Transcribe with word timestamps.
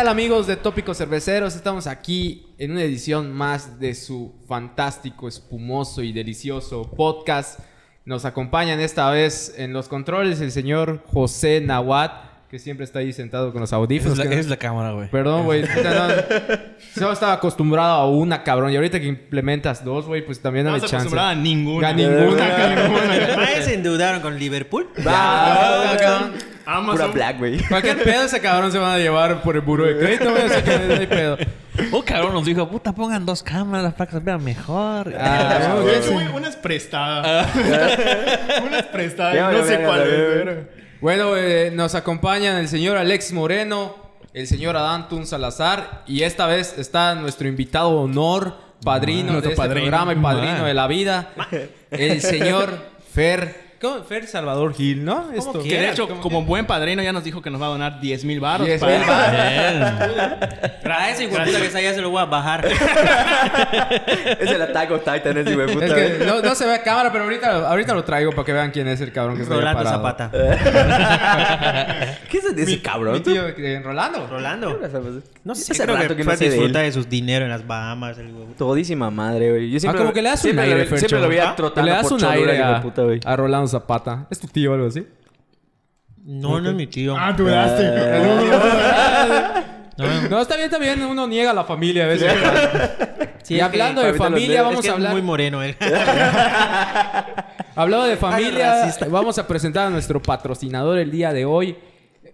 ¿Qué 0.00 0.04
tal 0.04 0.12
amigos 0.12 0.46
de 0.46 0.56
Tópicos 0.56 0.96
Cerveceros? 0.96 1.54
Estamos 1.54 1.86
aquí 1.86 2.46
en 2.56 2.70
una 2.70 2.80
edición 2.80 3.34
más 3.34 3.78
de 3.78 3.94
su 3.94 4.32
fantástico, 4.48 5.28
espumoso 5.28 6.02
y 6.02 6.10
delicioso 6.10 6.90
podcast. 6.90 7.60
Nos 8.06 8.24
acompañan 8.24 8.80
esta 8.80 9.10
vez 9.10 9.54
en 9.58 9.74
los 9.74 9.88
controles 9.88 10.40
el 10.40 10.52
señor 10.52 11.02
José 11.04 11.60
Nahuat, 11.60 12.12
que 12.48 12.58
siempre 12.58 12.84
está 12.84 13.00
ahí 13.00 13.12
sentado 13.12 13.52
con 13.52 13.60
los 13.60 13.74
audífonos. 13.74 14.18
Es 14.18 14.24
la, 14.24 14.34
es 14.34 14.46
la 14.48 14.56
cámara, 14.56 14.92
güey. 14.92 15.10
Perdón, 15.10 15.44
güey. 15.44 15.64
No, 15.64 16.08
no. 16.08 16.14
Solo 16.94 17.12
estaba 17.12 17.34
acostumbrado 17.34 17.92
a 17.92 18.08
una, 18.08 18.42
cabrón. 18.42 18.72
Y 18.72 18.76
ahorita 18.76 19.00
que 19.00 19.06
implementas 19.06 19.84
dos, 19.84 20.06
güey, 20.06 20.24
pues 20.24 20.40
también 20.40 20.64
No 20.64 20.76
estás 20.76 20.92
chance. 20.92 21.08
acostumbrada 21.08 21.30
a 21.32 21.34
ninguna. 21.34 21.88
A 21.90 21.92
ninguna, 21.92 22.74
ninguna. 22.74 23.36
Maes 23.36 23.66
se 23.66 23.74
endeudaron 23.74 24.22
con 24.22 24.38
Liverpool. 24.38 24.88
Ah, 25.06 26.30
cabrón. 26.70 26.86
Pura 26.90 27.04
Amazon. 27.04 27.12
black, 27.12 27.38
güey. 27.38 27.58
Cualquier 27.68 28.02
pedo 28.02 28.22
ese 28.24 28.40
cabrón 28.40 28.72
se 28.72 28.78
van 28.78 28.92
a 28.92 28.98
llevar 28.98 29.42
por 29.42 29.54
el 29.56 29.62
buro 29.62 29.84
de 29.86 29.98
crédito, 29.98 30.30
güey. 30.30 30.42
Así 30.44 30.62
que 30.62 30.78
no 30.78 30.94
hay 30.94 31.06
pedo. 31.06 31.38
Un 31.92 32.02
cabrón 32.02 32.34
nos 32.34 32.44
dijo, 32.44 32.68
puta, 32.68 32.92
pongan 32.92 33.24
dos 33.24 33.42
cámaras 33.42 33.94
para 33.94 34.10
que 34.10 34.16
se 34.18 34.22
vean 34.22 34.42
mejor. 34.44 35.14
Ah, 35.18 35.76
Güey, 35.82 36.00
güey. 36.00 36.12
güey, 36.12 36.26
una 36.28 36.48
es 36.48 36.56
prestada. 36.56 37.50
una 38.66 38.78
es 38.78 38.86
prestada. 38.86 39.34
Ya, 39.34 39.50
no 39.50 39.58
ya, 39.58 39.64
sé 39.64 39.78
ya, 39.78 39.86
cuál 39.86 40.00
ya, 40.00 40.50
es. 40.52 40.58
Bueno, 41.00 41.36
eh, 41.36 41.70
nos 41.72 41.94
acompañan 41.94 42.56
el 42.58 42.68
señor 42.68 42.98
Alex 42.98 43.32
Moreno, 43.32 43.96
el 44.34 44.46
señor 44.46 44.76
Adán 44.76 45.08
Tun 45.08 45.26
Salazar 45.26 46.02
y 46.06 46.22
esta 46.24 46.46
vez 46.46 46.76
está 46.76 47.14
nuestro 47.14 47.48
invitado 47.48 47.90
de 47.92 47.96
honor, 48.04 48.54
padrino 48.84 49.32
Nuestro 49.32 49.48
de 49.48 49.54
este 49.54 49.56
padrino. 49.56 49.84
programa 49.86 50.12
y 50.12 50.16
padrino 50.16 50.52
Man. 50.58 50.64
de 50.66 50.74
la 50.74 50.86
vida, 50.86 51.30
el 51.90 52.20
señor 52.20 52.78
Fer. 53.12 53.69
¿Cómo? 53.80 54.02
Fer 54.04 54.26
Salvador 54.26 54.74
Gil, 54.74 55.02
¿no? 55.04 55.30
Esto. 55.32 55.62
Que 55.62 55.78
de 55.80 55.90
hecho, 55.90 56.06
como 56.20 56.42
buen 56.44 56.66
padrino, 56.66 57.02
ya 57.02 57.12
nos 57.14 57.24
dijo 57.24 57.40
que 57.40 57.48
nos 57.50 57.62
va 57.62 57.66
a 57.66 57.70
donar 57.70 57.98
10 57.98 58.24
mil 58.26 58.38
baros. 58.38 58.66
10,000 58.66 59.00
Para 60.82 61.10
ese 61.10 61.24
hijo 61.24 61.34
de 61.36 61.44
puta 61.46 61.60
que 61.60 61.78
allá 61.78 61.94
se 61.94 62.00
lo 62.02 62.10
voy 62.10 62.20
a 62.20 62.26
bajar. 62.26 62.66
Es 64.40 64.50
el 64.50 64.60
Attack 64.62 64.90
of 64.90 65.00
Titan, 65.04 65.38
ese 65.38 65.54
güey 65.54 65.72
puta. 65.72 65.86
Es 65.86 65.94
que 65.94 66.16
güey. 66.16 66.28
no, 66.28 66.42
no 66.42 66.54
se 66.54 66.66
ve 66.66 66.74
a 66.74 66.82
cámara, 66.82 67.10
pero 67.12 67.24
ahorita, 67.24 67.68
ahorita 67.68 67.94
lo 67.94 68.04
traigo 68.04 68.32
para 68.32 68.44
que 68.44 68.52
vean 68.52 68.70
quién 68.70 68.86
es 68.88 69.00
el 69.00 69.12
cabrón 69.12 69.36
que 69.36 69.42
está 69.42 69.54
ahí 69.54 69.60
Rolando 69.60 69.82
parado. 69.82 69.96
Zapata. 69.96 70.30
¿Qué 72.30 72.38
es 72.38 72.54
de 72.54 72.62
ese 72.62 72.70
Mi 72.72 72.78
cabrón? 72.80 73.22
tío, 73.22 73.48
eh, 73.48 73.80
Rolando. 73.82 74.26
Rolando. 74.26 74.78
No 75.44 75.54
sé, 75.54 75.72
Hace 75.72 75.82
creo 75.84 75.96
rato 75.96 76.08
que, 76.08 76.16
que 76.16 76.24
no 76.24 76.32
a 76.32 76.36
sé 76.36 76.50
de 76.50 76.92
sus 76.92 77.08
dinero 77.08 77.44
en 77.44 77.50
las 77.50 77.66
Bahamas. 77.66 78.18
El. 78.18 78.30
Todísima 78.58 79.10
madre, 79.10 79.50
güey. 79.50 79.70
Yo 79.70 79.80
siempre, 79.80 80.00
Ah, 80.00 80.02
como 80.02 80.12
que 80.12 80.22
le 80.22 80.28
das 80.28 80.44
un 80.44 80.58
aire, 80.58 80.86
siempre 80.98 81.20
lo 81.20 81.28
veía 81.28 81.50
¿Ah? 81.50 81.56
trotando 81.56 81.88
Le 81.90 81.96
das 81.96 82.08
por 82.08 82.20
Cholula, 82.20 82.54
hijo 82.54 82.82
puta, 82.82 83.02
güey. 83.02 83.20
a 83.24 83.36
Rolando 83.36 83.69
Zapata. 83.70 84.26
¿Es 84.30 84.38
tu 84.38 84.46
tío 84.48 84.72
o 84.72 84.74
algo 84.74 84.86
así? 84.88 85.06
No, 86.22 86.60
no 86.60 86.68
es 86.70 86.74
mi 86.76 86.86
tío. 86.86 87.16
Ah, 87.18 87.34
tú 87.34 87.46
daste. 87.46 87.82
No, 90.30 90.40
está 90.40 90.54
bien, 90.56 90.66
está 90.66 90.78
bien. 90.78 91.02
Uno 91.02 91.26
niega 91.26 91.50
a 91.50 91.54
la 91.54 91.64
familia 91.64 92.04
a 92.04 92.08
veces. 92.08 92.32
Sí, 93.42 93.54
y 93.56 93.60
hablando 93.60 94.02
que- 94.02 94.12
de 94.12 94.14
familia, 94.18 94.62
vamos 94.62 94.76
es 94.76 94.82
que 94.82 94.88
a 94.88 94.92
es 94.92 94.96
hablar. 94.96 95.12
muy 95.12 95.22
moreno 95.22 95.62
él. 95.62 95.76
Hablando 97.76 98.04
de 98.06 98.12
Ay, 98.12 98.18
familia, 98.18 98.94
vamos 99.08 99.38
a 99.38 99.46
presentar 99.46 99.86
a 99.86 99.90
nuestro 99.90 100.20
patrocinador 100.20 100.98
el 100.98 101.10
día 101.10 101.32
de 101.32 101.44
hoy. 101.44 101.76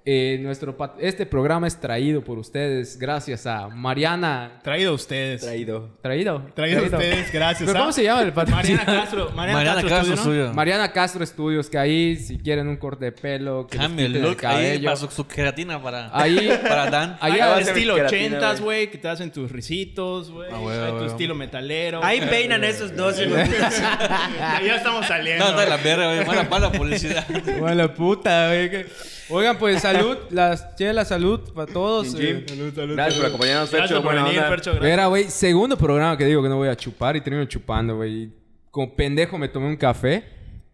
Eh, 0.08 0.38
nuestro 0.40 0.76
este 1.00 1.26
programa 1.26 1.66
es 1.66 1.80
traído 1.80 2.22
por 2.22 2.38
ustedes 2.38 2.96
gracias 2.96 3.44
a 3.44 3.66
Mariana. 3.66 4.60
Traído 4.62 4.92
a 4.92 4.94
ustedes. 4.94 5.40
Traído. 5.40 5.88
¿Traído? 6.00 6.46
Traído 6.54 6.78
a 6.78 6.84
ustedes, 6.84 7.32
gracias. 7.32 7.68
¿Pero 7.68 7.80
cómo 7.80 7.90
se 7.90 8.04
llama 8.04 8.22
el 8.22 8.32
Mariana? 8.32 8.84
Castro. 8.84 9.32
Mariana, 9.34 9.58
Mariana 9.58 9.82
Castro, 9.82 9.88
Castro 9.98 10.16
suyo. 10.18 10.54
Mariana 10.54 10.92
Castro 10.92 11.24
Estudios, 11.24 11.68
que 11.68 11.76
ahí 11.78 12.14
si 12.14 12.38
quieren 12.38 12.68
un 12.68 12.76
corte 12.76 13.06
de 13.06 13.10
pelo, 13.10 13.66
que 13.66 13.78
les 13.78 13.86
Cambia 13.88 14.06
el 14.06 14.22
look 14.22 14.46
ahí 14.46 14.78
para 14.78 14.94
su, 14.94 15.10
su 15.10 15.26
queratina 15.26 15.82
para, 15.82 16.16
Ahí- 16.16 16.56
para 16.62 16.88
Dan. 16.88 17.16
Ahí 17.20 17.40
estilo 17.62 17.96
queratina, 17.96 18.38
80s, 18.40 18.60
güey. 18.60 18.88
que 18.88 18.98
te 18.98 19.08
hacen 19.08 19.32
tus 19.32 19.50
risitos, 19.50 20.30
güey. 20.30 20.48
Ah, 20.52 20.86
Hay 20.86 20.98
tu 21.00 21.04
estilo 21.06 21.34
metalero. 21.34 21.98
Ahí 22.04 22.20
peinan 22.20 22.62
esos 22.62 22.94
dos. 22.94 23.16
ya, 23.18 24.76
estamos 24.76 25.04
saliendo. 25.04 25.50
No, 25.50 25.58
de 25.58 25.66
la 25.66 25.76
verga, 25.78 26.14
güey. 26.14 26.24
Mala, 26.24 26.44
mala 26.44 26.70
publicidad. 26.70 27.26
Bueno, 27.58 27.92
puta, 27.92 28.46
güey. 28.46 28.86
Oigan, 29.28 29.58
pues 29.58 29.82
salud, 29.82 30.16
las 30.30 30.76
chelas, 30.76 31.08
salud 31.08 31.40
para 31.54 31.72
todos. 31.72 32.14
Jim, 32.14 32.36
eh. 32.38 32.46
Jim. 32.48 32.72
Gracias 32.94 33.16
por 33.16 33.26
acompañarnos, 33.26 33.70
Gracias 33.70 33.90
Fercho. 33.90 34.02
por 34.02 34.14
venir. 34.14 34.40
Fercho. 34.42 34.70
gracias. 34.72 34.82
Mira, 34.90 35.06
güey, 35.06 35.24
segundo 35.24 35.76
programa 35.76 36.16
que 36.16 36.24
digo 36.24 36.42
que 36.42 36.48
no 36.48 36.56
voy 36.56 36.68
a 36.68 36.76
chupar 36.76 37.16
y 37.16 37.20
termino 37.20 37.44
chupando, 37.46 37.96
güey. 37.96 38.30
Como 38.70 38.94
pendejo 38.94 39.38
me 39.38 39.48
tomé 39.48 39.66
un 39.66 39.76
café. 39.76 40.24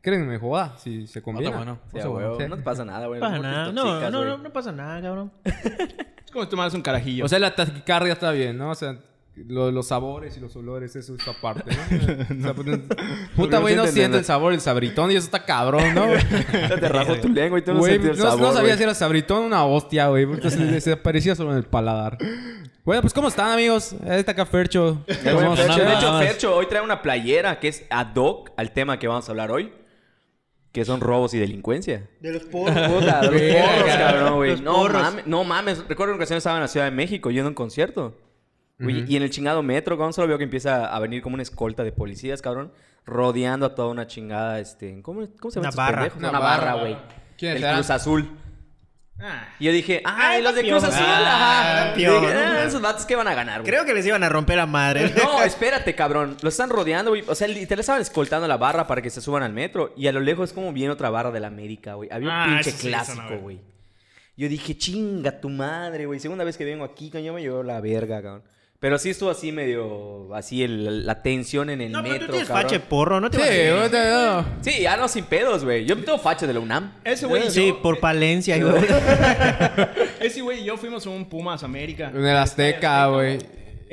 ¿Creen 0.03 0.23
que 0.23 0.27
me 0.29 0.39
joda? 0.39 0.77
Si 0.79 1.07
se 1.07 1.21
No 1.21 1.25
combina. 1.25 1.47
está 1.51 1.57
bueno. 1.59 1.79
Sí, 1.93 2.01
a 2.01 2.09
huevo. 2.11 2.39
No 2.49 2.57
te 2.57 2.63
pasa 2.63 2.85
nada, 2.85 3.07
güey. 3.07 3.21
No 3.21 3.27
pasa 3.29 3.39
No. 3.39 3.73
No, 3.73 4.11
no, 4.11 4.25
no, 4.25 4.39
no 4.39 4.53
pasa 4.53 4.73
nada, 4.73 5.01
cabrón. 5.01 5.33
Es 5.45 6.31
como 6.33 6.45
si 6.45 6.51
tomaras 6.51 6.73
un 6.75 6.81
carajillo. 6.83 7.25
O 7.25 7.29
sea, 7.29 7.39
la 7.39 7.55
taquicardia 7.55 8.15
está 8.15 8.31
bien, 8.33 8.57
¿no? 8.57 8.71
O 8.71 8.75
sea, 8.75 8.97
lo- 9.35 9.71
los 9.71 9.87
sabores 9.89 10.37
y 10.37 10.41
los 10.41 10.55
olores, 10.57 10.95
eso 10.97 11.15
es 11.15 11.27
aparte, 11.27 11.71
¿no? 11.75 12.37
O 12.39 12.43
sea, 12.43 12.55
pues, 12.55 12.81
puta, 13.37 13.59
güey, 13.59 13.75
no 13.77 13.87
siento 13.87 14.19
el 14.19 14.25
sabor 14.25 14.53
del 14.53 14.61
sabritón 14.61 15.11
y 15.11 15.15
eso 15.17 15.25
está 15.25 15.45
cabrón, 15.45 15.95
¿no? 15.95 16.07
Te 16.81 16.89
rajó 16.89 17.17
tu 17.19 17.29
lengua 17.29 17.59
y 17.59 17.63
tú 17.63 17.73
no 17.73 17.79
Güey, 17.81 17.95
el 17.95 18.17
sabor, 18.17 18.41
no 18.41 18.47
sabía 18.53 18.61
güey. 18.69 18.77
si 18.77 18.83
era 18.83 18.95
sabritón 18.95 19.45
o 19.45 19.47
una 19.47 19.65
hostia, 19.65 20.09
güey. 20.09 20.27
Porque 20.27 20.51
se 20.51 20.65
desaparecía 20.65 21.35
solo 21.35 21.53
en 21.53 21.59
el 21.59 21.65
paladar. 21.65 22.19
Bueno, 22.85 23.01
pues, 23.01 23.15
¿cómo 23.15 23.29
están, 23.29 23.53
amigos? 23.53 23.95
Ahí 24.09 24.19
está 24.19 24.33
acá 24.33 24.45
Fercho. 24.45 25.05
De 25.07 25.15
hecho. 25.15 26.19
Fercho 26.19 26.57
hoy 26.57 26.67
trae 26.67 26.83
una 26.83 27.01
playera 27.01 27.61
que 27.61 27.69
es 27.69 27.85
ad 27.91 28.15
hoc 28.17 28.51
al 28.57 28.73
tema 28.73 28.99
que 28.99 29.07
vamos 29.09 29.29
a 29.29 29.33
hablar 29.33 29.51
hoy. 29.53 29.73
Que 30.73 30.85
son 30.87 31.01
robos 31.01 31.33
y 31.35 31.39
delincuencia. 31.39 32.09
De 32.21 32.33
los 32.33 32.45
porros. 32.45 32.75
Puta, 32.89 33.21
de 33.21 33.31
los 33.31 33.63
porros, 33.63 33.95
cabrón, 33.97 34.35
güey. 34.37 34.61
No 34.61 34.89
mames, 34.89 35.27
no 35.27 35.45
mames. 35.45 35.79
Recuerdo 35.87 36.15
una 36.15 36.17
ocasión 36.17 36.39
estaba 36.39 36.57
en 36.57 36.63
la 36.63 36.69
Ciudad 36.69 36.87
de 36.87 36.93
México 36.93 37.31
yendo 37.31 37.47
a 37.47 37.51
un 37.51 37.55
concierto. 37.55 38.17
Y 38.91 39.17
en 39.17 39.23
el 39.23 39.31
chingado 39.31 39.63
metro, 39.63 40.13
solo 40.13 40.27
veo 40.29 40.39
que 40.39 40.45
empieza 40.45 40.87
a 40.95 40.99
venir 40.99 41.23
como 41.23 41.35
una 41.35 41.43
escolta 41.43 41.85
de 41.85 41.93
policías, 41.93 42.43
cabrón. 42.43 42.73
Rodeando 43.05 43.67
a 43.67 43.75
toda 43.75 43.89
una 43.89 44.07
chingada, 44.07 44.61
este... 44.61 45.03
¿Cómo, 45.03 45.27
cómo 45.41 45.51
se 45.51 45.61
llama 45.61 45.71
Una 45.73 45.77
barra. 45.77 46.13
Una 46.17 46.31
Una, 46.31 46.39
barra. 46.39 46.75
güey. 46.75 46.97
¿Quiénes 47.37 47.63
El? 47.63 47.75
Cruz 47.75 47.91
Azul. 47.91 48.31
Ah. 49.21 49.49
Y 49.61 49.67
yo 49.67 49.73
dije, 49.73 50.03
¡ay, 50.05 50.37
Ay, 50.39 50.43
los 50.43 50.55
de. 50.55 50.63
Cruz 50.69 50.83
Azul! 50.83 51.05
Ah. 51.07 51.93
Y 51.97 52.03
campeón. 52.05 52.21
dije, 52.23 52.35
"Ah, 52.35 52.65
esos 52.65 52.81
vatos 52.81 53.07
que 53.07 53.15
van 53.15 53.29
a 53.29 53.35
ganar, 53.35 53.61
güey. 53.61 53.71
Creo 53.71 53.85
que 53.85 53.95
les 53.95 54.05
iban 54.07 54.23
a 54.25 54.29
romper 54.29 54.57
la 54.57 54.67
madre. 54.67 55.13
No, 55.23 55.43
espérate, 55.45 55.95
cabrón. 55.95 56.37
Lo 56.43 56.49
están 56.49 56.71
rodeando, 56.71 57.13
güey. 57.13 57.23
O 57.29 57.35
sea, 57.37 57.47
literal 57.47 57.81
estaban 57.81 58.03
escoltando 58.03 58.49
la 58.49 58.57
barra 58.57 58.87
para 58.89 59.01
que 59.01 59.11
se 59.11 59.21
suban 59.21 59.43
al 59.45 59.53
metro. 59.53 59.93
Y 59.97 60.09
a 60.09 60.13
lo 60.13 60.19
lejos 60.21 60.51
es 60.51 60.53
como 60.55 60.73
viene 60.73 60.93
otra 60.93 61.09
barra 61.11 61.31
de 61.31 61.39
la 61.41 61.47
América, 61.49 61.95
güey. 61.95 62.09
Había 62.11 62.29
un 62.29 62.35
Ah, 62.35 62.47
pinche 62.63 62.73
clásico, 62.77 63.37
güey. 63.41 63.61
Yo 64.37 64.49
dije, 64.49 64.77
chinga 64.77 65.41
tu 65.41 65.51
madre, 65.51 66.07
güey. 66.07 66.19
Segunda 66.19 66.43
vez 66.43 66.57
que 66.57 66.65
vengo 66.65 66.85
aquí, 66.85 67.11
coño, 67.11 67.33
me 67.35 67.43
llevó 67.43 67.63
la 67.63 67.81
verga, 67.81 68.23
cabrón. 68.23 68.43
Pero 68.83 68.99
sí 68.99 69.11
estuvo 69.11 69.31
así 69.31 69.53
medio... 69.53 70.35
Así 70.35 70.65
el- 70.65 71.07
la 71.07 71.23
tensión 71.23 71.71
en 71.71 71.81
el 71.83 71.93
No, 71.93 72.03
pero 72.03 72.15
metro, 72.15 72.27
tú 72.27 72.33
tienes 72.33 72.49
cabrón. 72.49 72.65
fache 72.65 72.81
porro, 72.81 73.21
¿no 73.21 73.31
te 73.31 73.37
Sí, 73.39 73.43
vas 73.43 73.51
a- 73.51 73.79
güey, 73.79 73.91
te- 73.91 74.11
no. 74.11 74.45
Sí, 74.61 74.83
ya 74.83 74.97
no, 74.97 75.07
sin 75.07 75.25
pedos, 75.25 75.65
güey. 75.65 75.85
Yo 75.87 75.97
tengo 75.97 76.19
facha 76.19 76.49
de 76.49 76.55
la 76.55 76.59
UNAM. 76.59 76.93
Ese 77.05 77.27
güey 77.27 77.47
y 77.47 77.51
Sí, 77.53 77.69
yo- 77.69 77.81
por 77.81 78.01
Palencia. 78.01 78.57
hijo. 78.59 78.71
Ese 80.21 80.41
güey 80.43 80.63
y 80.63 80.65
yo 80.65 80.77
fuimos 80.77 81.07
a 81.07 81.11
un 81.11 81.25
Pumas 81.27 81.63
América. 81.63 82.11
En 82.13 82.27
el 82.27 82.37
Azteca, 82.37 83.07
güey. 83.07 83.39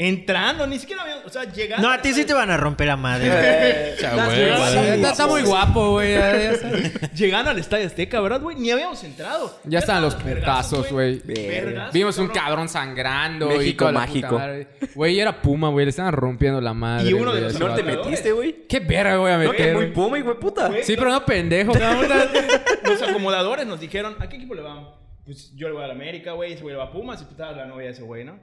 Entrando, 0.02 0.66
ni 0.66 0.80
siquiera 0.80 1.02
habíamos... 1.02 1.26
O 1.26 1.30
sea, 1.30 1.44
llegando... 1.44 1.86
No, 1.86 1.94
a 1.94 2.02
ti 2.02 2.14
sí 2.14 2.24
te 2.24 2.34
van 2.34 2.50
a 2.50 2.56
romper 2.56 2.88
la 2.88 2.96
madre. 2.96 3.96
Está, 3.96 5.28
muy 5.28 5.42
guapo, 5.42 5.92
güey. 5.92 6.16
Llegando 7.14 7.52
al 7.52 7.60
Estadio 7.60 7.86
Azteca, 7.86 8.22
¿verdad, 8.22 8.40
güey? 8.40 8.56
Ni 8.56 8.72
habíamos 8.72 9.04
entrado. 9.04 9.60
Ya 9.66 9.80
están 9.80 10.02
los 10.02 10.16
putazos, 10.16 10.90
güey. 10.90 11.22
Vimos 11.92 12.18
un 12.18 12.30
cabrón. 12.30 12.70
sangrando. 12.70 13.50
México 13.50 13.92
mágico. 13.92 14.42
Güey, 14.96 15.20
era 15.20 15.42
Puma, 15.42 15.68
güey. 15.68 15.86
Le 15.86 15.90
estaban 15.90 16.14
rompiendo 16.14 16.62
la 16.62 16.74
madre. 16.74 17.10
Y 17.10 17.14
uno 17.14 17.34
de 17.34 17.42
los 17.42 17.60
¿No 17.60 17.76
te 17.76 17.84
metiste, 17.84 18.32
güey? 18.32 18.68
¿Qué 18.70 18.80
verga, 18.80 19.18
güey, 19.18 19.34
a 19.34 19.38
meter? 19.38 19.74
muy 19.74 19.88
güey? 19.88 19.94
puma, 19.94 20.18
y 20.18 20.22
güey, 20.22 20.40
puta. 20.40 20.72
Sí, 20.82 20.96
pero 20.96 21.12
no 21.12 21.26
pendejo. 21.26 21.74
Los 22.86 23.02
acomodadores 23.02 23.68
nos 23.68 23.82
dijeron, 23.82 24.16
¿a 24.20 24.30
qué 24.30 24.38
equipo 24.38 24.56
le 24.56 24.62
van? 24.62 24.88
Pues 25.26 25.54
yo 25.56 25.68
le 25.68 25.74
voy 25.74 25.84
a 25.84 25.88
la 25.88 25.94
América, 25.94 26.32
güey, 26.32 26.54
ese 26.54 26.62
güey 26.62 26.74
le 26.74 26.80
va 26.80 26.86
a 26.86 26.92
Pumas 26.92 27.22
y 27.22 27.26
puta 27.26 27.52
la 27.52 27.66
novia 27.66 27.88
de 27.88 27.92
ese 27.92 28.02
güey, 28.02 28.24
¿no? 28.24 28.40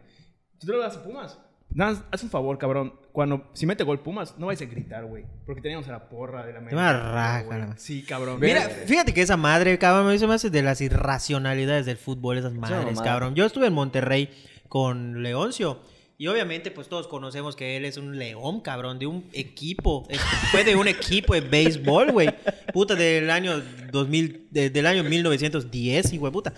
¿Tú 0.61 0.67
le 0.73 0.79
vas 0.79 0.97
a 0.97 1.03
Pumas? 1.03 1.39
Nada, 1.71 1.93
más, 1.93 2.03
haz 2.13 2.23
un 2.23 2.31
favor, 2.31 2.57
cabrón. 2.59 2.95
Cuando, 3.13 3.51
si 3.53 3.67
mete 3.67 3.83
gol 3.85 4.01
Pumas, 4.01 4.35
no 4.39 4.47
vais 4.47 4.61
a 4.63 4.67
gritar, 4.67 5.05
güey. 5.05 5.25
Porque 5.45 5.61
teníamos 5.61 5.89
a 5.89 5.93
la 5.93 6.09
porra 6.09 6.47
de 6.47 6.53
la 6.53 6.59
América. 6.59 6.77
van 6.77 6.95
a 6.97 7.13
rajar, 7.13 7.45
güey. 7.45 7.61
Sí, 7.77 8.03
cabrón. 8.03 8.39
Mira, 8.41 8.63
fíjate 8.63 9.13
que 9.13 9.23
esa 9.23 9.37
madre, 9.37 9.77
cabrón, 9.79 10.07
me 10.07 10.15
hizo 10.15 10.29
más 10.29 10.51
de 10.51 10.63
las 10.63 10.81
irracionalidades 10.81 11.85
del 11.87 11.97
fútbol, 11.97 12.39
esas 12.39 12.55
madres, 12.55 13.01
cabrón. 13.01 13.35
Yo 13.35 13.45
estuve 13.45 13.67
en 13.67 13.73
Monterrey 13.73 14.31
con 14.69 15.23
Leoncio. 15.23 15.81
Y 16.19 16.29
obviamente, 16.29 16.71
pues 16.71 16.89
todos 16.89 17.09
conocemos 17.09 17.57
que 17.57 17.77
él 17.77 17.85
es 17.85 17.99
un 17.99 18.19
león, 18.19 18.63
cabrón, 18.63 18.99
de 18.99 19.07
un 19.07 19.29
equipo. 19.35 20.09
Fue 20.51 20.65
de 20.65 20.75
un 20.75 20.89
equipo 20.89 21.35
de 21.35 21.43
béisbol, 21.43 22.13
güey. 22.13 22.31
Puta, 22.73 22.95
del 22.95 23.31
año 23.31 23.61
2000, 23.93 24.49
de- 24.51 24.71
del 24.71 24.87
año 24.87 25.05
1910, 25.05 26.13
hijo 26.15 26.25
de 26.25 26.33
puta. 26.33 26.55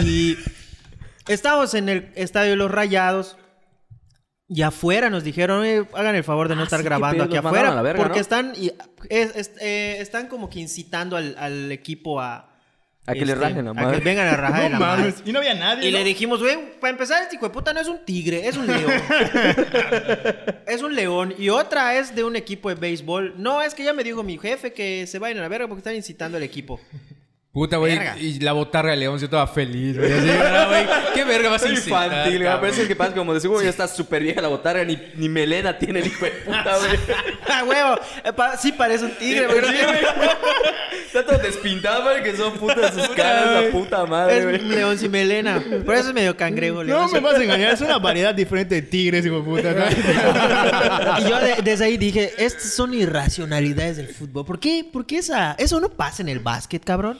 Y 0.00 0.36
estábamos 1.26 1.74
en 1.74 1.88
el 1.88 2.12
estadio 2.14 2.50
de 2.50 2.56
los 2.56 2.70
Rayados. 2.70 3.36
Y 4.52 4.62
afuera 4.62 5.10
nos 5.10 5.22
dijeron, 5.22 5.60
"Oye, 5.60 5.84
hagan 5.94 6.16
el 6.16 6.24
favor 6.24 6.48
de 6.48 6.56
no 6.56 6.62
Ah, 6.62 6.64
estar 6.64 6.80
sí, 6.80 6.84
grabando 6.84 7.22
aquí 7.24 7.36
afuera. 7.36 7.70
a 7.70 7.74
la 7.74 7.82
verga, 7.82 8.02
porque 8.02 8.18
¿no? 8.18 8.20
están, 8.22 8.52
y, 8.56 8.72
es- 9.08 9.36
es- 9.36 9.52
eh, 9.60 9.98
están 10.00 10.26
como 10.26 10.50
que 10.50 10.58
incitando 10.58 11.16
al, 11.16 11.36
al 11.38 11.70
equipo 11.70 12.20
a, 12.20 12.50
A 13.06 13.12
que 13.14 13.24
le 13.24 13.32
este, 13.32 13.44
rajen 13.44 13.64
la 13.64 13.70
A 13.70 13.74
que 13.74 13.80
madre. 13.80 14.00
vengan 14.00 14.26
a 14.26 14.36
rajar 14.36 14.62
de 14.64 14.68
No 14.70 14.78
la 14.80 14.86
madre. 14.86 15.02
mames. 15.04 15.22
Y 15.24 15.32
no 15.32 15.38
había 15.38 15.54
nadie. 15.54 15.88
Y 15.88 15.92
¿no? 15.92 15.98
le 15.98 16.04
dijimos, 16.04 16.40
güey, 16.40 16.78
para 16.80 16.90
empezar, 16.90 17.22
este 17.22 17.36
hijo 17.36 17.46
de 17.46 17.52
puta 17.52 17.72
no 17.72 17.78
es 17.80 17.86
un 17.88 18.04
tigre, 18.04 18.48
es 18.48 18.56
un 18.56 18.66
león. 18.66 18.90
es 20.66 20.82
un 20.82 20.94
león. 20.94 21.34
Y 21.38 21.48
otra 21.50 21.94
es 21.98 22.14
de 22.14 22.24
un 22.24 22.36
equipo 22.36 22.68
de 22.68 22.74
béisbol. 22.74 23.34
No, 23.36 23.62
es 23.62 23.74
que 23.74 23.84
ya 23.84 23.92
me 23.92 24.04
dijo 24.04 24.22
mi 24.22 24.36
jefe 24.38 24.72
que 24.72 25.06
se 25.06 25.18
vayan 25.18 25.38
a 25.38 25.42
la 25.42 25.48
verga 25.48 25.66
porque 25.68 25.78
están 25.80 25.94
incitando 25.94 26.36
al 26.36 26.42
equipo. 26.42 26.80
Puta, 27.52 27.78
güey. 27.78 27.98
Y 28.20 28.38
la 28.38 28.52
botarga 28.52 28.92
de 28.92 28.96
León, 28.98 29.18
yo 29.18 29.24
estaba 29.24 29.44
feliz, 29.48 29.98
güey. 29.98 30.12
Así, 30.12 30.24
güey, 30.28 30.86
¿Qué 31.14 31.24
verga 31.24 31.50
vas 31.50 31.64
a 31.64 31.68
incitar, 31.68 32.04
Infantil, 32.06 32.42
güey. 32.44 32.54
Pero 32.60 32.66
eso 32.72 32.82
es 32.82 32.86
que 32.88 32.94
pasa 32.94 33.12
como 33.12 33.34
de 33.34 33.40
seguro 33.40 33.60
ya 33.60 33.70
está 33.70 33.88
súper 33.88 34.22
vieja 34.22 34.40
la 34.40 34.46
botarga, 34.46 34.84
ni, 34.84 34.96
ni 35.16 35.28
melena 35.28 35.76
tiene 35.76 35.98
el 35.98 36.06
hijo 36.06 36.24
de 36.26 36.30
puta, 36.30 36.78
güey. 36.78 36.90
¡Ah, 37.48 37.64
huevo! 37.64 37.98
Eh, 38.24 38.32
pa- 38.32 38.56
Sí 38.56 38.70
parece 38.70 39.04
un 39.06 39.10
tigre, 39.16 39.46
güey. 39.48 39.64
Está 41.06 41.26
todo 41.26 41.38
despintado, 41.38 42.04
güey, 42.04 42.22
que 42.22 42.36
son 42.36 42.52
putas 42.52 42.94
sus 42.94 43.08
caras, 43.08 43.64
la 43.64 43.70
puta 43.72 44.06
madre, 44.06 44.38
Es 44.38 44.44
güey. 44.44 44.60
un 44.60 44.70
león 44.70 44.96
sin 44.98 45.10
melena. 45.10 45.60
Por 45.84 45.96
eso 45.96 46.08
es 46.10 46.14
medio 46.14 46.36
cangrejo, 46.36 46.84
león. 46.84 47.00
No 47.00 47.08
me 47.08 47.18
vas 47.18 47.34
a 47.34 47.42
engañar, 47.42 47.72
es 47.74 47.80
una 47.80 47.98
variedad 47.98 48.32
diferente 48.32 48.76
de 48.76 48.82
tigres, 48.82 49.26
hijo 49.26 49.38
de 49.38 49.42
puta. 49.42 49.72
¿no? 49.72 51.18
Y 51.18 51.28
yo 51.28 51.40
de- 51.40 51.62
desde 51.64 51.84
ahí 51.86 51.96
dije, 51.96 52.32
estas 52.38 52.62
son 52.74 52.94
irracionalidades 52.94 53.96
del 53.96 54.06
fútbol. 54.06 54.46
¿Por 54.46 54.60
qué? 54.60 54.84
¿Por 54.90 55.04
qué 55.04 55.18
esa, 55.18 55.56
eso 55.58 55.80
no 55.80 55.88
pasa 55.88 56.22
en 56.22 56.28
el 56.28 56.38
básquet, 56.38 56.84
cabrón? 56.84 57.18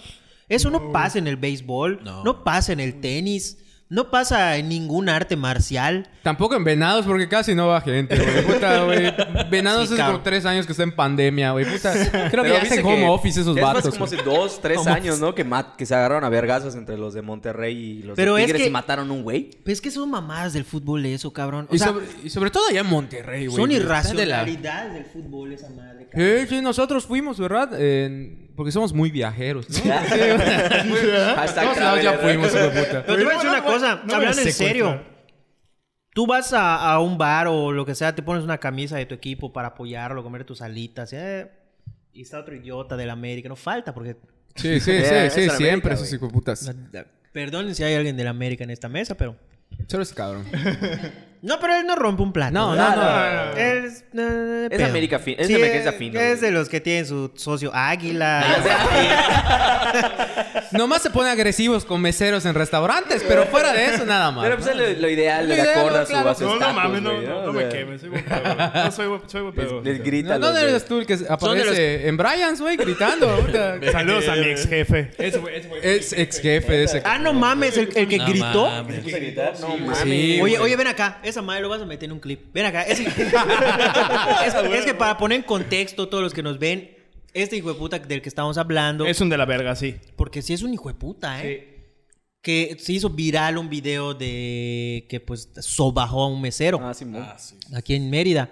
Eso 0.50 0.69
no, 0.70 0.93
pasa 0.93 1.19
en 1.19 1.26
el 1.26 1.37
béisbol, 1.37 2.00
no. 2.05 2.44
pasa 2.44 2.73
en 2.75 2.81
el 2.81 3.00
tenis, 3.00 3.56
no 3.88 4.08
pasa 4.11 4.56
en 4.56 4.69
ningún 4.69 5.08
arte 5.08 5.35
marcial. 5.37 6.08
Tampoco 6.23 6.55
en 6.55 6.62
Venados, 6.62 7.06
porque 7.06 7.29
casi 7.29 7.56
no 7.56 7.67
va 7.69 7.81
gente, 7.81 8.17
güey. 8.17 8.44
Puta, 8.47 8.85
güey. 8.85 9.12
Venados 9.50 9.88
Sí, 9.88 9.94
es 9.97 10.00
como 10.00 10.20
tres 10.20 10.44
años 10.47 10.64
que 10.67 10.70
está 10.73 10.85
en 10.85 10.94
pandemia, 10.94 11.50
güey. 11.52 11.64
Puta, 11.64 11.93
creo 12.31 12.44
que 12.44 12.50
ya 12.50 12.62
hacen 12.62 12.85
home 12.87 13.08
office 13.08 13.41
esos 13.41 13.56
es 13.56 13.62
vatos. 13.62 13.85
más 13.87 13.93
como 13.94 14.05
hace 14.05 14.17
dos, 14.19 14.61
tres 14.61 14.87
años, 14.87 15.19
¿no? 15.19 15.35
Que, 15.35 15.43
mat- 15.44 15.75
que 15.76 15.87
se 15.87 15.94
agarraron 15.97 16.23
a 16.23 16.29
vergazos 16.29 16.76
entre 16.76 16.96
los 16.99 17.14
de 17.14 17.23
Monterrey 17.23 17.76
y 17.76 18.03
los 18.05 18.14
Pero 18.14 18.35
de 18.37 18.43
es 18.43 18.46
Tigres 18.46 18.62
que- 18.62 18.69
y 18.69 18.70
mataron 18.70 19.11
a 19.11 19.12
un 19.12 19.23
güey. 19.25 19.50
Pues 19.64 19.79
es 19.79 19.81
que 19.81 19.91
son 19.91 20.08
mamadas 20.08 20.53
del 20.53 20.64
fútbol 20.64 21.05
eso, 21.06 21.32
cabrón. 21.32 21.67
O 21.70 21.75
Y, 21.75 21.79
sea, 21.79 21.88
sobre, 21.88 22.06
y 22.23 22.31
sobre 22.31 22.50
todo 22.50 22.62
allá 22.69 22.81
en 22.81 22.87
Monterrey, 22.87 23.46
güey. 23.46 23.56
son 23.56 23.70
Está 23.73 23.82
de 23.82 24.26
la- 24.26 24.43
irracionalidades 24.43 24.94
del 24.94 25.05
fútbol 25.06 25.53
esa 25.53 25.69
madre, 25.70 26.06
cabrón. 26.11 26.29
Sí, 26.43 26.46
sí, 26.49 26.61
nosotros 26.62 27.06
fuimos, 27.06 27.41
¿verdad? 27.41 27.81
En- 27.81 28.50
Porque 28.60 28.72
somos 28.72 28.92
muy 28.92 29.10
viajeros, 29.10 29.70
¿no? 29.70 29.90
Hashtag 29.90 31.64
Todos 31.64 31.78
lados 31.78 32.02
ya 32.02 32.18
fuimos, 32.18 32.48
hijo 32.48 32.58
de 32.58 32.68
puta. 32.68 33.04
Pero 33.06 33.16
te 33.16 33.24
voy 33.24 33.32
a 33.32 33.36
decir 33.36 33.48
una 33.48 33.64
cosa, 33.64 34.02
no 34.04 34.14
hablando 34.16 34.42
en 34.42 34.52
serio. 34.52 35.02
Tú 36.12 36.26
vas 36.26 36.52
a, 36.52 36.92
a 36.92 37.00
un 37.00 37.16
bar 37.16 37.46
o 37.46 37.72
lo 37.72 37.86
que 37.86 37.94
sea, 37.94 38.14
te 38.14 38.22
pones 38.22 38.44
una 38.44 38.58
camisa 38.58 38.98
de 38.98 39.06
tu 39.06 39.14
equipo 39.14 39.50
para 39.50 39.68
apoyarlo, 39.68 40.22
comer 40.22 40.44
tus 40.44 40.60
alitas, 40.60 41.10
eh, 41.14 41.50
y 42.12 42.20
está 42.20 42.38
otro 42.38 42.54
idiota 42.54 42.98
del 42.98 43.08
América. 43.08 43.48
No 43.48 43.56
falta, 43.56 43.94
porque 43.94 44.18
Sí, 44.56 44.78
sí, 44.78 44.80
sí, 44.80 44.90
es 45.14 45.32
sí, 45.32 45.48
siempre 45.48 45.64
América, 45.64 45.94
esos 45.94 46.12
hijos 46.12 46.28
de 46.28 46.34
putas. 46.34 46.70
Perdonen 47.32 47.74
si 47.74 47.82
hay 47.82 47.94
alguien 47.94 48.14
del 48.14 48.26
América 48.26 48.62
en 48.62 48.68
esta 48.68 48.90
mesa, 48.90 49.16
pero. 49.16 49.36
Solo 49.86 50.02
es 50.02 50.12
cabrón. 50.12 50.44
No, 51.42 51.58
pero 51.58 51.75
él 51.76 51.87
no 51.87 51.96
rompe 51.96 52.22
un 52.22 52.32
plato. 52.34 52.52
No, 52.52 52.75
no, 52.76 52.96
no. 52.96 53.56
Él 53.56 53.84
Es, 53.87 54.04
Es. 54.70 54.82
América 54.88 55.19
fi- 55.19 55.37
es 55.38 55.46
Sí, 55.46 55.54
americanista 55.54 55.90
es- 55.90 55.96
fino, 55.96 56.20
Es 56.20 56.40
güey. 56.40 56.50
de 56.52 56.58
los 56.58 56.69
que 56.69 56.81
tienen 56.82 57.06
su 57.06 57.31
socio 57.34 57.70
Águila. 57.75 58.44
Nomás 60.72 61.02
se 61.02 61.10
ponen 61.10 61.32
agresivos 61.32 61.84
con 61.84 62.00
meseros 62.00 62.44
en 62.46 62.54
restaurantes, 62.54 63.25
pero 63.26 63.44
fuera 63.46 63.72
de 63.72 63.87
eso, 63.87 64.04
nada 64.04 64.31
más. 64.31 64.44
Pero 64.44 64.56
pues 64.56 64.69
es 64.69 64.76
lo, 64.76 65.00
lo 65.00 65.08
ideal, 65.08 65.48
Lo 65.48 65.54
le 65.54 65.56
da 65.56 65.62
ideal, 65.64 65.82
corda 65.82 66.02
a 66.02 66.06
su, 66.34 66.44
su 66.44 66.46
No, 66.46 66.56
no 66.58 66.72
mames, 66.75 67.02
no, 67.02 67.52
me 67.52 67.69
quemes, 67.69 68.00
soy. 68.02 68.10
No 68.10 68.93
soy 68.93 69.06
buen, 69.08 69.22
soy. 69.28 69.52
Les, 69.56 69.72
les 69.84 70.04
grita. 70.04 70.34
¿No, 70.34 70.38
los 70.38 70.48
¿Dónde 70.48 70.62
de- 70.64 70.70
eres 70.70 70.84
tú 70.84 70.98
el 71.00 71.06
que 71.06 71.19
aparece 71.28 72.06
en 72.08 72.16
Bryans, 72.16 72.60
güey, 72.60 72.76
gritando? 72.76 73.28
Saludos 73.93 74.28
a 74.28 74.34
mi 74.36 74.46
ex 74.46 74.69
jefe. 74.69 75.10
Es 75.82 76.12
ex 76.12 76.40
jefe 76.40 76.72
de 76.72 76.84
ese. 76.84 77.02
ah, 77.04 77.19
no 77.19 77.32
mames, 77.32 77.76
el, 77.76 77.90
el 77.94 78.08
que 78.08 78.19
No 78.19 78.26
gritó. 78.26 78.66
mames. 78.69 78.96
¿Se 78.96 79.02
puso 79.02 79.16
a 79.16 79.19
gritar? 79.19 79.52
No 79.60 79.76
mames. 79.76 79.98
Sí, 79.98 80.40
Oye, 80.43 80.58
oye, 80.58 80.76
ven 80.76 80.86
acá. 80.86 81.19
Esa 81.31 81.43
madre 81.43 81.62
lo 81.62 81.69
vas 81.69 81.81
a 81.81 81.87
meter 81.87 82.05
en 82.09 82.12
un 82.12 82.21
clip. 82.21 82.53
Ven 82.53 82.67
acá. 82.67 82.82
Es, 82.82 83.00
es- 83.00 83.06
es 84.75 84.85
que 84.85 84.94
para 84.94 85.17
poner 85.17 85.38
en 85.38 85.44
contexto 85.44 86.09
todos 86.09 86.23
los 86.23 86.35
que 86.35 86.43
nos 86.43 86.59
ven, 86.59 86.91
este 87.32 87.56
hijo 87.56 87.73
de 87.73 87.79
puta 87.79 87.99
del 87.99 88.23
que 88.23 88.29
estamos 88.29 88.59
hablando, 88.59 89.06
Es 89.06 89.21
un 89.21 89.29
de 89.29 89.37
la 89.38 89.44
verga, 89.44 89.75
sí. 89.77 89.97
porque 90.17 90.43
sí 90.43 90.53
es 90.53 90.62
un 90.62 90.75
hijo 90.75 90.88
de 90.88 90.94
puta, 90.94 91.43
¿eh? 91.44 91.77
Que 92.43 92.77
se 92.81 92.93
hizo 92.94 93.11
viral 93.11 93.59
un 93.59 93.69
video 93.69 94.15
de 94.15 95.06
que 95.11 95.21
pues 95.21 95.50
sobajó 95.61 96.23
a 96.25 96.27
un 96.29 96.41
mesero 96.41 96.81
Ah, 96.82 96.94
Simón. 96.94 97.27
aquí 97.75 97.94
en 97.94 98.09
Mérida. 98.11 98.49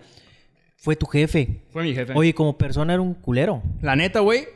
Fue 0.77 0.95
tu 0.95 1.07
jefe. 1.07 1.63
Fue 1.73 1.83
mi 1.83 1.95
jefe. 1.95 2.13
Oye, 2.15 2.35
como 2.35 2.57
persona 2.57 2.93
era 2.93 3.03
un 3.03 3.15
culero. 3.15 3.63
La 3.83 3.97
neta, 3.97 4.21
güey, 4.21 4.47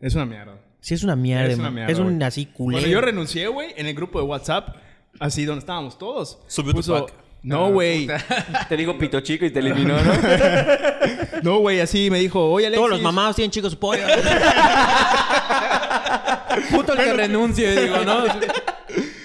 es 0.00 0.14
una 0.14 0.24
mierda. 0.26 0.58
Sí 0.80 0.94
es 0.94 1.02
una 1.02 1.16
mierda, 1.16 1.46
Es 1.52 1.58
una 1.58 1.70
mierda, 1.70 1.92
Es 1.92 1.98
un 1.98 2.22
así 2.22 2.46
culero. 2.46 2.80
Cuando 2.80 2.88
yo 2.92 3.00
renuncié, 3.00 3.46
güey, 3.48 3.68
en 3.76 3.86
el 3.86 3.94
grupo 3.94 4.18
de 4.20 4.24
WhatsApp, 4.24 4.76
así 5.20 5.44
donde 5.44 5.60
estábamos 5.60 5.98
todos. 5.98 6.38
Subió 6.48 6.72
tu 6.72 6.78
puso- 6.80 7.04
pack. 7.06 7.14
No, 7.48 7.72
güey. 7.72 8.06
Te 8.68 8.76
digo 8.76 8.98
pito 8.98 9.20
chico 9.20 9.46
y 9.46 9.50
te 9.50 9.60
eliminó, 9.60 9.98
¿no? 9.98 10.12
No, 11.42 11.58
güey, 11.60 11.80
así 11.80 12.10
me 12.10 12.18
dijo, 12.18 12.50
oye, 12.50 12.66
Alexis. 12.66 12.84
Todos 12.84 12.90
los 12.90 13.00
mamados 13.00 13.36
tienen 13.36 13.50
chicos 13.50 13.74
pollo. 13.76 14.02
Puto 16.70 16.92
el 16.92 16.98
que 16.98 17.12
renuncie, 17.12 17.80
digo, 17.80 17.98
¿no? 18.04 18.24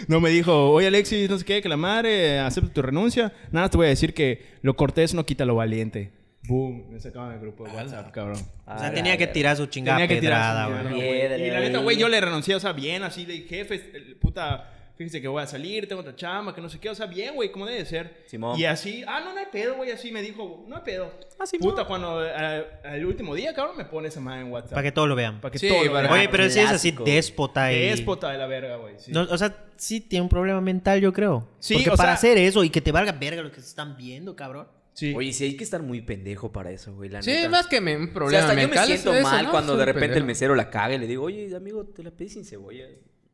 No, 0.08 0.22
me 0.22 0.30
dijo, 0.30 0.70
oye, 0.70 0.88
Alexis, 0.88 1.28
no 1.30 1.38
sé 1.38 1.44
qué, 1.44 1.62
que 1.62 1.68
la 1.68 1.75
madre 1.75 2.40
acepta 2.40 2.72
tu 2.72 2.81
renuncia. 2.81 3.34
Nada, 3.52 3.68
te 3.70 3.78
voy 3.78 3.88
a 3.88 3.90
decir 3.90 4.14
que 4.14 4.46
lo 4.62 4.76
cortés 4.76 5.14
no 5.14 5.26
quita 5.26 5.44
lo 5.44 5.56
valiente. 5.56 6.12
Boom, 6.48 6.92
me 6.92 7.00
sacaban 7.00 7.31
del 7.31 7.40
grupo 7.40 7.66
de 7.66 7.72
WhatsApp, 7.72 8.12
cabrón. 8.12 8.40
o 8.66 8.80
sea, 8.80 8.94
tenía 8.94 9.18
que 9.18 9.28
tirar 9.28 9.58
su 9.58 9.66
chingada 9.66 9.98
Tenía 9.98 10.16
que 10.16 10.22
pedrada, 10.22 10.68
güey. 10.68 11.02
Y 11.02 11.50
la 11.50 11.60
neta, 11.60 11.80
güey, 11.80 11.98
yo 11.98 12.08
le 12.08 12.22
renuncié, 12.22 12.56
o 12.56 12.60
sea, 12.60 12.74
bien, 12.74 13.04
así 13.04 13.26
de 13.26 13.40
jefe, 13.40 13.92
el 13.94 14.16
puta, 14.16 14.69
fíjese 14.95 15.22
que 15.22 15.28
voy 15.28 15.42
a 15.44 15.48
salir, 15.48 15.88
tengo 15.88 16.01
otra 16.01 16.16
chamba, 16.16 16.54
que 16.54 16.62
no 16.62 16.69
sé 16.69 16.80
qué, 16.80 16.90
o 16.90 16.95
sea, 16.95 17.06
bien, 17.07 17.36
güey, 17.36 17.52
como 17.52 17.66
debe 17.66 17.83
ser. 17.85 18.23
Simón. 18.28 18.59
Y 18.59 18.66
así, 18.66 19.04
ah, 19.07 19.19
no, 19.21 19.33
no 19.33 19.40
hay 19.40 19.47
pedo, 19.52 19.76
güey, 19.76 19.92
así 19.92 20.12
me 20.12 20.21
dijo, 20.21 20.64
no 20.68 20.76
hay 20.78 20.81
pedo. 20.83 21.12
Ah, 21.40 21.45
Simón. 21.45 21.71
Puta, 21.71 21.85
cuando 21.85 22.26
eh, 22.26 22.66
al 22.83 23.06
último 23.06 23.33
día, 23.35 23.54
cabrón, 23.54 23.76
me 23.78 23.85
pone 23.85 24.07
esa 24.09 24.19
madre 24.19 24.42
en 24.42 24.52
WhatsApp. 24.52 24.71
Para 24.73 24.83
que 24.83 24.92
todos 24.92 25.07
lo 25.09 25.16
vean. 25.16 25.42
Para 25.42 25.52
que 25.52 25.59
Sí, 25.59 25.68
todo 25.68 25.83
lo 25.83 25.94
vean. 25.94 26.12
Oye, 26.12 26.30
pero 26.30 26.50
si 26.50 26.59
es 26.59 26.69
así 26.69 26.92
déspota 26.92 27.73
y... 27.73 27.80
Déspota 27.90 28.31
de 28.31 28.38
la 28.38 28.47
verga, 28.47 28.76
güey. 28.78 28.95
sí. 29.00 29.12
No, 29.12 29.21
o 29.23 29.38
sea, 29.38 29.66
sí 29.78 30.00
tiene 30.02 30.23
un 30.23 30.30
problema 30.30 30.62
mental, 30.62 31.02
yo 31.02 31.12
creo. 31.12 31.47
Sí, 31.59 31.73
Porque 31.76 31.90
o 31.90 31.95
para 31.95 32.09
sea- 32.18 32.31
hacer 32.31 32.38
eso 32.38 32.64
y 32.64 32.69
que 32.69 32.81
te 32.81 32.92
valga 32.92 33.12
verga 33.14 33.42
lo 33.42 33.52
que 33.52 33.62
se 33.62 33.68
están 33.68 33.97
viendo, 33.97 34.35
cabrón. 34.35 34.68
Sí. 34.95 35.12
Oye, 35.16 35.33
sí 35.33 35.45
hay 35.45 35.57
que 35.57 35.64
estar 35.64 35.81
muy 35.81 36.02
pendejo 36.02 36.52
para 36.52 36.69
eso, 36.69 36.94
güey, 36.94 37.09
la 37.09 37.23
Sí, 37.23 37.31
neta. 37.31 37.50
más 37.50 37.66
que 37.66 37.81
me, 37.81 37.97
un 37.97 38.04
O 38.04 38.06
sea, 38.06 38.14
problema 38.14 38.47
yo 38.50 38.54
me 38.56 38.62
mental. 38.68 38.85
siento 38.85 39.12
eso, 39.16 39.23
mal 39.28 39.45
¿no? 39.45 39.50
cuando 39.52 39.76
de 39.76 39.85
repente 39.85 40.19
el 40.19 40.23
mesero 40.23 40.54
la 40.54 40.69
caga 40.69 40.94
y 40.94 41.00
le 41.00 41.07
digo, 41.07 41.23
oye, 41.23 41.50
amigo, 41.56 41.83
te 41.85 42.04
la 42.04 42.12
pedí 42.12 42.30
sin 42.30 42.45
cebolla. 42.45 42.85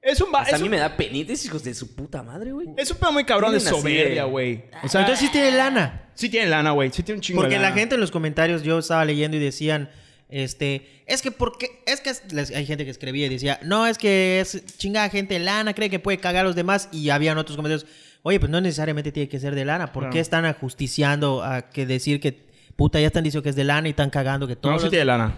Es 0.02 0.22
un... 0.22 0.34
Hasta 0.34 0.56
a 0.56 0.60
mí 0.60 0.66
un- 0.66 0.72
me 0.72 0.78
da 0.78 0.96
penita, 0.96 1.34
esos 1.34 1.46
hijos 1.48 1.64
de 1.64 1.74
su 1.74 1.94
puta 1.96 2.24
madre, 2.24 2.52
güey. 2.54 2.68
Es 2.78 2.90
un 2.92 2.98
pedo 2.98 3.12
muy 3.12 3.26
cabrón 3.26 3.52
de 3.52 3.60
soberbia, 3.60 4.24
güey. 4.24 4.64
O 4.82 4.86
O 4.86 4.90
sea, 4.90 5.02
entonces 5.02 5.26
sí 5.26 5.32
tiene 5.32 5.52
lana. 5.52 6.10
sí 6.14 6.30
tiene 6.30 6.48
lana, 6.48 6.72
güey. 6.72 6.90
Sí 6.92 7.04
tiene 7.04 7.18
un 7.18 7.22
chingo 7.22 7.42
Porque 7.42 7.56
de 7.56 7.62
la 7.62 7.70
lana. 7.70 7.80
gente 7.80 7.96
en 7.96 8.02
los 8.02 8.12
comentarios 8.12 8.64
yo 8.64 8.80
estaba 8.80 9.04
leyendo 9.04 9.36
y 9.36 9.40
decían, 9.42 9.90
este, 10.30 11.04
es 11.06 11.22
que 11.22 11.32
porque, 11.32 11.82
es 11.86 12.00
que 12.02 12.12
es- 12.12 12.52
hay 12.56 12.66
gente 12.66 12.86
que 12.86 12.92
escribía 12.92 13.26
y 13.26 13.30
decía, 13.30 13.60
no, 13.64 13.88
es 13.88 13.98
que 13.98 14.40
es 14.40 14.64
chingada 14.78 15.10
gente 15.10 15.34
de 15.34 15.42
lana, 15.42 15.74
cree 15.74 15.90
que 15.90 16.00
puede 16.00 16.18
cagar 16.18 16.46
a 16.46 16.48
los 16.48 16.56
demás 16.56 16.88
y 16.94 17.10
habían 17.10 17.38
otros 17.38 17.58
comentarios, 17.58 17.86
oye, 18.22 18.40
pues 18.40 18.50
no 18.50 18.62
necesariamente 18.62 19.12
tiene 19.12 19.28
que 19.28 19.40
ser 19.40 19.54
de 19.56 19.66
lana, 19.66 19.92
¿por 19.92 20.04
Claro. 20.04 20.14
qué 20.14 20.20
están 20.22 20.46
ajusticiando 20.46 21.44
a 21.44 21.70
que 21.70 21.86
decir 21.86 22.20
que, 22.22 22.48
puta, 22.76 23.00
ya 23.02 23.08
están 23.08 23.24
diciendo 23.26 23.44
que 23.44 23.50
es 23.50 23.56
de 23.56 23.64
lana 23.66 23.88
y 23.88 23.92
están 23.92 24.10
cagando 24.12 24.48
que 24.48 24.54
No, 24.56 24.62
todos... 24.62 24.84
sí 24.84 24.90
tiene 24.90 25.06
lana. 25.06 25.34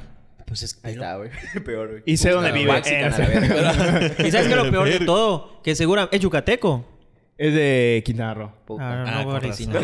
Pues 0.51 0.63
es 0.63 0.77
Ahí 0.83 0.95
está, 0.95 1.15
güey. 1.15 1.29
Peor, 1.65 1.89
güey. 1.89 2.03
Y 2.05 2.17
sé 2.17 2.29
dónde 2.31 2.51
vive. 2.51 2.69
A 2.73 2.81
la 2.81 3.25
verga. 3.25 4.27
Y 4.27 4.31
sabes 4.31 4.49
que 4.49 4.55
lo 4.57 4.69
peor 4.69 4.89
de 4.89 4.99
todo, 4.99 5.61
que 5.63 5.75
seguro 5.75 6.09
es 6.11 6.19
yucateco. 6.19 6.83
Es 7.37 7.53
de 7.53 8.03
Quintana 8.05 8.33
Roo. 8.33 8.51
Puta. 8.73 9.03
Ah, 9.03 9.03
Ah, 9.07 9.23
no, 9.23 9.39
con 9.39 9.53
sí, 9.53 9.67
no. 9.67 9.79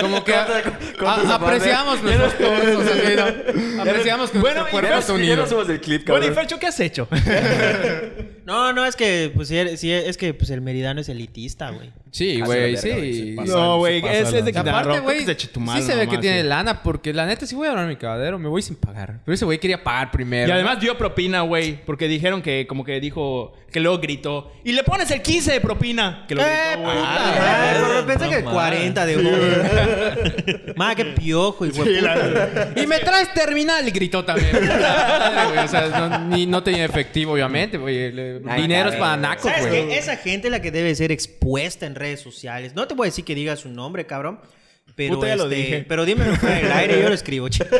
Como 0.00 0.24
que 0.24 0.34
a- 0.34 1.34
apreciamos 1.34 2.02
nuestros 2.02 2.34
¿no? 2.40 3.82
Apreciamos 3.82 4.30
que 4.30 4.38
Bueno, 4.38 4.60
nuestro 4.60 4.68
y 4.68 4.70
cuerpo 4.70 4.88
ves- 4.90 4.98
está 5.00 5.12
Ya 5.12 5.18
no 5.18 5.24
unido. 5.24 5.46
somos 5.46 5.68
del 5.68 5.80
clip, 5.80 6.06
Bueno, 6.08 6.24
y 6.24 6.28
cabrón. 6.28 6.34
Fercho, 6.46 6.58
¿qué 6.58 6.66
has 6.66 6.80
hecho? 6.80 7.08
No, 8.48 8.72
no, 8.72 8.86
es 8.86 8.96
que, 8.96 9.30
pues, 9.34 9.48
sí, 9.48 9.58
es 9.92 10.16
que, 10.16 10.32
pues, 10.32 10.48
el 10.48 10.62
meridano 10.62 11.02
es 11.02 11.10
elitista, 11.10 11.68
güey. 11.68 11.90
Sí, 12.10 12.40
güey, 12.40 12.78
sí. 12.78 13.36
no, 13.46 13.76
güey, 13.76 14.02
es, 14.06 14.32
de 14.32 14.42
Quintana. 14.42 14.78
Aparte, 14.80 15.00
güey, 15.00 15.18
es 15.18 15.26
de 15.26 15.36
Chetumal 15.36 15.78
sí 15.82 15.86
se 15.86 15.94
ve 15.94 16.08
que 16.08 16.16
tiene 16.16 16.42
lana, 16.44 16.82
porque 16.82 17.12
la 17.12 17.26
neta, 17.26 17.44
si 17.46 17.54
voy 17.54 17.66
a 17.66 17.70
hablar 17.72 17.84
a 17.84 17.88
mi 17.88 17.96
cagadero, 17.96 18.38
me 18.38 18.48
voy 18.48 18.62
sin 18.62 18.76
pagar. 18.76 19.20
Pero 19.26 19.34
ese 19.34 19.44
güey 19.44 19.58
quería 19.58 19.84
pagar 19.84 20.10
primero. 20.10 20.48
Y 20.48 20.52
además 20.52 20.80
dio 20.80 20.96
propina, 20.96 21.42
güey. 21.42 21.84
Porque 21.84 22.08
dijeron 22.08 22.40
que, 22.40 22.66
como 22.66 22.86
que 22.86 22.98
dijo, 23.00 23.52
que 23.70 23.80
luego 23.80 23.98
gritó. 23.98 24.50
Y 24.64 24.72
le 24.72 24.82
pones 24.82 25.10
el 25.10 25.20
15 25.20 25.52
de 25.52 25.60
propina. 25.60 26.24
Que 26.26 26.34
lo 26.34 26.40
¡Eh, 26.40 26.46
gritó. 26.46 26.67
Puta! 26.76 27.02
Ah, 27.04 27.34
madre, 27.38 27.80
no 27.80 27.88
pero 27.88 28.06
pensé 28.06 28.28
que 28.28 28.42
mames. 28.42 28.52
40 28.52 29.06
de 29.06 29.16
oro. 29.16 29.28
Más 30.76 30.94
que 30.96 31.04
piojo, 31.06 31.64
puta. 31.66 32.70
Y 32.76 32.86
me 32.86 32.98
traes 33.00 33.32
terminal, 33.34 33.86
y 33.86 33.90
gritó 33.90 34.24
también. 34.24 34.48
O 35.64 35.68
sea, 35.68 35.88
no, 35.88 36.18
ni- 36.36 36.46
no 36.46 36.62
tenía 36.62 36.84
efectivo, 36.84 37.32
obviamente, 37.32 37.76
güey. 37.78 38.12
Le- 38.12 38.40
Ay, 38.48 38.62
Dinero 38.62 38.90
es 38.90 38.96
para 38.96 39.16
nacos, 39.16 39.50
¿Sabes 39.50 39.66
güey. 39.68 39.92
Esa 39.92 40.16
gente 40.16 40.48
es 40.48 40.52
la 40.52 40.60
que 40.62 40.70
debe 40.70 40.94
ser 40.94 41.12
expuesta 41.12 41.86
en 41.86 41.94
redes 41.94 42.20
sociales. 42.20 42.74
No 42.74 42.86
te 42.86 42.94
voy 42.94 43.06
a 43.06 43.10
decir 43.10 43.24
que 43.24 43.34
diga 43.34 43.56
su 43.56 43.68
nombre, 43.68 44.06
cabrón. 44.06 44.40
Pero, 44.96 45.16
Puta, 45.16 45.28
ya 45.28 45.36
lo 45.36 45.44
este, 45.44 45.54
dije. 45.56 45.84
pero 45.88 46.04
dímelo 46.06 46.34
fuera 46.36 46.56
del 46.56 46.72
aire, 46.72 47.02
yo 47.02 47.08
lo 47.08 47.14
escribo, 47.14 47.48
chico. 47.50 47.66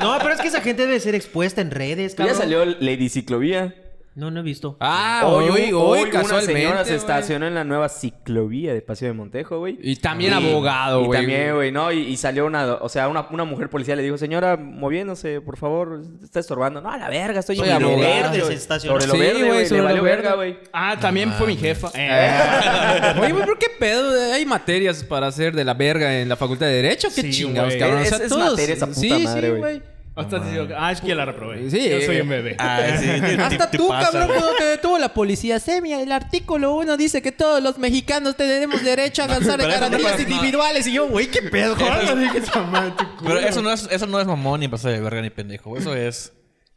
no, 0.00 0.18
pero 0.20 0.34
es 0.34 0.40
que 0.40 0.48
esa 0.48 0.60
gente 0.60 0.86
debe 0.86 1.00
ser 1.00 1.14
expuesta 1.14 1.60
en 1.60 1.70
redes, 1.70 2.14
Pues 2.14 2.28
ya 2.28 2.32
cabrón. 2.34 2.64
salió 2.64 2.76
Lady 2.80 3.08
Ciclovía. 3.08 3.74
No, 4.16 4.30
no 4.30 4.38
he 4.40 4.42
visto. 4.44 4.76
Ah, 4.78 5.22
hoy, 5.26 5.48
hoy, 5.48 5.72
hoy, 5.72 6.00
una 6.02 6.10
casualmente. 6.10 6.52
señora 6.62 6.84
se 6.84 6.94
estacionó 6.94 7.48
en 7.48 7.54
la 7.56 7.64
nueva 7.64 7.88
ciclovía 7.88 8.72
de 8.72 8.80
Paseo 8.80 9.08
de 9.08 9.14
Montejo, 9.14 9.58
güey. 9.58 9.76
Y 9.82 9.96
también 9.96 10.32
Y- 10.32 10.34
abogado, 10.50 11.02
Y 11.02 11.06
güey. 11.06 11.18
también, 11.20 11.54
güey, 11.56 11.72
¿no? 11.72 11.90
Y, 11.90 11.98
y 12.02 12.16
salió 12.16 12.46
una, 12.46 12.74
o 12.74 12.88
sea, 12.88 13.08
una, 13.08 13.26
una 13.32 13.42
mujer 13.44 13.68
policía 13.68 13.96
le 13.96 14.04
dijo, 14.04 14.16
señora, 14.16 14.56
moviéndose, 14.56 15.40
por 15.40 15.56
favor, 15.56 16.00
está 16.22 16.38
estorbando. 16.38 16.80
No, 16.80 16.92
a 16.92 16.96
la 16.96 17.08
verga, 17.10 17.40
estoy 17.40 17.56
Soy 17.56 17.68
abogado. 17.70 17.98
Verde 17.98 18.40
se 18.42 18.54
estacionó. 18.54 18.94
Sobre 19.00 19.06
lo 19.08 19.14
Sí, 19.14 19.18
verde, 19.20 19.48
güey, 19.48 19.68
le 19.68 19.78
lo 19.78 19.84
valió 19.84 20.02
verga, 20.04 20.34
güey. 20.34 20.58
Ah, 20.72 20.96
también 21.00 21.32
fue 21.32 21.48
mi 21.48 21.56
jefa. 21.56 21.88
Oye, 21.94 23.32
güey, 23.32 23.44
¿pero 23.44 23.58
qué 23.58 23.66
pedo? 23.80 24.32
¿Hay 24.32 24.46
materias 24.46 25.02
para 25.02 25.26
hacer 25.26 25.54
de 25.56 25.64
la 25.64 25.74
verga 25.74 26.20
en 26.20 26.28
la 26.28 26.36
Facultad 26.36 26.66
de 26.66 26.72
Derecho? 26.74 27.08
¿Qué 27.12 27.22
Sí, 27.22 27.30
chingados, 27.30 27.70
güey. 27.70 27.80
cabrón? 27.80 28.00
Es- 28.02 28.12
es 28.12 28.30
materia 28.36 28.74
esa 28.74 28.86
puta 28.86 29.00
sí, 29.00 29.10
madre, 29.24 29.50
sí, 29.54 29.58
güey. 29.58 29.93
Hasta 30.16 30.38
digo, 30.38 30.68
ah, 30.78 30.92
es 30.92 31.00
que 31.00 31.08
ya 31.08 31.16
la 31.16 31.24
reprobé. 31.24 31.68
Sí, 31.70 31.90
Yo 31.90 32.00
soy 32.02 32.16
eh. 32.18 32.22
un 32.22 32.28
bebé. 32.28 32.54
Ah, 32.60 32.80
sí. 33.00 33.08
Hasta 33.40 33.68
te 33.68 33.78
tú, 33.78 33.88
pasa, 33.88 34.12
cabrón, 34.12 34.28
güey. 34.28 34.38
cuando 34.38 34.56
te 34.58 34.64
detuvo 34.64 34.96
la 34.98 35.08
policía. 35.12 35.58
Semia, 35.58 36.00
el 36.00 36.12
artículo 36.12 36.74
1 36.76 36.96
dice 36.96 37.20
que 37.20 37.32
todos 37.32 37.60
los 37.60 37.78
mexicanos 37.78 38.36
tenemos 38.36 38.82
derecho 38.84 39.22
a 39.22 39.24
avanzar 39.24 39.60
en 39.60 39.66
Pero 39.66 39.70
eso 39.72 39.80
no 39.80 39.90
garantías 39.90 40.12
pasa- 40.12 40.22
individuales. 40.22 40.86
Y 40.86 40.92
yo, 40.92 41.08
güey, 41.08 41.26
¿qué 41.26 41.42
pedo? 41.42 41.74
¿Cuándo 41.76 42.14
dije 42.14 42.38
esa 42.38 42.62
madre? 42.62 42.92
Pero 43.24 43.38
eso 43.40 43.60
no 43.60 43.72
es, 43.72 43.88
eso 43.90 44.06
no 44.06 44.20
es 44.20 44.26
mamón 44.26 44.60
ni 44.60 44.68
pasar 44.68 44.92
de 44.92 45.00
verga 45.00 45.20
ni 45.20 45.30
pendejo. 45.30 45.76
Eso 45.76 45.96
es. 45.96 46.32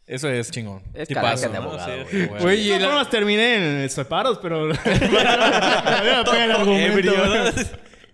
Eso 0.08 0.29
es 0.29 0.50
chingón. 0.51 0.82
Es 0.94 1.08
Tipazo, 1.10 1.25
calaca 1.25 1.48
de 1.48 1.53
¿no? 1.60 1.63
abogado, 1.70 1.91
Sí, 2.10 2.17
güey. 2.17 2.27
güey. 2.27 2.41
Güey, 2.41 2.58
De 2.58 2.63
y 2.63 2.67
todas 2.70 2.82
la- 2.82 2.88
formas 2.88 3.10
terminé 3.10 3.82
en 3.84 3.89
separos, 3.89 4.39
pero... 4.41 4.70
Pega 4.84 6.44
el 6.46 6.51
argumento. 6.53 6.94
Ebrio, 6.94 7.13
¿no? 7.25 7.51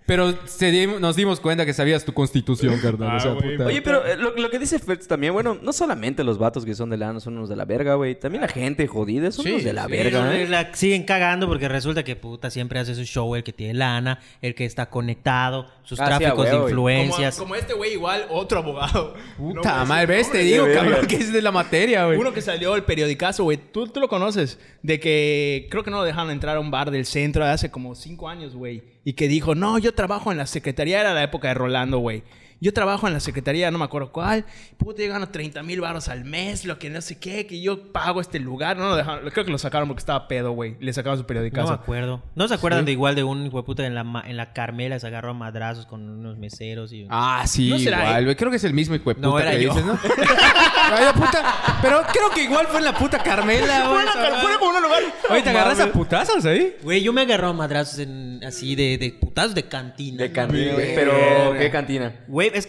Pero 0.05 0.33
se 0.45 0.69
di- 0.69 0.85
nos 0.99 1.15
dimos 1.15 1.39
cuenta 1.39 1.65
que 1.65 1.71
sabías 1.73 2.03
tu 2.03 2.13
constitución, 2.13 2.77
carnal. 2.81 3.09
Ah, 3.11 3.15
o 3.15 3.19
sea, 3.21 3.31
güey. 3.33 3.51
puta. 3.53 3.65
Oye, 3.67 3.81
pero 3.81 4.05
eh, 4.05 4.17
lo, 4.17 4.35
lo 4.35 4.49
que 4.49 4.59
dice 4.59 4.77
Fetz 4.77 5.07
también, 5.07 5.31
bueno, 5.31 5.57
no 5.61 5.71
solamente 5.71 6.25
los 6.25 6.37
vatos 6.37 6.65
que 6.65 6.75
son 6.75 6.89
de 6.89 6.97
lana 6.97 7.21
son 7.21 7.37
unos 7.37 7.47
de 7.47 7.55
la 7.55 7.63
verga, 7.63 7.95
güey. 7.95 8.13
También 8.19 8.41
la 8.41 8.49
gente 8.49 8.85
jodida 8.87 9.31
son 9.31 9.45
Sí, 9.45 9.51
unos 9.51 9.63
de 9.63 9.71
la 9.71 9.85
sí. 9.85 9.91
verga, 9.91 10.37
¿eh? 10.37 10.47
la 10.49 10.75
siguen 10.75 11.03
cagando 11.03 11.47
porque 11.47 11.69
resulta 11.69 12.03
que 12.03 12.17
puta 12.17 12.49
siempre 12.49 12.79
hace 12.79 12.95
su 12.95 13.05
show 13.05 13.33
el 13.35 13.43
que 13.43 13.53
tiene 13.53 13.75
lana, 13.75 14.19
el 14.41 14.55
que 14.55 14.65
está 14.65 14.89
conectado, 14.89 15.67
sus 15.83 15.99
Ah, 16.01 16.03
sí, 16.11 16.17
tráficos 16.17 16.49
de 16.49 16.55
influencias. 16.57 17.35
Como, 17.37 17.45
como 17.49 17.55
este 17.55 17.73
güey, 17.73 17.93
igual, 17.93 18.25
otro 18.29 18.59
abogado. 18.59 19.13
Puta 19.37 19.79
No, 19.79 19.85
madre, 19.85 20.05
ves, 20.07 20.29
te 20.31 20.39
digo, 20.39 20.65
cabrón, 20.73 21.07
que 21.07 21.15
es 21.15 21.31
de 21.31 21.41
la 21.41 21.51
materia, 21.53 22.05
güey. 22.07 22.17
Uno 22.17 22.33
que 22.33 22.41
salió 22.41 22.75
el 22.75 22.83
periodicazo, 22.83 23.43
güey. 23.45 23.57
¿Tú, 23.71 23.87
tú 23.87 24.01
lo 24.01 24.09
conoces. 24.09 24.59
De 24.81 24.99
que 24.99 25.67
creo 25.71 25.83
que 25.83 25.91
no 25.91 25.97
lo 25.99 26.03
dejaron 26.03 26.29
entrar 26.29 26.57
a 26.57 26.59
un 26.59 26.71
bar 26.71 26.91
del 26.91 27.05
centro 27.05 27.45
de 27.45 27.51
hace 27.51 27.71
como 27.71 27.95
cinco 27.95 28.27
años, 28.27 28.53
güey. 28.53 28.83
Y 29.03 29.13
que 29.13 29.27
dijo, 29.27 29.55
no, 29.55 29.77
yo 29.77 29.93
trabajo 29.93 30.31
en 30.31 30.37
la 30.37 30.45
secretaría. 30.45 31.01
Era 31.01 31.13
la 31.13 31.23
época 31.23 31.49
de 31.49 31.53
Rolando, 31.55 31.99
güey. 31.99 32.23
Yo 32.63 32.73
trabajo 32.73 33.07
en 33.07 33.13
la 33.13 33.19
secretaría, 33.19 33.69
no 33.71 33.77
me 33.77 33.83
acuerdo 33.83 34.11
cuál. 34.13 34.45
Puta, 34.77 35.03
yo 35.03 35.09
gano 35.09 35.27
30 35.29 35.61
mil 35.63 35.81
baros 35.81 36.07
al 36.07 36.23
mes, 36.23 36.63
lo 36.63 36.79
que 36.79 36.89
no 36.89 37.01
sé 37.01 37.19
qué, 37.19 37.45
que 37.45 37.61
yo 37.61 37.91
pago 37.91 38.21
este 38.21 38.39
lugar. 38.39 38.77
No 38.77 38.87
lo 38.89 38.95
dejaron. 38.95 39.29
Creo 39.31 39.43
que 39.45 39.51
lo 39.51 39.57
sacaron 39.57 39.89
porque 39.89 39.99
estaba 39.99 40.27
pedo, 40.29 40.51
güey. 40.53 40.77
Le 40.79 40.93
sacaron 40.93 41.17
su 41.17 41.23
No 41.23 41.27
periodicazo. 41.27 41.67
me 41.67 41.73
acuerdo. 41.75 42.23
¿No 42.35 42.47
se 42.47 42.53
acuerdan 42.53 42.85
de 42.85 42.93
igual 42.93 43.15
de 43.15 43.23
un 43.25 43.49
hueputa 43.51 43.85
en 43.85 43.93
la, 43.95 44.05
ma- 44.05 44.23
en 44.25 44.37
la 44.37 44.53
Carmela 44.53 44.97
se 44.99 45.07
agarró 45.07 45.31
a 45.31 45.33
madrazos 45.33 45.85
con 45.85 46.09
unos 46.09 46.37
meseros 46.37 46.93
y... 46.93 47.05
Ah, 47.09 47.43
sí, 47.47 47.69
¿No 47.69 47.77
será 47.79 48.05
igual, 48.05 48.23
güey. 48.23 48.35
Creo 48.37 48.49
que 48.49 48.57
es 48.57 48.63
el 48.63 48.73
mismo 48.73 48.95
hijo 48.95 49.09
de 49.09 49.15
puta 49.15 49.27
No, 49.27 49.37
era 49.39 49.51
que 49.51 49.63
yo. 49.63 49.69
dices, 49.73 49.85
¿no? 49.85 49.99
Ay, 50.91 51.05
puta. 51.15 51.79
Pero 51.81 52.01
creo 52.11 52.29
que 52.29 52.43
igual 52.43 52.67
fue 52.67 52.79
en 52.79 52.85
la 52.85 52.93
puta 52.97 53.21
Carmela, 53.21 53.87
güey. 53.89 54.05
Fue 54.41 54.59
como 54.59 54.77
un 54.77 54.83
lugar. 54.83 55.01
Oye, 55.29 55.41
¿te 55.41 55.49
agarras 55.49 55.79
a 55.79 55.91
putazos 55.91 56.45
ahí? 56.45 56.75
Güey, 56.83 57.01
yo 57.03 57.11
me 57.13 57.21
agarró 57.21 57.49
a 57.49 57.53
madrazos 57.53 57.99
en, 57.99 58.41
así 58.45 58.75
de, 58.75 58.97
de 58.97 59.11
putazos 59.11 59.55
de 59.55 59.63
cantina. 59.63 60.23
De 60.23 60.31
cantina, 60.31 60.73
güey. 60.73 60.95
Pero, 60.95 61.13
¿qué 61.57 61.69
cantina? 61.71 62.13
Güey, 62.27 62.51
es 62.53 62.67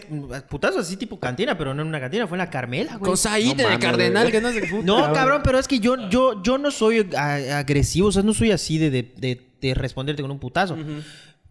putazos 0.48 0.80
así 0.86 0.96
tipo 0.96 1.18
cantina, 1.20 1.56
pero 1.58 1.74
no 1.74 1.82
en 1.82 1.88
una 1.88 2.00
cantina, 2.00 2.26
fue 2.26 2.36
en 2.36 2.40
la 2.40 2.50
Carmela, 2.50 2.96
güey. 2.96 3.08
Con 3.10 3.16
Said 3.16 3.56
No 3.56 3.62
mames, 3.64 3.78
Cardenal, 3.78 4.22
güey. 4.24 4.32
que 4.32 4.40
no 4.40 4.52
se 4.52 4.60
puta. 4.62 4.82
No, 4.84 5.12
cabrón, 5.12 5.42
pero 5.44 5.58
es 5.58 5.68
que 5.68 5.78
yo, 5.80 6.08
yo, 6.10 6.42
yo 6.42 6.58
no 6.58 6.70
soy 6.70 7.08
a- 7.16 7.58
agresivo, 7.58 8.08
o 8.08 8.12
sea, 8.12 8.22
no 8.22 8.34
soy 8.34 8.50
así 8.50 8.78
de, 8.78 8.90
de, 8.90 9.02
de- 9.16 9.50
de 9.60 9.74
responderte 9.74 10.20
con 10.22 10.30
un 10.30 10.38
putazo. 10.38 10.76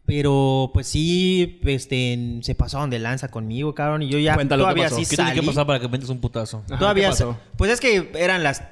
Pero, 0.06 0.70
pues 0.74 0.88
sí, 0.88 1.62
este, 1.64 2.40
se 2.42 2.56
pasaron 2.56 2.90
de 2.90 3.00
lanza 3.00 3.30
conmigo, 3.30 3.74
cabrón, 3.74 4.02
y 4.02 4.10
yo 4.10 4.20
ya 4.20 4.36
Cuéntalo, 4.36 4.64
¿qué 4.64 4.66
todavía 4.66 4.84
pasó? 4.90 4.98
sí 4.98 5.06
¿Qué 5.10 5.16
tiene 5.16 5.34
que 5.34 5.44
pasar 5.44 5.66
para 5.66 5.80
que 5.80 5.88
metas 5.88 6.10
un 6.10 6.20
putazo? 6.20 6.62
Ajá, 6.68 6.78
Todavía, 6.78 7.06
¿qué 7.06 7.10
pasó? 7.12 7.32
sa- 7.34 7.40
pues 7.56 7.72
es 7.72 7.80
que 7.80 8.12
eran 8.16 8.44
las 8.44 8.64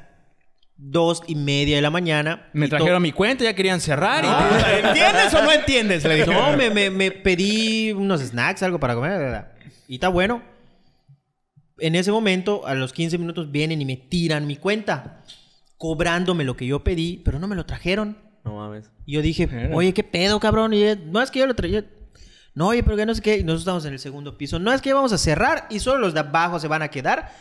dos 0.84 1.22
y 1.28 1.36
media 1.36 1.76
de 1.76 1.82
la 1.82 1.92
mañana. 1.92 2.50
Me 2.54 2.68
trajeron 2.68 3.02
mi 3.02 3.12
cuenta, 3.12 3.44
ya 3.44 3.54
querían 3.54 3.80
cerrar. 3.80 4.26
y- 4.26 4.88
¿Entiendes 4.88 5.34
o 5.34 5.44
no 5.44 5.52
entiendes? 5.52 6.04
Le 6.04 6.16
dije. 6.16 6.28
No, 6.32 6.58
me, 6.58 6.70
me, 6.72 6.90
me 6.90 7.12
pedí 7.12 7.92
unos 7.92 8.22
snacks, 8.22 8.64
algo 8.64 8.80
para 8.80 8.96
comer. 8.96 9.18
¿verdad? 9.20 9.52
Y 9.88 9.96
está 9.96 10.10
bueno. 10.10 10.42
En 11.80 11.96
ese 11.96 12.12
momento, 12.12 12.66
a 12.68 12.74
los 12.76 12.94
15 12.94 13.18
minutos, 13.18 13.52
vienen 13.52 13.82
y 13.82 13.86
me 13.86 13.96
tiran 13.98 14.46
mi 14.48 14.56
cuenta. 14.56 15.24
Cobrándome 15.78 16.44
lo 16.44 16.56
que 16.56 16.66
yo 16.68 16.84
pedí, 16.84 17.22
pero 17.26 17.40
no 17.40 17.48
me 17.48 17.56
lo 17.56 17.66
trajeron. 17.66 18.18
No 18.44 18.56
mames. 18.58 18.92
Y 19.06 19.14
yo 19.14 19.22
dije, 19.22 19.48
oye, 19.74 19.94
¿qué 19.94 20.04
pedo, 20.04 20.40
cabrón? 20.40 20.74
Y 20.74 20.84
no, 21.08 21.22
es 21.22 21.32
que 21.32 21.40
yo 21.40 21.48
lo 21.48 21.56
traía. 21.56 21.86
No, 22.54 22.68
oye, 22.68 22.84
pero 22.84 22.98
que 22.98 23.06
no 23.06 23.16
sé 23.16 23.22
qué. 23.22 23.38
Y 23.38 23.44
nosotros 23.44 23.62
estamos 23.62 23.86
en 23.86 23.94
el 23.94 24.00
segundo 24.00 24.38
piso. 24.38 24.60
No, 24.60 24.74
es 24.74 24.82
que 24.82 24.94
vamos 24.94 25.14
a 25.14 25.18
cerrar 25.18 25.68
y 25.70 25.80
solo 25.80 26.00
los 26.00 26.14
de 26.14 26.20
abajo 26.20 26.60
se 26.60 26.68
van 26.68 26.82
a 26.82 26.90
quedar. 26.90 27.32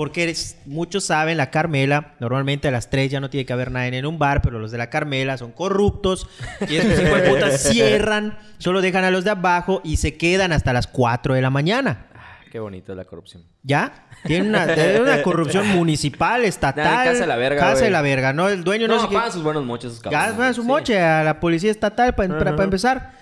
Porque 0.00 0.22
eres- 0.22 0.56
muchos 0.64 1.04
saben, 1.04 1.36
la 1.36 1.50
Carmela, 1.50 2.14
normalmente 2.20 2.68
a 2.68 2.70
las 2.70 2.88
3 2.88 3.10
ya 3.10 3.20
no 3.20 3.28
tiene 3.28 3.44
que 3.44 3.52
haber 3.52 3.70
nadie 3.70 3.98
en 3.98 4.06
un 4.06 4.18
bar, 4.18 4.40
pero 4.40 4.58
los 4.58 4.70
de 4.70 4.78
la 4.78 4.88
Carmela 4.88 5.36
son 5.36 5.52
corruptos. 5.52 6.26
Y 6.70 6.76
esos 6.76 6.98
hijos 7.02 7.20
de 7.20 7.28
puta 7.28 7.50
cierran, 7.58 8.38
solo 8.56 8.80
dejan 8.80 9.04
a 9.04 9.10
los 9.10 9.24
de 9.24 9.30
abajo 9.32 9.82
y 9.84 9.98
se 9.98 10.16
quedan 10.16 10.52
hasta 10.52 10.72
las 10.72 10.86
4 10.86 11.34
de 11.34 11.42
la 11.42 11.50
mañana. 11.50 12.06
Ah, 12.14 12.38
Qué 12.50 12.58
bonito 12.58 12.94
la 12.94 13.04
corrupción. 13.04 13.44
¿Ya? 13.62 14.06
Tiene 14.24 14.48
una, 14.48 14.74
tiene 14.74 15.02
una 15.02 15.20
corrupción 15.22 15.68
municipal, 15.68 16.46
estatal. 16.46 16.82
Nah, 16.82 17.04
casa 17.04 17.20
de 17.20 17.26
la 17.26 17.36
verga, 17.36 17.60
Casa 17.60 17.84
de 17.84 17.90
la 17.90 18.00
verga, 18.00 18.32
¿no? 18.32 18.48
El 18.48 18.64
dueño 18.64 18.88
no, 18.88 18.94
No, 18.94 19.02
sé 19.02 19.08
qué- 19.10 19.14
pagan 19.16 19.32
sus 19.32 19.42
buenos 19.42 19.66
mochos 19.66 19.92
esos 19.92 20.04
ya 20.04 20.10
cabrones. 20.12 20.38
van 20.38 20.54
su 20.54 20.62
Sí. 20.62 20.66
moche 20.66 20.98
a 20.98 21.22
la 21.24 21.40
policía 21.40 21.70
estatal 21.70 22.14
pa- 22.14 22.26
para, 22.26 22.52
Ajá. 22.52 22.64
empezar. 22.64 23.12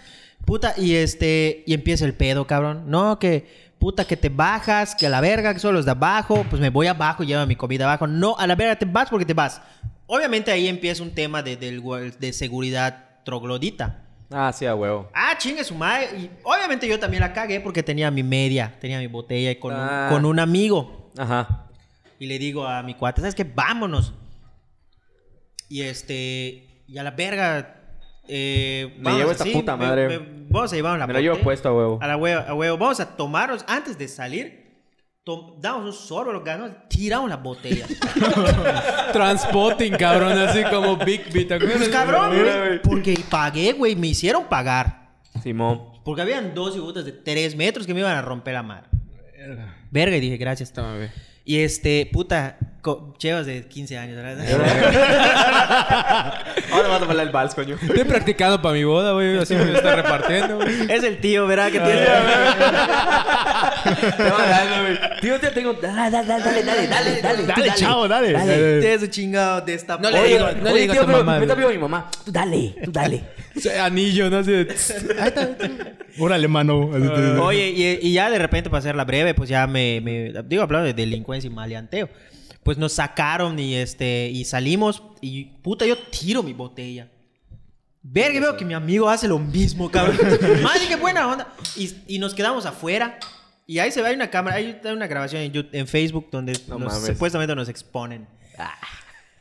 Puta, 0.45 0.75
y 0.79 0.95
este, 0.95 1.65
y 1.67 1.75
empieza 1.75 2.05
el 2.05 2.15
pedo, 2.15 2.47
cabrón. 2.47 2.85
No, 2.87 3.19
que, 3.19 3.68
puta, 3.79 4.05
que 4.07 4.17
te 4.17 4.29
bajas, 4.29 4.95
que 4.95 5.07
a 5.07 5.11
la 5.11 5.21
verga, 5.21 5.55
que 5.55 5.61
son 5.61 5.75
los 5.75 5.85
de 5.85 5.93
abajo, 5.93 6.45
pues 6.51 6.61
me 6.61 6.71
voy 6.71 6.87
abajo 6.87 7.23
y 7.23 7.27
llevo 7.27 7.47
mi 7.47 7.57
comida 7.57 7.85
abajo. 7.85 8.07
No, 8.07 8.37
a 8.39 8.47
la 8.47 8.55
verga 8.55 8.77
te 8.77 8.85
vas 8.87 9.09
porque 9.09 9.25
te 9.25 9.35
vas. 9.35 9.61
Obviamente 10.07 10.51
ahí 10.51 10.69
empieza 10.69 11.03
un 11.03 11.15
tema 11.15 11.43
de, 11.43 11.59
gua- 11.81 12.17
de 12.17 12.33
seguridad 12.33 13.05
troglodita. 13.25 14.05
Ah, 14.31 14.53
sí, 14.53 14.67
a 14.67 14.75
huevo. 14.75 15.09
Ah, 15.15 15.35
chingue 15.39 15.65
su 15.65 15.75
madre. 15.75 16.09
Y 16.19 16.31
obviamente 16.45 16.87
yo 16.89 16.99
también 16.99 17.21
la 17.23 17.33
cagué 17.33 17.61
porque 17.61 17.83
tenía 17.83 18.11
mi 18.11 18.23
media, 18.23 18.77
tenía 18.81 18.99
mi 18.99 19.07
botella 19.07 19.51
y 19.51 19.57
con, 19.57 19.75
un- 19.75 19.81
Ah. 19.81 20.09
con 20.11 20.25
un 20.25 20.39
amigo. 20.41 21.13
Ajá. 21.17 21.67
Y 22.19 22.27
le 22.27 22.39
digo 22.39 22.67
a 22.67 22.83
mi 22.83 22.95
cuate, 22.95 23.21
¿sabes 23.21 23.35
qué? 23.35 23.45
Vámonos. 23.45 24.13
Y 25.69 25.83
este, 25.83 26.83
y 26.87 26.99
a 26.99 27.03
la 27.03 27.11
verga. 27.13 27.75
Eh, 28.29 28.95
Me 29.01 29.13
llevo 29.17 29.31
esta 29.31 29.45
así, 29.45 29.53
puta 29.53 29.77
madre. 29.77 30.09
me- 30.09 30.47
vamos 30.51 30.73
a 30.73 30.77
llevar 30.77 30.99
la 30.99 31.07
Me 31.07 31.15
lo 31.15 31.21
llevo 31.21 31.39
puesto 31.39 31.69
a 31.69 31.75
huevo. 31.75 31.99
A 32.01 32.07
la 32.07 32.17
huevo, 32.17 32.45
a 32.47 32.55
huevo. 32.55 32.77
Vamos 32.79 33.01
a 33.01 33.17
tomarnos 33.17 33.65
antes 33.67 33.97
de 33.99 34.07
salir. 34.09 34.69
damos 35.61 35.85
un 35.85 35.93
sorbo, 35.93 36.33
lo 36.33 36.43
ganamos, 36.43 36.73
tiramos 36.89 37.29
la 37.29 37.37
botella. 37.37 37.87
Transpotting, 39.13 39.95
cabrón, 39.97 40.33
así 40.39 40.63
como 40.65 40.97
Big 40.97 41.31
Beat. 41.33 41.61
pues 41.61 41.89
cabrón, 41.89 42.31
güey, 42.39 42.83
porque 42.83 43.19
pagué, 43.29 43.73
güey, 43.73 43.97
me 43.97 44.09
hicieron 44.09 44.45
pagar. 44.49 45.09
Simón. 45.43 45.83
Porque 46.05 46.23
habían 46.23 46.55
dos 46.55 46.75
hijutas 46.77 47.05
de 47.05 47.13
tres 47.13 47.55
metros 47.57 47.87
que 47.87 47.93
me 47.95 48.01
iban 48.01 48.17
a 48.17 48.23
romper 48.23 48.55
la 48.55 48.63
mar. 48.63 48.89
Verga, 49.91 50.17
y 50.17 50.21
dije, 50.21 50.37
gracias. 50.37 50.73
Toma. 50.73 50.97
Y 51.45 51.59
este, 51.61 52.09
puta, 52.13 52.59
chevas 53.19 53.47
de 53.47 53.67
15 53.67 53.99
años, 53.99 54.17
¿verdad? 54.17 54.45
Ahora 56.73 56.89
vas 56.89 57.03
a 57.03 57.05
bailar 57.07 57.27
el 57.27 57.33
vals, 57.33 57.55
coño. 57.55 57.77
Estoy 57.81 58.05
practicando 58.05 58.61
para 58.63 58.75
mi 58.75 58.85
boda, 58.85 59.13
güey. 59.13 59.39
Así 59.39 59.55
me 59.55 59.65
lo 59.67 59.77
está 59.77 59.97
repartiendo, 59.97 60.57
güey. 60.57 60.91
es 60.91 61.03
el 61.05 61.19
tío, 61.21 61.47
¿verdad? 61.47 61.67
Que 61.73 61.81
tiene... 61.81 62.01
Te 64.17 64.23
va 64.31 64.47
dando, 64.49 64.83
güey. 64.83 64.99
Tío, 65.21 65.41
te 65.41 65.51
tengo. 65.51 65.73
Dale, 65.75 66.11
dale, 66.11 66.27
dale, 66.27 66.63
dale, 66.63 66.87
dale, 66.89 66.89
dale, 66.89 67.21
dale. 67.23 67.47
Dale, 67.47 67.73
chavo, 67.75 68.09
dale. 68.09 68.81
Tiene 68.81 68.99
su 68.99 69.07
chingado 69.09 69.61
de 69.63 69.75
esta 69.75 69.99
No 69.99 70.11
le 70.11 70.21
Oye, 70.21 70.35
digo- 70.35 70.49
no 70.63 70.71
le 70.73 70.89
tío, 70.89 71.03
a 71.03 71.05
tu 71.07 71.11
mamá, 71.11 71.39
me 71.39 71.47
está 71.47 71.57
mi 71.57 71.79
mamá. 71.79 72.11
Tú 72.25 72.33
dale, 72.33 72.75
tú 72.85 72.93
dale. 72.93 73.25
O 73.57 73.61
sea, 73.61 73.87
Anillo, 73.87 74.31
¿no? 74.31 74.39
Así 74.39 74.53
de... 74.53 74.61
Ahí 75.21 75.29
está. 75.29 75.49
Órale, 76.21 76.47
mano. 76.49 76.91
Oye, 77.43 77.71
y, 77.71 78.09
y 78.09 78.13
ya 78.13 78.31
de 78.31 78.39
repente, 78.39 78.71
para 78.71 78.79
hacerla 78.79 79.05
breve, 79.05 79.35
pues 79.35 79.49
ya 79.49 79.67
me, 79.67 80.01
me- 80.01 80.33
Digo, 80.45 80.63
hablando 80.63 80.87
de 80.87 80.95
delincuencia 80.95 81.49
y 81.49 81.53
maleanteo. 81.53 82.09
Pues 82.69 82.77
nos 82.77 82.93
sacaron 82.93 83.59
y 83.59 83.77
este... 83.77 84.29
Y 84.29 84.45
salimos 84.45 85.03
y... 85.23 85.47
Puta, 85.63 85.87
yo 85.87 85.97
tiro 85.97 86.43
mi 86.43 86.53
botella. 86.53 87.09
Verga, 88.03 88.41
veo 88.41 88.57
que 88.59 88.65
mi 88.67 88.75
amigo 88.75 89.09
hace 89.09 89.27
lo 89.27 89.39
mismo, 89.39 89.91
cabrón. 89.91 90.19
Madre, 90.63 90.83
qué 90.87 90.97
buena 90.97 91.29
onda. 91.29 91.49
Y, 91.77 91.95
y 92.07 92.19
nos 92.19 92.35
quedamos 92.35 92.67
afuera. 92.67 93.19
Y 93.67 93.79
ahí 93.79 93.91
se 93.91 94.03
ve, 94.03 94.09
hay 94.11 94.17
una 94.17 94.29
cámara, 94.29 94.57
hay 94.57 94.79
una 94.85 95.07
grabación 95.07 95.41
en, 95.41 95.53
YouTube- 95.55 95.71
en 95.73 95.87
Facebook 95.89 96.29
donde 96.31 96.61
No 96.69 96.79
nos- 96.79 97.07
supuestamente 97.07 97.55
nos 97.57 97.71
exponen. 97.71 98.27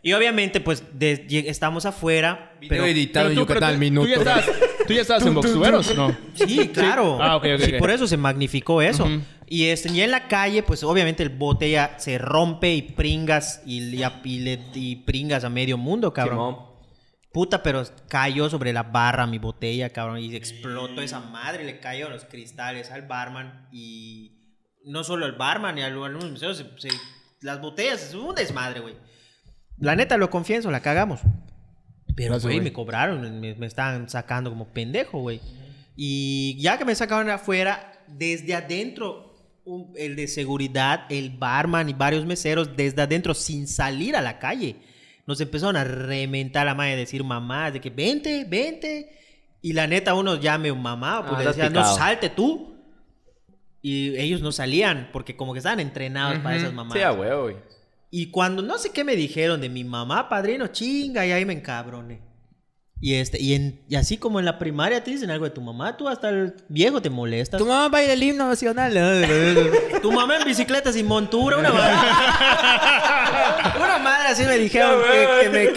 Y 0.01 0.13
obviamente, 0.13 0.62
pues, 0.62 0.84
de- 0.93 1.25
estamos 1.48 1.86
afuera. 1.86 2.53
Video 2.62 2.69
Pero, 2.69 2.86
editado 2.86 3.27
en 3.27 3.34
Pero 3.36 3.41
tú, 3.41 3.48
pero 3.48 3.60
Yucatán 3.60 3.74
al 3.74 3.77
minuto. 3.77 4.07
Tú 4.07 4.13
ya 4.13 4.19
estabas, 4.19 4.46
tú 4.88 4.93
ya 4.93 5.01
estabas 5.01 5.25
en 5.25 5.34
boxueros, 5.34 5.93
¿no? 5.98 6.15
sí, 6.34 6.69
claro. 6.69 7.22
Ah, 7.22 7.36
ok, 7.36 7.43
ok, 7.57 7.62
Sí, 7.62 7.74
ok. 7.74 7.79
por 7.79 7.91
eso 7.91 8.07
se 8.07 8.15
magnificó 8.15 8.81
eso. 8.81 9.03
Ujú. 9.03 9.19
Y 9.50 9.66
este, 9.70 9.89
ya 9.94 10.04
en 10.04 10.12
la 10.12 10.27
calle, 10.27 10.62
pues, 10.63 10.84
obviamente 10.84 11.24
el 11.24 11.30
botella 11.30 11.98
se 12.00 12.18
rompe 12.18 12.74
y 12.74 12.82
pringas 12.82 13.62
y, 13.66 13.82
y, 13.96 14.04
a- 14.04 14.22
y 14.24 14.39
le- 14.39 14.60
y 14.74 14.98
pringas 14.98 15.44
a 15.46 15.50
medio 15.50 15.77
mundo, 15.77 16.12
cabrón. 16.13 16.36
Simón. 16.56 16.68
Puta, 17.32 17.62
pero 17.63 17.84
cayó 18.10 18.50
sobre 18.50 18.74
la 18.74 18.84
barra 18.84 19.25
mi 19.27 19.38
botella, 19.38 19.89
cabrón, 19.92 20.20
y 20.20 20.36
explotó 20.36 21.01
esa 21.01 21.20
madre, 21.20 21.63
le 21.63 21.80
cayó 21.80 22.10
los 22.10 22.25
cristales 22.25 22.89
al 22.92 23.04
barman 23.04 23.68
y 23.72 24.32
no 24.86 25.04
solo 25.04 25.25
al 25.25 25.34
barman 25.34 25.77
y 25.77 25.82
a 25.82 25.86
algunos 25.88 26.39
se- 26.39 26.56
se- 26.77 26.98
las 27.42 27.62
botellas, 27.62 28.01
es 28.10 28.13
un 28.16 28.34
desmadre, 28.36 28.80
güey. 28.80 28.96
La 29.80 29.96
neta, 29.96 30.18
lo 30.18 30.30
confieso, 30.30 30.72
la 30.72 30.82
cagamos. 30.82 31.22
Pero, 32.16 32.39
güey. 32.39 32.60
me 32.62 32.74
cobraron, 32.74 33.39
me, 33.39 33.54
me 33.54 33.66
estaban 33.68 34.10
sacando 34.10 34.50
como 34.50 34.70
pendejo, 34.74 35.20
güey. 35.20 35.39
Y 35.96 36.58
ya 36.60 36.77
que 36.80 36.86
me 36.86 36.96
sacaron 36.96 37.30
afuera, 37.30 37.94
desde 38.08 38.56
adentro, 38.56 39.26
un- 39.67 39.93
el 39.97 40.15
de 40.15 40.27
seguridad, 40.27 41.05
el 41.09 41.29
barman 41.29 41.89
y 41.89 41.93
varios 41.93 42.25
meseros, 42.25 42.75
desde 42.75 43.01
adentro, 43.01 43.33
sin 43.33 43.67
salir 43.67 44.15
a 44.15 44.21
la 44.21 44.39
calle, 44.39 44.77
nos 45.25 45.41
empezaron 45.41 45.75
a 45.75 45.83
reventar 45.83 46.65
la 46.65 46.74
madre, 46.74 46.95
decir 46.95 47.24
mamá, 47.24 47.69
de 47.69 47.81
que 47.81 47.89
vente, 47.89 48.45
vente. 48.47 49.12
Y 49.62 49.74
la 49.74 49.86
neta, 49.86 50.13
uno 50.13 50.36
llame 50.39 50.71
un 50.71 50.81
mamá, 50.81 51.21
pues 51.27 51.33
Ah, 51.33 51.39
le 51.39 51.45
decía, 51.50 51.69
no 51.69 51.81
salte 51.97 52.29
tú. 52.29 52.75
Y 53.81 54.17
ellos 54.17 54.41
no 54.41 54.51
salían, 54.51 55.09
porque 55.13 55.36
como 55.36 55.53
que 55.53 55.59
estaban 55.59 55.79
entrenados 55.79 56.39
para 56.39 56.55
esas 56.55 56.74
mamás. 56.74 56.93
Sí, 56.97 57.03
a 57.03 57.12
huevo, 57.12 57.43
güey. 57.43 57.55
Y 58.09 58.27
cuando 58.31 58.62
no 58.62 58.77
sé 58.77 58.91
qué 58.91 59.03
me 59.03 59.15
dijeron 59.15 59.59
de 59.62 59.69
mi 59.69 59.83
mamá, 59.83 60.29
padrino, 60.29 60.67
chinga, 60.67 61.25
y 61.25 61.31
ahí 61.31 61.45
me 61.45 61.53
encabroné. 61.53 62.19
Y, 63.00 63.13
este, 63.13 63.39
y, 63.39 63.54
en- 63.54 63.80
y 63.88 63.96
así 63.96 64.18
como 64.18 64.39
en 64.39 64.46
la 64.46 64.58
primaria 64.58 65.04
te 65.04 65.12
dicen 65.12 65.30
algo 65.30 65.46
de 65.46 65.51
tu 65.51 65.62
mamá, 65.62 65.96
tú 65.98 66.08
hasta 66.08 66.30
el 66.30 66.56
viejo 66.68 67.00
te 67.01 67.12
molestas. 67.12 67.60
Tu 67.60 67.66
mamá 67.66 67.89
baila 67.89 68.13
el 68.13 68.24
himno 68.24 68.48
nacional. 68.48 68.94
Tu 70.01 70.12
mamá 70.12 70.38
en 70.38 70.46
bicicleta 70.46 70.92
sin 70.92 71.06
montura, 71.06 71.58
una 71.58 71.72
madre. 71.72 71.96
una 73.77 73.98
madre 74.00 74.30
así 74.30 74.44
me 74.44 74.58
dijeron 74.58 75.01
que, 75.04 75.44
que 75.44 75.50
me 75.50 75.68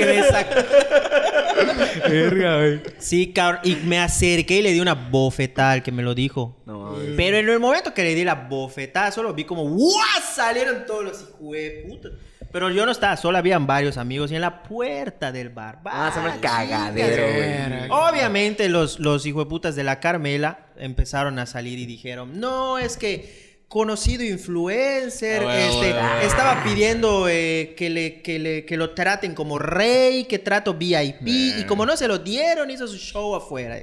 Verga, 2.08 2.56
güey. 2.58 2.80
Sí, 2.98 3.32
cabrón. 3.32 3.60
Y 3.64 3.76
me 3.76 3.98
acerqué 3.98 4.58
y 4.58 4.62
le 4.62 4.72
di 4.72 4.80
una 4.80 4.94
bofetada 4.94 5.72
al 5.72 5.82
que 5.82 5.92
me 5.92 6.02
lo 6.02 6.14
dijo. 6.14 6.56
No 6.66 6.80
mames. 6.80 7.14
Pero 7.16 7.36
en 7.38 7.48
el 7.48 7.60
momento 7.60 7.92
que 7.94 8.02
le 8.02 8.14
di 8.14 8.24
la 8.24 8.34
bofetada, 8.34 9.10
solo 9.10 9.34
vi 9.34 9.44
como 9.44 9.64
¡guau! 9.68 9.90
salieron 10.34 10.84
todos 10.86 11.04
los 11.04 11.20
hijos 11.22 11.50
de 11.52 11.84
puta. 11.88 12.08
Pero 12.52 12.70
yo 12.70 12.84
no 12.84 12.92
estaba, 12.92 13.16
solo 13.16 13.38
habían 13.38 13.66
varios 13.66 13.96
amigos 13.96 14.32
y 14.32 14.34
en 14.34 14.40
la 14.40 14.62
puerta 14.62 15.30
del 15.32 15.50
bar. 15.50 15.78
Ah, 15.84 16.10
se 16.12 16.20
¡Bah, 16.20 16.36
cagadero, 16.40 17.22
güey. 17.22 17.90
Obviamente 17.90 18.68
los, 18.68 18.98
los 18.98 19.24
hijueputas 19.26 19.76
de 19.76 19.84
la 19.84 20.00
Carmela 20.00 20.66
empezaron 20.76 21.38
a 21.38 21.46
salir 21.46 21.78
y 21.78 21.86
dijeron, 21.86 22.40
no, 22.40 22.78
es 22.78 22.96
que 22.96 23.50
conocido 23.68 24.24
influencer, 24.24 25.42
Ah, 25.42 25.44
bueno, 25.44 25.60
este, 25.60 25.92
bueno, 25.92 26.08
bueno. 26.08 26.20
estaba 26.22 26.64
pidiendo 26.64 27.28
eh, 27.28 27.74
que, 27.78 27.88
le, 27.88 28.20
que, 28.20 28.40
le, 28.40 28.64
que 28.64 28.76
lo 28.76 28.90
traten 28.90 29.32
como 29.32 29.60
rey, 29.60 30.24
que 30.24 30.40
trato 30.40 30.74
VIP, 30.74 31.20
y 31.28 31.64
como 31.68 31.86
no 31.86 31.96
se 31.96 32.08
lo 32.08 32.18
dieron, 32.18 32.68
hizo 32.68 32.88
su 32.88 32.96
show 32.96 33.36
afuera. 33.36 33.78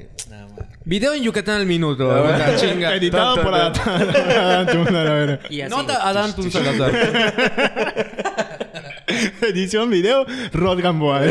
Video 0.84 1.14
en 1.14 1.24
Yucatán 1.24 1.56
al 1.56 1.66
minuto. 1.66 2.06
la 2.26 2.56
chinga. 2.58 2.96
Editado 2.96 3.42
por 3.42 3.54
Adán. 3.54 4.68
Así. 5.48 5.62
Nota 5.70 6.06
Adán 6.08 6.36
Tun 6.36 6.52
Salazar. 6.52 6.92
Edición 9.42 9.90
video, 9.90 10.26
Rod 10.52 10.82
Gamboa. 10.82 11.28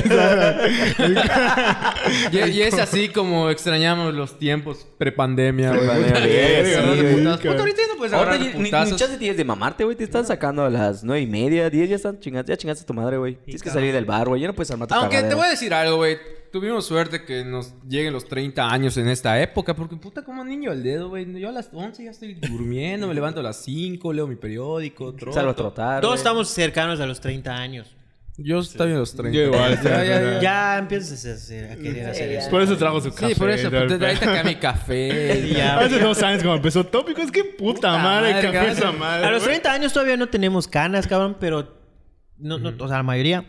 y, 2.33 2.39
y 2.39 2.63
es 2.63 2.79
así 2.79 3.11
como 3.11 3.51
extrañamos 3.51 4.15
los 4.15 4.39
tiempos 4.39 4.87
prepandemia. 4.97 5.73
Prepandemia, 5.73 7.37
Puta, 7.37 7.59
ahorita 7.59 7.83
ya 7.83 7.89
no 7.89 7.97
puedes 7.99 8.15
agarrar 8.15 8.41
ni, 8.41 8.49
ni, 8.49 8.71
chance 8.71 9.19
tienes 9.19 9.37
de 9.37 9.45
mamarte, 9.45 9.85
güey. 9.85 9.95
Te 9.95 10.05
están 10.05 10.25
sacando 10.25 10.65
a 10.65 10.71
las 10.71 11.05
nueve 11.05 11.21
y 11.21 11.27
media, 11.27 11.69
diez, 11.69 11.91
ya 11.91 11.97
están 11.97 12.19
chingados. 12.19 12.49
Ya 12.49 12.57
chingaste 12.57 12.85
a 12.85 12.87
tu 12.87 12.95
madre, 12.95 13.19
güey. 13.19 13.35
Tienes 13.45 13.63
que 13.63 13.71
salir 13.71 13.93
del 13.93 14.07
bar, 14.07 14.27
güey. 14.29 14.41
Ya 14.41 14.47
no 14.47 14.55
puedes 14.55 14.71
armar 14.71 14.89
tu 14.89 14.95
Aunque 14.95 15.23
te 15.23 15.35
voy 15.35 15.47
a 15.47 15.51
decir 15.51 15.75
algo, 15.75 15.97
güey. 15.97 16.17
Tuvimos 16.61 16.87
suerte 16.87 17.23
que 17.25 17.45
nos 17.45 17.75
lleguen 17.87 18.15
los 18.15 18.27
30 18.27 18.67
años 18.73 18.97
en 18.97 19.09
esta 19.09 19.39
época. 19.43 19.77
Porque 19.77 19.95
puta, 19.97 20.23
como 20.25 20.43
niño 20.43 20.71
al 20.71 20.83
dedo, 20.83 21.11
güey. 21.11 21.39
Yo 21.39 21.51
a 21.51 21.53
las 21.53 21.69
11 21.71 22.05
ya 22.05 22.11
estoy 22.13 22.33
durmiendo. 22.33 23.07
me 23.07 23.13
levanto 23.13 23.41
a 23.41 23.43
las 23.43 23.63
5, 23.63 24.11
leo 24.15 24.27
mi 24.27 24.37
periódico. 24.37 25.13
troto. 25.15 25.35
Salgo 25.35 25.51
a 25.51 25.55
trotar, 25.55 26.01
Todos 26.01 26.15
güey. 26.15 26.19
estamos 26.19 26.49
cercanos 26.49 26.99
a 27.01 27.07
los 27.07 27.21
30 27.21 27.55
años. 27.55 27.95
Yo 28.39 28.61
estoy 28.61 28.93
en 28.93 28.99
los 28.99 29.15
30. 29.15 29.37
Yo 29.37 29.45
igual, 29.45 29.83
ya, 29.83 30.05
ya, 30.05 30.21
ya. 30.23 30.41
Ya 30.41 30.79
empiezas 30.79 31.25
a, 31.27 31.33
hacer- 31.35 31.73
a 31.73 31.77
querer 31.77 32.09
hacer 32.09 32.33
eso. 32.33 32.49
Por 32.51 32.63
eso 32.63 32.77
trajo 32.79 33.01
su 33.03 33.11
café. 33.13 33.35
Sí, 33.35 33.39
por 33.39 33.51
eso. 33.51 33.69
Puta, 33.71 33.79
ahorita 34.07 34.33
acá 34.33 34.45
mi 34.45 34.55
café. 34.57 35.53
Ya. 35.57 35.79
Hace 35.79 35.99
dos 35.99 36.23
años 36.23 36.39
cuando 36.43 36.57
empezó 36.57 36.85
Tópico, 36.85 37.21
es 37.21 37.31
que 37.31 37.45
puta, 37.45 37.97
madre, 37.99 38.33
madre, 38.33 38.51
café 38.53 38.71
esa 38.73 38.93
madre. 38.93 39.27
A 39.27 39.31
los 39.31 39.43
güey. 39.43 39.57
30 39.57 39.73
años 39.73 39.93
todavía 39.93 40.17
no 40.17 40.29
tenemos 40.29 40.67
canas, 40.69 41.07
cabrón, 41.07 41.37
pero... 41.39 41.77
No, 42.39 42.59
no, 42.59 42.71
o 42.83 42.89
sea, 42.89 42.99
la 42.99 43.03
mayoría. 43.03 43.47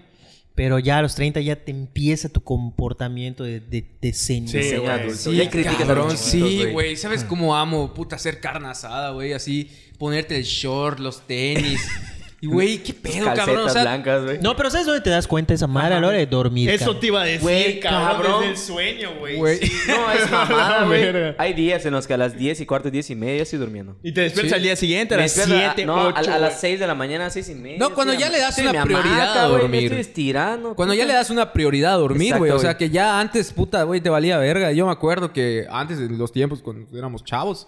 Pero 0.57 0.79
ya 0.79 0.97
a 0.97 1.01
los 1.03 1.13
30 1.13 1.39
ya 1.41 1.55
te 1.55 1.69
empieza 1.69 2.29
tu 2.29 2.41
comportamiento 2.41 3.43
de, 3.43 3.59
de, 3.59 3.85
de 4.01 4.11
señor. 4.11 4.49
Sí, 4.49 4.75
güey. 4.75 5.11
Sí, 5.15 5.35
Ya 5.35 5.49
criticas 5.51 5.75
a 5.75 5.79
los 5.79 5.87
cabrón, 5.87 6.07
chiquitos, 6.09 6.31
sí, 6.31 6.57
güey. 6.61 6.73
güey. 6.73 6.95
¿Sabes 6.95 7.23
cómo 7.23 7.55
amo, 7.55 7.93
puta, 7.93 8.15
hacer 8.15 8.39
carne 8.39 8.67
asada, 8.67 9.11
güey? 9.11 9.33
Así, 9.33 9.69
ponerte 9.99 10.35
el 10.35 10.43
short, 10.43 10.97
los 10.99 11.21
tenis. 11.27 11.79
Y, 12.39 12.45
güey, 12.45 12.77
qué 12.83 12.93
pedo, 12.93 13.25
calcetas 13.25 13.45
cabrón. 13.47 13.65
O 13.65 13.69
sea, 13.69 13.81
blancas, 13.81 14.23
güey. 14.23 14.37
No, 14.41 14.55
pero 14.55 14.69
¿sabes 14.69 14.85
dónde 14.85 15.01
te 15.01 15.09
das 15.09 15.25
cuenta 15.27 15.55
esa 15.55 15.65
madre 15.65 15.95
a 15.95 15.99
la 15.99 16.07
hora 16.09 16.17
de 16.17 16.27
dormir? 16.27 16.69
Eso 16.69 16.85
cabrón? 16.85 16.99
te 16.99 17.07
iba 17.07 17.21
a 17.21 17.25
decir, 17.25 17.41
Güey, 17.41 17.79
cabrón, 17.79 18.41
desde 18.41 18.51
el 18.51 18.57
sueño, 18.57 19.09
güey. 19.19 19.57
Sí. 19.57 19.71
No, 19.87 20.11
es 20.11 20.31
mamada, 20.31 20.85
güey. 20.85 21.35
Hay 21.39 21.53
días 21.53 21.83
en 21.87 21.93
los 21.93 22.05
que 22.05 22.13
a 22.13 22.17
las 22.17 22.37
10 22.37 22.61
y 22.61 22.65
cuarto, 22.67 22.91
10 22.91 23.09
y 23.09 23.15
media 23.15 23.41
estoy 23.41 23.57
durmiendo. 23.57 23.95
Y 24.03 24.11
te 24.11 24.21
despiertas 24.21 24.51
Sí. 24.51 24.55
al 24.55 24.61
día 24.61 24.75
siguiente 24.75 25.15
a 25.15 25.17
las 25.17 25.35
despierto 25.35 25.55
a- 25.65 25.73
7, 25.73 25.85
No, 25.87 25.95
a, 25.99 26.07
8. 26.19 26.31
a 26.31 26.37
las 26.37 26.59
6 26.59 26.79
de 26.79 26.85
la 26.85 26.93
mañana, 26.93 27.29
6 27.31 27.49
y 27.49 27.55
media. 27.55 27.79
No, 27.79 27.95
cuando 27.95 28.13
ya 28.13 28.29
le 28.29 28.39
das 28.39 28.55
una 28.59 28.83
prioridad 28.83 29.37
a 29.39 29.47
dormir. 29.47 29.83
estoy 29.85 29.99
estirando. 30.01 30.75
Cuando 30.75 30.93
ya 30.93 31.05
le 31.05 31.13
das 31.13 31.31
una 31.31 31.53
prioridad 31.53 31.93
a 31.93 31.97
dormir, 31.97 32.37
güey. 32.37 32.51
O 32.51 32.59
sea, 32.59 32.77
que 32.77 32.91
ya 32.91 33.19
antes, 33.19 33.51
puta, 33.51 33.81
güey, 33.81 33.99
te 33.99 34.09
valía 34.11 34.37
verga. 34.37 34.71
Yo 34.73 34.85
me 34.85 34.91
acuerdo 34.91 35.33
que 35.33 35.65
antes, 35.71 35.97
en 35.97 36.15
los 36.19 36.31
tiempos, 36.31 36.61
cuando 36.61 36.95
éramos 36.95 37.23
chavos, 37.23 37.67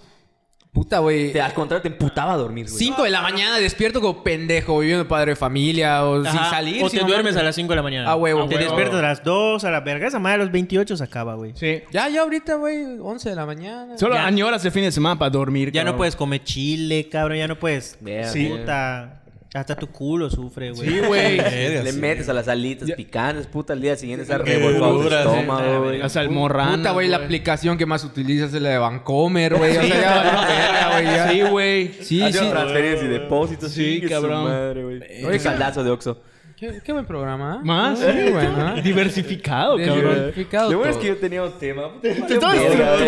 puta, 0.72 1.00
güey. 1.00 1.32
Te, 1.34 1.42
al 1.42 1.54
contrario, 1.54 1.82
te 1.82 1.88
emputaba 1.90 2.34
a 2.34 2.38
dormir, 2.38 2.66
güey. 2.68 2.78
5 2.78 3.04
de 3.04 3.10
la 3.10 3.22
mañana 3.22 3.58
despierto 3.58 4.00
como 4.02 4.24
pendejo, 4.24 4.80
viviendo 4.80 5.08
padre 5.08 5.32
de 5.32 5.36
familia 5.36 6.04
o 6.06 6.24
sin 6.24 6.34
salir. 6.34 6.84
O 6.84 6.90
te 6.90 7.00
duermes 7.00 7.36
a 7.36 7.44
las 7.44 7.56
5 7.56 7.70
de 7.70 7.76
la 7.76 7.82
mañana. 7.84 8.10
A 8.10 8.16
huevo, 8.16 8.48
Te 8.48 8.58
despiertas 8.58 9.00
a 9.00 9.02
las 9.02 9.24
2, 9.24 9.64
a 9.64 9.72
la 9.72 9.82
verga. 9.82 10.08
Esa 10.08 10.20
madre 10.20 10.36
a 10.36 10.38
los 10.46 10.52
28 10.52 10.96
se 10.98 11.04
acaba, 11.04 11.36
güey. 11.36 11.52
Sí. 11.56 11.82
Ya, 11.92 12.08
ya 12.10 12.22
ahorita, 12.22 12.56
güey, 12.56 12.98
11 13.02 13.30
de 13.30 13.36
la 13.36 13.46
mañana. 13.46 13.98
Solo 13.98 14.16
Ya. 14.16 14.26
añoras 14.26 14.64
el 14.66 14.72
fin 14.72 14.84
de 14.84 14.92
semana 14.92 15.18
para 15.20 15.30
dormir, 15.32 15.72
Ya 15.72 15.84
no 15.84 15.98
puedes 15.98 16.16
comer 16.16 16.44
chile, 16.44 17.10
cabrón. 17.12 17.38
Ya 17.38 17.48
no 17.48 17.58
puedes... 17.58 17.98
Verga, 18.02 18.30
Sí. 18.30 18.46
Puta... 18.48 19.19
Hasta 19.52 19.76
tu 19.76 19.88
culo 19.88 20.30
sufre, 20.30 20.72
güey. 20.72 20.88
Sí, 20.90 21.00
güey. 21.00 21.38
Le 21.84 21.92
metes 21.94 22.30
a 22.30 22.34
las 22.34 22.48
alitas 22.48 22.88
Ya. 22.88 22.96
picantes, 22.96 23.48
puta, 23.48 23.74
al 23.74 23.82
día 23.82 23.96
siguiente 23.96 24.22
está 24.24 24.38
revolcado 24.38 24.98
tu 24.98 25.04
duras, 25.04 25.26
estómago, 25.26 25.84
güey. 25.86 25.98
La 25.98 26.10
salmorrana. 26.10 26.78
Puta, 26.78 26.92
güey, 26.92 27.08
la 27.08 27.18
aplicación 27.18 27.76
que 27.78 27.88
más 27.88 28.04
utilizas 28.04 28.54
es 28.54 28.62
la 28.62 28.70
de 28.70 28.78
Vancomer, 28.78 29.56
güey. 29.56 29.76
O 29.78 29.82
sea, 29.82 31.02
ya 31.02 31.32
güey. 31.32 31.34
Sí, 31.34 31.42
güey. 31.50 31.88
Sí, 32.04 32.32
sí. 32.32 32.50
transferencias 32.50 33.04
y 33.04 33.08
depósitos. 33.08 33.72
Sí, 33.72 34.02
cabrón. 34.08 34.44
madre, 34.44 34.84
güey. 34.84 34.98
Oye, 35.26 35.34
Un 35.34 35.40
saldazo 35.40 35.84
de 35.84 35.90
Oxxo. 35.90 36.22
Qué, 36.60 36.82
qué 36.84 36.92
buen 36.92 37.06
programa, 37.06 37.60
¿eh? 37.62 37.66
Más, 37.66 38.02
bueno, 38.02 38.76
¿eh? 38.76 38.82
Diversificado, 38.82 39.78
cabrón. 39.78 40.14
Diversificado 40.14 40.70
Lo 40.70 40.80
bueno 40.80 40.92
es 40.92 40.98
que 40.98 41.08
yo 41.08 41.16
tenía 41.16 41.42
un 41.44 41.58
tema. 41.58 41.84
Te 42.02 42.12
estaba 42.34 42.54
estructurado 42.54 43.00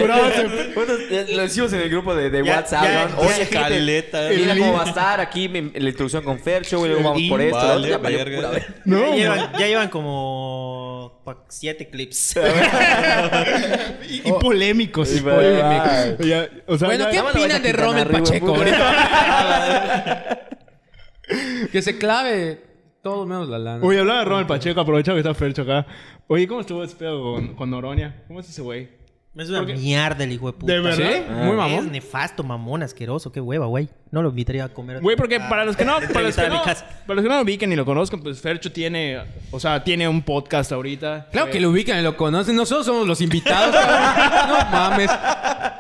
Bueno, 0.74 0.94
lo 1.36 1.42
decimos 1.42 1.74
en 1.74 1.82
el 1.82 1.90
grupo 1.90 2.16
de, 2.16 2.30
de 2.30 2.46
Ya, 2.46 2.56
WhatsApp, 2.56 2.84
ya, 2.86 3.08
¿no? 3.10 3.18
Oye, 3.20 3.50
caleta. 3.50 4.30
mira 4.30 4.56
cómo 4.58 4.72
va 4.74 4.84
a 4.84 4.88
estar 4.88 5.20
aquí 5.20 5.50
mi- 5.50 5.70
la 5.70 5.90
introducción 5.90 6.24
con 6.24 6.40
Fercho, 6.40 6.78
güey. 6.80 6.92
Luego 6.92 7.10
vamos 7.10 7.24
por 7.28 7.42
esto. 7.42 7.58
Vale, 7.58 7.90
ya 7.90 7.98
valió 7.98 8.18
verga. 8.20 8.38
pura 8.38 8.50
verga. 8.52 8.76
No, 8.86 9.00
ya, 9.10 9.16
llevan, 9.16 9.52
ya 9.60 9.68
llevan 9.68 9.90
como... 9.90 11.22
Siete 11.50 11.90
clips. 11.90 12.36
Y, 14.10 14.30
y 14.30 14.32
polémicos. 14.40 15.14
Y 15.14 15.20
polémicos. 15.20 16.26
Ya, 16.26 16.48
o 16.68 16.78
sea, 16.78 16.88
Bueno, 16.88 17.04
ya- 17.04 17.12
¿qué 17.12 17.20
opinan 17.20 17.62
de 17.62 17.70
arriba, 17.70 18.06
Pacheco 18.12 18.56
que 21.72 21.82
se 21.82 21.98
clave 21.98 22.70
todo 23.02 23.26
menos 23.26 23.50
la 23.50 23.60
lana. 23.60 23.84
Oye, 23.86 24.00
hablaba 24.00 24.20
de 24.20 24.26
Ronald 24.26 24.48
Pacheco, 24.48 24.80
aprovechado 24.82 25.16
que 25.16 25.22
está 25.22 25.34
Fercho 25.34 25.64
acá. 25.64 25.86
Oye, 26.28 26.48
¿cómo 26.48 26.62
estuvo 26.62 26.84
ese 26.84 26.96
pedo 26.96 27.22
con, 27.22 27.56
con 27.56 27.70
Noronia? 27.70 28.24
¿Cómo 28.28 28.40
es 28.40 28.50
ese 28.50 28.62
güey? 28.62 29.02
Es 29.34 29.50
una 29.50 29.60
Porque- 29.60 29.76
mierda 29.76 30.26
el 30.26 30.32
hijo 30.34 30.48
de 30.48 30.58
puta. 30.58 30.74
¿De 30.74 30.80
verdad? 30.82 30.98
¿Sí? 30.98 31.32
Muy 31.32 31.52
Es 31.52 31.56
mamón. 31.56 31.90
nefasto, 31.92 32.44
mamón, 32.44 32.84
asqueroso. 32.84 33.32
Qué 33.32 33.40
hueva, 33.40 33.66
güey. 33.66 33.88
No 34.12 34.22
lo 34.22 34.28
invitaría 34.28 34.66
a 34.66 34.70
comer. 34.70 35.00
Güey, 35.00 35.16
porque 35.16 35.38
Ah, 35.38 35.48
para 35.48 35.64
los 35.64 35.78
que 35.78 35.86
no, 35.86 35.94
para 35.96 36.02
los 36.04 36.10
entrevistar 36.38 36.46
que 36.46 36.50
a 36.50 36.54
mi 36.54 36.58
no, 36.58 36.64
casa. 36.66 36.86
para 37.08 37.16
los 37.16 37.24
que 37.24 37.30
no 37.30 37.36
lo 37.38 37.42
ubiquen 37.44 37.70
ni 37.70 37.78
lo 37.78 37.86
conozcan, 37.86 38.20
pues 38.22 38.42
Fercho 38.42 38.74
tiene, 38.74 39.22
o 39.52 39.58
sea, 39.58 39.86
tiene 39.86 40.06
un 40.10 40.22
podcast 40.22 40.74
ahorita. 40.74 41.30
Claro 41.32 41.50
que 41.50 41.62
lo 41.62 41.70
ubican 41.70 41.98
y 41.98 42.02
lo 42.02 42.18
conocen. 42.18 42.58
Nosotros 42.58 42.86
somos 42.86 43.08
los 43.08 43.22
invitados, 43.22 43.74
cabrón. 43.74 44.50
No 44.50 44.70
mames. 44.70 45.10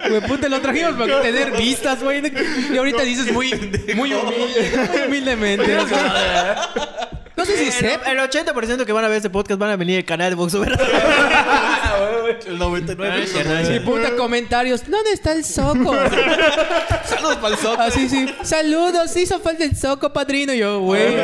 Güey, 0.07 0.21
puta, 0.21 0.47
lo 0.47 0.61
trajimos 0.61 0.93
para 0.93 1.21
tener 1.21 1.51
vistas, 1.57 2.01
güey. 2.01 2.21
Y 2.73 2.77
ahorita 2.77 3.03
dices 3.03 3.33
muy, 3.33 3.49
muy 3.97 4.13
humilde, 4.13 4.87
muy 4.93 5.01
humildemente. 5.07 5.77
o 5.77 5.87
sea. 5.89 6.69
Nosotros 7.51 7.65
sé 7.65 7.71
si 7.71 7.89
sepa. 7.89 8.11
El 8.11 8.19
80% 8.19 8.85
que 8.85 8.93
van 8.93 9.05
a 9.05 9.07
ver 9.07 9.17
este 9.17 9.29
podcast 9.29 9.59
van 9.59 9.71
a 9.71 9.75
venir 9.75 9.97
al 9.97 10.05
canal 10.05 10.29
de 10.29 10.35
Vox 10.35 10.53
Over. 10.53 10.77
El 12.47 12.57
99. 12.57 13.27
Sí, 13.65 13.79
puta, 13.79 14.15
comentarios. 14.15 14.89
¿Dónde 14.89 15.11
está 15.11 15.33
el 15.33 15.43
soco? 15.43 15.93
Saludos 17.05 17.35
para 17.37 17.55
el 17.55 17.59
soco. 17.59 17.81
Así 17.81 18.09
sí. 18.09 18.25
Saludos, 18.43 19.15
hizo 19.15 19.39
falta 19.39 19.63
el 19.63 19.75
soco, 19.75 20.11
padrino. 20.13 20.53
Y 20.53 20.59
yo, 20.59 20.79
güey. 20.79 21.15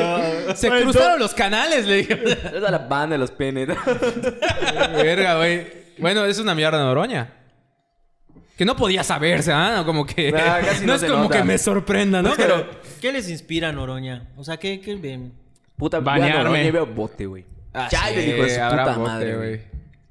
Se 0.55 0.69
cruzaron 0.69 1.19
los 1.19 1.33
canales, 1.33 1.85
le 1.85 1.95
dije. 1.97 2.37
Es 2.55 2.63
a 2.63 2.71
la 2.71 2.79
banda 2.79 3.15
de 3.15 3.19
los 3.19 3.31
penes. 3.31 3.67
Verga, 4.93 5.37
güey. 5.37 5.67
Bueno, 5.97 6.25
es 6.25 6.39
una 6.39 6.53
mierda 6.53 6.77
Noroña. 6.77 7.33
Que 8.57 8.65
no 8.65 8.75
podía 8.75 9.03
saberse, 9.03 9.51
¿ah? 9.53 9.83
Como 9.85 10.05
que. 10.05 10.31
Nah, 10.31 10.61
casi 10.61 10.81
no, 10.81 10.87
no 10.87 10.95
es 10.95 11.03
como 11.03 11.23
nota. 11.23 11.37
que 11.37 11.43
me 11.43 11.57
sorprenda, 11.57 12.21
¿no? 12.21 12.33
Pero. 12.35 12.67
¿Qué 12.99 13.11
les 13.11 13.29
inspira 13.29 13.71
Noroña? 13.71 14.27
O 14.35 14.43
sea, 14.43 14.57
¿qué, 14.57 14.81
qué 14.81 14.95
ven? 14.95 15.33
Puta, 15.77 15.99
Bañarme. 15.99 16.33
Bañarme. 16.43 16.65
Yo 16.65 16.73
veo 16.73 16.85
bote, 16.87 17.25
güey. 17.25 17.45
Ah, 17.73 17.87
ya, 17.91 18.07
sí, 18.07 18.15
le 18.15 18.21
dijo 18.25 18.43
de 18.43 18.49
su 18.49 18.55
puta 18.61 18.85
bote, 18.97 18.99
madre, 18.99 19.35
güey. 19.37 19.61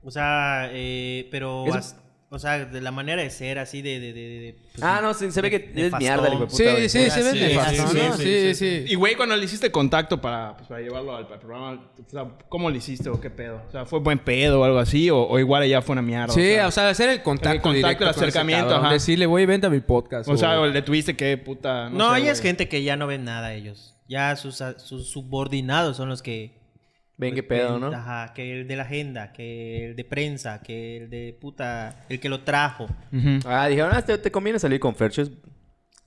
O 0.02 0.10
sea, 0.10 0.68
eh, 0.72 1.28
pero... 1.30 1.66
Es- 1.66 1.74
as- 1.74 1.96
o 2.28 2.40
sea, 2.40 2.64
de 2.64 2.80
la 2.80 2.90
manera 2.90 3.22
de 3.22 3.30
ser 3.30 3.58
así 3.60 3.82
de... 3.82 4.00
de, 4.00 4.12
de, 4.12 4.20
de- 4.28 4.56
pues, 4.72 4.82
Ah, 4.82 4.98
no, 5.00 5.14
se, 5.14 5.30
se 5.30 5.40
ve 5.40 5.48
que 5.48 5.60
de- 5.60 5.86
es 5.86 5.92
mierda, 5.96 6.26
el 6.26 6.34
hijo 6.34 6.42
de 6.42 6.50
puta, 6.50 6.56
Sí, 6.56 6.88
sí, 6.88 7.08
se 7.10 7.22
ve 7.22 7.30
sí, 7.32 7.38
nefasto, 7.40 7.86
sí, 7.88 7.98
¿no? 7.98 8.16
sí, 8.16 8.22
Sí, 8.22 8.54
sí, 8.54 8.54
sí. 8.54 8.92
Y, 8.92 8.94
güey, 8.96 9.14
cuando 9.14 9.36
le 9.36 9.44
hiciste 9.44 9.70
contacto 9.70 10.20
para, 10.20 10.56
pues, 10.56 10.68
para 10.68 10.80
llevarlo 10.80 11.16
al, 11.16 11.24
al 11.32 11.38
programa, 11.38 11.72
o 12.04 12.10
sea, 12.10 12.26
¿cómo 12.48 12.68
le 12.68 12.78
hiciste 12.78 13.08
o 13.08 13.20
qué 13.20 13.30
pedo? 13.30 13.62
O 13.68 13.70
sea, 13.70 13.86
¿fue 13.86 14.00
buen 14.00 14.18
pedo 14.18 14.60
o 14.60 14.64
algo 14.64 14.78
así? 14.80 15.08
¿O, 15.08 15.18
o 15.22 15.38
igual 15.38 15.62
ella 15.62 15.80
fue 15.82 15.92
una 15.94 16.02
mierda? 16.02 16.34
Sí, 16.34 16.56
o 16.58 16.70
sea, 16.72 16.88
hacer 16.90 17.10
el 17.10 17.22
contacto, 17.22 17.52
El 17.54 17.60
contacto, 17.62 17.76
directo 17.88 18.04
el 18.04 18.10
con 18.14 18.16
ese 18.16 18.20
acercamiento, 18.38 18.74
ajá. 18.74 18.92
Decirle, 18.92 19.26
güey, 19.26 19.46
vente 19.46 19.68
a 19.68 19.70
mi 19.70 19.80
podcast. 19.80 20.28
O 20.28 20.36
sea, 20.36 20.60
o 20.60 20.66
le 20.66 20.82
tuviste 20.82 21.16
que 21.16 21.38
puta. 21.38 21.88
No, 21.90 22.12
sé, 22.14 22.20
ella 22.22 22.32
es 22.32 22.40
gente 22.40 22.68
que 22.68 22.82
ya 22.82 22.96
no 22.96 23.06
ven 23.06 23.24
nada 23.24 23.54
ellos. 23.54 23.95
Ya 24.08 24.34
sus, 24.36 24.62
sus 24.78 25.08
subordinados 25.10 25.96
son 25.96 26.08
los 26.08 26.22
que... 26.22 26.54
Ven 27.18 27.34
qué 27.34 27.42
pues, 27.42 27.60
pedo, 27.60 27.76
el- 27.76 27.80
¿no? 27.80 27.86
Ajá, 27.88 28.34
que 28.34 28.60
el 28.60 28.68
de 28.68 28.76
la 28.76 28.82
agenda, 28.82 29.32
que 29.32 29.86
el 29.86 29.96
de 29.96 30.04
prensa, 30.04 30.60
que 30.62 30.98
el 30.98 31.10
de 31.10 31.36
puta... 31.40 32.04
El 32.08 32.20
que 32.20 32.28
lo 32.28 32.40
trajo. 32.42 32.86
Ah, 33.46 33.68
dijeron, 33.68 33.90
ah, 33.94 34.02
te, 34.02 34.18
te 34.18 34.30
conviene 34.30 34.58
salir 34.58 34.78
con 34.78 34.94
Ferchos. 34.94 35.30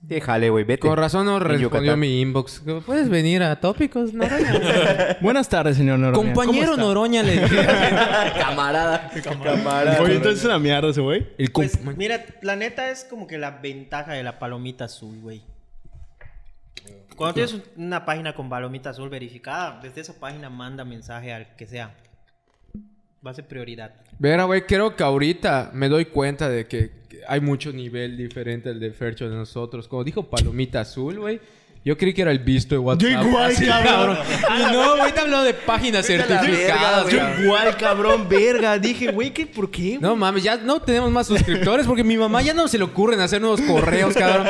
Déjale, 0.01 0.49
güey, 0.49 0.63
vete. 0.63 0.87
Con 0.87 0.95
razón 0.95 1.25
no 1.25 1.39
respondió 1.39 1.97
mi 1.97 2.21
inbox. 2.21 2.63
¿Puedes 2.85 3.09
venir 3.09 3.43
a 3.43 3.59
Tópicos, 3.59 4.13
Noroña? 4.13 5.17
Buenas 5.21 5.49
tardes, 5.49 5.75
señor 5.75 5.99
Noroña. 5.99 6.33
Compañero. 6.33 6.77
Noroña 6.77 7.21
le 7.21 7.33
dije. 7.33 7.55
Camarada. 8.39 9.11
Camarada. 9.21 10.01
Oye, 10.01 10.15
entonces 10.15 10.39
es 10.39 10.45
una 10.45 10.57
mierda 10.57 10.89
ese 10.89 11.01
güey. 11.01 11.27
El 11.37 11.51
Pues, 11.51 11.83
mira, 11.97 12.23
la 12.41 12.55
neta 12.55 12.89
es 12.91 13.03
como 13.03 13.27
que 13.27 13.37
la 13.37 13.51
ventaja 13.51 14.13
de 14.13 14.23
la 14.23 14.39
palomita 14.39 14.85
azul, 14.85 15.19
güey. 15.19 15.41
Cuando 17.19 17.33
tienes 17.33 17.61
una 17.75 18.05
página 18.05 18.33
con 18.33 18.47
palomita 18.47 18.91
azul 18.91 19.09
verificada, 19.09 19.81
desde 19.83 19.99
esa 19.99 20.17
página 20.17 20.49
manda 20.49 20.85
mensaje 20.85 21.33
al 21.33 21.53
que 21.57 21.67
sea. 21.67 21.93
Va 23.25 23.31
a 23.31 23.33
ser 23.33 23.45
prioridad. 23.45 23.93
Vera, 24.17 24.45
güey, 24.45 24.61
creo 24.61 24.95
que 24.95 25.03
ahorita 25.03 25.71
me 25.73 25.89
doy 25.89 26.05
cuenta 26.05 26.47
de 26.47 26.65
que 26.65 26.91
hay 27.27 27.41
mucho 27.41 27.73
nivel 27.73 28.15
diferente 28.15 28.69
al 28.69 28.79
de 28.79 28.91
Fercho 28.91 29.29
de 29.29 29.35
nosotros. 29.35 29.89
Como 29.89 30.05
dijo 30.05 30.29
Palomita 30.29 30.79
Azul, 30.79 31.19
güey. 31.19 31.41
Yo 31.85 31.97
creí 31.97 32.13
que 32.13 32.21
era 32.21 32.31
el 32.31 32.39
visto 32.39 32.75
de 32.75 32.79
WhatsApp. 32.79 33.01
Yo 33.09 33.21
igual, 33.21 33.51
Así, 33.51 33.65
cabrón. 33.65 34.17
Y 34.59 34.73
no, 34.73 34.97
güey, 34.97 35.13
te 35.13 35.19
habló 35.21 35.41
de 35.43 35.53
páginas 35.53 36.05
certificadas, 36.05 37.05
verga, 37.05 37.31
güey. 37.33 37.43
Igual, 37.45 37.77
cabrón, 37.77 38.27
verga. 38.29 38.77
Dije, 38.77 39.11
güey, 39.11 39.31
¿qué? 39.31 39.47
¿por 39.47 39.71
qué? 39.71 39.97
No 39.99 40.15
mames, 40.15 40.43
ya 40.43 40.57
no 40.57 40.81
tenemos 40.81 41.09
más 41.09 41.27
suscriptores 41.27 41.87
porque 41.87 42.03
mi 42.03 42.17
mamá 42.17 42.41
ya 42.41 42.53
no 42.53 42.67
se 42.67 42.77
le 42.77 42.83
ocurren 42.83 43.21
hacer 43.21 43.39
nuevos 43.39 43.61
correos, 43.61 44.13
cabrón. 44.13 44.47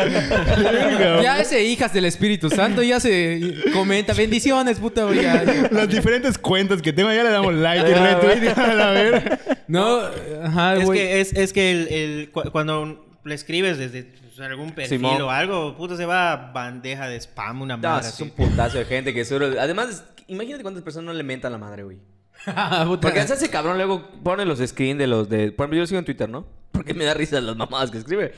ya 1.22 1.40
ese 1.40 1.64
hijas 1.64 1.94
del 1.94 2.06
Espíritu 2.06 2.50
Santo 2.50 2.82
ya 2.82 3.00
se 3.00 3.54
comenta 3.74 4.14
bendiciones, 4.14 4.80
puta, 4.80 5.04
güey. 5.06 5.22
Las 5.22 5.88
diferentes 5.88 6.38
cuentas 6.38 6.82
que 6.82 6.92
tengo, 6.94 7.12
ya 7.14 7.24
le 7.24 7.30
damos 7.30 7.54
like 7.54 7.90
y 7.90 7.94
retweet. 7.94 8.50
A 8.60 8.74
la 8.74 8.92
verga. 8.92 9.40
No, 9.68 10.00
ajá, 10.44 10.78
es, 10.78 10.90
que, 10.90 11.22
es, 11.22 11.34
es 11.34 11.54
que 11.54 11.72
el, 11.72 11.88
el- 11.90 12.30
cu- 12.32 12.50
cuando 12.52 13.06
le 13.30 13.36
escribes 13.36 13.78
desde 13.78 14.04
pues, 14.04 14.40
algún 14.42 14.72
perfil 14.72 14.98
Simón. 14.98 15.22
o 15.22 15.30
algo, 15.30 15.78
puto 15.78 15.96
se 15.96 16.06
va 16.06 16.34
a 16.34 16.52
bandeja 16.52 17.08
de 17.08 17.16
spam, 17.22 17.62
una 17.62 17.78
No, 17.78 17.88
madre 17.88 18.08
es 18.08 18.14
así. 18.14 18.24
un 18.24 18.32
putazo 18.32 18.78
de 18.78 18.86
gente 18.86 19.14
que 19.14 19.24
seguro... 19.24 19.60
Además, 19.60 20.04
imagínate 20.28 20.64
cuántas 20.64 20.84
personas 20.84 21.06
no 21.06 21.14
le 21.14 21.24
mentan 21.24 21.52
la 21.52 21.58
madre, 21.58 21.84
güey. 21.84 21.98
Puta. 22.86 23.02
Porque 23.02 23.20
ese 23.22 23.50
cabrón 23.50 23.78
luego 23.78 24.10
pone 24.24 24.44
los 24.46 24.60
screens 24.60 25.00
de 25.00 25.08
los 25.08 25.30
de... 25.30 25.52
Por 25.52 25.64
ejemplo, 25.66 25.78
yo 25.78 25.82
lo 25.84 25.88
sigo 25.88 26.00
en 26.00 26.06
Twitter, 26.06 26.28
¿no? 26.30 26.46
Porque 26.72 26.94
me 26.94 27.06
da 27.06 27.14
risa 27.14 27.40
las 27.40 27.56
mamadas 27.56 27.92
que 27.92 27.98
escribe. 27.98 28.34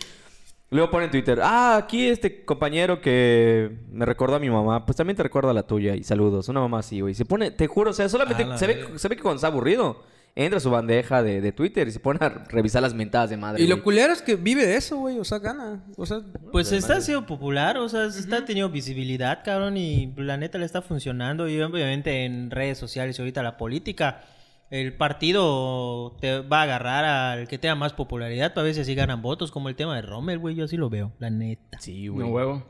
Luego 0.72 0.90
pone 0.90 1.06
en 1.06 1.12
Twitter, 1.12 1.42
ah, 1.44 1.76
aquí 1.76 2.08
este 2.08 2.46
compañero 2.46 3.02
que 3.02 3.72
me 3.92 4.06
recordó 4.06 4.38
a 4.38 4.40
mi 4.40 4.50
mamá, 4.50 4.86
pues 4.86 4.96
también 4.96 5.18
te 5.18 5.24
recuerda 5.24 5.52
a 5.52 5.54
la 5.54 5.64
tuya 5.64 5.96
y 5.96 6.04
saludos. 6.06 6.48
Una 6.48 6.62
mamá 6.62 6.80
así, 6.80 7.02
güey. 7.02 7.14
Se 7.14 7.26
pone, 7.26 7.52
te 7.52 7.68
juro, 7.68 7.92
o 7.92 7.94
sea, 7.94 8.08
solamente 8.08 8.46
se 8.58 8.68
ve, 8.68 8.88
se 8.96 9.10
ve 9.10 9.18
que 9.18 9.22
cuando 9.22 9.36
está 9.36 9.48
aburrido, 9.48 10.02
entra 10.36 10.58
a 10.58 10.60
su 10.62 10.70
bandeja 10.72 11.22
de, 11.24 11.42
de 11.42 11.52
Twitter 11.52 11.88
y 11.88 11.92
se 11.92 12.00
pone 12.00 12.20
a 12.22 12.30
revisar 12.50 12.82
las 12.82 12.94
mentadas 12.94 13.30
de 13.30 13.38
madre. 13.38 13.62
Y 13.64 13.68
lo 13.68 13.84
culero 13.84 14.14
es 14.14 14.22
que 14.22 14.36
vive 14.36 14.66
de 14.66 14.76
eso, 14.78 14.98
güey. 14.98 15.20
O 15.20 15.24
sea, 15.26 15.40
gana. 15.40 15.84
O 15.98 16.06
sea, 16.06 16.22
Pues 16.52 16.72
está 16.72 17.02
siendo 17.02 17.26
popular, 17.26 17.78
o 17.78 17.90
sea, 17.90 18.06
está 18.06 18.46
teniendo 18.46 18.72
visibilidad, 18.72 19.44
cabrón, 19.44 19.78
y 19.78 20.14
la 20.18 20.38
neta 20.38 20.58
le 20.58 20.66
está 20.66 20.82
funcionando. 20.82 21.48
Y 21.50 21.62
obviamente 21.62 22.26
en 22.26 22.50
redes 22.52 22.78
sociales 22.78 23.18
y 23.20 23.22
ahorita 23.22 23.44
la 23.44 23.58
política, 23.58 24.22
el 24.70 24.96
partido 24.96 26.16
te 26.22 26.40
va 26.40 26.60
a 26.62 26.64
agarrar 26.64 27.04
al 27.06 27.48
que 27.48 27.58
tenga 27.58 27.76
más 27.76 27.92
popularidad 27.94 28.54
para 28.54 28.64
ver 28.66 28.74
si 28.76 28.82
así 28.82 28.96
ganan 28.96 29.22
votos, 29.22 29.52
como 29.52 29.68
el 29.68 29.76
tema 29.76 29.96
de 29.96 30.02
Rommel, 30.02 30.40
güey. 30.40 30.56
Yo 30.56 30.64
así 30.66 30.78
lo 30.78 30.90
veo, 30.90 31.12
la 31.20 31.30
neta. 31.30 31.78
Sí, 31.82 32.08
güey. 32.08 32.26
No 32.28 32.34
huevo. 32.34 32.66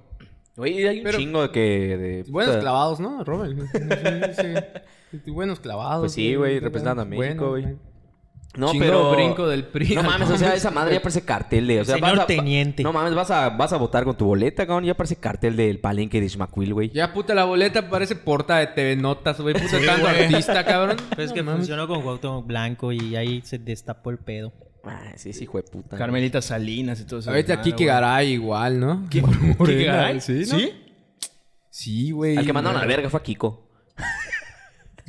Güey, 0.56 0.86
hay 0.88 0.98
un 0.98 1.04
Pero- 1.06 1.18
chingo 1.20 1.42
de 1.44 1.52
que... 1.52 1.98
De, 1.98 2.24
buenos 2.30 2.56
puta- 2.56 2.62
clavados, 2.62 3.00
¿no? 3.00 3.24
Robert. 3.24 3.56
Sí, 4.36 4.42
sí. 4.42 4.54
Buenos 5.28 5.60
clavados. 5.60 6.02
Pues 6.02 6.14
sí, 6.14 6.36
güey, 6.36 6.60
representando 6.60 7.02
a 7.02 7.06
México, 7.06 7.50
güey. 7.50 7.66
No, 8.58 8.70
Chingo 8.70 8.84
pero... 8.86 9.12
brinco 9.14 9.48
del 9.48 9.64
PRI. 9.64 9.96
No 9.96 10.04
mames, 10.04 10.30
o 10.30 10.38
sea, 10.38 10.54
esa 10.54 10.72
madre 10.72 10.96
ya 10.96 11.02
parece 11.02 11.22
cartel 11.22 11.68
de... 11.68 11.80
O 11.80 11.86
sea, 11.86 11.96
Señor 11.96 12.12
vas 12.18 12.20
a- 12.20 12.28
teniente. 12.28 12.84
No 12.84 12.92
mames, 12.92 13.16
vas 13.16 13.32
a, 13.32 13.50
vas 13.50 13.72
a 13.72 13.78
votar 13.78 14.04
con 14.04 14.18
tu 14.18 14.26
boleta, 14.26 14.68
cabrón. 14.68 14.84
Ya 14.84 14.94
parece 14.94 15.16
cartel 15.16 15.56
del 15.56 15.80
palenque 15.80 16.20
de 16.20 16.26
Ishmaquil, 16.26 16.74
güey. 16.74 16.90
Ya, 16.90 17.14
puta, 17.14 17.34
la 17.34 17.46
boleta 17.46 17.90
parece 17.90 18.14
portada 18.18 18.60
de 18.60 18.68
TV 18.68 18.98
Notas, 18.98 19.40
güey. 19.40 19.54
Puta, 19.54 19.78
tanto 19.86 20.06
artista, 20.08 20.66
cabrón. 20.66 20.98
Pues 21.16 21.20
es 21.20 21.30
No 21.30 21.36
que 21.36 21.44
mames. 21.44 21.60
funcionó 21.60 21.88
con 21.88 22.02
Cuauhtémoc 22.02 22.46
Blanco 22.46 22.92
y 22.92 23.16
ahí 23.16 23.42
se 23.42 23.58
destapó 23.58 24.10
el 24.10 24.18
pedo. 24.18 24.52
Ah, 24.84 25.14
sí, 25.16 25.32
sí, 25.32 25.46
hijo 25.46 25.58
de 25.58 25.64
puta. 25.64 25.96
Carmelita 25.98 26.42
Salinas 26.42 27.00
y 27.00 27.06
todo 27.06 27.22
eso. 27.22 27.30
Ahorita 27.30 27.54
desmadre, 27.56 27.72
Kike. 27.72 27.86
Garay 27.86 28.34
igual, 28.34 28.80
¿no? 28.82 29.08
¿Qui- 29.10 29.56
Por 29.56 29.68
Kike 29.70 29.84
Garay? 29.86 30.20
¿Sí? 30.20 30.40
¿no? 30.52 30.58
¿Sí? 30.60 30.74
Sí, 31.70 32.12
güey. 32.12 32.36
Al 32.36 32.46
que 32.46 32.52
mandaron 32.52 32.78
a 32.80 32.82
la 32.82 32.88
verga 32.88 33.10
fue 33.10 33.20
a 33.20 33.24
Kiko. 33.24 33.71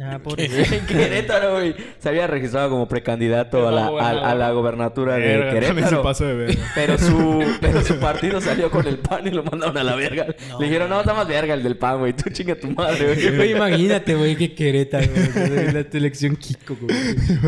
Ah, 0.00 0.18
por 0.24 0.40
en 0.40 0.86
Querétaro, 0.86 1.52
güey. 1.56 1.74
Se 1.98 2.08
había 2.08 2.26
registrado 2.26 2.70
como 2.70 2.88
precandidato 2.88 3.68
a 3.68 3.70
la, 3.72 3.86
a, 3.86 4.30
a 4.30 4.34
la 4.34 4.50
gobernatura 4.52 5.14
de 5.16 5.20
Verga, 5.20 5.44
también 5.52 5.64
se 5.74 5.74
Querétaro. 5.74 6.02
pasó 6.02 6.24
de 6.26 6.34
verga. 6.34 6.62
Pero 6.74 6.98
su, 6.98 7.44
pero 7.60 7.82
su 7.82 7.98
partido 8.00 8.40
salió 8.40 8.70
con 8.70 8.86
el 8.86 8.98
pan 8.98 9.26
y 9.26 9.30
lo 9.30 9.44
mandaron 9.44 9.76
a 9.76 9.84
la 9.84 9.94
verga. 9.94 10.26
Le 10.58 10.64
dijeron, 10.66 10.88
no, 10.88 11.00
está 11.00 11.12
más 11.14 11.28
verga 11.28 11.54
el 11.54 11.62
del 11.62 11.76
pan, 11.76 11.98
güey. 11.98 12.14
Tú 12.14 12.30
chinga 12.30 12.54
tu 12.54 12.70
madre, 12.70 13.14
güey. 13.14 13.36
Güey, 13.36 13.50
imagínate, 13.52 14.14
güey, 14.14 14.34
que 14.36 14.54
Querétaro, 14.54 15.06
güey. 15.12 15.72
La 15.72 15.84
selección 15.90 16.36
Kiko, 16.36 16.76
güey. 16.80 16.96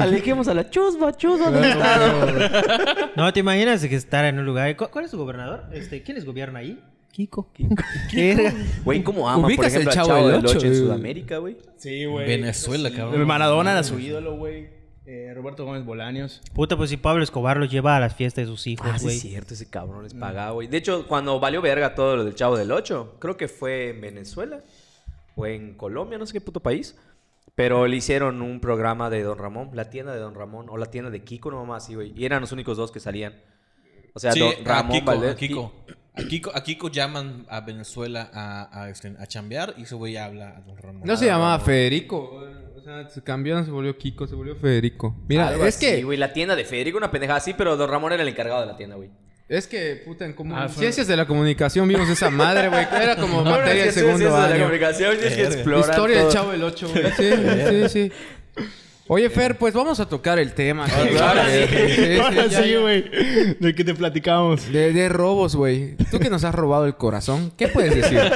Alejemos 0.00 0.46
a 0.48 0.54
la 0.54 0.68
chusma, 0.68 1.16
chusma 1.16 1.50
del 1.50 1.64
estado. 1.64 2.28
No, 3.16 3.32
¿te 3.32 3.40
imaginas 3.40 3.84
que 3.86 3.94
estar 3.96 4.24
en 4.26 4.38
un 4.38 4.44
lugar? 4.44 4.76
¿Cu- 4.76 4.88
¿Cuál 4.90 5.06
es 5.06 5.10
su 5.10 5.18
gobernador? 5.18 5.64
Este, 5.72 6.02
¿Quién 6.02 6.16
les 6.16 6.24
gobierna 6.24 6.58
ahí? 6.60 6.78
Kiko. 7.16 7.48
Verga. 8.12 8.52
Güey, 8.84 9.02
¿cómo 9.04 9.28
aman, 9.28 9.54
por 9.54 9.64
el 9.64 9.70
ejemplo, 9.70 9.90
al 9.90 9.94
Chavo 9.96 10.08
Chavo 10.08 10.28
del 10.28 10.36
del 10.42 10.46
Ocho 10.46 10.56
Ocho, 10.58 10.66
en 10.66 10.72
güey. 10.72 10.82
Sudamérica, 10.84 11.38
güey? 11.38 11.56
Sí, 11.76 12.04
güey. 12.06 12.26
Venezuela, 12.26 12.90
cabrón. 12.90 13.26
Maradona 13.26 13.72
era 13.72 13.82
su 13.82 13.98
ídolo, 13.98 14.36
güey. 14.36 14.68
Eh, 15.06 15.32
Roberto 15.34 15.64
Gómez 15.66 15.84
Bolaños. 15.84 16.40
Puta, 16.54 16.76
pues 16.78 16.88
si 16.90 16.96
Pablo 16.96 17.22
Escobar 17.22 17.58
los 17.58 17.70
lleva 17.70 17.94
a 17.96 18.00
las 18.00 18.14
fiestas 18.14 18.46
de 18.46 18.50
sus 18.50 18.66
hijos, 18.66 18.86
Ah, 18.90 18.98
sí 18.98 19.04
güey. 19.04 19.16
es 19.16 19.22
cierto, 19.22 19.52
ese 19.54 19.68
cabrón 19.68 20.02
les 20.04 20.14
pagaba, 20.14 20.52
güey. 20.52 20.66
De 20.66 20.78
hecho, 20.78 21.06
cuando 21.06 21.38
valió 21.38 21.60
verga 21.60 21.94
todo 21.94 22.16
lo 22.16 22.24
del 22.24 22.34
Chavo 22.34 22.56
del 22.56 22.72
Ocho, 22.72 23.16
creo 23.18 23.36
que 23.36 23.46
fue 23.48 23.90
en 23.90 24.00
Venezuela 24.00 24.60
o 25.36 25.46
en 25.46 25.74
Colombia, 25.74 26.16
no 26.18 26.24
sé 26.26 26.32
qué 26.32 26.40
puto 26.40 26.60
país. 26.60 26.96
Pero 27.54 27.86
le 27.86 27.96
hicieron 27.96 28.40
un 28.42 28.58
programa 28.60 29.10
de 29.10 29.22
Don 29.22 29.38
Ramón, 29.38 29.70
la 29.74 29.90
tienda 29.90 30.12
de 30.14 30.18
Don 30.20 30.34
Ramón, 30.34 30.66
o 30.70 30.76
la 30.78 30.86
tienda 30.86 31.10
de 31.10 31.22
Kiko, 31.22 31.50
no 31.50 31.72
así, 31.74 31.94
güey. 31.94 32.12
Y 32.16 32.24
eran 32.24 32.40
los 32.40 32.50
únicos 32.52 32.76
dos 32.76 32.90
que 32.90 32.98
salían. 32.98 33.34
O 34.14 34.18
sea, 34.18 34.32
Sí, 34.32 34.40
Don 34.40 34.52
a 34.64 34.68
Ramón 34.68 34.92
Kiko, 34.92 35.06
Valdés. 35.06 35.34
Kiko. 35.36 35.72
A 36.16 36.22
Kiko, 36.22 36.52
a 36.54 36.62
Kiko 36.62 36.88
llaman 36.90 37.44
a 37.48 37.60
Venezuela 37.60 38.30
a, 38.32 38.82
a, 38.84 38.88
este, 38.90 39.14
a 39.18 39.26
chambear 39.26 39.74
y 39.76 39.82
ese 39.82 39.94
güey 39.96 40.16
habla 40.16 40.56
a 40.56 40.60
Don 40.60 40.76
Ramón. 40.76 41.02
No 41.04 41.16
se 41.16 41.26
llamaba 41.26 41.58
Federico. 41.58 42.40
O 42.76 42.80
sea, 42.80 43.08
se 43.08 43.22
cambió, 43.22 43.56
no 43.56 43.64
se 43.64 43.70
volvió 43.70 43.96
Kiko, 43.98 44.26
se 44.26 44.34
volvió 44.34 44.54
Federico. 44.54 45.16
Mira, 45.28 45.48
Algo 45.48 45.64
es 45.66 45.76
así, 45.76 45.86
que... 45.86 46.04
güey, 46.04 46.16
la 46.18 46.32
tienda 46.32 46.54
de 46.54 46.64
Federico, 46.64 46.98
una 46.98 47.10
pendejada 47.10 47.38
así, 47.38 47.54
pero 47.54 47.76
Don 47.76 47.90
Ramón 47.90 48.12
era 48.12 48.22
el 48.22 48.28
encargado 48.28 48.60
de 48.60 48.66
la 48.66 48.76
tienda, 48.76 48.94
güey. 48.96 49.10
Es 49.48 49.66
que, 49.66 49.96
puta, 50.04 50.24
en 50.24 50.34
comu- 50.36 50.54
Ah, 50.56 50.68
ciencias 50.68 51.06
de 51.06 51.16
la 51.16 51.26
comunicación 51.26 51.86
vimos 51.88 52.08
esa 52.08 52.30
madre, 52.30 52.68
güey. 52.68 52.86
Era 53.02 53.16
como 53.16 53.42
materia 53.44 53.84
de 53.86 53.92
segundo 53.92 54.24
de 54.24 54.30
la 54.30 54.44
año. 54.44 54.58
comunicación, 54.64 55.16
tienes 55.18 55.34
que 55.36 55.42
explorar 55.44 55.90
Historia 55.90 56.22
del. 56.22 56.32
Chavo 56.32 56.50
del 56.52 56.62
8, 56.62 56.88
güey. 56.90 57.04
Sí, 57.16 57.88
sí, 57.88 57.88
sí. 57.88 58.12
Oye, 59.06 59.28
Fer, 59.28 59.58
pues 59.58 59.74
vamos 59.74 60.00
a 60.00 60.08
tocar 60.08 60.38
el 60.38 60.54
tema. 60.54 60.86
que- 60.86 61.18
ahora 61.18 61.44
eh, 61.54 61.92
sí, 61.94 62.20
Ahora 62.20 62.46
ya, 62.46 62.62
sí, 62.62 62.70
ya. 62.72 62.78
güey. 62.80 63.04
Del 63.60 63.74
que 63.74 63.84
te 63.84 63.94
platicábamos. 63.94 64.72
De, 64.72 64.92
de 64.94 65.08
robos, 65.10 65.54
güey. 65.56 65.94
Tú 66.10 66.18
que 66.18 66.30
nos 66.30 66.42
has 66.44 66.54
robado 66.54 66.86
el 66.86 66.96
corazón, 66.96 67.52
¿qué 67.56 67.68
puedes 67.68 67.94
decir? 67.94 68.18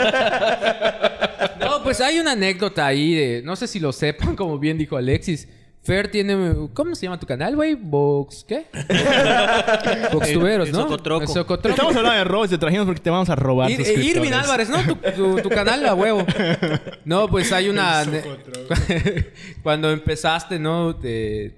No, 1.61 1.83
pues 1.83 2.01
hay 2.01 2.19
una 2.19 2.33
anécdota 2.33 2.87
ahí 2.87 3.15
de. 3.15 3.43
No 3.43 3.55
sé 3.57 3.67
si 3.67 3.79
lo 3.81 3.93
sepan, 3.93 4.35
como 4.37 4.59
bien 4.59 4.79
dijo 4.79 4.97
Alexis. 4.97 5.49
Fer 5.89 6.11
tiene. 6.11 6.69
¿Cómo 6.75 6.95
se 6.95 7.07
llama 7.07 7.19
tu 7.19 7.27
canal, 7.27 7.57
güey? 7.57 7.75
Vox. 7.75 8.45
¿Qué? 8.47 8.67
Vox 10.13 10.33
Tuberos, 10.35 10.69
el 10.69 10.75
¿no? 10.75 10.83
Socotroco. 10.83 11.23
El 11.23 11.29
Socotroco. 11.29 11.69
Estamos 11.71 11.97
hablando 11.97 12.19
de 12.19 12.25
robos 12.25 12.49
y 12.49 12.51
te 12.51 12.59
trajimos 12.59 12.85
porque 12.87 13.01
te 13.01 13.09
vamos 13.09 13.31
a 13.31 13.35
robar. 13.37 13.71
Ir- 13.71 13.81
eh, 13.81 13.85
suscriptores. 13.87 14.17
Irving 14.17 14.33
Álvarez, 14.33 14.69
¿no? 14.69 14.83
Tu, 14.85 14.95
tu- 15.13 15.41
tu 15.41 15.49
canal 15.49 15.87
a 15.87 15.95
huevo. 15.95 16.27
No, 17.07 17.29
pues 17.29 17.51
hay 17.53 17.71
una. 17.71 18.05
Cuando 19.63 19.91
empezaste, 19.91 20.59
¿no? 20.59 20.95
Te- 20.95 21.55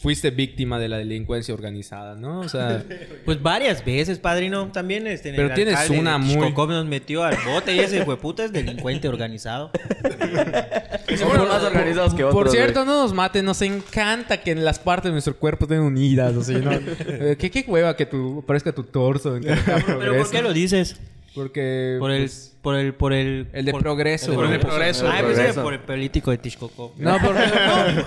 Fuiste 0.00 0.30
víctima 0.30 0.78
de 0.78 0.88
la 0.88 0.96
delincuencia 0.96 1.52
organizada, 1.52 2.14
¿no? 2.14 2.40
O 2.40 2.48
sea. 2.48 2.82
Pues 3.26 3.42
varias 3.42 3.84
veces, 3.84 4.18
padrino. 4.18 4.68
También 4.72 5.06
este, 5.06 5.28
en 5.28 5.36
Pero 5.36 5.48
el 5.48 5.54
tienes 5.54 5.74
alcalde 5.76 6.00
una 6.00 6.16
muy- 6.18 6.52
nos 6.52 6.86
metió 6.86 7.22
al 7.22 7.36
bote 7.46 7.74
y 7.74 7.80
ese 7.80 7.98
hijo 7.98 8.10
de 8.10 8.16
puta 8.16 8.44
es 8.44 8.52
delincuente 8.52 9.08
organizado. 9.08 9.70
Somos 11.18 11.48
más 11.48 11.62
organizados 11.62 12.14
que 12.14 12.24
otros. 12.24 12.34
Por 12.42 12.50
cierto, 12.50 12.84
no 12.84 13.02
nos 13.02 13.12
maten, 13.12 13.44
nos 13.44 13.60
encanta 13.62 14.40
que 14.40 14.52
en 14.52 14.64
las 14.64 14.78
partes 14.78 15.04
de 15.10 15.12
nuestro 15.12 15.36
cuerpo 15.36 15.66
estén 15.66 15.80
unidas. 15.80 16.34
O 16.34 16.42
sea, 16.42 16.58
¿no? 16.58 16.70
Eh, 17.08 17.36
¿Qué, 17.38 17.50
qué 17.50 17.64
hueva 17.68 17.94
que 17.96 18.06
tu, 18.06 18.42
parezca 18.46 18.72
tu 18.72 18.84
torso 18.84 19.36
en 19.36 19.42
¿Pero 19.44 20.16
por 20.16 20.30
qué 20.30 20.40
lo 20.42 20.52
dices? 20.52 20.96
Porque. 21.34 21.96
Por 21.98 22.10
el... 22.10 22.22
pues, 22.22 22.56
Por 22.62 22.74
el... 22.76 22.94
Por 22.94 23.12
el... 23.12 23.48
el 23.52 23.64
de 23.66 23.72
por- 23.72 23.82
progreso. 23.82 24.34
Por 24.34 24.46
el 24.46 24.52
de 24.52 24.56
güey. 24.58 24.66
progreso. 24.68 25.06
Ah, 25.08 25.18
pues 25.20 25.34
Progreso. 25.34 25.62
por 25.62 25.72
el 25.74 25.80
político 25.80 26.30
de 26.30 26.38
Tishkoko. 26.38 26.94
No, 26.98 27.18
por, 27.20 27.34
no. 27.34 27.40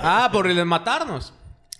Ah, 0.01 0.29
por 0.33 0.47
el 0.47 0.55
de 0.55 0.65
matarnos. 0.65 1.33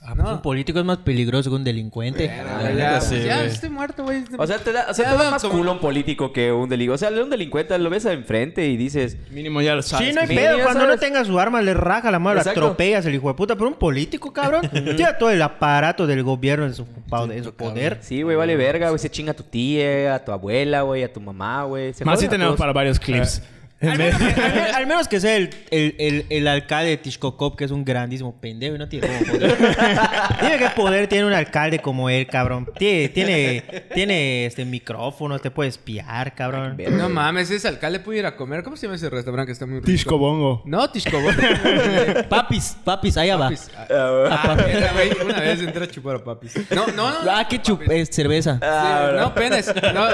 Un 0.06 0.42
político 0.42 0.80
es 0.80 0.86
más 0.86 0.98
peligroso 0.98 1.50
que 1.50 1.56
un 1.56 1.64
delincuente. 1.64 2.30
Ah, 2.30 2.72
ya, 2.78 3.00
sí, 3.02 3.16
pues 3.16 3.26
ya 3.26 3.38
güey. 3.38 3.48
estoy 3.48 3.70
muerto, 3.70 4.04
güey. 4.04 4.24
O 4.38 4.46
sea, 4.46 4.60
te 4.60 4.72
da, 4.74 4.88
o 4.90 4.94
sea, 4.94 5.12
te 5.12 5.24
da 5.24 5.32
más 5.32 5.44
culo 5.46 5.72
un 5.72 5.80
político 5.80 6.34
que 6.34 6.52
un 6.52 6.68
delincuente. 6.68 7.06
O 7.06 7.10
sea, 7.10 7.24
un 7.24 7.30
delincuente 7.30 7.78
lo 7.80 7.90
ves 7.90 8.06
enfrente 8.06 8.68
y 8.68 8.76
dices... 8.76 9.18
Mínimo 9.32 9.62
ya 9.62 9.76
lo 9.76 9.82
sabes. 9.82 10.10
Sí, 10.10 10.14
no 10.14 10.22
hay 10.22 10.28
pedo. 10.28 10.58
ya 10.58 10.64
Cuando 10.64 10.82
sabes. 10.82 10.96
no 10.96 11.00
tenga 11.00 11.24
su 11.24 11.40
arma, 11.40 11.62
le 11.62 11.74
raja 11.74 12.12
la 12.12 12.20
mano, 12.20 12.36
lo 12.36 12.42
Exacto. 12.42 12.60
atropellas 12.60 13.06
el 13.06 13.16
hijo 13.16 13.30
de 13.30 13.34
puta. 13.36 13.56
Pero 13.56 13.68
un 13.70 13.76
político, 13.76 14.34
cabrón, 14.34 14.70
tiene 14.72 15.14
todo 15.18 15.30
el 15.32 15.42
aparato 15.42 16.06
del 16.06 16.22
gobierno 16.24 16.66
en 16.66 16.74
su, 16.74 16.86
en 17.32 17.44
su 17.44 17.54
poder. 17.54 18.00
Sí, 18.02 18.22
güey, 18.24 18.36
vale 18.36 18.56
verga, 18.58 18.90
güey. 18.90 19.00
Se 19.00 19.10
chinga 19.10 19.32
a 19.32 19.36
tu 19.36 19.44
tía, 19.44 20.16
a 20.16 20.20
tu 20.26 20.32
abuela, 20.34 20.82
güey, 20.82 21.04
a 21.04 21.14
tu 21.14 21.22
mamá, 21.22 21.64
güey. 21.64 21.94
Se 21.94 22.04
Más 22.04 22.22
a 22.22 22.30
tenemos 22.30 22.58
para 22.58 22.74
varios 22.74 23.00
clips. 23.00 23.42
Al 23.84 23.98
menos, 23.98 24.22
al 24.22 24.54
menos- 24.54 24.76
al 24.76 24.88
menos 24.88 25.08
que 25.08 25.20
sea 25.20 25.36
el, 25.36 25.50
el, 25.72 25.96
el, 26.00 26.26
el 26.30 26.48
alcalde 26.48 26.90
de 26.92 26.98
Tishkokop, 26.98 27.56
que 27.58 27.66
es 27.66 27.72
un 27.72 27.84
grandísimo 27.86 28.34
pendejo 28.40 28.76
y 28.76 28.80
no 28.80 28.88
tiene 28.90 29.08
como 29.08 29.20
poder. 29.34 29.58
Dime 30.42 30.58
qué 30.58 30.70
poder 30.76 31.08
tiene 31.08 31.26
un 31.26 31.34
alcalde 31.34 31.80
como 31.80 32.10
él, 32.10 32.26
cabrón. 32.28 32.70
Tiene, 32.78 33.10
tiene, 33.10 33.64
tiene 33.94 34.46
este 34.46 34.66
micrófono, 34.66 35.40
te 35.40 35.52
puede 35.52 35.70
espiar, 35.70 36.34
cabrón. 36.36 36.78
No 36.92 37.10
mames, 37.10 37.50
ese 37.52 37.68
alcalde 37.68 38.00
puede 38.00 38.20
ir 38.20 38.26
a 38.26 38.36
comer. 38.36 38.64
¿Cómo 38.64 38.76
se 38.78 38.88
llama 38.88 38.96
ese 38.96 39.10
restaurante 39.10 39.48
que 39.48 39.54
está 39.54 39.66
muy 39.66 39.76
rico? 39.76 39.86
Tisco 39.86 40.18
Bongo. 40.18 40.62
No, 40.66 40.90
Tishkobón. 40.90 41.36
Papis, 42.30 42.78
papis, 42.84 43.18
allá 43.18 43.36
va. 43.38 43.46
Papis. 43.46 43.70
Ah, 43.90 44.58
mira, 44.66 44.92
güey, 44.94 45.12
una 45.24 45.40
vez 45.40 45.62
entré 45.62 45.84
a 45.86 45.88
chupar 45.90 46.16
a 46.18 46.24
papis. 46.24 46.54
No, 46.72 46.88
no, 46.88 47.24
no. 47.24 47.32
Ah, 47.32 47.46
qué 47.50 47.62
chup, 47.62 47.82
es 47.90 48.10
cerveza. 48.10 48.60
Sí, 48.62 49.18
no, 49.20 49.34
penes. 49.34 49.74
No. 49.94 50.08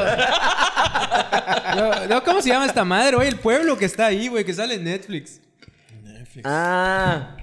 No, 1.76 2.06
no, 2.08 2.24
¿cómo 2.24 2.42
se 2.42 2.50
llama 2.50 2.66
esta 2.66 2.84
madre, 2.84 3.16
güey? 3.16 3.28
El 3.28 3.36
pueblo 3.36 3.59
que 3.78 3.86
está 3.86 4.08
ahí, 4.08 4.28
güey, 4.28 4.44
que 4.44 4.54
sale 4.54 4.76
en 4.76 4.84
Netflix. 4.84 5.42
Ah. 6.44 7.36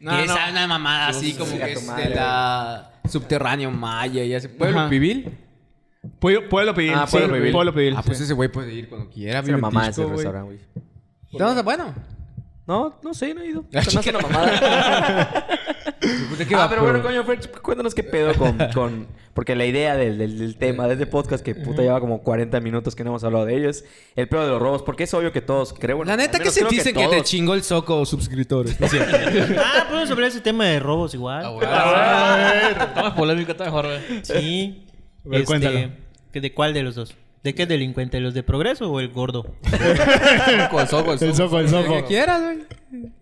No, 0.00 0.12
no. 0.12 0.18
Esa 0.20 0.50
una 0.50 0.66
mamada 0.66 1.08
así 1.08 1.32
como 1.34 1.50
sí, 1.50 1.58
que 1.58 1.72
es 1.72 1.84
madre, 1.84 2.08
de 2.10 2.14
la 2.14 2.92
subterráneo 3.08 3.70
maya 3.70 4.22
y 4.24 4.32
ese 4.32 4.48
pueblo 4.48 4.80
Ajá. 4.80 4.88
pibil. 4.88 5.36
Pueblo, 6.20 6.48
pueblo 6.48 6.74
Pibil. 6.74 6.94
Ah, 6.94 7.06
sí, 7.06 7.16
Pueblo 7.16 7.34
Pibil. 7.34 7.52
Pueblo 7.52 7.74
Pibil. 7.74 7.94
Ah, 7.96 8.02
pues 8.04 8.18
sí. 8.18 8.24
ese 8.24 8.34
güey 8.34 8.48
puede 8.48 8.72
ir 8.72 8.88
cuando 8.88 9.10
quiera. 9.10 9.40
Es 9.40 9.48
una 9.48 9.58
mamá 9.58 9.88
ese 9.88 10.02
güey. 10.04 10.16
restaurante, 10.16 10.46
güey. 10.46 10.84
Entonces, 11.32 11.64
bueno. 11.64 11.94
No, 12.66 12.98
no 13.02 13.14
sé, 13.14 13.34
no 13.34 13.40
he 13.40 13.48
ido. 13.48 13.64
Se 13.70 13.92
me 13.92 14.00
hace 14.00 14.10
una 14.10 14.20
mamada. 14.20 15.46
¿De 16.00 16.46
qué 16.46 16.54
ah, 16.54 16.58
va, 16.58 16.68
pero 16.68 16.82
bueno, 16.82 17.02
coño, 17.02 17.24
Fer, 17.24 17.50
cuéntanos 17.62 17.94
qué 17.94 18.02
pedo 18.02 18.34
con... 18.34 18.56
con... 18.74 19.06
Porque 19.34 19.54
la 19.54 19.66
idea 19.66 19.96
del, 19.96 20.18
del, 20.18 20.38
del 20.38 20.56
tema 20.56 20.86
de 20.88 20.94
este 20.94 21.06
podcast, 21.06 21.44
que 21.44 21.54
puta 21.54 21.82
lleva 21.82 22.00
como 22.00 22.22
40 22.22 22.60
minutos 22.60 22.96
que 22.96 23.04
no 23.04 23.10
hemos 23.10 23.22
hablado 23.22 23.44
de 23.44 23.56
ello, 23.56 23.70
es 23.70 23.84
el 24.16 24.28
pedo 24.28 24.42
de 24.42 24.48
los 24.48 24.60
robos. 24.60 24.82
Porque 24.82 25.04
es 25.04 25.14
obvio 25.14 25.32
que 25.32 25.40
todos, 25.40 25.72
creo... 25.72 25.96
bueno, 25.96 26.10
La 26.10 26.16
neta, 26.16 26.38
al 26.38 26.42
¿qué 26.42 26.50
menos 26.50 26.54
creo 26.54 26.68
sentiste 26.68 26.92
que, 26.92 27.06
te 27.06 27.22
chingó 27.22 27.54
el 27.54 27.62
soco 27.62 28.04
suscriptores? 28.04 28.80
¿No? 28.80 28.86
Ah, 29.58 29.86
podemos 29.88 30.10
hablar 30.10 30.30
de 30.30 30.36
ese 30.36 30.40
tema 30.40 30.64
de 30.64 30.80
robos 30.80 31.14
igual. 31.14 31.42
Vamos 31.42 33.14
polémica 33.14 33.52
está 33.52 33.64
mejor, 33.64 33.86
güey. 33.86 34.24
Sí. 34.24 34.86
A 35.24 35.28
ver, 35.28 35.44
cuéntalo. 35.44 35.90
¿que 36.32 36.40
¿De 36.40 36.52
cuál 36.52 36.74
de 36.74 36.82
los 36.82 36.94
dos? 36.94 37.14
¿De 37.42 37.54
qué 37.54 37.66
delincuente? 37.66 38.20
¿Los 38.20 38.34
de 38.34 38.42
progreso 38.42 38.90
o 38.90 39.00
el 39.00 39.08
gordo? 39.10 39.54
El 39.72 40.88
soco, 40.88 41.12
el 41.12 41.22
El 41.22 41.34
soco. 41.34 41.34
soco, 41.34 41.58
el 41.60 41.64
El 41.66 41.70
soco. 41.70 41.94
que 41.94 42.04
quieras, 42.04 42.42
güey. 42.42 42.58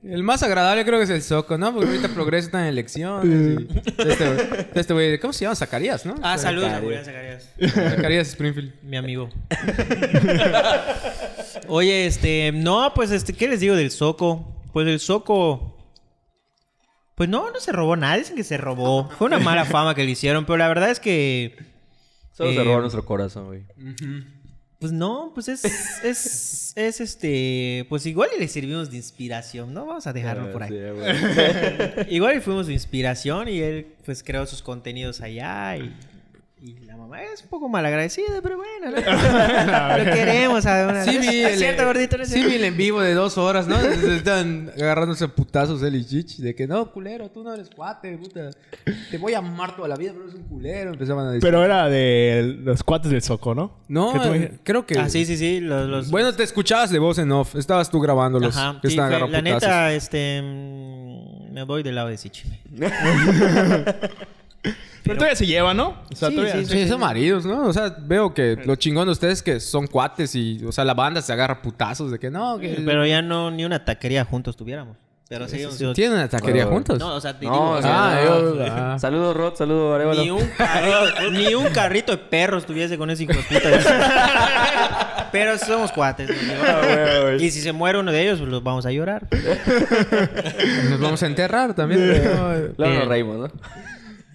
El 0.04 0.22
más 0.22 0.42
agradable 0.42 0.84
creo 0.84 0.98
que 0.98 1.04
es 1.04 1.10
el 1.10 1.22
soco, 1.22 1.58
¿no? 1.58 1.72
Porque 1.74 1.90
ahorita 1.90 2.08
progreso 2.08 2.46
está 2.46 2.60
en 2.62 2.68
elecciones. 2.68 3.60
y- 3.60 3.78
Este 4.08 4.26
güey- 4.26 4.66
este 4.74 4.92
güey, 4.94 5.18
¿cómo 5.18 5.32
se 5.32 5.44
llama? 5.44 5.56
Zacarías, 5.56 6.06
¿no? 6.06 6.14
Ah, 6.22 6.38
saludos 6.38 6.70
a 6.70 6.80
Zacarías. 7.04 7.50
Zacarías 7.72 8.28
Springfield. 8.28 8.72
Mi 8.82 8.96
amigo. 8.96 9.28
Oye, 11.68 12.06
este... 12.06 12.52
No, 12.52 12.92
pues, 12.94 13.10
este... 13.10 13.32
¿Qué 13.32 13.48
les 13.48 13.60
digo 13.60 13.74
del 13.74 13.90
Soco? 13.90 14.54
Pues 14.72 14.86
el 14.86 15.00
Soco... 15.00 15.72
Pues 17.16 17.28
no, 17.28 17.50
no 17.50 17.60
se 17.60 17.72
robó 17.72 17.96
nada. 17.96 18.16
Dicen 18.18 18.36
que 18.36 18.44
se 18.44 18.56
robó. 18.58 19.08
Fue 19.18 19.26
una 19.26 19.38
mala 19.38 19.64
fama 19.64 19.94
que 19.94 20.04
le 20.04 20.10
hicieron. 20.10 20.44
Pero 20.46 20.58
la 20.58 20.68
verdad 20.68 20.90
es 20.90 21.00
que... 21.00 21.56
Solo 22.36 22.52
se 22.52 22.60
Eh, 22.60 22.64
robó 22.64 22.80
nuestro 22.80 23.04
corazón, 23.04 23.46
güey. 23.46 23.62
Pues 24.78 24.92
no, 24.92 25.30
pues 25.34 25.48
es, 25.48 25.64
es, 26.04 26.72
es 26.76 27.00
este, 27.00 27.86
pues 27.88 28.04
igual 28.04 28.28
y 28.36 28.40
le 28.40 28.46
servimos 28.48 28.90
de 28.90 28.98
inspiración, 28.98 29.72
¿no? 29.72 29.86
Vamos 29.86 30.06
a 30.06 30.12
dejarlo 30.12 30.52
por 30.52 30.66
Sí, 30.68 30.74
ahí. 30.74 32.06
Igual 32.14 32.36
y 32.36 32.40
fuimos 32.40 32.66
de 32.66 32.74
inspiración 32.74 33.48
y 33.48 33.60
él 33.60 33.86
pues 34.04 34.22
creó 34.22 34.44
sus 34.46 34.60
contenidos 34.62 35.22
allá 35.22 35.78
y, 35.78 35.94
y 36.60 36.74
la 36.84 36.95
mamá 37.06 37.22
es 37.22 37.42
un 37.42 37.48
poco 37.48 37.68
malagradecida, 37.68 38.40
pero 38.42 38.56
bueno, 38.56 38.90
¿no? 38.90 39.98
lo 39.98 40.04
queremos 40.12 40.64
una 40.64 41.04
Sí 41.04 41.18
vi, 41.18 41.26
¿Es 41.44 41.52
el, 41.52 41.58
cierto, 41.58 41.84
gordito? 41.86 42.16
¿No 42.16 42.22
es 42.24 42.30
sí 42.30 42.44
vi 42.44 42.54
el 42.56 42.64
en 42.64 42.76
vivo 42.76 43.00
de 43.00 43.14
dos 43.14 43.38
horas, 43.38 43.66
¿no? 43.66 43.78
Están 44.12 44.70
agarrándose 44.76 45.24
a 45.24 45.28
putazos 45.28 45.82
él 45.82 45.94
y 45.96 46.04
Chichi. 46.04 46.42
De 46.42 46.54
que 46.54 46.66
no, 46.66 46.90
culero, 46.90 47.30
tú 47.30 47.42
no 47.42 47.54
eres 47.54 47.70
cuate, 47.70 48.16
puta. 48.18 48.50
Te 49.10 49.18
voy 49.18 49.34
a 49.34 49.38
amar 49.38 49.76
toda 49.76 49.88
la 49.88 49.96
vida, 49.96 50.12
pero 50.12 50.24
eres 50.24 50.34
un 50.34 50.42
culero. 50.44 50.90
Empezaban 50.92 51.26
a 51.26 51.30
decir. 51.30 51.42
Pero 51.42 51.64
era 51.64 51.88
de 51.88 52.56
los 52.62 52.82
cuates 52.82 53.10
del 53.10 53.22
soco, 53.22 53.54
¿no? 53.54 53.72
no, 53.88 54.12
tú- 54.20 54.34
eh, 54.34 54.58
creo 54.62 54.84
que. 54.86 54.98
Ah, 54.98 55.08
sí, 55.08 55.24
sí, 55.24 55.36
sí, 55.36 55.60
los... 55.60 55.88
los- 55.88 56.10
Bueno, 56.10 56.32
te 56.34 56.42
escuchabas 56.42 56.90
de 56.90 56.98
voz 56.98 57.18
en 57.18 57.30
off. 57.32 57.54
Estabas 57.56 57.90
tú 57.90 58.00
grabándolos. 58.00 58.56
Ajá, 58.56 58.80
que 58.80 58.88
sí, 58.88 58.94
estaban 58.94 59.20
fue- 59.20 59.30
la 59.30 59.42
neta, 59.42 59.92
este, 59.92 60.42
mm, 60.42 61.52
me 61.52 61.62
voy 61.64 61.82
del 61.82 61.94
lado 61.94 62.08
de 62.08 62.16
Sichi. 62.16 62.42
Pero 65.02 65.16
todavía 65.16 65.36
se 65.36 65.46
lleva, 65.46 65.72
¿no? 65.72 66.02
O 66.10 66.16
sea, 66.16 66.30
Sí, 66.30 66.34
todavía... 66.34 66.56
sí, 66.64 66.66
Sí, 66.66 66.88
son 66.88 67.00
maridos, 67.00 67.44
¿no? 67.46 67.62
O 67.66 67.72
sea, 67.72 67.94
veo 68.00 68.34
que 68.34 68.58
lo 68.64 68.74
chingón 68.74 69.06
de 69.06 69.12
ustedes 69.12 69.34
es 69.38 69.42
que 69.42 69.60
son 69.60 69.86
cuates 69.86 70.34
y, 70.34 70.64
o 70.66 70.72
sea, 70.72 70.84
la 70.84 70.94
banda 70.94 71.22
se 71.22 71.32
agarra 71.32 71.62
putazos 71.62 72.10
de 72.10 72.18
que 72.18 72.30
no, 72.30 72.58
que. 72.58 72.82
Pero 72.84 73.06
ya 73.06 73.22
no, 73.22 73.50
ni 73.52 73.64
una 73.64 73.84
taquería 73.84 74.24
juntos 74.24 74.56
tuviéramos. 74.56 74.96
Pero 75.28 75.48
sí, 75.48 75.60
¿Tienen 75.94 76.18
una 76.18 76.28
taquería 76.28 76.64
Ah, 76.64 76.66
juntos? 76.68 77.00
No, 77.00 77.16
o 77.16 77.20
sea, 77.20 77.36
te 77.36 77.46
No, 77.46 77.52
digo, 77.52 77.70
o 77.70 77.82
sea, 77.82 78.12
ah, 78.12 78.24
yo- 78.24 78.64
ah. 78.64 78.96
Saludos, 78.98 79.36
Rod. 79.36 79.56
Saludos, 79.56 79.96
Arevalo. 79.96 80.22
Ni 80.22 80.30
un, 80.30 80.46
carrito, 80.56 81.30
ni 81.32 81.54
un 81.54 81.64
carrito 81.70 82.12
de 82.12 82.18
perros 82.18 82.64
tuviese 82.64 82.96
con 82.96 83.10
ese 83.10 83.24
hijo 83.24 83.32
de 83.32 83.42
puta. 83.42 85.28
Pero 85.32 85.58
somos 85.58 85.90
cuates. 85.90 86.30
amigo. 86.30 87.32
y 87.44 87.50
si 87.50 87.60
se 87.60 87.72
muere 87.72 87.98
uno 87.98 88.12
de 88.12 88.22
ellos, 88.22 88.38
pues 88.38 88.48
los 88.50 88.62
vamos 88.62 88.86
a 88.86 88.92
llorar. 88.92 89.26
Nos 90.90 91.00
vamos 91.00 91.20
a 91.22 91.26
enterrar 91.26 91.74
también. 91.74 92.06
Luego 92.76 92.94
nos 92.94 93.08
reímos, 93.08 93.36
¿no? 93.38 93.48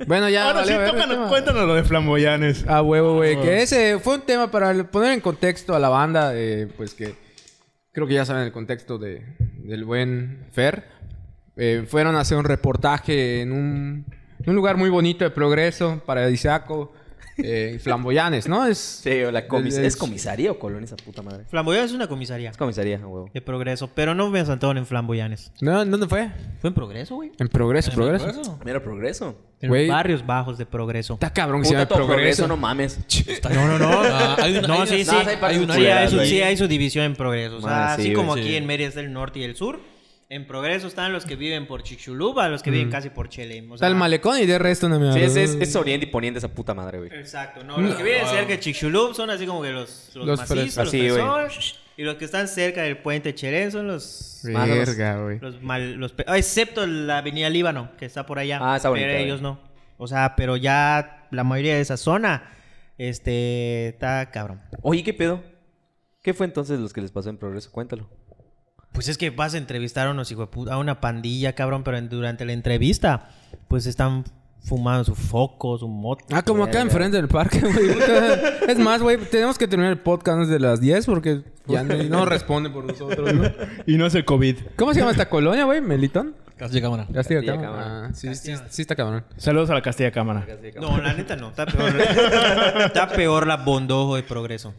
Bueno, 0.08 0.30
ya. 0.30 0.48
Ahora 0.48 0.66
sí, 0.66 0.74
tócanos, 0.74 1.10
tema. 1.10 1.28
cuéntanos 1.30 1.68
lo 1.68 1.76
de 1.76 1.84
flamboyanes. 1.84 2.66
Ah, 2.68 2.82
huevo, 2.82 3.16
güey. 3.16 3.40
Que 3.42 3.62
ese 3.62 4.00
fue 4.00 4.16
un 4.16 4.22
tema 4.22 4.50
para 4.52 4.74
poner 4.86 5.14
en 5.14 5.22
contexto 5.22 5.76
a 5.76 5.80
la 5.80 5.90
banda. 5.90 6.32
eh, 6.36 6.68
pues 6.78 6.94
que 6.94 7.16
creo 7.92 8.08
que 8.08 8.14
ya 8.14 8.26
saben 8.26 8.44
el 8.44 8.52
contexto 8.52 8.98
de, 8.98 9.24
del 9.40 9.84
buen 9.86 10.46
Fer. 10.52 10.86
Eh, 11.58 11.86
fueron 11.88 12.16
a 12.16 12.22
hacer 12.22 12.38
un 12.38 12.46
reportaje 12.46 13.42
en 13.42 13.52
un, 13.52 14.06
en 14.40 14.50
un 14.50 14.56
lugar 14.56 14.78
muy 14.78 14.90
bonito 14.90 15.24
de 15.24 15.30
progreso, 15.32 16.02
paradisiaco. 16.06 16.94
Eh, 17.38 17.80
flamboyanes, 17.82 18.48
¿no? 18.48 18.66
Es, 18.66 18.78
Sí, 19.04 19.22
o 19.24 19.32
la 19.32 19.48
comis- 19.48 19.68
Es- 19.74 19.78
¿Es 19.80 19.96
comisaría 19.96 20.52
o 20.52 20.60
colonia 20.60 20.86
esa 20.86 20.96
puta 20.98 21.22
madre? 21.22 21.46
Flamboyanes 21.50 21.92
es 21.92 21.96
una 21.96 22.08
comisaría 22.08 22.50
Es 22.52 22.58
comisaría, 22.58 22.98
huevo. 23.00 23.30
de 23.34 23.42
progreso. 23.42 23.90
Pero 23.94 24.14
no 24.16 24.30
me 24.30 24.46
saltaron 24.46 24.78
en 24.78 24.86
Flamboyanes. 24.86 25.52
¿No? 25.62 25.84
¿Dónde 25.86 26.08
fue? 26.08 26.30
Fue 26.60 26.68
en 26.70 26.74
progreso, 26.74 27.16
güey. 27.16 27.32
En 27.40 27.48
progreso, 27.48 27.92
progreso. 27.92 28.60
Mira, 28.66 28.82
progreso. 28.84 29.36
En 29.62 29.70
Güey. 29.70 29.88
barrios 29.88 30.26
bajos 30.26 30.58
de 30.58 30.66
progreso. 30.66 31.14
Está 31.14 31.32
cabrón 31.32 31.62
que 31.62 31.68
se 31.68 31.74
llama 31.76 31.86
progreso, 31.88 32.08
progreso. 32.16 32.48
no 32.48 32.58
mames. 32.58 33.00
No, 33.54 33.68
no, 33.68 33.78
no. 33.80 33.90
Ah, 34.04 34.36
hay 34.42 34.58
una- 34.58 34.68
no, 34.68 34.82
hay 34.82 34.88
sí, 34.88 34.94
una- 35.10 35.24
sí. 35.24 35.38
hay 35.42 35.58
una- 35.60 35.74
sí, 35.76 35.86
hay 35.86 36.08
su, 36.10 36.16
güey. 36.16 36.30
sí, 36.30 36.42
hay 36.42 36.58
su 36.58 36.68
división 36.68 37.06
en 37.06 37.16
progreso. 37.16 37.58
O 37.58 37.62
sea, 37.62 37.96
sí, 37.96 38.02
así 38.02 38.14
como 38.14 38.34
sí. 38.36 38.42
aquí 38.42 38.56
en 38.56 38.66
Mérida 38.66 38.88
está 38.88 39.02
el 39.02 39.14
norte 39.14 39.40
y 39.40 39.44
el 39.44 39.56
sur. 39.56 39.80
En 40.32 40.48
Progreso 40.48 40.88
están 40.88 41.12
los 41.12 41.26
que 41.26 41.36
viven 41.36 41.68
por 41.68 41.84
Chicxulub, 41.84 42.40
a 42.40 42.48
los 42.48 42.64
que 42.64 42.72
viven 42.72 42.90
casi 42.90 43.10
por 43.10 43.28
Chelem. 43.28 43.70
O 43.70 43.76
Está 43.76 43.88
el 43.88 43.92
sea, 43.92 44.00
malecón 44.00 44.40
y 44.40 44.46
de 44.46 44.58
resto 44.58 44.88
no 44.88 44.98
me 44.98 45.12
Sí, 45.12 45.20
es, 45.20 45.36
es, 45.36 45.56
es 45.56 45.76
oriente 45.76 46.06
y 46.06 46.10
poniente 46.10 46.38
esa 46.38 46.48
puta 46.48 46.74
madre, 46.74 47.00
güey. 47.00 47.10
Exacto, 47.14 47.66
no, 47.66 47.78
los 47.78 47.96
que 47.96 48.04
viven 48.04 48.26
cerca 48.26 48.54
de 48.54 48.60
Chicxulub 48.62 49.14
son 49.14 49.30
así 49.30 49.46
como 49.46 49.62
que 49.62 49.72
los, 49.72 50.12
los, 50.16 50.26
Los 50.26 50.40
macizos, 50.40 50.78
los 50.78 50.88
así, 50.88 51.10
güey. 51.10 51.22
fresón, 51.22 51.50
y 51.98 52.04
los 52.04 52.16
que 52.16 52.24
están 52.24 52.48
cerca 52.48 52.84
del 52.84 53.00
puente 53.00 53.36
Chelem 53.36 53.72
son 53.72 53.88
los... 53.88 54.40
Verga, 54.46 55.22
güey. 55.22 55.40
los 55.40 55.62
mal, 55.62 55.96
los 55.96 56.16
ah, 56.26 56.38
excepto 56.38 56.88
la 56.88 57.18
avenida 57.18 57.50
Líbano, 57.50 57.92
que 57.98 58.06
está 58.06 58.26
por 58.26 58.40
allá. 58.40 58.60
Ah, 58.62 58.78
está 58.78 58.88
bonita, 58.88 59.08
Pero 59.08 59.18
güey. 59.18 59.26
ellos 59.26 59.42
no. 59.42 59.60
O 59.98 60.08
sea, 60.08 60.38
pero 60.38 60.56
ya 60.56 61.28
la 61.32 61.44
mayoría 61.44 61.76
de 61.76 61.82
esa 61.82 61.98
zona, 61.98 62.54
este, 62.98 63.90
está 63.90 64.32
cabrón. 64.32 64.62
Oye, 64.82 65.04
¿qué 65.04 65.14
pedo? 65.14 65.44
¿Qué 66.22 66.34
fue 66.34 66.46
entonces 66.46 66.80
los 66.80 66.94
que 66.94 67.02
les 67.02 67.12
pasó 67.12 67.30
en 67.30 67.36
progreso? 67.36 67.70
Cuéntalo. 67.70 68.08
Pues 68.92 69.08
es 69.08 69.18
que 69.18 69.30
vas 69.30 69.54
a 69.54 69.58
entrevistar 69.58 70.08
a 70.08 70.12
unos 70.12 70.34
puta, 70.52 70.74
a 70.74 70.78
una 70.78 71.00
pandilla, 71.00 71.54
cabrón, 71.54 71.84
pero 71.84 72.02
durante 72.02 72.46
la 72.46 72.54
entrevista, 72.54 73.30
pues 73.68 73.86
están 73.86 74.26
fumando 74.64 75.04
sus 75.04 75.18
focos, 75.18 75.80
su 75.80 75.88
moto. 75.88 76.24
Ah, 76.32 76.44
como 76.44 76.64
acá 76.64 76.82
enfrente 76.82 77.18
del 77.18 77.28
parque, 77.28 77.60
güey. 77.60 77.92
Es 78.68 78.78
más, 78.78 79.02
güey, 79.02 79.18
tenemos 79.18 79.58
que 79.58 79.68
terminar 79.68 79.92
el 79.92 80.00
podcast 80.00 80.38
antes 80.38 80.50
de 80.50 80.60
las 80.60 80.80
10 80.80 81.06
porque 81.06 81.44
ya 81.68 81.84
no, 81.84 81.96
no 82.04 82.26
responde 82.26 82.70
por 82.70 82.86
nosotros, 82.86 83.34
¿no? 83.34 83.52
Y 83.86 83.98
no 83.98 84.06
es 84.06 84.16
el 84.16 84.24
COVID. 84.24 84.58
¿Cómo 84.76 84.94
se 84.94 85.00
llama 85.00 85.12
esta 85.12 85.30
colonia, 85.30 85.66
güey? 85.66 85.82
¿Melitón? 85.82 86.36
Castilla 86.58 86.84
Cámara. 86.84 87.08
Castilla, 87.12 87.40
Castilla 87.40 87.56
Cámara. 87.56 87.84
Cámara. 87.84 88.06
Ah, 88.06 88.14
sí, 88.14 88.36
sí, 88.36 88.54
sí 88.70 88.84
está 88.84 88.96
cabrón. 88.96 89.24
Saludos 89.38 89.72
a 89.72 89.74
la 89.74 89.82
Castilla 89.82 90.12
Cámara. 90.12 90.46
No, 90.80 91.02
la 91.02 91.14
neta 91.14 91.36
no, 91.36 91.50
está 91.50 91.66
peor. 91.66 91.92
está 92.86 93.10
peor 93.10 93.48
la 93.48 93.58
Bondojo 93.58 94.16
de 94.16 94.22
Progreso. 94.22 94.76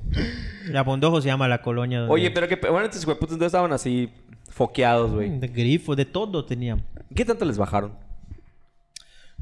La 0.68 0.84
Bondojo 0.84 1.20
se 1.20 1.26
llama 1.26 1.48
la 1.48 1.60
colonia 1.60 1.98
donde... 1.98 2.14
Oye, 2.14 2.30
pero 2.30 2.46
que 2.46 2.54
bueno, 2.54 2.84
estos 2.84 3.04
hueputos 3.04 3.32
entonces 3.32 3.48
estaban 3.48 3.72
así 3.72 4.12
foqueados, 4.48 5.10
güey. 5.10 5.40
De 5.40 5.48
grifo, 5.48 5.96
de 5.96 6.04
todo 6.04 6.44
tenían. 6.44 6.84
¿Qué 7.16 7.24
tanto 7.24 7.44
les 7.44 7.58
bajaron? 7.58 7.94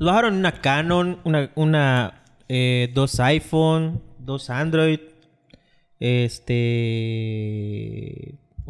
Nos 0.00 0.06
bajaron 0.06 0.36
una 0.36 0.52
Canon, 0.62 1.20
una, 1.24 1.50
una 1.56 2.22
eh, 2.48 2.90
dos 2.94 3.20
iPhone, 3.20 4.02
dos 4.18 4.48
Android, 4.48 4.98
este, 5.98 6.54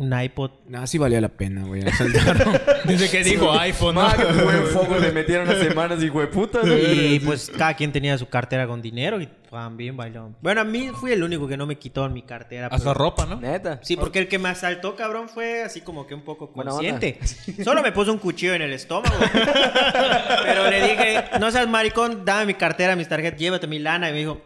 un 0.01 0.19
iPod. 0.19 0.51
No, 0.67 0.87
sí 0.87 0.97
valía 0.97 1.21
la 1.21 1.29
pena, 1.29 1.63
güey. 1.67 1.83
Desde 2.85 3.11
que 3.11 3.23
dijo 3.23 3.53
iPhone, 3.53 3.97
¿no? 3.97 4.01
Ah, 4.01 4.15
qué 4.17 4.25
buen 4.43 4.67
foco 4.69 4.97
le 4.99 5.13
metieron 5.13 5.47
unas 5.47 5.61
semanas, 5.63 6.03
hijo 6.03 6.21
de 6.21 6.27
puta. 6.27 6.61
güey. 6.61 7.17
Y 7.17 7.21
pues 7.21 7.51
cada 7.57 7.75
quien 7.75 7.93
tenía 7.93 8.17
su 8.17 8.27
cartera 8.27 8.67
con 8.67 8.81
dinero 8.81 9.21
y 9.21 9.29
también 9.51 9.97
bailaban. 9.99 10.37
Bueno, 10.41 10.63
a 10.63 10.65
mí 10.65 10.89
fui 10.89 11.13
el 11.13 11.23
único 11.23 11.47
que 11.47 11.57
no 11.59 11.67
me 11.67 11.77
quitó 11.77 12.09
mi 12.09 12.23
cartera. 12.23 12.69
Hasta 12.69 12.79
pero- 12.79 12.95
ropa, 12.95 13.27
¿no? 13.27 13.41
Neta. 13.41 13.79
Sí, 13.83 13.97
porque 13.97 14.21
el 14.21 14.29
que 14.29 14.39
me 14.39 14.49
asaltó, 14.49 14.97
cabrón, 14.97 15.29
fue 15.29 15.63
así 15.63 15.83
como 15.83 16.07
que 16.07 16.15
un 16.15 16.23
poco 16.23 16.51
consciente. 16.51 17.19
Solo 17.63 17.83
me 17.83 17.93
puso 17.93 18.11
un 18.11 18.19
cuchillo 18.19 18.55
en 18.55 18.63
el 18.63 18.73
estómago. 18.73 19.15
Pero 20.45 20.71
le 20.71 20.81
dije, 20.83 21.25
no 21.39 21.51
seas 21.51 21.69
maricón, 21.69 22.25
dame 22.25 22.47
mi 22.47 22.55
cartera, 22.55 22.97
mis 22.97 23.09
tarjetas, 23.09 23.39
llévate 23.39 23.67
mi 23.67 23.79
lana. 23.79 24.09
Y 24.09 24.13
me 24.13 24.19
dijo, 24.21 24.41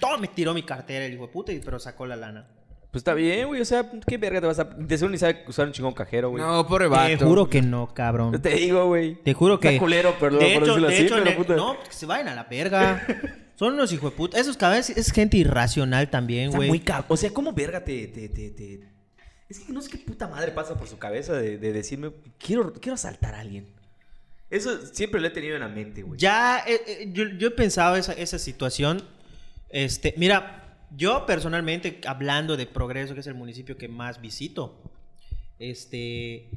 todo 0.00 0.18
me 0.18 0.26
tiró 0.28 0.52
mi 0.52 0.62
cartera, 0.64 1.04
el 1.04 1.14
hijo 1.14 1.26
de 1.26 1.32
puta, 1.32 1.52
y- 1.52 1.60
pero 1.60 1.78
sacó 1.78 2.06
la 2.06 2.16
lana. 2.16 2.46
Pues 2.90 3.00
está 3.02 3.14
bien, 3.14 3.46
güey. 3.46 3.60
O 3.60 3.64
sea, 3.64 3.88
¿qué 4.06 4.18
verga 4.18 4.40
te 4.40 4.46
vas 4.48 4.58
a...? 4.58 4.64
De 4.64 4.98
seguro 4.98 5.12
ni 5.12 5.18
sabe 5.18 5.44
usar 5.46 5.66
un 5.66 5.72
chingón 5.72 5.92
cajero, 5.94 6.30
güey. 6.30 6.42
no, 6.42 6.66
pobre 6.66 6.86
Te 6.86 6.88
vato. 6.90 7.26
juro 7.26 7.48
que 7.48 7.62
no, 7.62 7.94
cabrón. 7.94 8.40
Te 8.42 8.50
digo, 8.50 8.86
güey. 8.86 9.14
Te 9.22 9.32
juro 9.32 9.60
que. 9.60 9.68
Está 9.68 9.78
culero, 9.80 10.18
perdón 10.18 10.40
de 10.40 10.54
por 10.54 10.62
hecho, 10.64 10.66
decirlo 10.66 10.88
de 10.88 10.94
así, 10.94 11.02
hecho, 11.04 11.14
pero 11.14 11.24
ne- 11.24 11.36
puta. 11.36 11.54
No, 11.56 11.76
que 11.80 11.92
se 11.92 12.06
vayan 12.06 12.28
a 12.28 12.34
la 12.34 12.44
verga. 12.44 13.06
Son 13.54 13.74
unos 13.74 13.92
hijos 13.92 14.10
de 14.10 14.16
puta. 14.16 14.40
Esos 14.40 14.56
cabezas 14.56 14.96
es 14.96 15.12
gente 15.12 15.36
irracional 15.36 16.10
también, 16.10 16.46
Está 16.46 16.56
güey. 16.56 16.68
muy 16.68 16.80
cab- 16.80 17.04
O 17.08 17.16
sea, 17.16 17.30
¿cómo 17.30 17.52
verga 17.52 17.84
te, 17.84 18.08
te, 18.08 18.28
te, 18.28 18.50
te- 18.50 18.80
Es 19.48 19.60
que 19.60 19.72
no 19.72 19.80
sé 19.82 19.90
qué 19.90 19.98
puta 19.98 20.26
madre 20.26 20.50
pasa 20.50 20.76
por 20.76 20.88
su 20.88 20.98
cabeza 20.98 21.34
de, 21.34 21.58
de 21.58 21.72
decirme, 21.72 22.10
quiero, 22.38 22.72
quiero 22.72 22.94
asaltar 22.94 23.34
a 23.34 23.40
alguien. 23.40 23.66
Eso 24.48 24.84
siempre 24.86 25.20
lo 25.20 25.28
he 25.28 25.30
tenido 25.30 25.54
en 25.54 25.60
la 25.60 25.68
mente, 25.68 26.02
güey. 26.02 26.18
Ya, 26.18 26.64
eh, 26.66 26.80
eh, 26.86 27.10
yo, 27.12 27.22
yo 27.38 27.48
he 27.48 27.50
pensado 27.52 27.94
esa, 27.94 28.14
esa 28.14 28.36
situación. 28.38 29.04
Este, 29.68 30.12
mira, 30.16 30.59
yo 30.96 31.26
personalmente, 31.26 32.00
hablando 32.06 32.56
de 32.56 32.66
Progreso, 32.66 33.14
que 33.14 33.20
es 33.20 33.26
el 33.26 33.34
municipio 33.34 33.76
que 33.76 33.88
más 33.88 34.20
visito, 34.20 34.82
este, 35.58 36.48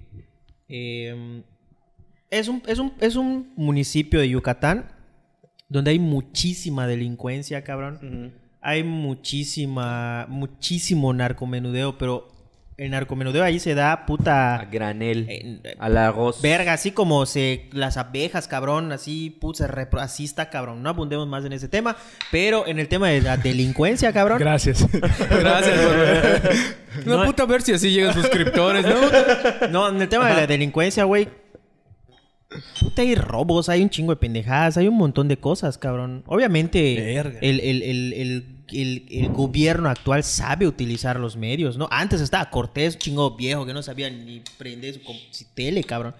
em, 0.67 1.43
es, 2.29 2.47
un, 2.47 2.63
es, 2.67 2.79
un, 2.79 2.93
es 2.99 3.15
un 3.15 3.53
municipio 3.55 4.19
de 4.19 4.29
Yucatán 4.29 4.89
donde 5.69 5.91
hay 5.91 5.99
muchísima 5.99 6.87
delincuencia, 6.87 7.63
cabrón. 7.63 8.33
Hay 8.61 8.83
muchísima, 8.83 10.27
muchísimo 10.29 11.13
narcomenudeo, 11.13 11.97
pero 11.97 12.32
el 12.77 12.91
narcomenudeo 12.91 13.43
ahí 13.43 13.59
se 13.59 13.75
da 13.75 14.05
puta... 14.05 14.55
A 14.55 14.65
granel. 14.65 15.25
eh, 15.29 15.75
a 15.79 15.89
la 15.89 16.07
arroz. 16.07 16.41
Verga, 16.41 16.73
así 16.73 16.91
como 16.91 17.25
se 17.25 17.69
las 17.71 17.97
abejas, 17.97 18.47
cabrón, 18.47 18.91
así, 18.91 19.29
puta, 19.29 19.67
repro- 19.67 20.01
así 20.01 20.25
está, 20.25 20.49
cabrón. 20.49 20.81
No 20.81 20.89
abundemos 20.89 21.27
más 21.27 21.45
en 21.45 21.53
ese 21.53 21.67
tema, 21.67 21.95
pero 22.31 22.65
en 22.67 22.79
el 22.79 22.87
tema 22.87 23.09
de 23.09 23.21
la 23.21 23.37
delincuencia, 23.37 24.11
cabrón. 24.11 24.39
Gracias. 24.39 24.85
Gracias, 25.29 25.79
por... 25.79 27.05
No, 27.05 27.17
No, 27.17 27.25
puta, 27.25 27.43
a 27.43 27.45
ver 27.45 27.61
si 27.61 27.73
así 27.73 27.91
llegan 27.91 28.13
suscriptores, 28.13 28.85
¿no? 28.85 29.67
No, 29.69 29.89
en 29.89 30.01
el 30.01 30.09
tema 30.09 30.27
de 30.29 30.35
la 30.35 30.47
delincuencia, 30.47 31.03
güey. 31.03 31.27
Puta, 32.79 33.01
hay 33.01 33.15
robos, 33.15 33.69
hay 33.69 33.81
un 33.81 33.89
chingo 33.89 34.11
de 34.13 34.17
pendejadas, 34.17 34.77
hay 34.77 34.87
un 34.87 34.97
montón 34.97 35.27
de 35.27 35.37
cosas, 35.37 35.77
cabrón. 35.77 36.23
Obviamente, 36.27 37.17
el, 37.41 37.59
el- 37.59 37.81
el- 37.83 38.13
el- 38.13 38.45
el- 38.71 39.05
el 39.09 39.29
gobierno 39.29 39.89
actual 39.89 40.23
sabe 40.23 40.65
utilizar 40.67 41.19
los 41.19 41.35
medios, 41.37 41.77
¿no? 41.77 41.87
Antes 41.91 42.21
estaba 42.21 42.49
Cortés, 42.49 42.95
un 42.95 42.99
chingo 42.99 43.35
viejo, 43.35 43.65
que 43.65 43.73
no 43.73 43.83
sabía 43.83 44.09
ni 44.09 44.41
prender 44.57 44.95
su, 45.31 45.45
tele, 45.53 45.83
cabrón. 45.83 46.15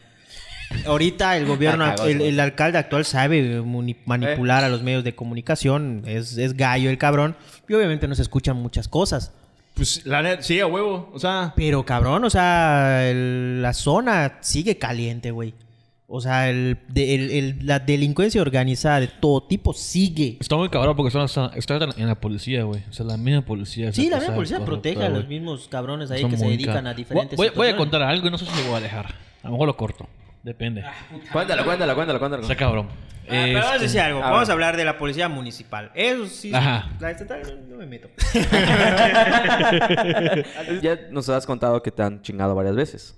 Ahorita 0.86 1.38
el 1.38 1.46
gobierno, 1.46 1.86
cagó, 1.86 2.06
el, 2.06 2.39
alcalde 2.39 2.78
actual 2.80 3.06
sabe 3.06 3.62
manipular 3.62 4.63
a 4.63 4.69
los 4.69 4.82
medios 4.82 5.04
de 5.04 5.13
comunicación. 5.13 6.04
Es, 6.08 6.38
es 6.38 6.56
gallo 6.58 6.89
el 6.89 6.98
cabrón. 6.98 7.36
Y 7.69 7.74
obviamente 7.74 8.08
no 8.08 8.15
se 8.15 8.24
escuchan 8.24 8.58
muchas 8.58 8.88
cosas. 8.88 9.32
Pues 9.76 10.06
la 10.06 10.22
neta, 10.22 10.41
sí, 10.41 10.60
a 10.60 10.67
huevo. 10.67 11.12
O 11.13 11.19
sea, 11.19 11.54
Pero 11.56 11.84
cabrón, 11.86 12.24
o 12.24 12.30
sea, 12.30 13.08
el- 13.10 13.62
la 13.62 13.74
zona 13.74 14.38
sigue 14.41 14.78
caliente, 14.78 15.32
güey. 15.32 15.54
O 16.15 16.21
sea, 16.21 16.47
el, 16.47 16.78
de- 16.89 17.15
el- 17.15 17.32
el- 17.32 17.65
la 17.65 17.80
delincuencia 17.80 18.39
organizada 18.39 18.99
de 18.99 19.08
todo 19.08 19.41
tipo 19.41 19.73
sigue. 19.73 20.38
Está 20.39 20.56
muy 20.56 20.69
cabrón 20.69 20.95
porque 20.95 21.08
están, 21.17 21.49
están 21.56 21.89
en 21.97 22.06
la 22.08 22.13
policía, 22.13 22.62
güey. 22.65 22.84
O 22.88 22.93
sea, 22.93 23.04
la 23.04 23.17
misma 23.17 23.41
policía. 23.43 23.91
Sí, 23.91 24.12
la 24.12 24.19
misma 24.19 24.36
policía 24.36 24.63
protege 24.63 25.04
a 25.04 25.10
los 25.10 25.28
mismos 25.28 25.67
cabrones 25.67 26.12
ahí 26.12 26.21
Son 26.21 26.30
que 26.30 26.38
se 26.38 26.45
dedican 26.45 26.84
ca- 26.84 26.91
a 26.91 26.93
diferentes 26.93 27.36
Voy, 27.36 27.49
voy 27.56 27.67
a 27.69 27.76
contar 27.76 28.04
algo 28.04 28.28
y 28.28 28.30
no 28.30 28.38
sé 28.38 28.45
si 28.45 28.56
lo 28.62 28.67
voy 28.67 28.78
a 28.78 28.82
dejar. 28.82 29.08
A 29.41 29.47
lo 29.47 29.54
mejor 29.54 29.65
lo 29.67 29.76
corto. 29.76 30.08
Depende. 30.43 30.84
Cuéntala, 31.32 31.63
cuéntala, 31.63 31.95
cuéntala, 31.95 32.19
cuéntala. 32.19 32.41
Está 32.43 32.56
cabrón. 32.56 32.89
Ah, 32.91 33.30
pero 33.30 33.54
vamos 33.54 33.65
a 33.71 33.76
Este, 33.76 33.84
decir 33.86 34.02
algo. 34.02 34.23
a 34.23 34.30
Vamos 34.30 34.49
a 34.49 34.52
hablar 34.52 34.78
de 34.78 34.86
la 34.86 34.99
policía 34.99 35.30
municipal. 35.30 35.89
Eso 35.95 36.28
sí. 36.28 36.54
Ajá. 36.54 36.91
La 36.99 37.10
estatal 37.10 37.41
no 37.69 37.78
me 37.78 37.88
meto. 37.88 38.08
Ya 40.82 40.99
nos 41.12 41.30
has 41.30 41.45
contado 41.47 41.82
que 41.82 41.91
te 41.91 42.04
han 42.04 42.21
chingado 42.21 42.54
varias 42.56 42.76
veces. 42.76 43.15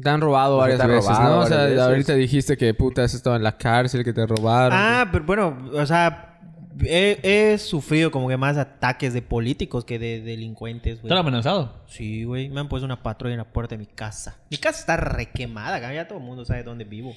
Te 0.00 0.08
han 0.08 0.20
robado 0.20 0.56
sea, 0.56 0.60
varias 0.60 0.78
te 0.78 0.84
han 0.84 0.90
veces, 0.90 1.08
robado 1.10 1.36
¿no? 1.36 1.40
O 1.42 1.46
sea, 1.46 1.64
veces. 1.64 1.78
ahorita 1.80 2.14
dijiste 2.14 2.56
que 2.56 2.72
puta 2.74 3.04
has 3.04 3.14
estado 3.14 3.36
en 3.36 3.42
la 3.42 3.56
cárcel, 3.56 4.04
que 4.04 4.12
te 4.12 4.26
robaron. 4.26 4.72
ah, 4.72 5.08
pero 5.12 5.24
bueno, 5.24 5.58
o 5.74 5.86
sea, 5.86 6.40
he, 6.80 7.20
he 7.52 7.58
sufrido 7.58 8.10
como 8.10 8.28
que 8.28 8.36
más 8.36 8.56
ataques 8.56 9.12
de 9.12 9.22
políticos 9.22 9.84
que 9.84 9.98
de 9.98 10.20
delincuentes, 10.20 11.00
güey. 11.00 11.08
¿Están 11.08 11.18
amenazados? 11.18 11.70
Sí, 11.86 12.24
güey. 12.24 12.48
Me 12.48 12.60
han 12.60 12.68
puesto 12.68 12.84
una 12.86 13.02
patrulla 13.02 13.34
en 13.34 13.38
la 13.38 13.52
puerta 13.52 13.74
de 13.74 13.78
mi 13.78 13.86
casa. 13.86 14.36
Mi 14.50 14.56
casa 14.56 14.80
está 14.80 14.96
requemada. 14.96 15.92
Ya 15.92 16.08
todo 16.08 16.18
el 16.18 16.24
mundo 16.24 16.44
sabe 16.44 16.62
dónde 16.62 16.84
vivo. 16.84 17.14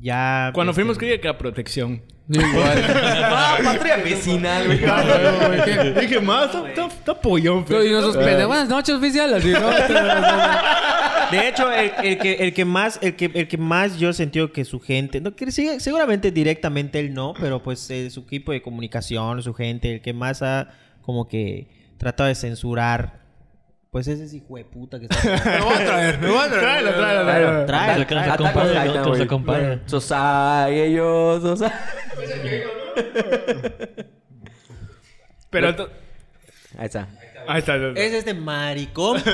Ya. 0.00 0.50
cuando 0.54 0.70
este, 0.70 0.82
fuimos 0.82 0.98
creía 0.98 1.20
que 1.20 1.28
era 1.28 1.38
protección. 1.38 2.02
Igual. 2.28 2.84
Ah, 3.34 3.58
patrulla 3.62 3.96
vecinal, 3.96 4.66
güey. 4.66 4.78
Dije, 6.00 6.20
más, 6.20 6.50
está, 6.54 7.20
pollón, 7.20 7.64
y 7.68 7.90
nosotros 7.90 8.16
pendejos, 8.16 8.46
buenas 8.46 8.68
noches, 8.68 8.94
oficial. 8.94 9.34
Así, 9.34 9.50
¿no? 9.50 9.68
De 11.30 11.48
hecho, 11.48 11.70
el, 11.72 11.92
el 12.04 12.18
que, 12.18 12.34
el 12.34 12.54
que 12.54 12.64
más, 12.64 12.98
el 13.02 13.16
que, 13.16 13.30
el 13.34 13.48
que 13.48 13.56
más 13.58 13.98
yo 13.98 14.10
he 14.10 14.12
sentido 14.12 14.52
que 14.52 14.64
su 14.64 14.80
gente, 14.80 15.20
no, 15.20 15.34
que 15.34 15.50
sí, 15.50 15.68
seguramente 15.80 16.30
directamente 16.30 17.00
él 17.00 17.14
no, 17.14 17.34
pero 17.38 17.62
pues 17.62 17.90
eh, 17.90 18.10
su 18.10 18.20
equipo 18.20 18.52
de 18.52 18.62
comunicación, 18.62 19.42
su 19.42 19.54
gente, 19.54 19.94
el 19.94 20.00
que 20.02 20.12
más 20.12 20.42
ha 20.42 20.68
como 21.00 21.28
que 21.28 21.68
tratado 21.96 22.28
de 22.28 22.34
censurar, 22.34 23.21
pues 23.92 24.08
ese 24.08 24.24
es 24.24 24.32
hijo 24.32 24.56
de 24.56 24.64
puta 24.64 24.98
que 24.98 25.04
está. 25.10 25.58
Me 25.58 25.60
voy 25.60 25.74
a 25.74 25.84
traer, 25.84 26.18
me 26.18 26.28
voy 26.28 26.38
a 26.38 26.46
traer. 26.46 26.60
Tráelo, 26.60 26.94
tráelo, 26.94 27.22
tráelo. 27.24 27.66
Tráelo, 27.66 28.06
Que 28.06 28.14
no 28.14 28.20
se 28.22 28.26
tráelo. 28.26 28.32
Attack 28.32 28.40
on 28.40 28.46
compare, 28.46 28.68
Titan, 28.70 28.86
no, 28.86 28.92
que 28.92 28.98
no 28.98 29.04
se 29.04 29.18
güey. 29.18 29.28
compare. 29.28 29.80
Sosai, 29.84 30.80
ellos, 30.80 31.42
Sosai. 31.42 31.72
Pero... 35.50 35.68
Ahí 36.78 36.86
está. 36.86 37.06
Ahí 37.46 37.58
está. 37.58 37.74
ahí 37.74 37.80
está. 37.84 38.00
Es 38.00 38.12
este 38.14 38.34
maricón. 38.34 39.22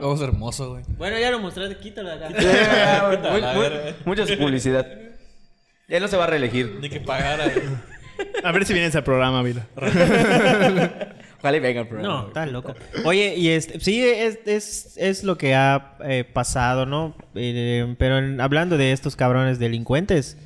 Oh, 0.00 0.14
es 0.14 0.20
hermoso, 0.22 0.70
güey. 0.70 0.82
bueno, 0.96 1.18
ya 1.18 1.30
lo 1.30 1.38
mostraste, 1.40 1.76
quítalo 1.76 2.08
de 2.08 2.24
acá. 2.24 3.96
Mucha 4.04 4.24
publicidad. 4.38 4.86
Él 5.88 6.02
no 6.02 6.08
se 6.08 6.16
va 6.16 6.24
a 6.24 6.26
reelegir. 6.26 6.78
Ni 6.80 6.88
que 6.88 7.00
pagara. 7.00 7.44
A 8.44 8.52
ver 8.52 8.64
si 8.66 8.72
vienes 8.72 8.94
al 8.96 9.04
programa, 9.04 9.42
mira. 9.42 9.66
Ojalá 11.40 11.56
y 11.56 11.60
venga 11.60 11.80
el 11.82 11.88
programa. 11.88 12.14
No, 12.14 12.28
estás 12.28 12.52
loco. 12.52 12.74
Oye, 13.04 13.34
y 13.36 13.48
este, 13.48 13.80
sí, 13.80 14.02
es, 14.04 14.38
es, 14.46 14.96
es 14.98 15.24
lo 15.24 15.38
que 15.38 15.54
ha 15.54 15.96
eh, 16.04 16.24
pasado, 16.24 16.84
¿no? 16.86 17.16
Eh, 17.34 17.94
pero 17.98 18.18
en- 18.18 18.40
hablando 18.40 18.76
de 18.76 18.92
estos 18.92 19.16
cabrones 19.16 19.58
delincuentes, 19.58 20.36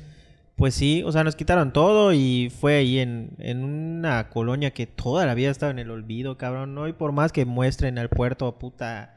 pues 0.55 0.73
sí, 0.73 1.03
o 1.05 1.11
sea, 1.11 1.25
nos 1.25 1.35
quitaron 1.35 1.73
todo 1.73 2.13
y 2.13 2.49
fue 2.61 2.75
ahí 2.77 2.99
en, 2.99 3.31
en 3.39 3.65
una 3.65 4.29
colonia 4.29 4.71
que 4.71 4.87
toda 4.87 5.25
la 5.25 5.33
vida 5.33 5.51
estaba 5.51 5.71
en 5.71 5.79
el 5.79 5.91
olvido, 5.91 6.37
cabrón, 6.37 6.73
¿no? 6.75 6.87
Y 6.87 6.93
por 6.93 7.11
más 7.11 7.33
que 7.33 7.43
muestren 7.43 7.97
al 7.97 8.07
puerto, 8.07 8.57
puta, 8.57 9.14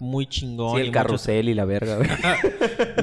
muy 0.00 0.26
chingón. 0.26 0.72
Sí, 0.72 0.76
y 0.76 0.80
el 0.80 0.86
muchos- 0.88 1.02
carrusel 1.02 1.48
y 1.48 1.54
la 1.54 1.64
verga, 1.64 1.96
güey. 1.96 2.08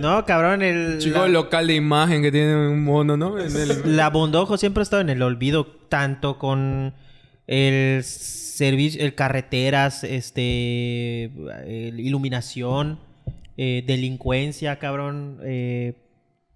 No, 0.01 0.25
cabrón, 0.25 0.61
el... 0.61 0.97
Chico 0.99 1.19
la- 1.19 1.25
el 1.25 1.33
local 1.33 1.67
de 1.67 1.75
imagen 1.75 2.21
que 2.21 2.31
tiene 2.31 2.55
un 2.69 2.83
mono, 2.83 3.17
¿no? 3.17 3.39
En 3.39 3.55
el- 3.55 3.95
La 3.97 4.09
Bondojo 4.09 4.57
siempre 4.57 4.81
ha 4.81 4.83
estado 4.83 5.01
en 5.01 5.09
el 5.09 5.21
olvido, 5.21 5.65
tanto 5.65 6.37
con 6.39 6.93
el 7.47 8.03
servicio, 8.03 9.03
el 9.03 9.15
carreteras, 9.15 10.03
este, 10.03 11.25
el 11.65 11.99
iluminación, 11.99 12.99
eh, 13.57 13.83
delincuencia, 13.85 14.79
cabrón. 14.79 15.39
eh, 15.43 15.93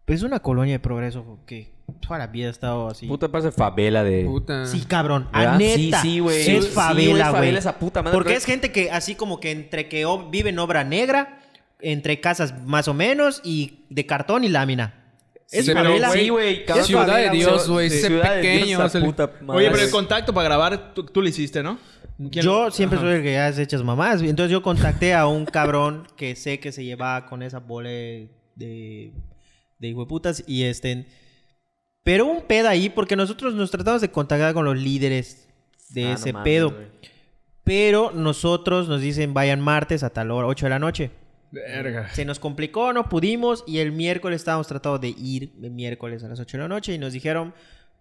es 0.08 0.22
una 0.24 0.40
colonia 0.40 0.74
de 0.76 0.80
progreso 0.80 1.40
que 1.46 1.74
toda 2.02 2.18
la 2.20 2.28
vida 2.28 2.48
ha 2.48 2.52
estado 2.52 2.88
así. 2.88 3.08
Puta 3.08 3.28
parece 3.30 3.52
favela 3.52 4.04
de... 4.04 4.24
Puta. 4.26 4.66
Sí, 4.66 4.82
cabrón. 4.86 5.28
A 5.32 5.40
¿Verdad? 5.42 5.58
neta. 5.60 6.02
Sí, 6.02 6.10
sí, 6.14 6.20
güey. 6.20 6.44
Sí, 6.44 6.52
Es 6.56 6.62
güey, 6.62 6.72
favela, 6.74 7.10
es 7.26 7.30
güey. 7.30 7.32
favela 7.34 7.60
esa 7.60 7.80
puta 7.80 8.02
madre, 8.02 8.14
Porque 8.16 8.30
pero- 8.30 8.38
es 8.38 8.46
gente 8.46 8.72
que 8.72 8.92
así 8.92 9.16
como 9.16 9.40
que 9.40 9.52
entre 9.52 9.88
que 9.90 10.06
vive 10.30 10.50
en 10.50 10.60
obra 10.60 10.84
negra, 10.84 11.40
entre 11.80 12.20
casas 12.20 12.54
más 12.66 12.88
o 12.88 12.94
menos 12.94 13.42
y 13.44 13.86
de 13.90 14.06
cartón 14.06 14.44
y 14.44 14.50
lámina. 14.50 15.02
Es 15.52 15.66
Sí, 15.66 15.74
favela. 15.74 16.08
güey, 16.10 16.20
Sí, 16.24 16.30
güey. 16.30 16.56
Ciudad 16.84 17.06
de 17.06 17.12
favela, 17.12 17.32
Dios, 17.32 17.70
güey, 17.70 17.90
Sí. 17.90 17.98
ese 17.98 18.08
Ciudad 18.08 18.36
de 18.36 18.42
Dios, 18.42 18.82
pequeño, 18.92 19.06
puta 19.06 19.32
madre. 19.42 19.60
Oye, 19.60 19.72
pero 19.72 19.84
el 19.84 19.92
contacto 19.92 20.34
para 20.34 20.46
grabar, 20.46 20.94
tú, 20.96 21.04
tú 21.06 21.22
lo 21.22 21.28
hiciste, 21.28 21.62
¿no? 21.62 21.78
¿Quién- 22.32 22.46
Yo 22.46 22.72
siempre 22.72 22.98
Ajá. 22.98 23.08
soy 23.08 23.16
el 23.18 23.24
que 23.24 23.34
ya 23.34 23.48
has 23.48 23.60
hechas 23.60 23.84
mamás. 23.84 24.22
Entonces 24.22 24.50
yo 24.52 24.64
contacté 24.64 25.14
a 25.14 25.28
un 25.28 25.46
cabrón 25.46 26.08
que 26.16 26.36
sé 26.36 26.60
que 26.60 26.72
se 26.72 26.84
llevaba 26.84 27.26
con 27.28 27.44
esa 27.44 27.60
bola 27.60 27.90
de, 27.90 28.30
de 28.56 29.88
hijo 29.88 30.00
de 30.02 30.06
putas. 30.08 30.44
Y 30.48 30.64
este. 30.64 31.06
Pero 32.06 32.26
un 32.28 32.43
pedo 32.43 32.70
ahí, 32.70 32.89
porque 32.89 33.18
nosotros 33.18 33.53
nos 33.56 33.70
tratamos 33.72 33.99
de 33.99 34.10
contactar 34.12 34.53
con 34.53 34.64
los 34.64 34.78
líderes 34.78 35.49
de 35.89 36.06
Ah, 36.06 36.08
no 36.10 36.14
ese 36.14 36.32
mames, 36.34 36.43
pedo. 36.45 36.74
Pero 37.66 38.12
nosotros 38.14 38.88
nos 38.88 39.01
dicen 39.01 39.34
vayan 39.34 39.60
martes 39.60 40.03
a 40.03 40.12
tal 40.12 40.30
hora, 40.32 40.47
8 40.47 40.68
de 40.68 40.70
la 40.70 40.80
noche. 40.80 41.12
Verga. 41.51 42.10
Se 42.14 42.24
nos 42.24 42.38
complicó, 42.39 42.93
no 42.93 43.10
pudimos. 43.10 43.64
Y 43.66 43.80
el 43.80 43.91
miércoles 43.91 44.41
estábamos 44.41 44.68
tratando 44.68 44.99
de 44.99 45.10
ir 45.10 45.51
el 45.62 45.72
miércoles 45.72 46.24
a 46.24 46.28
las 46.28 46.39
8 46.39 46.58
de 46.58 46.64
la 46.64 46.68
noche. 46.70 46.93
Y 46.93 46.99
nos 46.99 47.12
dijeron, 47.12 47.53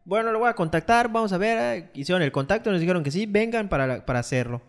bueno, 0.05 0.32
lo 0.32 0.38
voy 0.38 0.48
a 0.50 0.55
contactar, 0.55 1.11
vamos 1.11 1.32
a 1.32 1.38
ver. 1.38 1.59
eh, 1.78 1.90
Hicieron 1.94 2.20
el 2.22 2.30
contacto, 2.30 2.70
nos 2.70 2.80
dijeron 2.80 3.02
que 3.02 3.11
sí, 3.11 3.24
vengan 3.26 3.68
para, 3.70 3.86
la- 3.86 4.05
para 4.05 4.18
hacerlo. 4.18 4.61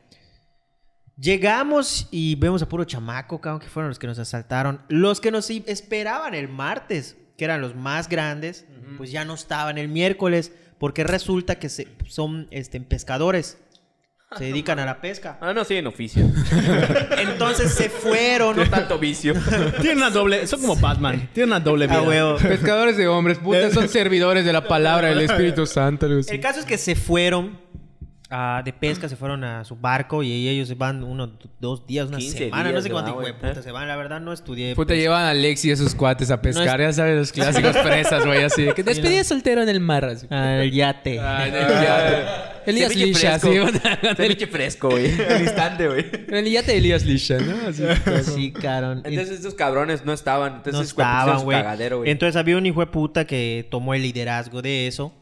Llegamos 1.18 2.08
y 2.12 2.36
vemos 2.36 2.62
a 2.62 2.68
puro 2.70 2.84
chamaco, 2.84 3.40
cabrón, 3.40 3.62
que 3.62 3.68
fueron 3.68 3.90
los 3.90 4.00
que 4.00 4.08
nos 4.08 4.20
asaltaron. 4.20 4.82
Los 4.90 5.22
que 5.22 5.32
nos 5.32 5.50
esperaban 5.50 6.34
el 6.36 6.50
martes, 6.50 7.18
que 7.38 7.46
eran 7.46 7.62
los 7.62 7.76
más 7.76 8.10
grandes, 8.10 8.66
pues 8.98 9.12
ya 9.12 9.26
no 9.26 9.34
estaban 9.34 9.78
el 9.78 9.88
miércoles, 9.88 10.52
porque 10.78 11.04
resulta 11.04 11.56
que 11.56 11.70
se- 11.70 11.88
son 12.08 12.48
este, 12.52 12.80
pescadores. 12.82 13.58
Se 14.38 14.46
dedican 14.46 14.80
a 14.80 14.86
la 14.86 15.00
pesca. 15.00 15.38
Ah, 15.40 15.54
no, 15.54 15.64
sí, 15.64 15.76
en 15.76 15.88
oficio. 15.88 16.26
Entonces 17.18 17.74
se 17.74 17.90
fueron. 17.90 18.58
no 18.58 18.70
tanto 18.70 18.98
vicio. 19.00 19.34
Tiene 19.82 19.98
una 19.98 20.10
doble... 20.10 20.46
Son 20.48 20.60
como 20.60 20.76
Batman. 20.76 21.30
Tiene 21.32 21.48
una 21.52 21.60
doble 21.60 21.88
vida. 21.88 22.02
Huevo. 22.02 22.38
Pescadores 22.38 22.98
de 22.98 23.08
hombres, 23.08 23.38
puta, 23.38 23.70
son 23.72 23.88
servidores 23.90 24.44
de 24.44 24.52
la 24.52 24.68
palabra 24.68 25.10
del 25.10 25.22
Espíritu 25.22 25.66
Santo. 25.66 26.08
El 26.08 26.40
caso 26.42 26.60
es 26.60 26.66
que 26.66 26.78
se 26.78 26.96
fueron 26.96 27.58
ah, 28.36 28.62
de 28.64 28.74
pesca, 28.74 29.08
se 29.08 29.16
fueron 29.16 29.44
a 29.44 29.64
su 29.64 29.76
barco 29.76 30.22
y 30.22 30.48
ellos 30.48 30.68
se 30.68 30.76
van 30.76 31.04
unos 31.04 31.30
dos 31.60 31.88
días, 31.88 32.08
una 32.08 32.18
15 32.18 32.38
semana, 32.38 32.64
no 32.64 32.70
días 32.70 32.84
sé 32.84 32.90
se 32.90 32.94
cuánto 32.94 33.14
güey. 33.14 33.34
puta 33.34 33.62
se 33.62 33.72
van. 33.72 33.88
La 33.88 33.96
verdad 33.96 34.20
no 34.20 34.34
estudié. 34.34 34.76
Puta, 34.76 34.88
pues. 34.88 35.00
llevan 35.00 35.24
a 35.24 35.30
Alexi 35.30 35.70
y 35.70 35.72
a 35.72 35.76
sus 35.78 35.96
cuates 35.96 36.30
a 36.32 36.42
pescar, 36.42 36.80
No 36.80 36.86
ya 36.86 36.94
sabes, 36.94 37.18
los 37.18 37.32
clásicos 37.32 37.78
fresas, 37.78 38.26
güey, 38.26 38.44
así. 38.44 38.68
Que 38.76 38.84
despedida 38.84 39.24
soltero 39.24 39.62
en 39.64 39.70
el 39.70 39.80
mar, 39.80 40.06
así. 40.06 40.28
Ah, 40.30 40.58
el 40.62 40.72
yate. 40.72 41.20
Ah, 41.20 41.48
en 41.48 41.56
el 41.56 41.68
yate. 41.68 42.56
Elías 42.66 42.96
Lisha. 42.96 43.36
En 43.36 44.16
Ceviche 44.18 44.48
fresco, 44.48 44.90
güey. 44.90 45.12
Al 45.30 45.42
instante, 45.42 45.88
güey. 45.88 46.06
el 46.30 46.52
yate 46.52 46.72
de 46.74 46.78
Elías 46.80 47.06
Lisha, 47.06 47.38
¿no? 47.38 47.68
Así. 47.68 47.84
sí, 48.24 48.52
cabrón. 48.52 49.02
Entonces 49.06 49.36
estos 49.36 49.54
cabrones 49.54 50.04
no 50.04 50.14
estaban. 50.14 50.56
Entonces 50.56 50.74
no 50.74 50.82
estaban, 50.82 51.40
su 51.40 51.46
güey. 51.46 52.10
Entonces 52.10 52.36
había 52.36 52.58
un 52.58 52.66
hijo 52.66 52.80
de 52.80 52.88
puta 52.88 53.26
que 53.26 53.68
tomó 53.70 53.94
el 53.94 54.02
liderazgo 54.02 54.62
de 54.62 54.88
eso. 54.88 55.14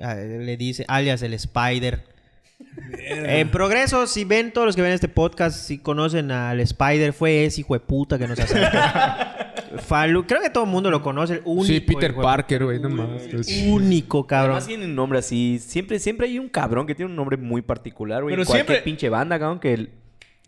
Ah, 0.00 0.14
Le 0.14 0.56
dice, 0.56 0.84
alias 0.88 1.22
el 1.22 1.34
Spider. 1.34 2.17
En 3.10 3.50
progreso, 3.50 4.06
si 4.06 4.24
ven 4.24 4.52
todos 4.52 4.66
los 4.66 4.76
que 4.76 4.82
ven 4.82 4.92
este 4.92 5.08
podcast, 5.08 5.56
si 5.58 5.78
conocen 5.78 6.30
al 6.30 6.60
Spider, 6.60 7.12
fue 7.12 7.44
ese 7.44 7.60
hijo 7.60 7.74
de 7.74 7.80
puta 7.80 8.18
que 8.18 8.26
nos 8.26 8.38
asaltó. 8.38 8.78
Falu, 9.86 10.26
creo 10.26 10.40
que 10.40 10.50
todo 10.50 10.64
el 10.64 10.70
mundo 10.70 10.90
lo 10.90 11.02
conoce. 11.02 11.34
El 11.34 11.42
único 11.44 11.66
Sí, 11.66 11.80
Peter 11.80 12.10
hijo 12.12 12.22
Parker, 12.22 12.64
güey, 12.64 12.80
no 12.80 12.88
puta. 12.88 13.06
Único, 13.66 14.26
cabrón. 14.26 14.52
Además 14.52 14.66
tiene 14.66 14.84
un 14.86 14.94
nombre 14.94 15.18
así. 15.18 15.58
Siempre, 15.60 15.98
siempre 15.98 16.26
hay 16.26 16.38
un 16.38 16.48
cabrón 16.48 16.86
que 16.86 16.94
tiene 16.94 17.10
un 17.10 17.16
nombre 17.16 17.36
muy 17.36 17.62
particular, 17.62 18.22
güey. 18.22 18.32
Pero 18.32 18.42
En 18.42 18.46
cualquier 18.46 18.66
siempre- 18.66 18.84
pinche 18.84 19.08
banda, 19.08 19.38
cabrón, 19.38 19.60
que 19.60 19.74
el- 19.74 19.90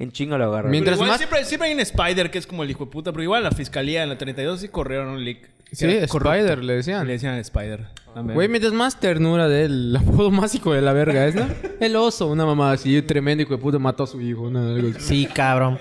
en 0.01 0.11
chinga 0.11 0.37
lo 0.37 0.45
agarra. 0.47 0.63
Pero 0.63 0.71
Mientras 0.73 0.97
igual 0.97 1.11
más- 1.11 1.19
siempre, 1.19 1.45
siempre 1.45 1.69
hay 1.69 1.75
un 1.75 1.81
Spider 1.81 2.31
que 2.31 2.39
es 2.39 2.47
como 2.47 2.65
el 2.65 2.71
hijo 2.71 2.87
de 2.87 2.91
puta, 2.91 3.13
pero 3.13 3.23
igual 3.23 3.45
la 3.45 3.53
fiscalía 3.53 4.03
en 4.03 4.09
la 4.09 4.19
32 4.19 4.61
sí 4.61 4.69
corrieron 4.69 5.09
un 5.09 5.25
leak. 5.25 5.49
Sí. 5.73 5.87
Spider, 5.87 6.59
le 6.59 6.65
Le 6.65 6.73
decían. 6.75 7.07
decían 7.07 7.37
Spider. 7.37 7.87
Güey, 8.35 8.49
mientras 8.49 8.73
más 8.73 8.99
ternura 8.99 9.47
de 9.47 9.67
él, 9.67 9.91
el 9.91 9.97
apodo 9.97 10.31
más 10.33 10.53
hijo 10.57 10.73
de 10.73 10.81
la 10.83 10.93
verga 10.93 11.27
es, 11.27 11.37
¿no? 11.37 11.47
El 11.79 11.95
oso, 11.95 12.27
una 12.27 12.45
mamá 12.45 12.73
así, 12.73 13.01
tremendo 13.03 13.43
hijo 13.43 13.55
de 13.57 13.63
puta, 13.63 13.79
mató 13.79 14.03
a 14.03 14.07
su 14.09 14.21
hijo, 14.21 14.51
¿no? 14.51 14.59
Algo 14.75 14.89
así. 14.89 15.01
Sí, 15.01 15.27
cabrón. 15.27 15.79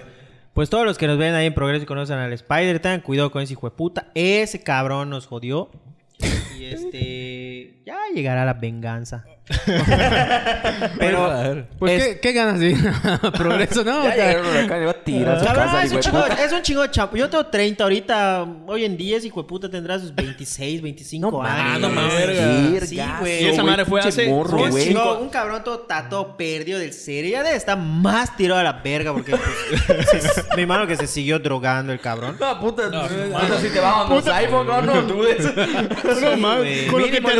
Pues 0.54 0.70
todos 0.70 0.86
los 0.86 0.98
que 0.98 1.08
nos 1.08 1.18
ven 1.18 1.34
ahí 1.34 1.48
en 1.48 1.54
progreso 1.56 1.84
y 1.84 1.86
conocen 1.88 2.18
al 2.20 2.34
Spider, 2.34 2.80
tengan 2.80 3.02
cuidado 3.02 3.32
con 3.32 3.42
ese 3.42 3.54
hijo 3.54 3.68
de 3.70 3.76
puta. 3.76 4.12
Ese 4.14 4.62
cabrón 4.62 5.10
nos 5.10 5.26
jodió. 5.26 5.72
Y 6.60 6.66
este. 6.66 7.82
Ya 7.86 7.98
llegará 8.14 8.46
la 8.46 8.54
venganza. 8.54 9.26
Pero. 10.98 11.66
Pues, 11.80 12.02
es- 12.02 12.08
¿qué, 12.16 12.20
¿qué 12.20 12.34
ganas 12.34 12.60
de 12.60 12.72
ir 12.72 12.92
a 13.04 13.32
progreso, 13.32 13.84
no? 13.84 14.04
Ya 14.04 14.10
O 14.12 14.16
sea, 14.16 14.90
a 14.90 14.94
tirar 15.04 15.40
su 15.40 15.46
Cabrón, 15.46 15.66
casa, 15.66 15.84
es, 15.84 15.92
un 15.92 16.00
chingo, 16.00 16.26
es 16.26 16.52
un 16.52 16.62
chingo 16.62 16.82
de 16.84 16.92
chapo. 16.92 17.18
Yo 17.18 17.30
tengo 17.30 17.46
30 17.46 17.84
ahorita. 17.84 18.46
Hoy 18.68 18.86
en 18.86 18.98
día 18.98 19.18
ese 19.18 19.28
hijo 19.28 19.42
de 19.42 19.48
puta 19.48 19.70
tendrá 19.70 20.00
sus 20.00 20.14
26, 20.14 20.82
25 20.82 21.32
No 21.32 21.42
años. 21.44 21.80
no 21.82 21.90
mames. 21.90 22.14
verga. 22.16 22.86
Sí, 22.86 23.00
güey. 23.20 23.48
esa 23.50 23.64
madre 23.64 23.86
fue 23.86 24.02
hace- 24.02 24.28
morro, 24.28 24.62
Un, 24.64 24.70
güey. 24.72 24.88
chingo- 24.90 25.20
un 25.20 25.30
cabrón 25.30 25.64
todo 25.64 25.80
tato 25.80 26.36
perdido 26.38 26.80
del 26.80 26.94
serio. 26.94 27.32
Ya 27.32 27.44
debe 27.44 27.56
estar 27.58 27.78
más 27.78 28.36
tirado 28.36 28.60
a 28.60 28.64
la 28.64 28.74
verga 28.74 29.14
porque 29.14 29.32
pues, 29.32 30.10
se- 30.34 30.44
me 30.56 30.64
imagino 30.64 30.88
que 30.88 30.96
se 30.96 31.08
siguió 31.08 31.40
drogando 31.40 31.92
el 31.94 32.00
cabrón. 32.00 32.38
No, 32.40 32.60
puta. 32.60 32.90
puta, 32.90 33.60
si 33.62 33.70
te 33.70 33.80
bajan 33.80 34.10
los 34.10 34.28
iPhone, 34.28 34.68
no, 34.68 34.82
no 34.82 35.02
dudes. 35.04 35.46
No 36.22 36.38
mames, 36.38 36.60
güey. 36.60 36.88
con 36.88 37.02
lo 37.02 37.08
que 37.10 37.22
te 37.22 37.34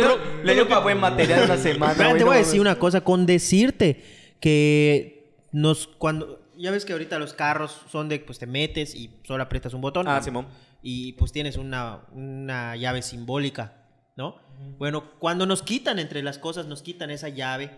le 0.44 0.54
dio 0.54 0.68
para 0.68 0.80
buen 0.80 0.98
material 0.98 1.44
una 1.44 1.56
semana. 1.56 1.94
Te 2.16 2.24
voy 2.24 2.34
a 2.34 2.38
decir 2.38 2.60
una 2.60 2.78
cosa. 2.78 3.02
Con 3.02 3.26
decirte 3.26 4.02
que 4.40 5.46
nos 5.52 5.86
cuando 5.86 6.40
ya 6.60 6.70
ves 6.70 6.84
que 6.84 6.92
ahorita 6.92 7.18
los 7.18 7.32
carros 7.32 7.80
son 7.90 8.08
de 8.08 8.18
pues 8.20 8.38
te 8.38 8.46
metes 8.46 8.94
y 8.94 9.10
solo 9.24 9.42
aprietas 9.42 9.74
un 9.74 9.80
botón. 9.80 10.06
Ah, 10.08 10.22
Simón. 10.22 10.46
Y 10.82 11.14
pues 11.14 11.32
tienes 11.32 11.56
una, 11.56 12.06
una 12.12 12.76
llave 12.76 13.02
simbólica, 13.02 13.86
¿no? 14.16 14.36
Bueno, 14.78 15.18
cuando 15.18 15.46
nos 15.46 15.62
quitan 15.62 15.98
entre 15.98 16.22
las 16.22 16.38
cosas, 16.38 16.66
nos 16.66 16.82
quitan 16.82 17.10
esa 17.10 17.28
llave. 17.28 17.70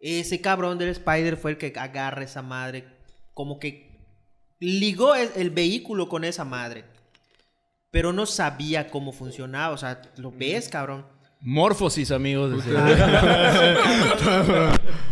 Ese 0.00 0.40
cabrón 0.40 0.78
del 0.78 0.90
Spider 0.90 1.36
fue 1.36 1.52
el 1.52 1.58
que 1.58 1.72
agarra 1.76 2.24
esa 2.24 2.42
madre. 2.42 2.84
Como 3.34 3.58
que 3.58 4.06
ligó 4.58 5.14
el, 5.14 5.30
el 5.36 5.50
vehículo 5.50 6.08
con 6.08 6.24
esa 6.24 6.44
madre. 6.44 6.84
Pero 7.90 8.12
no 8.12 8.26
sabía 8.26 8.90
cómo 8.90 9.12
funcionaba. 9.12 9.74
O 9.74 9.78
sea, 9.78 10.00
lo 10.16 10.32
ves, 10.32 10.68
cabrón. 10.68 11.06
Morfosis, 11.46 12.10
amigos. 12.10 12.64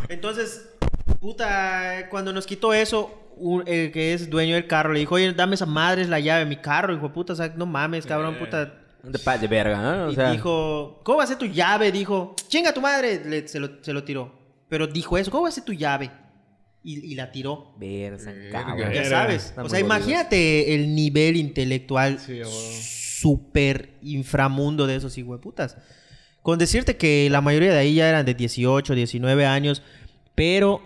Entonces, 0.09 0.66
puta, 1.20 2.09
cuando 2.11 2.33
nos 2.33 2.47
quitó 2.47 2.72
eso, 2.72 3.33
un- 3.37 3.64
el 3.66 3.93
que 3.93 4.14
es 4.14 4.30
dueño 4.30 4.55
del 4.55 4.66
carro 4.66 4.93
le 4.93 5.01
dijo, 5.01 5.14
oye, 5.16 5.33
dame 5.33 5.55
esa 5.57 5.66
madre, 5.66 6.03
es 6.03 6.09
la 6.09 6.20
llave 6.20 6.41
de 6.41 6.47
mi 6.47 6.57
carro, 6.57 6.95
hijo 6.95 7.09
de 7.09 7.14
puta, 7.14 7.33
o 7.35 7.37
sea, 7.37 7.53
no 7.57 7.66
mames, 7.66 8.07
cabrón, 8.07 8.37
puta. 8.39 8.72
De 9.03 9.18
pa- 9.18 9.37
de 9.37 9.49
verga, 9.49 9.80
¿no? 9.83 10.07
O 10.07 10.11
Y 10.11 10.14
sea, 10.14 10.30
dijo, 10.30 11.01
¿cómo 11.03 11.18
va 11.18 11.24
a 11.24 11.26
ser 11.26 11.37
tu 11.37 11.47
llave? 11.47 11.91
Dijo, 11.93 12.35
chinga 12.49 12.72
tu 12.72 12.80
madre, 12.80 13.20
Le- 13.24 13.49
se, 13.49 13.59
lo, 13.61 13.68
se 13.83 13.93
lo 13.93 14.05
tiró. 14.05 14.33
Pero 14.68 14.87
dijo 14.87 15.18
eso, 15.18 15.30
¿cómo 15.30 15.43
va 15.43 15.49
a 15.49 15.53
ser 15.53 15.64
tu 15.64 15.72
llave? 15.74 16.11
Y, 16.85 17.12
y 17.12 17.14
la 17.14 17.30
tiró. 17.30 17.74
verga, 17.78 18.24
Verga. 18.33 18.64
cabrón. 18.66 18.93
Ya 18.93 19.05
sabes. 19.05 19.47
Está 19.47 19.64
O 19.64 19.68
sea, 19.68 19.80
imagínate 19.80 20.74
el 20.74 20.95
nivel 20.95 21.37
intelectual 21.37 22.18
Sí, 22.18 22.41
súper 23.20 23.91
inframundo 24.03 24.87
de 24.87 24.97
esos 24.97 25.16
hijueputas. 25.18 25.76
Con 26.43 26.59
decirte 26.59 26.97
que 26.97 27.28
la 27.30 27.40
mayoría 27.40 27.72
de 27.72 27.78
ahí 27.78 27.95
ya 27.95 28.09
eran 28.09 28.26
de 28.26 28.34
18, 28.34 28.95
19 28.95 29.47
años, 29.47 29.82
pero 30.34 30.82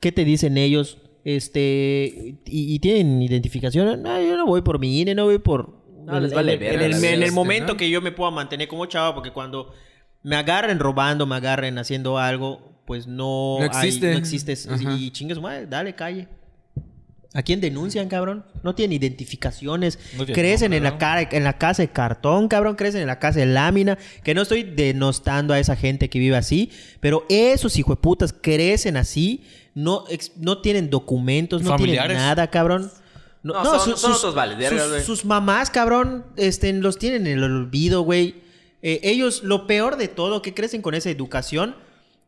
¿qué 0.00 0.12
te 0.12 0.24
dicen 0.24 0.56
ellos? 0.56 0.98
Este, 1.24 2.38
y, 2.46 2.74
y 2.74 2.78
tienen 2.78 3.20
identificación. 3.22 4.02
No, 4.02 4.20
yo 4.22 4.36
no 4.36 4.46
voy 4.46 4.62
por 4.62 4.78
mi 4.78 5.00
INE, 5.00 5.14
no 5.14 5.24
voy 5.24 5.38
por... 5.38 5.82
No, 6.04 6.18
les 6.18 6.32
vale 6.34 6.54
en, 6.54 6.80
el, 6.80 7.22
el 7.22 7.32
momento 7.32 7.74
¿no? 7.74 7.76
que 7.76 7.88
yo 7.88 8.00
me 8.00 8.10
pueda 8.10 8.30
mantener 8.32 8.66
como 8.66 8.86
chavo, 8.86 9.14
porque 9.14 9.30
cuando 9.30 9.72
me 10.24 10.34
agarren 10.36 10.78
robando, 10.80 11.26
me 11.26 11.36
agarren 11.36 11.78
haciendo 11.78 12.18
algo, 12.18 12.80
pues 12.86 13.06
no, 13.06 13.58
No 13.60 13.62
hay- 13.62 13.66
existe. 13.66 14.10
no 14.10 14.18
existe. 14.18 14.54
Ajá. 14.68 14.96
Y 14.98 15.10
chingue 15.12 15.34
su 15.36 15.40
madre, 15.42 15.66
dale 15.66 15.94
calle. 15.94 16.26
¿A 17.34 17.42
quién 17.42 17.60
denuncian, 17.62 18.08
cabrón? 18.08 18.44
No 18.62 18.74
tienen 18.74 18.98
identificaciones. 19.00 19.98
No 20.18 20.26
crecen 20.26 20.72
nombre, 20.72 20.76
en 20.78 20.84
la, 20.84 20.90
¿no? 20.90 20.98
cara, 20.98 21.28
en 21.32 21.44
la 21.44 21.56
casa 21.56 21.82
de 21.82 21.88
cartón, 21.88 22.48
cabrón. 22.48 22.76
Crecen 22.76 23.00
en 23.00 23.06
la 23.06 23.18
casa 23.18 23.40
de 23.40 23.46
lámina. 23.46 23.96
Que 24.22 24.34
no 24.34 24.42
estoy 24.42 24.62
denostando 24.64 25.54
a 25.54 25.58
esa 25.58 25.74
gente 25.74 26.10
que 26.10 26.18
vive 26.18 26.36
así. 26.36 26.70
Pero 27.00 27.24
esos 27.30 27.76
hijueputas 27.78 28.34
crecen 28.34 28.96
así. 28.98 29.44
No, 29.74 30.04
ex- 30.10 30.32
no 30.36 30.60
tienen 30.60 30.90
documentos, 30.90 31.62
no 31.62 31.70
Familiares. 31.70 32.08
tienen 32.10 32.22
nada, 32.26 32.50
cabrón. 32.50 32.90
No, 33.42 33.54
son- 33.64 33.96
son 33.96 34.12
otros 34.12 34.34
vales, 34.34 34.68
sus- 34.68 35.02
sus 35.04 35.24
mamás, 35.24 35.68
cabrón, 35.70 36.24
este, 36.36 36.72
los 36.74 36.98
tienen 36.98 37.26
en 37.26 37.38
el 37.38 37.42
olvido, 37.44 38.02
güey. 38.02 38.36
Eh, 38.82 39.00
ellos, 39.04 39.42
lo 39.42 39.66
peor 39.66 39.96
de 39.96 40.06
todo, 40.08 40.42
que 40.42 40.54
crecen 40.54 40.80
con 40.82 40.94
esa 40.94 41.08
educación 41.10 41.74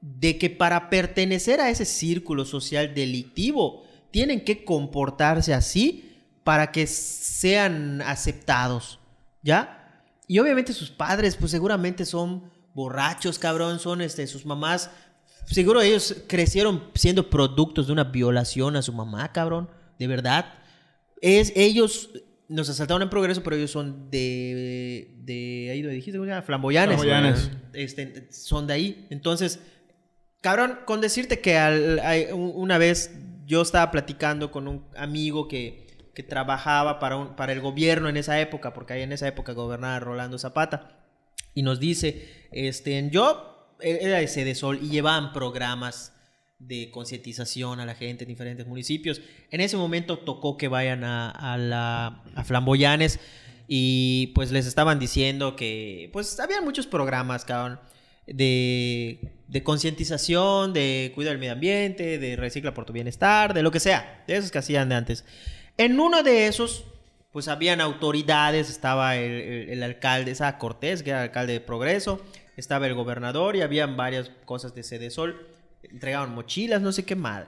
de 0.01 0.39
que 0.39 0.51
para 0.51 0.91
pertenecer 0.91 1.61
a 1.61 1.71
ese 1.71 1.85
círculo 1.85 2.45
social 2.45 2.95
delictivo 2.95 3.84
tienen 4.15 4.45
que 4.45 4.65
comportarse 4.65 5.53
así 5.53 6.17
para 6.45 6.71
que 6.71 6.87
sean 6.87 8.01
aceptados, 8.01 9.01
¿ya? 9.43 10.05
Y 10.29 10.39
obviamente 10.39 10.73
sus 10.73 10.89
padres, 10.89 11.35
pues 11.35 11.51
seguramente 11.51 12.05
son 12.05 12.45
borrachos, 12.75 13.41
cabrón, 13.41 13.81
son 13.81 14.01
este, 14.03 14.25
sus 14.29 14.47
mamás, 14.47 14.89
seguro 15.47 15.83
ellos 15.83 16.15
crecieron 16.29 16.85
siendo 16.95 17.29
productos 17.29 17.89
de 17.89 17.93
una 17.93 18.05
violación 18.05 18.77
a 18.77 18.83
su 18.83 18.93
mamá, 18.93 19.33
cabrón, 19.33 19.69
de 19.99 20.07
verdad. 20.07 20.45
Es, 21.21 21.53
ellos 21.57 22.11
nos 22.49 22.69
asaltaron 22.69 23.03
en 23.03 23.11
progreso, 23.11 23.43
pero 23.43 23.57
ellos 23.57 23.73
son 23.73 24.13
de. 24.13 25.13
de 25.25 25.71
ahí 25.73 25.83
donde 25.83 25.97
dijiste. 25.97 26.19
Flamboyanes. 26.43 27.01
Flamboyanes. 27.01 27.51
Este, 27.73 28.29
son 28.31 28.69
de 28.69 28.75
ahí. 28.75 29.07
Entonces, 29.11 29.59
cabrón, 30.41 30.79
con 30.85 31.01
decirte 31.01 31.41
que 31.41 31.57
al- 31.59 32.01
una 32.33 32.79
vez 32.79 33.11
yo 33.47 33.63
estaba 33.63 33.91
platicando 33.91 34.51
con 34.51 34.69
un 34.69 34.85
amigo 34.97 35.49
que, 35.49 35.87
que 36.15 36.23
trabajaba 36.23 36.99
para, 36.99 37.17
un- 37.17 37.37
para 37.37 37.53
el 37.53 37.61
gobierno 37.61 38.09
en 38.09 38.17
esa 38.17 38.41
época, 38.41 38.73
porque 38.73 38.93
ahí 38.95 39.03
en 39.03 39.13
esa 39.13 39.27
época 39.29 39.53
gobernaba 39.53 39.99
Rolando 40.01 40.39
Zapata, 40.39 40.97
y 41.55 41.63
nos 41.63 41.81
dice: 41.81 42.29
este, 42.53 43.09
Yo 43.11 43.77
era 43.81 44.19
de 44.19 44.29
Cedesol 44.29 44.79
y 44.83 44.89
llevaban 44.89 45.33
programas 45.33 46.13
de 46.59 46.91
concientización 46.91 47.81
a 47.81 47.85
la 47.87 47.95
gente 47.95 48.25
en 48.25 48.29
diferentes 48.29 48.67
municipios. 48.67 49.21
En 49.51 49.61
ese 49.61 49.77
momento 49.77 50.19
tocó 50.19 50.57
que 50.57 50.69
vayan 50.69 51.05
a, 51.05 51.31
a 51.31 51.59
la, 51.59 52.23
a 52.35 52.45
Flamboyanes 52.45 53.21
y 53.69 54.29
pues 54.35 54.51
les 54.53 54.67
estaban 54.67 54.99
diciendo 54.99 55.57
que 55.57 56.09
pues 56.13 56.39
había 56.41 56.61
muchos 56.63 56.87
programas, 56.87 57.45
cabrón, 57.45 57.81
de, 58.27 59.34
de 59.55 59.63
concientización, 59.63 60.73
de 60.73 61.13
cuidar 61.15 61.35
el 61.35 61.39
medio 61.39 61.53
ambiente, 61.53 62.19
de 62.19 62.35
recicla 62.35 62.75
por 62.75 62.87
tu 62.87 62.93
bienestar, 62.93 63.55
de 63.55 63.63
lo 63.63 63.71
que 63.71 63.79
sea, 63.79 64.25
de 64.27 64.37
esos 64.37 64.51
que 64.51 64.59
hacían 64.59 64.89
de 64.89 64.97
antes. 64.97 65.25
En 65.77 66.01
uno 66.01 66.25
de 66.25 66.49
esos, 66.49 66.87
pues 67.31 67.47
habían 67.47 67.81
autoridades, 67.81 68.69
estaba 68.69 69.15
el, 69.15 69.81
alcalde, 69.81 70.33
esa 70.33 70.59
Cortés, 70.59 71.05
que 71.05 71.11
era 71.11 71.21
el 71.21 71.29
alcalde 71.29 71.53
de 71.53 71.61
Progreso, 71.61 72.21
estaba 72.57 72.89
el 72.89 72.95
gobernador 72.95 73.55
y 73.55 73.63
habían 73.63 73.97
varias 73.97 74.29
cosas 74.45 74.75
de 74.75 74.83
Cedesol, 74.83 75.47
entregaban 75.85 76.35
mochilas, 76.35 76.83
no 76.83 76.91
sé 76.91 77.05
qué 77.05 77.15
mal. 77.15 77.47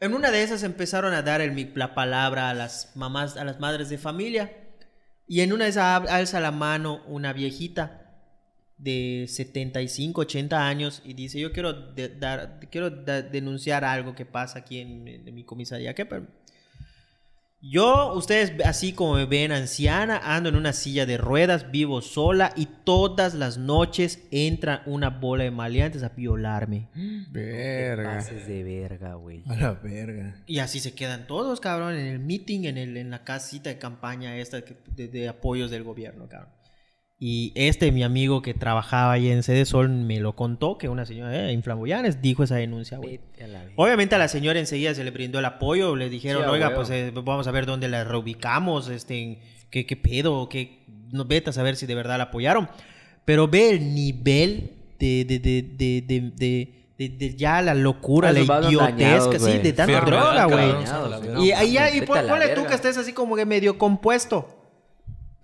En 0.00 0.14
una 0.14 0.30
de 0.30 0.42
esas 0.42 0.62
empezaron 0.62 1.12
a 1.12 1.20
dar 1.20 1.42
la 1.74 1.94
palabra 1.94 2.48
a 2.48 2.54
las 2.54 2.92
mamás, 2.94 3.36
a 3.36 3.44
las 3.44 3.60
madres 3.60 3.90
de 3.90 3.98
familia. 3.98 4.56
Y 5.28 5.42
en 5.42 5.52
una 5.52 5.64
de 5.64 5.70
esas 5.70 6.08
alza 6.08 6.40
la 6.40 6.50
mano 6.50 7.02
una 7.06 7.34
viejita 7.34 8.05
de 8.78 9.24
75, 9.28 10.20
80 10.20 10.68
años 10.68 11.02
y 11.04 11.14
dice, 11.14 11.40
yo 11.40 11.52
quiero, 11.52 11.72
de- 11.72 12.10
dar, 12.10 12.60
quiero 12.70 12.90
da- 12.90 13.22
denunciar 13.22 13.84
algo 13.84 14.14
que 14.14 14.26
pasa 14.26 14.58
aquí 14.60 14.80
en, 14.80 15.08
en 15.08 15.34
mi 15.34 15.44
comisaría. 15.44 15.94
¿Qué? 15.94 16.06
Yo, 17.62 18.12
ustedes 18.14 18.52
así 18.64 18.92
como 18.92 19.14
me 19.14 19.24
ven 19.24 19.50
anciana, 19.50 20.20
ando 20.22 20.50
en 20.50 20.56
una 20.56 20.74
silla 20.74 21.06
de 21.06 21.16
ruedas, 21.16 21.70
vivo 21.72 22.02
sola 22.02 22.52
y 22.54 22.66
todas 22.84 23.34
las 23.34 23.56
noches 23.56 24.20
entra 24.30 24.82
una 24.84 25.08
bola 25.08 25.44
de 25.44 25.50
maleantes 25.50 26.02
a 26.02 26.10
violarme. 26.10 26.88
Verga. 27.30 28.16
Pases 28.16 28.46
de 28.46 28.62
verga, 28.62 29.14
güey. 29.14 29.42
A 29.46 29.56
la 29.56 29.72
verga. 29.72 30.36
Y 30.46 30.58
así 30.58 30.78
se 30.80 30.94
quedan 30.94 31.26
todos, 31.26 31.60
cabrón, 31.60 31.94
en 31.96 32.06
el 32.06 32.18
meeting, 32.20 32.64
en, 32.66 32.76
el, 32.76 32.96
en 32.98 33.10
la 33.10 33.24
casita 33.24 33.70
de 33.70 33.78
campaña 33.78 34.36
esta 34.36 34.60
de, 34.60 35.08
de 35.08 35.28
apoyos 35.28 35.70
del 35.70 35.82
gobierno, 35.82 36.28
cabrón. 36.28 36.50
Y 37.18 37.52
este, 37.54 37.92
mi 37.92 38.02
amigo 38.02 38.42
que 38.42 38.52
trabajaba 38.52 39.12
ahí 39.12 39.30
en 39.30 39.42
Sede 39.42 39.64
Sol, 39.64 39.88
me 39.88 40.20
lo 40.20 40.36
contó 40.36 40.76
que 40.76 40.90
una 40.90 41.06
señora 41.06 41.34
eh, 41.34 41.50
en 41.52 41.62
Flamboyanes 41.62 42.20
dijo 42.20 42.42
esa 42.44 42.56
denuncia, 42.56 42.98
güey. 42.98 43.20
Obviamente 43.76 44.14
a 44.16 44.18
la 44.18 44.28
señora 44.28 44.58
enseguida 44.58 44.94
se 44.94 45.02
le 45.02 45.10
brindó 45.12 45.38
el 45.38 45.46
apoyo, 45.46 45.96
le 45.96 46.10
dijeron, 46.10 46.42
Sí, 46.42 46.48
oiga, 46.50 46.66
pues 46.74 46.90
eh, 46.90 47.10
vamos 47.14 47.46
a 47.46 47.50
ver 47.52 47.64
dónde 47.64 47.88
la 47.88 48.04
reubicamos, 48.04 48.90
este, 48.90 49.38
qué, 49.70 49.86
qué 49.86 49.96
pedo, 49.96 50.48
qué, 50.50 50.84
no 51.10 51.24
vete 51.24 51.48
a 51.50 51.52
saber 51.54 51.76
si 51.76 51.86
de 51.86 51.94
verdad 51.94 52.18
la 52.18 52.24
apoyaron. 52.24 52.68
Pero 53.24 53.48
ve 53.48 53.70
el 53.70 53.94
nivel 53.94 54.72
de, 54.98 55.24
de, 55.24 55.38
de, 55.38 55.62
de, 55.62 56.02
de, 56.02 56.20
de- 56.36 56.72
de- 56.98 57.08
de 57.10 57.34
ya 57.36 57.60
la 57.62 57.74
locura, 57.74 58.28
Ah, 58.28 58.32
la 58.32 58.40
que 59.30 59.38
sí, 59.38 59.58
de 59.58 59.72
tanta 59.72 59.92
droga, 60.06 60.44
güey. 60.46 60.72
la 61.10 61.18
güey. 61.18 61.46
Y 61.48 61.52
ahí 61.52 61.76
y 61.98 62.00
ponle 62.30 62.48
tú 62.54 62.66
que 62.68 62.74
estés 62.74 62.96
así 62.98 63.12
como 63.12 63.36
que 63.36 63.44
medio 63.46 63.76
compuesto. 63.78 64.48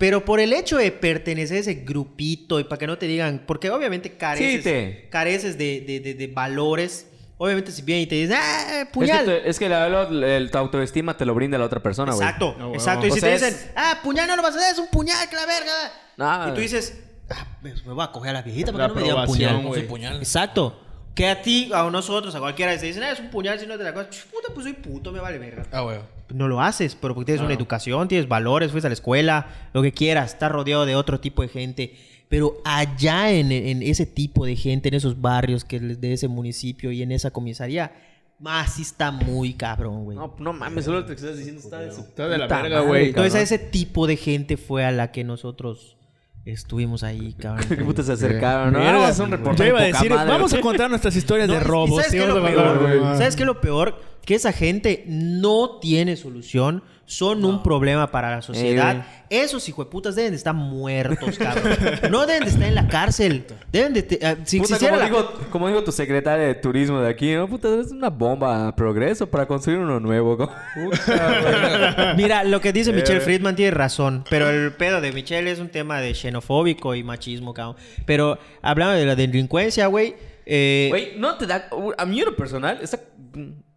Pero 0.03 0.25
por 0.25 0.41
el 0.41 0.53
hecho 0.53 0.79
de 0.79 0.91
pertenecer 0.91 1.59
a 1.59 1.61
ese 1.61 1.75
grupito 1.75 2.59
y 2.59 2.65
para 2.65 2.77
que 2.77 2.89
no 2.89 2.99
te 2.99 3.07
digan, 3.07 3.45
porque 3.47 3.71
obviamente 3.71 4.17
careces, 4.17 4.57
Sí, 4.57 4.63
te- 4.65 5.07
careces 5.11 5.57
de, 5.57 5.81
de- 5.87 6.01
de- 6.01 6.15
de 6.15 6.27
valores. 6.27 7.07
Obviamente 7.39 7.71
si 7.71 7.83
vienen 7.83 8.03
y 8.03 8.07
te 8.09 8.17
dicen, 8.17 8.37
¡ah, 8.37 8.65
Es 8.81 8.87
que, 8.89 8.93
puñal! 8.93 9.25
te- 9.27 9.49
es 9.49 9.59
que 9.61 9.69
la- 9.69 9.89
lo- 9.89 10.27
el- 10.27 10.51
tu 10.51 10.59
autoestima 10.59 11.17
te 11.17 11.25
lo 11.25 11.37
brinda 11.37 11.57
la 11.57 11.67
otra 11.67 11.81
persona, 11.81 12.13
güey. 12.15 12.25
exacto, 12.27 12.57
No, 12.59 12.75
exacto. 12.75 13.07
Y 13.07 13.11
O 13.11 13.15
si 13.15 13.21
sea, 13.21 13.29
te 13.29 13.35
es- 13.37 13.43
dicen, 13.61 13.71
¡ah, 13.77 14.01
puñal 14.03 14.27
no 14.27 14.35
lo 14.35 14.43
vas 14.43 14.57
a 14.57 14.59
hacer! 14.59 14.73
¡Es 14.73 14.79
un 14.81 14.89
puñal, 14.89 15.29
que 15.31 15.37
la 15.37 15.47
verga! 15.47 16.49
Y 16.51 16.55
tú 16.57 16.61
dices, 16.61 16.99
ah, 17.31 17.47
me, 17.63 17.73
voy 17.73 18.05
a 18.05 18.11
coger 18.11 18.31
a 18.31 18.33
la 18.33 18.43
viejita 18.43 18.73
La 18.73 18.89
porque 18.89 18.89
no 18.89 18.95
me 18.95 19.03
digan 19.03 19.27
puñal. 19.27 19.53
No 19.55 19.61
soy 19.61 19.69
güey. 19.69 19.87
puñal. 19.87 20.17
Exacto. 20.17 20.81
Que 21.15 21.27
a 21.29 21.43
ti, 21.43 21.71
a 21.75 21.89
nosotros, 21.91 22.35
a 22.35 22.41
cualquiera, 22.41 22.77
se 22.79 22.87
dicen, 22.87 23.03
ah, 23.03 23.11
es 23.11 23.21
un 23.21 23.29
puñal 23.31 23.59
si 23.61 23.67
no 23.67 23.77
te 23.77 23.85
la 23.85 23.93
cosa. 23.93 24.09
Puta, 24.33 24.49
pues 24.55 24.65
soy 24.65 24.73
puto, 24.73 25.13
me 25.13 25.21
vale 25.21 25.39
verga. 25.39 25.65
Ah, 25.71 25.83
güey. 25.83 25.99
No 26.33 26.49
lo 26.49 26.61
haces, 26.63 26.97
pero 26.99 27.15
porque 27.15 27.27
tienes 27.27 27.41
No. 27.43 27.47
una 27.47 27.55
educación, 27.55 28.09
tienes 28.09 28.27
valores, 28.29 28.71
fuiste 28.71 28.87
a 28.87 28.91
la 28.91 28.95
escuela, 28.95 29.69
lo 29.75 29.83
que 29.83 29.93
quieras, 29.93 30.33
estás 30.33 30.51
rodeado 30.51 30.87
de 30.87 30.97
otro 30.97 31.21
tipo 31.21 31.43
de 31.43 31.49
gente. 31.49 31.95
Pero 32.31 32.57
allá 32.65 33.31
en, 33.31 33.53
en 33.53 33.83
ese 33.83 34.07
tipo 34.07 34.47
de 34.47 34.57
gente, 34.57 34.89
en 34.89 34.95
esos 34.95 35.21
barrios 35.21 35.65
que 35.67 35.79
de 35.79 36.13
ese 36.15 36.29
municipio 36.29 36.91
y 36.91 37.03
en 37.03 37.13
esa 37.13 37.31
comisaría, 37.31 37.93
más 38.39 38.73
sí 38.77 38.83
está 38.83 39.11
muy 39.11 39.53
cabrón, 39.53 40.05
güey. 40.05 40.17
No, 40.17 40.35
no 40.39 40.55
mames, 40.55 40.87
solo 40.87 41.01
lo 41.01 41.07
que 41.07 41.13
estás 41.13 41.37
diciendo 41.37 41.61
está 41.61 41.79
de 41.81 41.93
su 41.93 42.01
Está 42.01 42.27
de 42.29 42.39
la 42.39 42.47
verga, 42.47 42.81
güey. 42.81 43.09
Entonces 43.09 43.35
a 43.35 43.41
ese 43.43 43.59
tipo 43.59 44.07
de 44.07 44.17
gente 44.17 44.57
fue 44.57 44.87
a 44.87 44.91
la 44.93 45.13
que 45.13 45.25
nosotros 45.25 45.99
estuvimos 46.45 47.03
ahí, 47.03 47.33
¿Qué 47.37 47.43
cabrón. 47.43 47.85
putas 47.85 48.07
se 48.07 48.13
acercaron? 48.13 48.73
No, 48.73 48.79
Verga. 48.81 48.93
vamos 48.93 49.07
a 49.07 49.11
hacer 49.11 49.25
un 49.25 49.31
Yo 49.31 49.37
reportaje 49.37 49.69
iba 49.71 49.81
a 49.81 49.85
decir, 49.85 50.11
madre, 50.11 50.31
vamos 50.31 50.53
a 50.53 50.61
contar 50.61 50.91
nuestras 50.91 51.17
historias 51.17 51.49
No, 51.49 51.55
de 51.55 51.61
robos. 51.61 51.97
¿Sabes 51.97 52.11
Sí, 52.11 52.17
qué 52.19 52.23
es 52.25 52.29
lo 52.29 52.43
peor? 52.43 53.17
¿Sabes 53.17 53.37
qué 53.37 53.43
es 53.43 53.47
lo 53.47 53.61
peor? 53.61 54.01
Que 54.25 54.35
esa 54.35 54.53
gente 54.53 55.05
no 55.09 55.79
tiene 55.81 56.17
solución, 56.17 56.83
son 57.05 57.45
un 57.45 57.63
problema 57.63 58.11
para 58.11 58.31
la 58.31 58.43
sociedad. 58.43 59.05
Esos 59.29 59.69
hijueputas 59.69 60.15
deben 60.15 60.33
de 60.33 60.37
estar 60.37 60.55
muertos, 60.55 61.39
cabrón. 61.39 61.73
No 62.11 62.27
deben 62.27 62.45
de 62.45 62.51
estar 62.51 62.69
en 62.69 62.75
la 62.75 62.87
cárcel. 62.89 63.45
Deben 63.71 63.93
de... 63.95 64.03
te- 64.03 64.27
ah, 64.27 64.37
si 64.45 64.61
Puta, 64.61 64.79
como, 64.79 64.97
la- 64.97 65.05
digo, 65.07 65.33
como 65.51 65.69
digo 65.69 65.83
tu 65.85 65.91
secretaria 65.93 66.47
de 66.47 66.55
turismo 66.55 67.01
de 67.01 67.09
aquí, 67.11 67.35
¿no? 67.35 67.49
Puta, 67.49 67.69
es 67.81 67.91
una 67.93 68.11
bomba 68.11 68.69
a 68.69 68.77
progreso 68.77 69.27
para 69.27 69.47
construir 69.47 69.79
uno 69.79 70.01
nuevo. 70.01 70.37
¿no? 70.37 70.51
Mira, 72.17 72.45
lo 72.45 72.61
que 72.61 72.73
dice 72.73 72.93
Michelle 72.93 73.19
Eh. 73.19 73.23
Friedman 73.23 73.57
tiene 73.57 73.71
razón, 73.73 74.25
pero 74.31 74.49
el 74.51 74.73
pedo 74.73 75.01
de 75.01 75.13
Michelle 75.13 75.51
es 75.51 75.59
un 75.59 75.69
tema 75.69 76.01
de 76.01 76.15
xenofóbico 76.15 76.95
y 76.95 77.03
machismo, 77.03 77.55
cabrón. 77.55 77.77
Pero 78.07 78.39
hablando 78.63 78.95
de 78.95 79.07
la 79.07 79.17
delincuencia, 79.17 79.87
güey, 79.87 80.15
eh, 80.45 80.89
Güey, 80.91 81.13
no 81.19 81.37
te 81.37 81.47
da... 81.47 81.69
A 81.99 82.05
mí 82.05 82.19
en 82.19 82.25
lo 82.27 82.37
personal, 82.37 82.79
esta- 82.83 82.99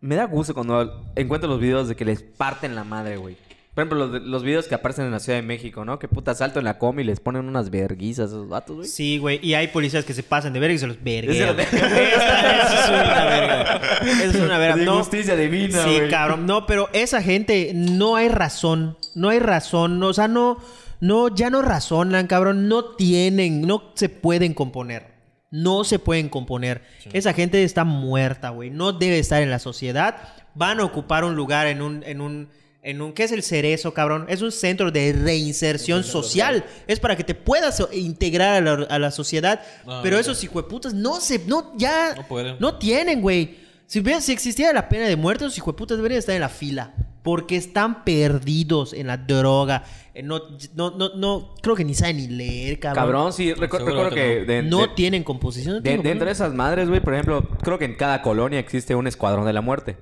me 0.06 0.16
da 0.16 0.26
gusto 0.26 0.54
cuando 0.54 1.04
encuentro 1.16 1.50
los 1.50 1.60
videos 1.60 1.88
de 1.90 1.96
que 1.96 2.06
les 2.06 2.22
parten 2.22 2.76
la 2.76 2.84
madre, 2.84 3.18
güey. 3.18 3.36
Por 3.74 3.82
ejemplo, 3.82 4.08
los, 4.08 4.22
los 4.24 4.44
videos 4.44 4.68
que 4.68 4.76
aparecen 4.76 5.04
en 5.04 5.12
la 5.12 5.20
Ciudad 5.20 5.38
de 5.38 5.42
México, 5.46 5.84
¿no? 5.84 6.00
Que 6.00 6.08
puta 6.08 6.34
salto 6.34 6.60
en 6.60 6.66
la 6.66 6.78
comi 6.78 7.02
y 7.02 7.06
les 7.06 7.20
ponen 7.20 7.46
unas 7.46 7.70
verguizas 7.70 8.28
a 8.32 8.36
esos 8.36 8.48
vatos, 8.48 8.78
güey. 8.78 8.88
Sí, 8.88 9.18
güey. 9.18 9.38
Y 9.46 9.54
hay 9.54 9.68
policías 9.68 10.06
que 10.06 10.14
se 10.14 10.24
pasan 10.24 10.54
de 10.54 10.62
verga 10.62 10.76
y 10.76 10.78
se 10.78 10.88
los 10.88 10.96
verguean. 11.04 11.60
Eso 11.60 11.76
es 11.76 12.90
una 12.90 13.26
verga. 13.26 13.82
Eso 14.02 14.30
es 14.30 14.36
una 14.38 14.58
verga. 14.58 14.76
De 14.78 14.86
No, 14.86 14.94
injusticia 14.94 15.36
divina, 15.36 15.84
Sí, 15.84 16.00
cabrón. 16.10 16.46
No, 16.46 16.66
pero 16.66 16.88
esa 16.94 17.22
gente 17.22 17.74
no 17.76 18.16
hay 18.16 18.30
razón. 18.30 18.98
No 19.14 19.28
hay 19.28 19.40
razón. 19.40 20.02
O 20.02 20.14
sea, 20.14 20.30
no, 20.30 20.58
no, 21.02 21.36
ya 21.36 21.50
no 21.50 21.62
razonan, 21.62 22.28
cabrón. 22.28 22.70
No 22.70 22.86
tienen, 22.96 23.62
no 23.64 23.92
se 23.96 24.08
pueden 24.08 24.54
componer. 24.54 25.15
No 25.56 25.86
se 25.86 26.00
pueden 26.00 26.28
componer. 26.28 26.82
Esa 27.14 27.32
gente 27.34 27.64
está 27.64 27.86
muerta, 27.86 28.50
güey. 28.50 28.70
No 28.70 28.92
debe 28.92 29.20
estar 29.20 29.42
en 29.42 29.50
la 29.50 29.60
sociedad. 29.60 30.18
Van 30.54 30.82
a 30.82 30.84
ocupar 30.84 31.24
un 31.24 31.36
lugar 31.36 31.68
en 31.68 31.82
un, 31.82 32.04
en 32.04 32.20
un, 32.20 32.50
en 32.84 33.02
un, 33.02 33.14
¿qué 33.14 33.24
es 33.24 33.32
el 33.32 33.42
cerezo, 33.42 33.94
cabrón? 33.94 34.26
Es 34.28 34.42
un 34.42 34.52
centro 34.52 34.92
de 34.92 35.14
reinserción 35.14 36.04
social. 36.04 36.66
Es 36.88 37.00
para 37.00 37.16
que 37.16 37.24
te 37.24 37.36
puedas 37.36 37.82
integrar 37.94 38.56
a 38.56 38.62
la, 38.62 38.86
a 38.86 39.00
la 39.00 39.12
sociedad. 39.12 39.62
No, 39.86 40.02
Pero 40.04 40.20
esos 40.20 40.44
hijueputas 40.44 40.94
no 40.94 41.22
se, 41.22 41.40
no, 41.48 41.72
ya, 41.78 42.16
No 42.16 42.28
pueden. 42.28 42.58
no 42.60 42.78
tienen, 42.78 43.22
güey. 43.22 43.58
Si, 43.88 44.04
si 44.22 44.32
existiera 44.34 44.74
la 44.74 44.90
pena 44.90 45.08
de 45.08 45.16
muerte, 45.16 45.46
esos 45.46 45.58
hijueputas 45.58 45.98
deberían 45.98 46.20
estar 46.20 46.36
en 46.36 46.42
la 46.42 46.50
fila. 46.50 46.94
Porque 47.24 47.56
están 47.56 48.04
perdidos 48.04 48.92
en 48.94 49.08
la 49.08 49.18
droga. 49.18 49.84
Eh, 50.16 50.24
No, 50.24 50.42
no, 50.76 50.92
no, 50.98 51.10
no, 51.16 51.56
creo 51.62 51.76
que 51.76 51.84
ni 51.86 51.94
saben 51.94 52.18
ni 52.18 52.28
leer, 52.28 52.80
cabrón. 52.80 53.04
Cabrón, 53.04 53.34
sí, 53.34 53.54
recu- 53.54 53.78
Seguro 53.78 53.86
recuerdo 54.10 54.10
que 54.12 54.16
que... 54.16 54.40
no. 54.40 54.46
de- 54.46 54.64
No 54.64 54.82
de- 54.82 54.88
tienen 54.96 55.24
composición. 55.24 55.76
no 55.76 55.82
De, 55.82 55.90
tienen 55.90 56.04
dentro 56.04 56.26
de 56.26 56.32
esas 56.32 56.54
madres, 56.54 56.88
güey, 56.90 57.02
por 57.02 57.14
ejemplo, 57.14 57.44
creo 57.62 57.78
que 57.78 57.86
en 57.86 57.96
cada 57.96 58.22
colonia 58.22 58.58
existe 58.60 58.96
un 58.96 59.08
escuadrón 59.08 59.46
de 59.46 59.54
la 59.54 59.62
muerte. 59.62 59.98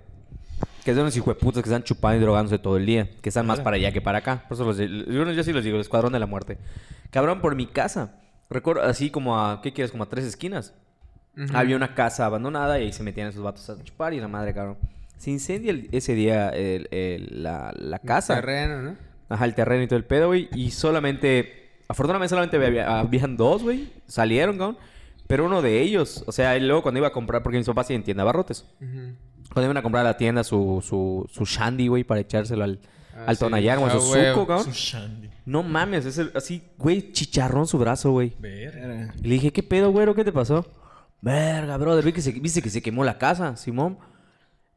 Que 0.85 0.91
es 0.91 0.95
de 0.97 1.01
unos 1.01 1.15
hijueputas 1.15 1.63
que 1.63 1.69
están 1.69 1.83
chupando 1.83 2.17
y 2.17 2.21
drogándose 2.21 2.59
todo 2.59 2.75
el 2.77 2.85
día. 2.85 3.09
Que 3.21 3.29
están 3.29 3.45
más 3.47 3.61
para 3.61 3.77
allá 3.77 3.91
que 3.93 4.01
para 4.01 4.17
acá. 4.19 4.43
Por 4.49 4.55
eso 4.55 4.65
los, 4.65 4.77
yo, 4.77 5.31
yo 5.31 5.43
sí 5.43 5.53
los 5.53 5.63
digo, 5.63 5.77
el 5.77 5.81
escuadrón 5.81 6.11
de 6.11 6.19
la 6.19 6.25
muerte. 6.25 6.57
Cabrón, 7.09 7.39
por 7.41 7.55
mi 7.55 7.67
casa. 7.67 8.15
Recuerdo 8.49 8.83
así 8.83 9.09
como 9.09 9.39
a, 9.39 9.61
¿qué 9.61 9.71
quieres? 9.71 9.91
Como 9.91 10.03
a 10.03 10.09
tres 10.09 10.25
esquinas. 10.25 10.73
Había 11.53 11.75
una 11.77 11.95
casa 11.95 12.25
abandonada 12.25 12.79
y 12.79 12.83
ahí 12.83 12.93
se 12.93 13.01
metían 13.01 13.29
esos 13.29 13.41
vatos 13.41 13.67
a 13.69 13.81
chupar 13.83 14.13
y 14.13 14.19
la 14.19 14.27
madre, 14.27 14.53
cabrón. 14.53 14.77
Se 15.17 15.31
incendia 15.31 15.71
el- 15.71 15.87
ese 15.93 16.13
día 16.15 16.49
el- 16.49 16.87
el- 16.91 17.41
la, 17.41 17.73
la 17.75 17.99
casa. 17.99 18.35
Terreno, 18.35 18.81
¿no? 18.81 18.95
Ajá, 19.29 19.45
el 19.45 19.55
terreno 19.55 19.83
y 19.83 19.87
todo 19.87 19.97
el 19.97 20.05
pedo, 20.05 20.27
güey. 20.27 20.49
Y 20.55 20.71
solamente, 20.71 21.71
afortunadamente 21.87 22.29
solamente 22.29 22.57
había, 22.57 22.99
habían 22.99 23.35
dos, 23.37 23.63
güey. 23.63 23.89
Salieron, 24.07 24.57
cabrón. 24.57 24.77
Pero 25.27 25.45
uno 25.45 25.61
de 25.61 25.81
ellos, 25.81 26.23
o 26.27 26.31
sea, 26.31 26.57
y 26.57 26.61
luego 26.61 26.81
cuando 26.83 26.99
iba 26.99 27.07
a 27.07 27.11
comprar, 27.13 27.41
porque 27.43 27.57
mis 27.57 27.65
papás 27.67 27.87
tienen 27.87 28.03
tienda 28.03 28.23
de 28.23 28.29
abarrotes. 28.29 28.65
Cuando 28.79 29.63
iban 29.63 29.77
a 29.77 29.81
comprar 29.81 30.01
a 30.05 30.09
la 30.09 30.17
tienda 30.17 30.43
su, 30.43 30.83
su, 30.85 31.27
su 31.31 31.45
shandy, 31.45 31.87
güey, 31.87 32.03
para 32.03 32.21
echárselo 32.21 32.63
al, 32.63 32.79
Ah, 33.15 33.25
al 33.27 33.35
sí. 33.37 33.39
O 33.45 33.97
Ah, 33.97 33.99
su 34.01 34.07
suco, 34.33 34.47
cabrón. 34.47 34.65
Su 34.65 34.71
Shandy. 34.71 35.29
No 35.45 35.61
mames, 35.61 36.05
es 36.07 36.17
el- 36.17 36.31
así, 36.33 36.63
güey, 36.79 37.11
chicharrón 37.11 37.67
su 37.67 37.77
brazo, 37.77 38.09
güey. 38.11 38.33
Ver. 38.39 39.11
Y 39.21 39.27
le 39.27 39.33
dije, 39.35 39.51
¿qué 39.51 39.61
pedo, 39.61 39.91
güero? 39.91 40.15
¿Qué 40.15 40.23
te 40.23 40.31
pasó? 40.31 40.65
Verga, 41.21 41.77
brother, 41.77 42.03
vi 42.03 42.11
que 42.11 42.21
se, 42.21 42.31
viste 42.31 42.61
que 42.63 42.69
se 42.71 42.81
quemó 42.81 43.03
la 43.03 43.17
casa, 43.19 43.55
Simón. 43.55 43.97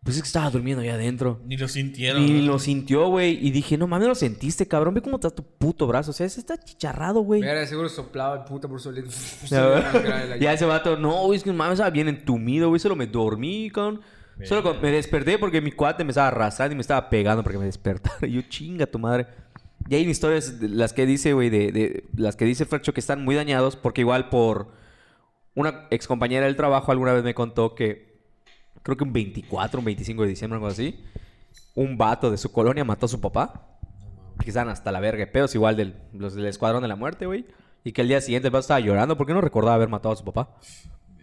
Pues 0.07 0.19
es 0.19 0.23
que 0.23 0.29
estaba 0.29 0.49
durmiendo 0.51 0.83
allá 0.83 0.95
adentro. 0.95 1.41
Ni 1.47 1.57
lo 1.57 1.67
sintieron. 1.67 2.23
Y 2.23 2.43
¿no? 2.43 2.53
lo 2.53 2.59
sintió, 2.61 3.09
güey. 3.09 3.45
Y 3.45 3.51
dije, 3.51 3.77
no 3.77 3.89
mames, 3.89 4.07
lo 4.07 4.15
sentiste, 4.15 4.65
cabrón. 4.65 4.95
Ve 4.95 5.03
cómo 5.03 5.17
está 5.17 5.31
tu 5.31 5.43
puto 5.43 5.85
brazo. 5.89 6.13
O 6.13 6.15
sea, 6.15 6.27
ese 6.27 6.39
está 6.39 6.57
chicharrado, 6.57 7.23
güey. 7.23 7.41
Mira, 7.41 7.67
seguro 7.67 7.89
soplaba 7.89 8.37
el 8.37 8.45
puto 8.45 8.69
por 8.69 8.81
solito. 8.81 9.11
Ya, 9.51 10.37
ya 10.41 10.53
ese 10.53 10.65
vato, 10.65 10.97
no, 10.97 11.25
güey, 11.25 11.39
es 11.39 11.43
que 11.43 11.53
mames, 11.53 11.73
estaba 11.73 11.91
bien 11.91 12.07
entumido, 12.07 12.69
güey. 12.69 12.79
Solo 12.79 12.95
me 12.95 13.09
dormí, 13.09 13.69
cabrón. 13.69 14.01
Solo 14.45 14.77
me 14.81 14.93
desperté 14.93 15.39
porque 15.39 15.61
mi 15.61 15.73
cuate 15.73 16.05
me 16.05 16.11
estaba 16.11 16.29
arrastrando 16.29 16.75
y 16.75 16.77
me 16.77 16.83
estaba 16.83 17.11
pegando 17.11 17.43
porque 17.43 17.59
me 17.59 17.65
despertara. 17.65 18.15
Y 18.29 18.31
yo, 18.35 18.43
chinga 18.43 18.87
tu 18.87 19.01
madre. 19.01 19.27
Y 19.89 19.97
hay 19.97 20.09
historias, 20.09 20.61
de 20.61 20.69
las 20.69 20.93
que 20.93 21.05
dice, 21.05 21.33
güey, 21.33 21.51
de, 21.51 21.73
de- 21.73 22.05
las 22.17 22.37
que 22.37 22.45
dice 22.45 22.65
Fracho 22.65 22.95
que 22.95 23.01
están 23.01 23.25
muy 23.25 23.35
dañados 23.35 23.75
porque 23.75 24.03
igual 24.03 24.29
por 24.29 24.69
una 25.57 25.89
ex 25.91 26.07
compañera 26.07 26.47
del 26.47 26.55
trabajo 26.55 26.93
alguna 26.93 27.13
vez 27.13 27.25
me 27.25 27.35
contó 27.35 27.75
que 27.75 28.06
creo 28.87 28.97
que 28.97 29.03
un 29.03 29.13
24, 29.13 29.81
un 29.81 29.85
25 29.85 30.23
de 30.23 30.29
diciembre, 30.29 30.57
algo 30.59 30.69
así, 30.69 31.03
un 31.75 31.99
vato 31.99 32.31
de 32.31 32.37
su 32.37 32.53
colonia 32.53 32.85
mató 32.85 33.07
a 33.07 33.09
su 33.09 33.21
papá. 33.21 33.67
Que 34.39 34.51
estaban 34.51 34.69
hasta 34.69 34.93
la 34.93 35.01
verga 35.01 35.27
pedos, 35.27 35.55
igual 35.57 35.77
del, 35.77 35.97
los 36.13 36.35
del 36.35 36.47
escuadrón 36.47 36.83
de 36.83 36.89
la 36.89 36.95
muerte, 36.95 37.27
güey. 37.27 37.47
Y 37.83 37.91
que 37.91 38.03
el 38.03 38.09
día 38.09 38.21
siguiente 38.21 38.47
el 38.47 38.53
vato 38.53 38.61
estaba 38.61 38.79
llorando 38.79 39.17
porque 39.17 39.33
no 39.33 39.41
recordaba 39.41 39.75
haber 39.75 39.89
matado 39.89 40.13
a 40.13 40.17
su 40.17 40.25
papá. 40.25 40.55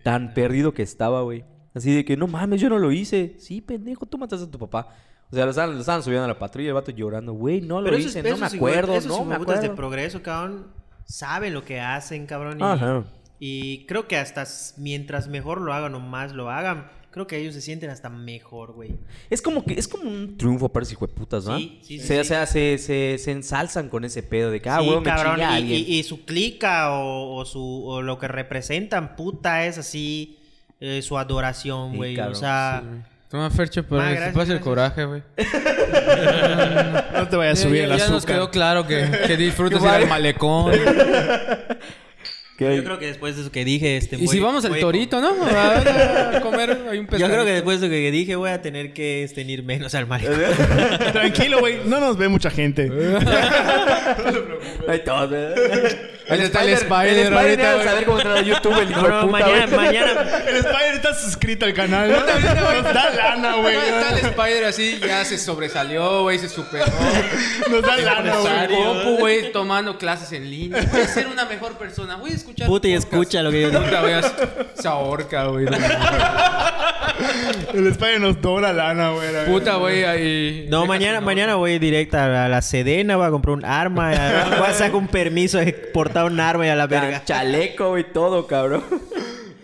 Tan 0.04 0.34
perdido 0.34 0.74
que 0.74 0.82
estaba, 0.84 1.22
güey. 1.22 1.46
Así 1.74 1.96
de 1.96 2.04
que, 2.04 2.18
no 2.18 2.28
mames, 2.28 2.60
yo 2.60 2.68
no 2.68 2.80
lo 2.80 2.92
hice. 2.92 3.36
Sí, 3.40 3.62
pendejo, 3.62 4.06
tú 4.06 4.18
mataste 4.18 4.46
a 4.46 4.52
tu 4.52 4.60
papá. 4.60 4.90
O 5.32 5.36
sea, 5.36 5.46
lo 5.46 5.52
estaban, 5.52 5.74
lo 5.74 5.80
estaban 5.80 6.04
subiendo 6.04 6.26
a 6.26 6.28
la 6.28 6.38
patrulla 6.38 6.68
el 6.68 6.74
vato 6.74 6.92
llorando. 6.92 7.32
Güey, 7.32 7.62
no 7.62 7.80
lo 7.80 7.86
Pero 7.86 7.98
hice, 7.98 8.20
esos, 8.20 8.32
no 8.32 8.38
me 8.38 8.46
acuerdo, 8.46 8.96
esos 8.96 9.10
no 9.10 9.20
me 9.20 9.36
hijueputas 9.36 9.62
de 9.62 9.68
acuerdo. 9.68 9.76
progreso, 9.76 10.22
cabrón, 10.22 10.68
saben 11.06 11.54
lo 11.54 11.64
que 11.64 11.80
hacen, 11.80 12.26
cabrón. 12.26 12.60
Y, 12.60 12.64
Ajá. 12.64 13.06
Y 13.40 13.86
creo 13.86 14.08
que 14.08 14.18
hasta 14.18 14.46
mientras 14.78 15.28
mejor 15.28 15.62
lo 15.62 15.74
hagan 15.74 15.94
o 15.96 16.00
más 16.00 16.32
lo 16.34 16.50
hagan, 16.50 16.90
creo 17.12 17.28
que 17.28 17.38
ellos 17.38 17.54
se 17.54 17.62
sienten 17.62 17.90
hasta 17.92 18.10
mejor, 18.10 18.72
güey. 18.74 18.96
Es 19.30 19.42
como 19.42 19.64
que 19.66 19.74
es 19.74 19.88
como 19.88 20.10
un 20.10 20.36
triunfo 20.38 20.70
para 20.70 20.84
esos 20.84 20.94
hijueputas, 20.94 21.46
¿no? 21.46 21.58
Sí, 21.58 21.80
sí, 21.84 22.00
sí, 22.00 22.08
Se- 22.08 22.20
O 22.20 22.24
sí. 22.24 22.28
sea, 22.30 22.46
se, 22.48 22.78
se, 22.80 23.18
se 23.20 23.32
ensalzan 23.32 23.90
con 23.90 24.04
ese 24.06 24.24
pedo 24.24 24.50
de 24.50 24.62
que, 24.62 24.70
ah, 24.70 24.80
sí, 24.82 24.88
huevo, 24.88 25.02
me 25.02 25.06
cabrón, 25.12 25.42
a 25.42 25.52
y, 25.52 25.58
alguien. 25.62 25.80
y- 25.80 26.00
y 26.00 26.04
su 26.04 26.26
clica 26.26 26.92
o, 26.94 27.36
o 27.36 27.46
su, 27.46 27.86
o 27.88 28.02
lo 28.02 28.18
que 28.18 28.28
representan, 28.28 29.16
puta, 29.16 29.66
es 29.66 29.78
así 29.78 30.40
eh, 30.80 31.02
su 31.04 31.18
adoración, 31.18 31.92
Sí, 31.92 31.98
güey. 31.98 32.20
o 32.20 32.34
sea, 32.36 32.84
Toma, 33.30 33.50
Fercho, 33.50 33.84
pero 33.88 34.02
pasa 34.34 34.54
el 34.54 34.60
coraje, 34.60 35.06
güey. 35.06 35.24
No 37.14 37.28
te 37.28 37.36
vayas 37.36 37.60
a 37.60 37.64
subir 37.64 37.78
ya, 37.78 37.84
el 37.84 37.90
ya 37.90 37.96
azúcar. 37.96 38.12
nos 38.12 38.26
quedó 38.26 38.52
claro 38.52 38.86
que, 38.88 39.10
que 39.28 39.34
al 39.34 39.80
vale. 39.92 40.06
malecón. 40.08 40.72
¿Qué? 42.58 42.76
yo 42.78 42.84
creo 42.84 43.00
que 43.00 43.08
después 43.08 43.36
de 43.36 43.42
eso 43.42 43.52
que 43.52 43.66
dije, 43.66 43.98
este, 43.98 44.16
y 44.16 44.20
voy- 44.26 44.28
si 44.28 44.40
vamos 44.40 44.64
al 44.64 44.80
torito, 44.80 45.20
¿no? 45.20 45.34
A, 45.56 46.38
a 46.38 46.42
comer 46.42 46.78
hay 46.90 47.00
un 47.00 47.08
Yo 47.08 47.28
creo 47.28 47.44
que 47.46 47.52
después 47.52 47.82
de 47.82 47.88
lo 47.88 47.92
que 47.92 48.12
dije 48.12 48.36
voy 48.36 48.52
a 48.52 48.62
tener 48.62 48.94
que 48.94 49.24
este, 49.24 49.42
ir 49.42 49.64
menos 49.64 49.94
al 49.96 50.06
malecón. 50.08 50.40
Tranquilo, 51.12 51.60
güey. 51.60 51.80
No 51.86 52.00
nos 52.00 52.16
ve 52.18 52.28
mucha 52.28 52.50
gente. 52.52 52.84
Ahí 54.88 55.00
todo. 55.04 55.36
Ahí 55.36 55.86
está 55.86 56.13
el 56.28 56.42
Spider 56.42 56.70
El 56.70 56.74
Spider 57.24 57.32
güey. 57.32 57.62
a 57.62 57.84
saber 57.84 58.06
cómo 58.06 58.18
entrar 58.20 58.38
a 58.38 58.42
YouTube 58.42 58.80
el 58.80 58.92
hijo 58.92 59.02
No, 59.02 59.08
de 59.08 59.14
no, 59.14 59.22
puta, 59.28 59.32
mañana, 59.46 59.66
güey. 59.76 59.86
mañana, 59.86 60.22
El 60.48 60.56
Spider 60.58 60.94
está 60.96 61.14
suscrito 61.14 61.66
al 61.66 61.74
canal. 61.74 62.10
Nos 62.12 62.84
da 62.94 63.10
lana, 63.12 63.56
güey. 63.56 63.76
Está 63.76 64.10
el 64.12 64.18
Spider 64.26 64.66
así, 64.66 65.00
ya 65.06 65.26
se 65.26 65.38
sobresalió, 65.38 66.22
güey, 66.24 66.40
se 66.40 66.50
superó. 66.50 66.86
Nos 67.70 67.82
da 67.82 67.98
lana, 67.98 68.36
güey. 68.38 68.68
compu, 68.84 69.18
güey, 69.20 69.52
tomando 69.52 69.98
clases 69.98 70.32
en 70.32 70.50
línea. 70.50 70.82
Voy 70.92 71.02
a 71.02 71.08
ser 71.08 71.28
una 71.28 71.46
mejor 71.46 71.74
persona. 71.78 72.16
Voy 72.16 72.32
a 72.32 72.36
escuchar. 72.36 72.68
Puta, 72.68 72.88
y 72.88 72.94
podcast. 72.94 73.14
escucha 73.14 73.42
lo 73.44 73.52
que 73.52 73.62
yo 73.62 73.70
digo. 73.70 73.84
Puta, 73.84 74.02
güey, 74.02 74.14
se 74.76 74.88
ahorca, 74.88 75.46
güey. 75.46 75.66
El 77.74 77.88
Spider 77.88 78.22
nos 78.22 78.42
dona 78.42 78.74
lana, 78.74 79.12
güey. 79.12 79.30
Puta, 79.46 79.76
güey, 79.76 80.04
ahí. 80.04 80.68
No, 80.70 80.86
mañana, 80.86 81.22
mañana 81.22 81.56
voy 81.56 81.80
directa 81.80 82.46
a 82.46 82.50
la 82.50 82.62
Sedena, 82.62 83.16
voy 83.18 83.26
a 83.28 83.30
comprar 83.32 83.56
un 83.56 83.66
arma, 83.66 84.12
a- 84.12 84.58
voy 84.60 84.68
a 84.68 84.74
sacar 84.74 84.96
un 84.96 85.08
permiso 85.08 85.58
de 85.60 85.74
portar 85.74 86.26
un 86.26 86.40
arma 86.40 86.66
y 86.66 86.70
a 86.70 86.76
la 86.76 86.88
verga. 86.88 87.24
Chaleco 87.26 87.98
y 87.98 88.04
todo, 88.06 88.48
cabrón. 88.48 88.84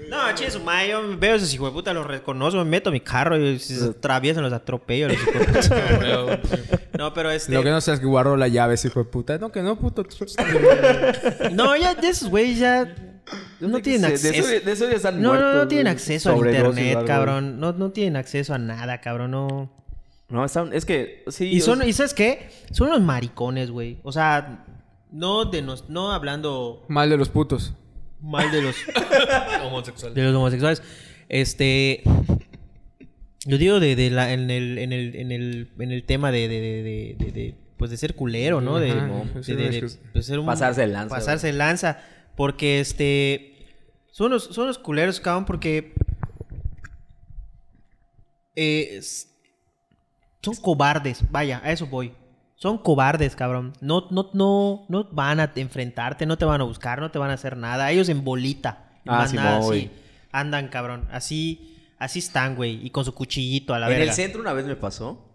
No, 0.09 0.17
che, 0.33 0.49
su 0.49 0.59
madre, 0.61 0.89
yo 0.89 1.17
veo 1.19 1.35
esos 1.35 1.53
hijos 1.53 1.69
de 1.69 1.73
puta, 1.73 1.93
los 1.93 2.07
reconozco, 2.07 2.57
me 2.57 2.65
meto 2.65 2.89
a 2.89 2.91
mi 2.91 2.99
carro 2.99 3.37
y 3.37 3.59
si 3.59 3.75
se 3.75 3.89
atraviesan 3.89 4.41
los 4.41 4.51
atropello. 4.51 5.07
los 5.07 5.17
hijos 5.17 5.33
de 5.33 5.39
puta. 5.45 6.39
No, 6.97 7.13
pero 7.13 7.31
este... 7.31 7.53
Lo 7.53 7.63
que 7.63 7.69
no 7.69 7.79
seas 7.79 7.99
que 8.01 8.05
guardó 8.07 8.35
la 8.35 8.49
llave, 8.49 8.73
ese 8.73 8.89
hijo 8.89 8.99
de 8.99 9.05
puta. 9.05 9.37
No, 9.37 9.51
que 9.53 9.61
no, 9.61 9.77
puto. 9.77 10.03
No, 11.51 11.75
ya 11.77 11.93
de 11.95 12.09
esos 12.09 12.29
güeyes 12.29 12.59
ya 12.59 12.93
no 13.59 13.79
tienen 13.81 14.01
De 14.01 14.07
acceso. 14.07 14.33
eso, 14.49 14.65
de 14.65 14.71
eso 14.71 14.89
ya 14.89 14.95
están 14.97 15.21
No, 15.21 15.35
no, 15.35 15.53
no 15.55 15.67
tienen 15.67 15.87
acceso 15.87 16.29
a 16.31 16.33
Sobredosis 16.35 16.65
o 16.65 16.69
internet, 16.87 17.07
cabrón. 17.07 17.59
No, 17.59 17.73
no 17.73 17.91
tienen 17.91 18.15
acceso 18.15 18.53
a 18.53 18.57
nada, 18.57 19.01
cabrón. 19.01 19.31
No. 19.31 19.71
No, 20.29 20.45
están, 20.45 20.73
es 20.73 20.85
que 20.85 21.23
sí. 21.29 21.45
Y 21.47 21.61
o 21.61 21.65
son, 21.65 21.79
sea, 21.79 21.87
¿y 21.87 21.93
sabes 21.93 22.13
qué? 22.13 22.49
Son 22.71 22.87
unos 22.89 23.01
maricones, 23.01 23.71
güey. 23.71 23.97
O 24.03 24.11
sea, 24.11 24.63
no 25.11 25.45
de 25.45 25.61
nos, 25.63 25.89
no 25.89 26.11
hablando 26.11 26.85
Mal 26.87 27.09
de 27.09 27.17
los 27.17 27.29
putos. 27.29 27.73
mal 28.21 28.51
de 28.51 28.61
los 28.61 28.75
Homosexual. 29.65 30.13
de 30.13 30.23
los 30.23 30.35
homosexuales. 30.35 30.83
Este 31.29 32.03
yo 33.45 33.57
digo 33.57 33.79
de, 33.79 33.95
de 33.95 34.09
la, 34.11 34.33
en 34.33 34.49
el 34.51 34.77
en 34.77 34.91
el 34.93 35.15
en 35.15 35.31
el 35.31 35.69
en 35.79 35.91
el 35.91 36.03
tema 36.03 36.31
de 36.31 36.47
de, 36.47 36.59
de, 36.61 36.83
de- 36.83 37.15
de- 37.25 37.31
de, 37.31 37.55
pues 37.77 37.89
de 37.91 37.97
ser 37.97 38.13
culero, 38.15 38.59
¿no? 38.61 38.77
De, 38.79 38.91
Ajá, 38.91 39.07
de- 39.33 39.55
de- 39.55 39.69
de- 39.81 39.89
de 40.13 40.23
ser 40.23 40.39
un 40.39 40.45
Pasarse 40.45 40.81
de 40.81 40.87
lanza, 40.87 41.15
Pasarse 41.15 41.47
de 41.47 41.53
lanza 41.53 41.99
porque 42.39 42.79
este 42.79 43.67
son 44.11 44.27
unos 44.27 44.45
son 44.45 44.63
unos 44.63 44.77
culeros, 44.79 45.19
cabrón, 45.19 45.43
porque 45.43 45.93
eh, 48.55 49.01
son 50.41 50.55
cobardes, 50.55 51.29
vaya, 51.29 51.59
a 51.61 51.73
eso 51.73 51.85
voy. 51.87 52.13
Son 52.55 52.77
cobardes, 52.77 53.35
cabrón. 53.35 53.73
No, 53.81 54.07
no, 54.09 54.29
no, 54.33 54.85
no 54.87 55.03
van 55.11 55.41
a 55.41 55.51
enfrentarte, 55.53 56.25
no 56.25 56.37
te 56.37 56.45
van 56.45 56.61
a 56.61 56.63
buscar, 56.63 57.01
no 57.01 57.11
te 57.11 57.19
van 57.19 57.29
a 57.29 57.33
hacer 57.33 57.57
nada. 57.57 57.91
Ellos 57.91 58.07
en 58.07 58.23
bolita. 58.23 58.89
en 59.03 59.11
Ah, 59.11 59.17
manada, 59.17 59.27
Simón, 59.27 59.45
así. 59.47 59.65
güey. 59.67 59.91
Andan, 60.31 60.69
cabrón. 60.69 61.09
Así, 61.11 61.77
así 61.97 62.19
están, 62.19 62.55
güey. 62.55 62.85
Y 62.85 62.89
con 62.89 63.03
su 63.03 63.13
cuchillito 63.13 63.73
a 63.73 63.79
la 63.79 63.87
en 63.87 63.91
verga. 63.95 64.05
el 64.05 64.13
centro 64.13 64.39
una 64.39 64.53
vez 64.53 64.65
me 64.65 64.77
pasó 64.77 65.25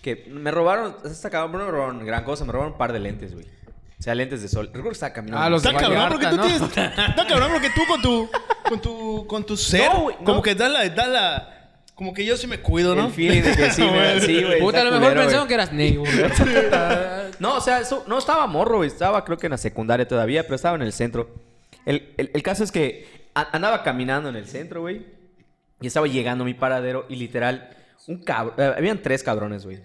que 0.00 0.24
me 0.30 0.50
robaron, 0.50 0.96
esta 1.04 1.28
cabrón, 1.28 1.52
no 1.52 1.66
me 1.66 1.70
robaron 1.70 2.06
gran 2.06 2.24
cosa, 2.24 2.46
me 2.46 2.52
robaron 2.52 2.72
un 2.72 2.78
par 2.78 2.94
de 2.94 2.98
lentes, 3.00 3.34
güey. 3.34 3.46
O 4.02 4.04
sea, 4.04 4.16
lentes 4.16 4.42
de 4.42 4.48
sol. 4.48 4.66
Recuerdo 4.66 4.88
que 4.88 4.94
estaba 4.94 5.12
caminando. 5.12 5.44
Ah, 5.44 5.48
los 5.48 5.64
Está 5.64 5.78
de 5.78 5.84
cabrón 5.84 6.08
porque 6.10 6.26
tú 6.26 6.36
tienes. 6.38 6.62
Está 6.62 7.26
cabrón 7.28 7.50
porque 7.52 7.70
tú 7.70 7.80
con 7.86 8.02
tu. 8.02 8.30
Con 8.68 8.80
tu. 8.82 9.26
Con 9.28 9.46
tu 9.46 9.56
ser. 9.56 9.92
No, 9.92 10.00
güey, 10.00 10.16
no. 10.18 10.24
Como 10.24 10.42
que 10.42 10.56
da 10.56 10.68
la. 10.68 10.88
Da 10.88 11.06
la 11.06 11.48
como 11.94 12.12
que 12.12 12.24
yo 12.24 12.36
sí 12.36 12.48
me 12.48 12.58
cuido, 12.58 12.96
¿no? 12.96 13.06
El 13.06 13.12
feeling 13.12 13.42
de 13.42 13.54
que 13.54 13.70
sí, 13.70 13.82
me- 13.92 14.20
sí, 14.20 14.42
güey. 14.42 14.58
Puta, 14.58 14.80
a 14.80 14.84
lo 14.84 14.90
mejor 14.90 15.10
culero, 15.12 15.20
pensaron 15.20 15.46
güey. 15.46 15.48
que 15.48 15.54
eras 15.54 15.72
negro. 15.72 16.00
güey. 16.00 17.32
No, 17.38 17.56
o 17.56 17.60
sea, 17.60 17.78
eso, 17.80 18.04
no 18.08 18.18
estaba 18.18 18.46
morro, 18.48 18.78
güey. 18.78 18.88
Estaba 18.88 19.24
creo 19.24 19.38
que 19.38 19.46
en 19.46 19.52
la 19.52 19.58
secundaria 19.58 20.08
todavía, 20.08 20.42
pero 20.42 20.56
estaba 20.56 20.74
en 20.74 20.82
el 20.82 20.92
centro. 20.92 21.30
El, 21.86 22.12
el- 22.16 22.30
el 22.34 22.42
caso 22.42 22.64
es 22.64 22.72
que 22.72 23.28
a- 23.34 23.48
andaba 23.52 23.84
caminando 23.84 24.28
en 24.30 24.34
el 24.36 24.46
centro, 24.48 24.80
güey. 24.80 25.06
Y 25.80 25.86
estaba 25.86 26.08
llegando 26.08 26.42
a 26.42 26.46
mi 26.46 26.54
paradero 26.54 27.06
y 27.08 27.14
literal, 27.16 27.70
un 28.08 28.18
cabrón. 28.24 28.54
habían 28.76 29.00
tres 29.00 29.22
cabrones, 29.22 29.64
güey. 29.64 29.78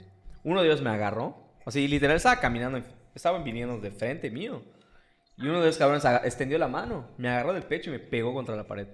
Uno 0.44 0.62
de 0.62 0.70
ellos 0.70 0.82
me 0.82 0.90
agarró. 0.90 1.38
Así, 1.68 1.88
literal, 1.88 2.16
estaba 2.18 2.40
caminando, 2.40 2.82
estaban 3.18 3.44
viniendo 3.44 3.78
de 3.80 3.92
frente 3.92 4.30
mío. 4.32 4.64
Y 5.38 5.48
uno 5.48 5.62
de 5.62 5.70
esos 5.70 5.78
cabrones 5.80 6.04
extendió 6.26 6.58
la 6.58 6.68
mano, 6.68 7.10
me 7.18 7.30
agarró 7.30 7.54
del 7.54 7.64
pecho 7.64 7.90
y 7.90 7.94
me 7.94 8.00
pegó 8.00 8.34
contra 8.34 8.56
la 8.56 8.64
pared. 8.66 8.88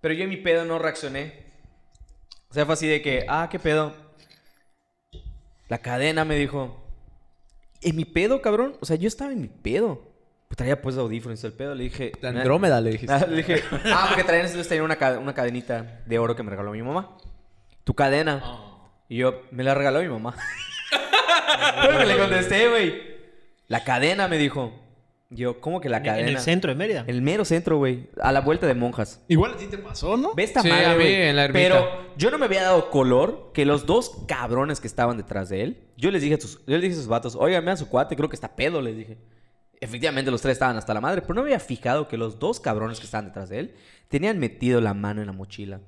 Pero 0.00 0.14
yo 0.14 0.24
en 0.24 0.30
mi 0.30 0.36
pedo 0.36 0.64
no 0.64 0.78
reaccioné. 0.78 1.44
O 2.50 2.54
sea, 2.54 2.64
fue 2.66 2.74
así 2.74 2.86
de 2.86 3.02
que, 3.02 3.24
ah, 3.28 3.48
qué 3.50 3.58
pedo. 3.58 3.92
La 5.68 5.78
cadena 5.78 6.24
me 6.24 6.36
dijo. 6.36 6.78
En 7.80 7.96
mi 7.96 8.04
pedo, 8.04 8.42
cabrón. 8.42 8.76
O 8.80 8.86
sea, 8.86 8.96
yo 8.96 9.08
estaba 9.08 9.32
en 9.32 9.40
mi 9.40 9.48
pedo. 9.48 10.12
Pues 10.48 10.56
traía 10.58 10.80
pues 10.82 10.96
audífonos 10.98 11.42
el 11.44 11.52
pedo. 11.52 11.74
Le 11.74 11.84
dije. 11.84 12.12
Andrómeda 12.22 12.80
le 12.80 12.90
dijiste. 12.90 13.12
Ah, 13.14 13.26
le 13.26 13.36
dije, 13.38 13.62
ah, 13.86 14.06
porque 14.08 14.22
traían 14.24 14.46
entonces 14.46 14.68
tenía 14.68 14.84
una, 14.84 14.96
ca- 14.96 15.18
una 15.18 15.34
cadenita 15.34 16.02
de 16.06 16.18
oro 16.18 16.36
que 16.36 16.42
me 16.42 16.50
regaló 16.50 16.72
mi 16.72 16.82
mamá. 16.82 17.16
Tu 17.84 17.94
cadena. 17.94 18.42
Y 19.08 19.16
yo, 19.16 19.42
me 19.50 19.64
la 19.64 19.74
regaló 19.74 20.00
mi 20.00 20.08
mamá. 20.08 20.36
Lo 21.90 21.98
que 21.98 22.06
le 22.06 22.18
contesté, 22.18 22.68
güey. 22.68 22.94
La 23.68 23.84
cadena, 23.84 24.28
me 24.28 24.38
dijo. 24.38 24.72
Yo, 25.30 25.60
¿cómo 25.62 25.80
que 25.80 25.88
la 25.88 25.96
En- 25.98 26.02
cadena? 26.04 26.28
En 26.28 26.36
el 26.36 26.40
centro 26.42 26.70
de 26.70 26.74
Mérida. 26.74 27.04
El 27.06 27.22
mero 27.22 27.46
centro, 27.46 27.78
güey. 27.78 28.10
A 28.20 28.32
la 28.32 28.42
vuelta 28.42 28.66
de 28.66 28.74
monjas. 28.74 29.22
Igual 29.28 29.54
a 29.54 29.56
ti 29.56 29.66
te 29.66 29.78
pasó, 29.78 30.18
¿no? 30.18 30.34
Ve 30.34 30.42
esta 30.42 30.60
Sí, 30.60 30.68
madre, 30.68 30.84
a 30.84 30.88
mí 30.90 30.94
güey. 30.96 31.14
en 31.22 31.36
la 31.36 31.44
ermita. 31.44 31.58
Pero 31.58 31.88
yo 32.18 32.30
no 32.30 32.36
me 32.36 32.44
había 32.44 32.62
dado 32.62 32.90
color 32.90 33.50
que 33.54 33.64
los 33.64 33.86
dos 33.86 34.12
cabrones 34.28 34.78
que 34.80 34.86
estaban 34.86 35.16
detrás 35.16 35.48
de 35.48 35.62
él. 35.62 35.78
Yo 35.96 36.10
les 36.10 36.20
dije 36.20 36.34
a 36.34 36.40
sus, 36.40 36.58
yo 36.66 36.74
les 36.74 36.82
dije 36.82 36.92
a 36.92 36.96
sus 36.98 37.06
vatos, 37.06 37.34
oigan, 37.34 37.64
vean 37.64 37.78
su 37.78 37.88
cuate, 37.88 38.14
creo 38.14 38.28
que 38.28 38.36
está 38.36 38.54
pedo, 38.54 38.82
les 38.82 38.94
dije. 38.94 39.16
Efectivamente, 39.80 40.30
los 40.30 40.42
tres 40.42 40.52
estaban 40.52 40.76
hasta 40.76 40.92
la 40.92 41.00
madre, 41.00 41.22
pero 41.22 41.32
no 41.34 41.40
me 41.42 41.48
había 41.48 41.60
fijado 41.60 42.08
que 42.08 42.18
los 42.18 42.38
dos 42.38 42.60
cabrones 42.60 43.00
que 43.00 43.06
estaban 43.06 43.26
detrás 43.26 43.48
de 43.48 43.58
él 43.60 43.74
tenían 44.08 44.38
metido 44.38 44.82
la 44.82 44.92
mano 44.92 45.22
en 45.22 45.28
la 45.28 45.32
mochila. 45.32 45.80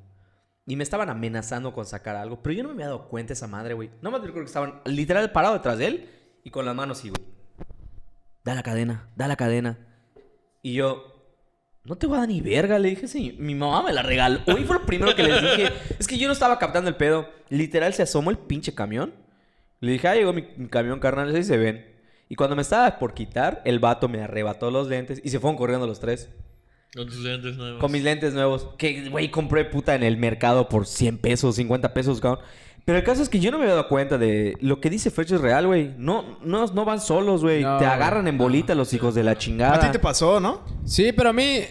Y 0.66 0.76
me 0.76 0.82
estaban 0.82 1.10
amenazando 1.10 1.74
con 1.74 1.84
sacar 1.84 2.16
algo, 2.16 2.42
pero 2.42 2.54
yo 2.54 2.62
no 2.62 2.70
me 2.70 2.74
había 2.74 2.86
dado 2.86 3.08
cuenta 3.08 3.34
esa 3.34 3.46
madre, 3.46 3.74
güey. 3.74 3.90
No 4.00 4.10
me 4.10 4.16
acuerdo 4.16 4.34
que 4.34 4.44
estaban 4.44 4.80
literal 4.86 5.30
parados 5.32 5.58
detrás 5.58 5.78
de 5.78 5.86
él 5.86 6.10
y 6.42 6.50
con 6.50 6.64
las 6.64 6.74
manos 6.74 6.98
así, 6.98 7.10
güey. 7.10 7.22
Da 8.44 8.54
la 8.54 8.62
cadena, 8.62 9.08
da 9.16 9.28
la 9.28 9.36
cadena. 9.36 9.78
Y 10.62 10.74
yo, 10.74 11.14
no 11.84 11.96
te 11.96 12.06
voy 12.06 12.16
a 12.16 12.20
dar 12.20 12.28
ni 12.28 12.40
verga, 12.40 12.78
le 12.78 12.88
dije, 12.88 13.08
sí, 13.08 13.36
mi 13.38 13.54
mamá 13.54 13.82
me 13.82 13.92
la 13.92 14.02
regaló. 14.02 14.40
Hoy 14.46 14.64
fue 14.64 14.78
lo 14.78 14.86
primero 14.86 15.14
que 15.14 15.22
les 15.22 15.42
dije. 15.42 15.72
Es 15.98 16.06
que 16.06 16.16
yo 16.16 16.26
no 16.26 16.32
estaba 16.32 16.58
captando 16.58 16.88
el 16.88 16.96
pedo. 16.96 17.28
Literal 17.50 17.92
se 17.92 18.02
asomó 18.02 18.30
el 18.30 18.38
pinche 18.38 18.74
camión. 18.74 19.12
Le 19.80 19.92
dije, 19.92 20.08
ah, 20.08 20.14
llegó 20.14 20.32
mi, 20.32 20.48
mi 20.56 20.68
camión, 20.68 20.98
carnal, 20.98 21.34
ahí 21.34 21.44
se 21.44 21.58
ven. 21.58 21.94
Y 22.30 22.36
cuando 22.36 22.56
me 22.56 22.62
estaba 22.62 22.98
por 22.98 23.12
quitar, 23.12 23.60
el 23.66 23.80
vato 23.80 24.08
me 24.08 24.22
arrebató 24.22 24.70
los 24.70 24.88
lentes 24.88 25.20
y 25.22 25.28
se 25.28 25.40
fueron 25.40 25.58
corriendo 25.58 25.86
los 25.86 26.00
tres. 26.00 26.30
Con 26.94 27.06
tus 27.06 27.16
lentes 27.18 27.56
nuevos. 27.56 27.80
Con 27.80 27.90
mis 27.92 28.02
lentes 28.02 28.34
nuevos. 28.34 28.68
Que, 28.78 29.08
güey, 29.08 29.30
compré 29.30 29.64
puta 29.64 29.94
en 29.94 30.02
el 30.02 30.16
mercado 30.16 30.68
por 30.68 30.86
100 30.86 31.18
pesos, 31.18 31.56
50 31.56 31.92
pesos, 31.92 32.20
cabrón. 32.20 32.44
Pero 32.84 32.98
el 32.98 33.04
caso 33.04 33.22
es 33.22 33.28
que 33.30 33.40
yo 33.40 33.50
no 33.50 33.56
me 33.56 33.64
había 33.64 33.76
dado 33.76 33.88
cuenta 33.88 34.18
de 34.18 34.56
lo 34.60 34.78
que 34.80 34.90
dice 34.90 35.10
Fresh 35.10 35.32
es 35.32 35.40
real, 35.40 35.66
güey. 35.66 35.92
No, 35.96 36.38
no, 36.42 36.66
no 36.66 36.84
van 36.84 37.00
solos, 37.00 37.42
güey. 37.42 37.62
No, 37.62 37.78
Te 37.78 37.84
güey. 37.84 37.96
agarran 37.96 38.28
en 38.28 38.36
bolita 38.36 38.74
los 38.74 38.92
hijos 38.92 39.14
de 39.14 39.22
la 39.22 39.38
chingada. 39.38 39.76
A 39.76 39.80
ti 39.80 39.86
te 39.90 39.98
pasó, 39.98 40.38
¿no? 40.38 40.62
Sí, 40.84 41.12
pero 41.12 41.30
a 41.30 41.32
mí, 41.32 41.62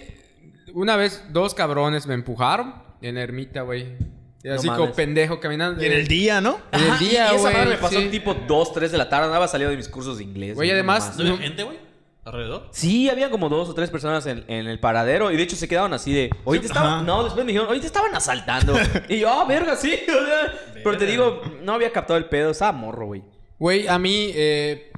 una 0.74 0.96
vez 0.96 1.24
dos 1.32 1.54
cabrones 1.54 2.08
me 2.08 2.16
empujaron 2.16 2.74
en 3.02 3.16
la 3.16 3.22
ermita, 3.22 3.62
güey. 3.62 3.96
Y 4.44 4.50
así 4.50 4.68
como 4.68 4.92
pendejo 4.92 5.40
caminando. 5.40 5.82
Y 5.82 5.86
en 5.86 5.94
el 5.94 6.08
día, 6.08 6.42
¿no? 6.42 6.58
En 6.72 6.82
el 6.82 6.98
día, 7.00 7.32
y 7.32 7.36
esa 7.36 7.42
güey. 7.44 7.54
madre 7.54 7.70
me 7.70 7.78
pasó 7.78 8.00
sí. 8.00 8.10
tipo 8.10 8.34
2, 8.34 8.74
3 8.74 8.92
de 8.92 8.98
la 8.98 9.08
tarde. 9.08 9.28
Andaba 9.28 9.48
salido 9.48 9.70
de 9.70 9.78
mis 9.78 9.88
cursos 9.88 10.18
de 10.18 10.24
inglés. 10.24 10.56
Güey, 10.56 10.72
además-. 10.72 11.16
¿No 11.18 11.24
había 11.24 11.38
gente, 11.38 11.64
güey? 11.64 11.78
¿Alrededor? 12.26 12.70
Sí, 12.72 13.10
había 13.10 13.30
como 13.30 13.50
dos 13.50 13.68
o 13.70 13.74
tres 13.74 13.90
personas 13.90 14.26
en, 14.28 14.46
en 14.48 14.68
el 14.68 14.80
paradero 14.80 15.30
y 15.32 15.36
de 15.36 15.44
hecho 15.44 15.58
se 15.58 15.68
quedaban 15.68 15.94
así 15.94 16.14
de, 16.14 16.30
hoy 16.46 16.60
te 16.60 16.68
estaban, 16.68 17.06
no, 17.06 17.24
después 17.24 17.46
me 17.46 17.52
dijeron, 17.52 17.70
hoy 17.70 17.82
te 17.82 17.88
estaban 17.88 18.16
asaltando. 18.16 18.76
y 19.10 19.20
yo, 19.20 19.30
ah, 19.30 19.46
verga, 19.46 19.76
sí. 19.76 19.94
o 20.08 20.26
sea, 20.26 20.54
pero 20.84 20.98
te 20.98 21.06
digo, 21.06 21.42
no 21.62 21.74
había 21.74 21.92
captado 21.92 22.18
el 22.18 22.26
pedo, 22.26 22.52
estaba 22.52 22.72
morro, 22.72 23.08
güey. 23.08 23.24
Güey, 23.60 23.88
a 23.88 24.00
mí, 24.00 24.32
eh, 24.36 24.92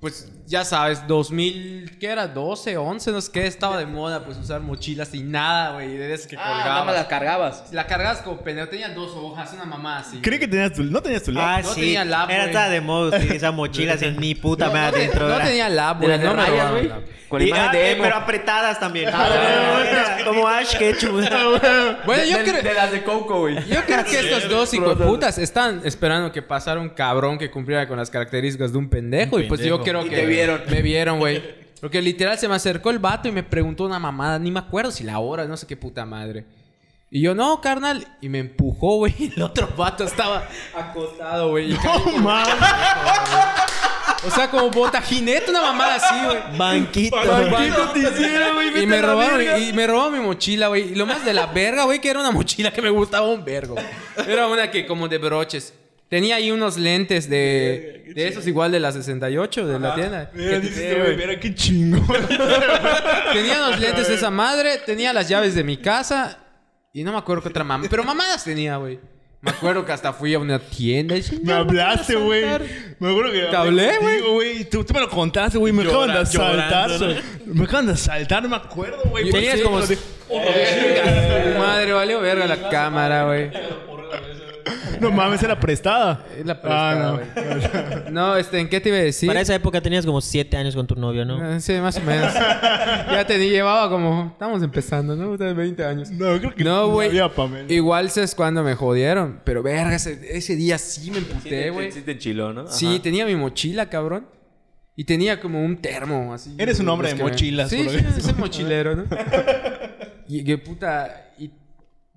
pues 0.00 0.32
ya 0.46 0.64
sabes, 0.64 1.06
2000, 1.08 1.98
¿qué 1.98 2.06
era? 2.06 2.28
12, 2.28 2.76
11, 2.76 3.10
no 3.12 3.20
sé 3.20 3.32
qué, 3.32 3.46
estaba 3.46 3.76
de 3.78 3.86
moda, 3.86 4.24
pues 4.24 4.38
usar 4.38 4.60
mochilas 4.60 5.08
sin 5.08 5.30
nada, 5.30 5.72
güey, 5.72 5.96
de 5.96 6.14
esas 6.14 6.26
que 6.26 6.36
Ah, 6.36 6.40
nada 6.40 6.54
colgabas. 6.62 6.86
más 6.86 6.94
la 6.94 7.08
cargabas. 7.08 7.64
La 7.72 7.86
cargabas 7.86 8.18
como 8.22 8.38
pendejo, 8.40 8.68
tenía 8.68 8.88
dos 8.90 9.12
hojas, 9.16 9.52
una 9.54 9.64
mamá 9.64 9.98
así. 9.98 10.20
Creí 10.20 10.38
que 10.38 10.46
tenías 10.48 10.72
tu... 10.72 10.84
¿No 10.84 11.02
tenías 11.02 11.22
tu 11.24 11.32
Ah, 11.32 11.34
laptop? 11.34 11.68
No 11.70 11.74
sí. 11.74 11.80
tenía 11.80 12.04
lap, 12.04 12.30
Era 12.30 12.68
de 12.68 12.80
moda 12.80 13.18
utilizar 13.18 13.52
mochilas 13.52 14.00
sin 14.00 14.16
ni 14.16 14.34
puta 14.34 14.66
no, 14.66 14.72
madre 14.72 14.90
no, 14.92 14.96
adentro. 14.98 15.20
no 15.22 15.26
¿verdad? 15.32 15.46
tenía 15.46 15.68
lab, 15.68 15.96
güey, 15.98 16.08
las 16.10 16.20
de 16.20 16.26
no 16.26 16.34
me 16.34 16.70
güey. 16.70 16.88
lab. 16.88 17.02
Con 17.28 17.42
Y, 17.42 17.48
imagen 17.48 17.66
ah, 17.68 17.72
de 17.72 17.80
eh, 17.88 17.92
emo. 17.92 18.02
pero 18.04 18.16
apretadas 18.16 18.78
también. 18.78 19.10
Como 20.24 20.46
Ash 20.48 20.76
Ketchum. 20.76 21.16
Bueno, 22.06 22.22
de, 22.22 22.30
yo 22.30 22.38
creo... 22.44 22.62
de 22.62 22.74
las 22.74 22.92
de 22.92 23.02
Coco, 23.02 23.40
güey. 23.40 23.56
Yo 23.68 23.82
creo 23.84 24.04
que 24.04 24.18
estos 24.20 24.48
dos 24.48 24.72
hijueputas 24.74 25.38
están 25.38 25.80
esperando 25.84 26.30
que 26.30 26.40
pasara 26.42 26.80
un 26.80 26.88
cabrón 26.90 27.36
que 27.38 27.50
cumpliera 27.50 27.88
con 27.88 27.96
las 27.96 28.10
características 28.10 28.70
de 28.72 28.78
un 28.78 28.88
pendejo. 28.88 29.40
Y 29.40 29.44
pues 29.48 29.60
yo 29.60 29.82
creo 29.82 30.04
que. 30.04 30.14
Te 30.36 30.46
vieron. 30.46 30.62
Me 30.70 30.82
vieron, 30.82 31.18
güey. 31.18 31.66
Porque 31.80 32.00
literal 32.02 32.38
se 32.38 32.48
me 32.48 32.54
acercó 32.54 32.90
el 32.90 32.98
vato 32.98 33.28
y 33.28 33.32
me 33.32 33.42
preguntó 33.42 33.84
una 33.84 33.98
mamada. 33.98 34.38
Ni 34.38 34.50
me 34.50 34.60
acuerdo 34.60 34.90
si 34.90 35.04
la 35.04 35.18
hora, 35.18 35.44
no 35.46 35.56
sé 35.56 35.66
qué 35.66 35.76
puta 35.76 36.04
madre. 36.06 36.44
Y 37.10 37.20
yo, 37.22 37.34
no, 37.34 37.60
carnal. 37.60 38.06
Y 38.20 38.28
me 38.28 38.38
empujó, 38.40 38.96
güey. 38.96 39.14
Y 39.18 39.32
el 39.36 39.42
otro 39.42 39.68
vato 39.76 40.04
estaba 40.04 40.48
acostado, 40.74 41.50
güey. 41.50 41.72
Y 41.72 41.76
caí 41.76 42.00
como- 42.02 42.30
O 44.26 44.30
sea, 44.30 44.50
como 44.50 44.70
botajinete, 44.70 45.50
una 45.50 45.60
mamada 45.62 45.96
así, 45.96 46.14
güey. 46.24 46.38
Banquito. 46.58 47.16
Y 48.82 48.86
me 48.86 49.02
robaron, 49.02 49.40
y 49.62 49.72
me 49.72 49.86
robaron 49.86 50.12
mi 50.18 50.20
mochila, 50.20 50.68
güey. 50.68 50.92
Y 50.92 50.94
lo 50.94 51.06
más 51.06 51.24
de 51.24 51.32
la 51.32 51.46
verga, 51.46 51.84
güey, 51.84 52.00
que 52.00 52.10
era 52.10 52.20
una 52.20 52.30
mochila 52.32 52.72
que 52.72 52.82
me 52.82 52.90
gustaba 52.90 53.26
un 53.28 53.44
vergo. 53.44 53.76
Era 54.26 54.48
una 54.48 54.70
que 54.70 54.86
como 54.86 55.06
de 55.08 55.18
broches. 55.18 55.72
Tenía 56.08 56.36
ahí 56.36 56.52
unos 56.52 56.76
lentes 56.78 57.28
de, 57.28 58.12
de 58.14 58.28
esos 58.28 58.46
igual 58.46 58.70
de 58.70 58.78
la 58.78 58.92
68 58.92 59.66
de 59.66 59.80
la 59.80 59.94
tienda. 59.96 60.30
Mira, 60.34 60.60
dices, 60.60 60.96
güey, 61.02 61.16
mira 61.16 61.40
qué 61.40 61.52
chingón. 61.54 62.06
tenía 63.32 63.66
unos 63.66 63.80
lentes 63.80 64.06
de 64.08 64.14
esa 64.14 64.30
madre, 64.44 64.78
tenía 64.86 65.12
las 65.12 65.28
llaves 65.28 65.54
de 65.56 65.64
mi 65.64 65.76
casa 65.78 66.38
y 66.92 67.02
no 67.02 67.10
me 67.12 67.18
acuerdo 67.18 67.42
qué 67.42 67.48
otra 67.48 67.64
mamá. 67.64 67.86
Pero 67.90 68.04
mamadas 68.04 68.44
tenía, 68.44 68.76
güey. 68.76 69.00
Me 69.40 69.50
acuerdo 69.50 69.84
que 69.84 69.92
hasta 69.92 70.12
fui 70.12 70.32
a 70.34 70.38
una 70.38 70.58
tienda 70.58 71.14
y 71.14 71.18
dije, 71.20 71.36
Me 71.42 71.52
"No, 71.52 71.56
hablaste, 71.56 72.14
güey. 72.16 72.42
saltar". 72.42 72.62
Me 72.98 73.10
acuerdo 73.10 73.32
que... 73.32 73.40
¿Te 73.42 73.56
hablé, 73.56 73.90
güey? 74.30 74.64
Tú, 74.64 74.82
tú 74.84 74.94
me 74.94 75.00
lo 75.00 75.10
contaste, 75.10 75.58
güey. 75.58 75.72
Me 75.72 75.82
acaban 75.84 76.12
de 76.12 76.18
asaltar. 76.18 76.90
Me 77.46 77.64
acaban 77.64 77.86
de 77.86 77.92
asaltar, 77.92 78.42
no 78.44 78.48
me 78.48 78.56
acuerdo, 78.56 79.02
güey. 79.10 79.28
Tenías 79.30 79.58
Sí, 79.58 79.62
como- 79.64 79.80
de- 79.82 79.98
Madre, 81.58 81.92
valió 81.92 82.20
verga 82.20 82.46
la 82.46 82.68
cámara, 82.68 83.24
güey. 83.26 83.50
No 85.00 85.10
mames, 85.10 85.42
era 85.42 85.58
prestada. 85.58 86.24
Es 86.38 86.46
la 86.46 86.60
prestada, 86.60 87.08
Ah, 87.08 87.12
güey. 87.12 88.12
No, 88.12 88.36
este, 88.36 88.58
¿en 88.60 88.68
qué 88.68 88.80
te 88.80 88.88
iba 88.88 88.98
a 88.98 89.02
decir? 89.02 89.26
Para 89.28 89.40
esa 89.40 89.54
época 89.54 89.80
tenías 89.80 90.04
como 90.06 90.20
7 90.20 90.56
años 90.56 90.74
con 90.74 90.86
tu 90.86 90.94
novio, 90.96 91.24
¿no? 91.24 91.38
Ah, 91.42 91.60
Sí, 91.60 91.72
más 91.74 91.96
o 91.98 92.02
menos. 92.02 92.32
ya 93.12 93.24
te 93.26 93.38
llevaba 93.38 93.88
como... 93.90 94.30
Estamos 94.32 94.62
empezando, 94.62 95.14
¿no? 95.16 95.30
Ustedes 95.30 95.54
20 95.56 95.84
años. 95.84 96.10
No, 96.10 96.38
creo 96.38 96.54
que 96.54 96.64
No, 96.64 96.88
güey. 96.90 97.10
Igual 97.68 98.10
es 98.14 98.34
cuando 98.34 98.62
me 98.62 98.74
jodieron. 98.74 99.40
Pero 99.44 99.62
verga, 99.62 99.94
ese, 99.94 100.18
ese 100.36 100.56
día 100.56 100.78
sí 100.78 101.10
me 101.10 101.18
emputé, 101.18 101.70
güey. 101.70 101.92
sí 101.92 102.02
te 102.02 102.12
enchiló, 102.12 102.52
¿no? 102.52 102.66
Sí, 102.68 102.86
Ajá. 102.94 103.02
tenía 103.02 103.26
mi 103.26 103.36
mochila, 103.36 103.88
cabrón. 103.88 104.26
Y 104.98 105.04
tenía 105.04 105.40
como 105.40 105.62
un 105.62 105.76
termo, 105.76 106.32
así. 106.32 106.54
Eres 106.56 106.80
un 106.80 106.88
hombre 106.88 107.08
de 107.10 107.16
que 107.16 107.22
me- 107.22 107.28
mochilas, 107.30 107.68
Sí, 107.68 107.86
sí, 107.88 107.98
soy 108.22 108.34
mochilero, 108.38 108.96
¿no? 108.96 109.04
y 110.28 110.42
que 110.42 110.56
puta... 110.58 111.32
Y 111.38 111.50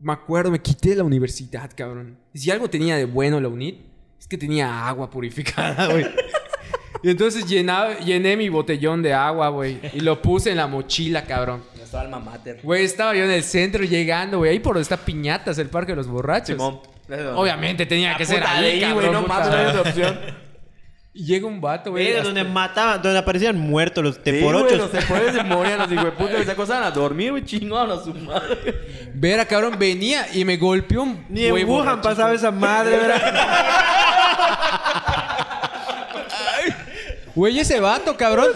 me 0.01 0.13
acuerdo, 0.13 0.51
me 0.51 0.59
quité 0.59 0.89
de 0.89 0.95
la 0.97 1.03
universidad, 1.03 1.69
cabrón. 1.75 2.17
Y 2.33 2.39
si 2.39 2.51
algo 2.51 2.69
tenía 2.69 2.95
de 2.95 3.05
bueno 3.05 3.39
la 3.39 3.47
UNIT, 3.47 3.79
es 4.19 4.27
que 4.27 4.37
tenía 4.37 4.87
agua 4.87 5.09
purificada, 5.09 5.87
güey. 5.87 6.05
Y 7.01 7.09
entonces 7.09 7.45
llenaba, 7.45 7.97
llené 7.99 8.35
mi 8.35 8.49
botellón 8.49 9.01
de 9.01 9.13
agua, 9.13 9.49
güey. 9.49 9.79
Y 9.93 10.01
lo 10.01 10.21
puse 10.21 10.51
en 10.51 10.57
la 10.57 10.67
mochila, 10.67 11.23
cabrón. 11.23 11.63
Nuestra 11.77 12.01
alma 12.01 12.19
mater. 12.19 12.59
Güey, 12.61 12.83
estaba 12.83 13.15
yo 13.15 13.23
en 13.23 13.31
el 13.31 13.43
centro 13.43 13.83
llegando, 13.85 14.39
güey. 14.39 14.51
Ahí 14.51 14.59
por 14.59 14.73
donde 14.73 14.83
está 14.83 14.97
Piñatas, 14.97 15.57
el 15.59 15.69
Parque 15.69 15.93
de 15.93 15.97
los 15.97 16.07
Borrachos. 16.07 16.49
Simón. 16.49 16.81
Obviamente 17.35 17.85
tenía 17.85 18.15
que 18.15 18.25
ser 18.25 18.43
ahí, 18.43 18.91
güey, 18.91 19.09
no 19.11 19.21
mames, 19.23 19.49
no 19.49 19.55
hay 19.55 19.65
otra 19.65 19.81
opción. 19.81 20.19
Llega 21.19 21.45
un 21.47 21.59
vato, 21.59 21.91
güey. 21.91 22.07
Era 22.07 22.23
donde 22.23 22.43
mataban, 22.45 23.01
donde 23.01 23.19
aparecían 23.19 23.57
muertos 23.59 24.01
los 24.03 24.15
Sí, 24.15 24.21
teporochos. 24.23 24.67
güey, 24.69 24.77
los 24.77 24.91
temporales 24.91 25.35
se 25.35 25.43
morían, 25.43 25.79
los 25.79 25.91
hijueputas, 25.91 26.45
se 26.45 26.51
acostaban 26.51 26.83
a 26.83 26.91
dormir, 26.91 27.31
güey, 27.31 27.43
chingón 27.43 27.91
a 27.91 27.97
su 28.01 28.13
madre. 28.13 29.09
Vera, 29.13 29.45
cabrón, 29.45 29.75
venía 29.77 30.27
y 30.33 30.45
me 30.45 30.55
golpeó 30.55 31.03
un 31.03 31.25
Ni 31.27 31.45
en 31.45 31.67
Wuhan 31.69 32.01
pasaba 32.01 32.33
esa 32.33 32.51
madre, 32.51 32.95
¿verdad? 32.97 33.19
Güey, 37.35 37.59
ese 37.59 37.79
vato, 37.79 38.15
cabrón, 38.17 38.47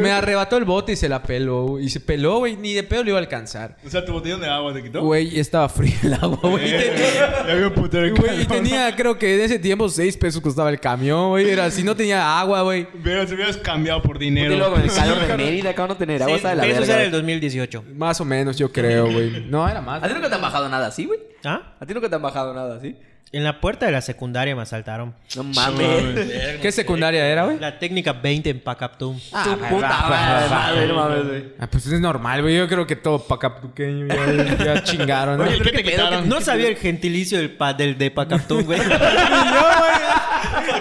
me 0.00 0.10
arrebató 0.10 0.56
el 0.56 0.64
bote 0.64 0.92
y 0.92 0.96
se 0.96 1.08
la 1.08 1.22
peló. 1.22 1.66
güey. 1.66 1.86
Y 1.86 1.88
se 1.90 2.00
peló, 2.00 2.38
güey. 2.38 2.56
Ni 2.56 2.72
de 2.74 2.82
pedo 2.82 3.02
le 3.04 3.10
iba 3.10 3.18
a 3.18 3.22
alcanzar. 3.22 3.76
O 3.86 3.90
sea, 3.90 4.04
tu 4.04 4.12
botellón 4.12 4.40
de 4.40 4.48
agua 4.48 4.72
te 4.72 4.82
quitó. 4.82 5.02
Güey, 5.02 5.38
estaba 5.38 5.68
frío 5.68 5.92
el 6.02 6.14
agua, 6.14 6.38
güey. 6.42 6.66
Y 6.66 6.70
tenía- 6.70 7.44
Ya 7.46 7.52
había 7.52 7.66
un 7.68 7.74
putero 7.74 8.14
Güey, 8.16 8.42
y 8.42 8.46
calor. 8.46 8.62
tenía, 8.62 8.96
creo 8.96 9.18
que 9.18 9.34
en 9.34 9.40
ese 9.42 9.58
tiempo, 9.58 9.88
seis 9.88 10.16
pesos 10.16 10.40
costaba 10.40 10.70
el 10.70 10.80
camión, 10.80 11.30
güey. 11.30 11.48
Era 11.50 11.70
si 11.70 11.82
no 11.82 11.94
tenía 11.96 12.38
agua, 12.40 12.62
güey. 12.62 12.86
Pero 13.02 13.26
se 13.26 13.34
hubieras 13.34 13.56
cambiado 13.58 14.02
por 14.02 14.16
Y 14.16 14.26
dinero. 14.26 14.54
luego 14.56 14.74
con 14.74 14.82
el 14.82 14.90
calor 14.92 15.18
de 15.26 15.36
Mérida, 15.36 15.70
acá 15.70 15.86
no 15.86 15.96
tener 15.96 16.22
agua, 16.22 16.34
Sí, 16.34 16.36
está 16.38 16.50
de 16.50 16.56
la 16.56 16.66
eso 16.66 16.80
verga. 16.80 16.94
era 16.94 17.02
el 17.04 17.10
2018. 17.10 17.84
Más 17.94 18.20
o 18.20 18.24
menos, 18.24 18.56
yo 18.58 18.70
creo, 18.72 19.10
güey. 19.10 19.44
No, 19.48 19.68
era 19.68 19.80
más. 19.80 20.02
¿A 20.02 20.08
ti 20.08 20.14
nunca 20.14 20.28
te 20.28 20.34
han 20.34 20.42
bajado 20.42 20.68
nada 20.68 20.86
así, 20.88 21.04
güey? 21.06 21.20
¿Ah? 21.44 21.74
¿A 21.80 21.86
ti 21.86 21.94
nunca 21.94 22.08
te 22.08 22.14
han 22.16 22.22
bajado 22.22 22.54
nada 22.54 22.76
así? 22.76 22.96
En 23.34 23.44
la 23.44 23.62
puerta 23.62 23.86
de 23.86 23.92
la 23.92 24.02
secundaria 24.02 24.54
me 24.54 24.60
asaltaron. 24.60 25.14
No 25.36 25.42
mames. 25.44 26.58
¿Qué 26.60 26.70
secundaria 26.70 27.26
era, 27.26 27.46
güey? 27.46 27.58
La 27.58 27.78
técnica 27.78 28.12
20 28.12 28.50
en 28.50 28.60
Pacaptum. 28.60 29.18
Tu 29.18 29.58
puta 29.70 29.88
madre, 30.06 30.86
no 30.86 30.94
mames, 30.96 31.26
güey. 31.26 31.44
Ah, 31.58 31.66
pues 31.66 31.86
es 31.86 31.98
normal, 31.98 32.42
güey. 32.42 32.58
Yo 32.58 32.68
creo 32.68 32.86
que 32.86 32.94
todo 32.94 33.20
pacaptuqueño 33.26 34.06
ya, 34.08 34.56
ya 34.64 34.82
chingaron. 34.84 35.38
¿no? 35.38 35.44
Oye, 35.44 35.62
¿qué 35.62 35.72
te 35.72 35.82
quitaron? 35.82 36.28
No 36.28 36.42
sabía 36.42 36.68
el 36.68 36.76
gentilicio 36.76 37.38
del, 37.38 37.52
pa- 37.52 37.72
del 37.72 37.96
de 37.96 38.10
Pacaptum, 38.10 38.64
güey. 38.64 38.78
Ni 38.80 38.86
yo, 38.86 39.64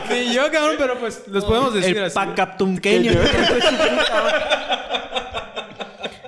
güey. 0.10 0.26
Ni 0.28 0.34
yo, 0.36 0.52
cabrón, 0.52 0.76
pero 0.78 1.00
pues 1.00 1.24
los 1.30 1.46
podemos 1.46 1.74
decir 1.74 1.96
el 1.98 2.04
así. 2.04 2.16
Pacaptumqueño. 2.16 3.14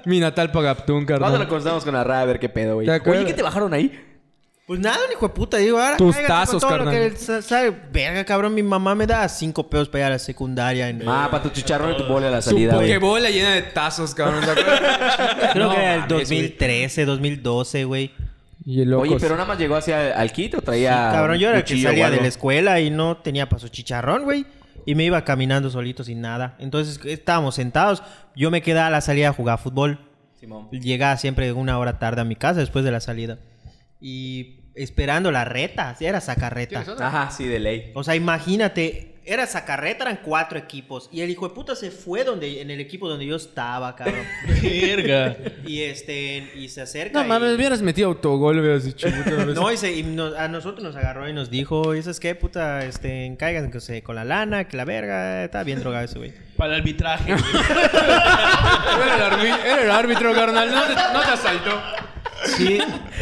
Mi 0.06 0.20
natal 0.22 0.52
Pacaptún, 0.52 1.06
¿Cuándo 1.06 1.26
carnal. 1.26 1.42
lo 1.42 1.48
constamos 1.50 1.84
con 1.84 1.94
la 1.94 2.04
RAE 2.06 2.22
a 2.22 2.26
ver 2.26 2.40
qué 2.40 2.48
pedo, 2.50 2.76
güey? 2.76 2.86
¿Te 2.88 2.94
acuerdas? 2.94 3.24
Oye, 3.24 3.32
¿qué 3.32 3.36
te 3.36 3.44
bajaron 3.44 3.74
ahí? 3.74 4.02
Pues 4.74 4.82
nada, 4.82 4.98
un 5.06 5.12
hijo 5.12 5.28
de 5.28 5.34
puta. 5.34 5.58
Digo, 5.58 5.80
ahora 5.80 5.98
Tus 5.98 6.16
cáigate 6.16 6.34
con 6.34 6.40
tazos, 6.46 6.62
todo 6.62 6.72
lo 6.72 6.78
carnal. 6.86 6.94
que 6.96 7.06
él 7.06 7.18
sa- 7.18 7.42
sabe. 7.44 7.72
Verga, 7.92 8.26
cabrón, 8.26 8.56
mi 8.56 8.64
mamá 8.64 8.96
me 8.96 9.06
da 9.06 9.30
cinco 9.30 9.70
pesos 9.70 9.88
para 9.90 10.00
ir 10.00 10.06
a 10.06 10.10
la 10.12 10.20
secundaria. 10.20 10.90
En... 10.90 11.08
Ah, 11.08 11.28
para 11.30 11.44
tu 11.44 11.50
chicharrón 11.50 11.94
y 11.94 11.98
tu 11.98 12.06
bole 12.06 12.28
a 12.28 12.32
la 12.32 12.42
Su 12.42 12.50
salida, 12.50 12.74
güey. 12.76 12.88
pokebola 12.88 13.30
llena 13.30 13.52
de 13.52 13.62
tazos, 13.62 14.16
cabrón. 14.16 14.44
¿te 14.44 14.50
acuerdas? 14.50 15.18
Creo 15.54 15.66
No 15.68 15.72
que 15.74 15.78
era 15.82 15.94
el 15.94 16.00
mames, 16.02 16.10
güey. 16.30 16.42
2013, 16.42 17.06
2012, 17.06 17.84
güey. 17.84 18.12
Y 18.66 18.82
el 18.82 18.94
Oye, 18.94 19.18
pero 19.20 19.36
nada 19.36 19.46
más 19.46 19.60
llegó 19.60 19.76
hacia 19.76 20.18
al 20.20 20.32
kit 20.32 20.56
o 20.56 20.62
traía. 20.62 21.10
Cabrón, 21.12 21.38
yo 21.38 21.50
era 21.50 21.58
el 21.60 21.64
que 21.66 21.74
cuchillo 21.74 21.90
o 21.90 21.92
salía 21.92 22.06
de 22.06 22.12
algo? 22.14 22.22
la 22.24 22.28
escuela 22.30 22.80
y 22.80 22.90
no 22.90 23.18
tenía 23.18 23.48
paso 23.50 23.68
chicharrón, 23.68 24.24
güey. 24.24 24.46
Y 24.86 24.96
me 24.96 25.04
iba 25.04 25.24
caminando 25.24 25.70
solito 25.70 26.04
sin 26.04 26.20
nada. 26.22 26.56
Entonces 26.60 27.00
estábamos 27.06 27.56
sentados. 27.56 28.02
Yo 28.36 28.50
me 28.52 28.62
quedaba 28.62 28.88
a 28.88 28.90
la 28.90 29.02
salida 29.02 29.30
a 29.30 29.34
jugar 29.34 29.60
fútbol. 29.60 30.00
Simón. 30.40 30.68
Llegaba 30.72 31.16
siempre 31.18 31.52
una 31.54 31.78
hora 31.78 32.00
tarde 32.00 32.22
a 32.22 32.24
mi 32.26 32.36
casa 32.36 32.60
después 32.60 32.84
de 32.84 32.92
la 32.92 33.00
salida. 33.02 33.38
Y 34.02 34.60
esperando 34.76 35.32
la 35.32 35.46
reta. 35.46 35.96
Sí, 35.98 36.06
era 36.06 36.22
sacarreta. 36.22 36.84
Ajá, 37.00 37.32
sí, 37.32 37.46
de 37.46 37.60
ley. 37.60 37.92
O 37.96 38.04
sea, 38.04 38.16
imagínate. 38.16 39.13
Era 39.26 39.48
sacarreta, 39.48 40.04
eran 40.04 40.20
cuatro 40.22 40.60
equipos. 40.60 41.08
Y 41.12 41.22
el 41.22 41.30
hijo 41.30 41.48
de 41.48 41.56
puta 41.56 41.76
se 41.78 41.92
fue 41.92 42.26
donde, 42.26 42.62
en 42.62 42.70
el 42.72 42.82
equipo 42.82 43.08
donde 43.08 43.26
yo 43.26 43.38
estaba, 43.38 43.96
cabrón. 43.96 44.26
Verga. 44.62 45.38
y 45.66 45.82
este, 45.84 46.52
y 46.56 46.68
se 46.68 46.82
acerca. 46.82 47.20
No 47.20 47.26
y- 47.26 47.30
mames, 47.30 47.56
hubieras 47.56 47.82
metido 47.82 48.10
autogol, 48.10 48.60
hubieras 48.60 48.84
dicho. 48.84 49.08
puta. 49.10 49.46
No, 49.46 49.72
y, 49.72 49.78
se- 49.78 49.94
y 49.94 50.04
nos- 50.04 50.36
a 50.36 50.50
nosotros 50.50 50.84
nos 50.84 50.96
agarró 50.98 51.30
y 51.30 51.34
nos 51.34 51.50
dijo, 51.50 51.96
¿y 51.96 52.02
sabes 52.02 52.20
qué, 52.20 52.36
puta? 52.36 52.84
Este, 52.86 53.34
caigan 53.40 53.72
que 53.72 53.80
se- 53.80 54.04
con 54.04 54.16
la 54.16 54.26
lana, 54.26 54.68
que 54.68 54.76
la 54.76 54.84
verga. 54.84 55.46
Estaba 55.46 55.64
bien 55.64 55.80
drogado 55.80 56.04
ese 56.04 56.20
güey. 56.20 56.34
Para 56.58 56.74
el 56.76 56.82
arbitraje. 56.82 57.32
Era 57.34 59.16
el, 59.16 59.22
arbi- 59.34 59.60
era 59.66 59.84
el 59.84 59.92
árbitro, 59.92 60.34
carnal. 60.34 60.70
No 60.72 60.84
te, 60.84 60.94
no 61.14 61.22
te 61.22 61.28
asaltó. 61.32 61.82
Sí, 62.58 62.80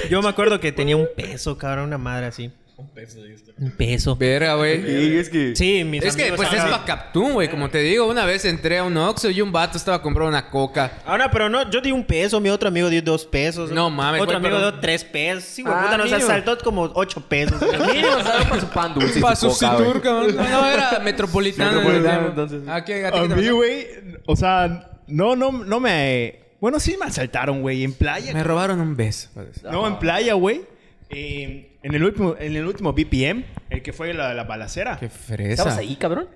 yo 0.10 0.22
me 0.22 0.30
acuerdo 0.30 0.60
que 0.60 0.72
tenía 0.72 0.97
un 0.97 1.08
peso, 1.16 1.58
cabrón, 1.58 1.86
una 1.86 1.97
madre 1.97 2.26
así. 2.28 2.52
Un 2.82 2.89
peso. 2.93 3.19
Un 3.57 3.71
peso. 3.71 4.15
Verga, 4.15 4.55
güey. 4.55 4.82
Sí, 4.84 5.17
es 5.17 5.29
que. 5.29 5.55
Sí, 5.55 5.84
mis 5.84 6.03
Es 6.03 6.15
que 6.15 6.23
amigos 6.23 6.38
pues 6.38 6.53
es 6.53 6.59
ahora- 6.59 6.79
Pacaptún, 6.79 7.34
güey. 7.34 7.49
Como 7.49 7.69
te 7.69 7.79
digo, 7.79 8.07
una 8.07 8.25
vez 8.25 8.43
entré 8.45 8.77
a 8.79 8.84
un 8.84 8.97
Oxxo 8.97 9.29
y 9.29 9.41
un 9.41 9.51
vato 9.51 9.77
estaba 9.77 10.01
comprando 10.01 10.29
una 10.29 10.49
coca. 10.49 10.99
Ahora, 11.05 11.29
pero 11.32 11.49
no, 11.49 11.69
yo 11.69 11.79
di 11.82 11.91
un 11.91 12.03
peso, 12.05 12.39
mi 12.41 12.49
otro 12.49 12.69
amigo 12.69 12.89
dio 12.89 13.01
dos 13.01 13.25
pesos. 13.25 13.71
No 13.71 13.89
mames, 13.89 14.21
Otro 14.21 14.39
güey, 14.39 14.45
amigo 14.47 14.57
pero- 14.59 14.71
dio 14.71 14.79
tres 14.82 15.03
pesos. 15.03 15.43
Sí, 15.43 15.61
güey, 15.61 15.73
Ah, 15.75 15.82
puta, 15.84 15.97
nos 15.97 16.05
mínimo. 16.11 16.25
asaltó 16.25 16.57
como 16.59 16.84
ocho 16.95 17.21
pesos. 17.27 17.61
Mínimo, 17.61 18.19
¿sabes? 18.23 18.45
Para 18.47 18.61
su 18.61 18.67
pan 18.67 18.93
dulce. 18.93 19.19
y 19.19 19.21
Para 19.21 19.36
su 19.36 19.49
su 19.49 19.53
coca, 19.53 19.73
güey. 19.75 19.86
Citur, 19.88 20.01
cabrón. 20.01 20.36
No, 20.36 20.67
era 20.67 20.99
metropolitano. 20.99 21.71
Metropolitano, 21.71 22.27
entonces. 22.29 22.59
entonces. 22.59 22.69
¿A 22.69 22.86
qué? 22.86 23.05
¿A 23.07 23.36
mí, 23.36 23.49
güey, 23.49 23.88
o 24.25 24.36
sea, 24.36 24.89
no, 25.07 25.36
no, 25.36 25.51
no 25.51 25.79
me... 25.79 26.39
Bueno, 26.59 26.79
sí 26.79 26.95
me 26.99 27.05
asaltaron, 27.07 27.61
güey, 27.61 27.84
en 27.84 27.93
playa. 27.93 28.32
Me 28.34 28.43
robaron 28.43 28.79
un 28.82 28.95
beso. 28.95 29.29
No, 29.63 29.88
en 29.88 29.97
playa, 29.97 30.34
güey. 30.36 30.61
Eh, 31.09 31.70
en, 31.84 31.93
el 31.95 32.03
último, 32.03 32.36
en 32.39 32.55
el 32.55 32.65
último 32.65 32.93
BPM, 32.93 33.43
el 33.69 33.82
que 33.82 33.93
fue 33.93 34.13
la, 34.13 34.34
la 34.34 34.43
balacera. 34.43 34.97
Qué 34.99 35.09
fresa. 35.09 35.51
¿Estabas 35.53 35.77
ahí, 35.77 35.95
cabrón? 35.95 36.27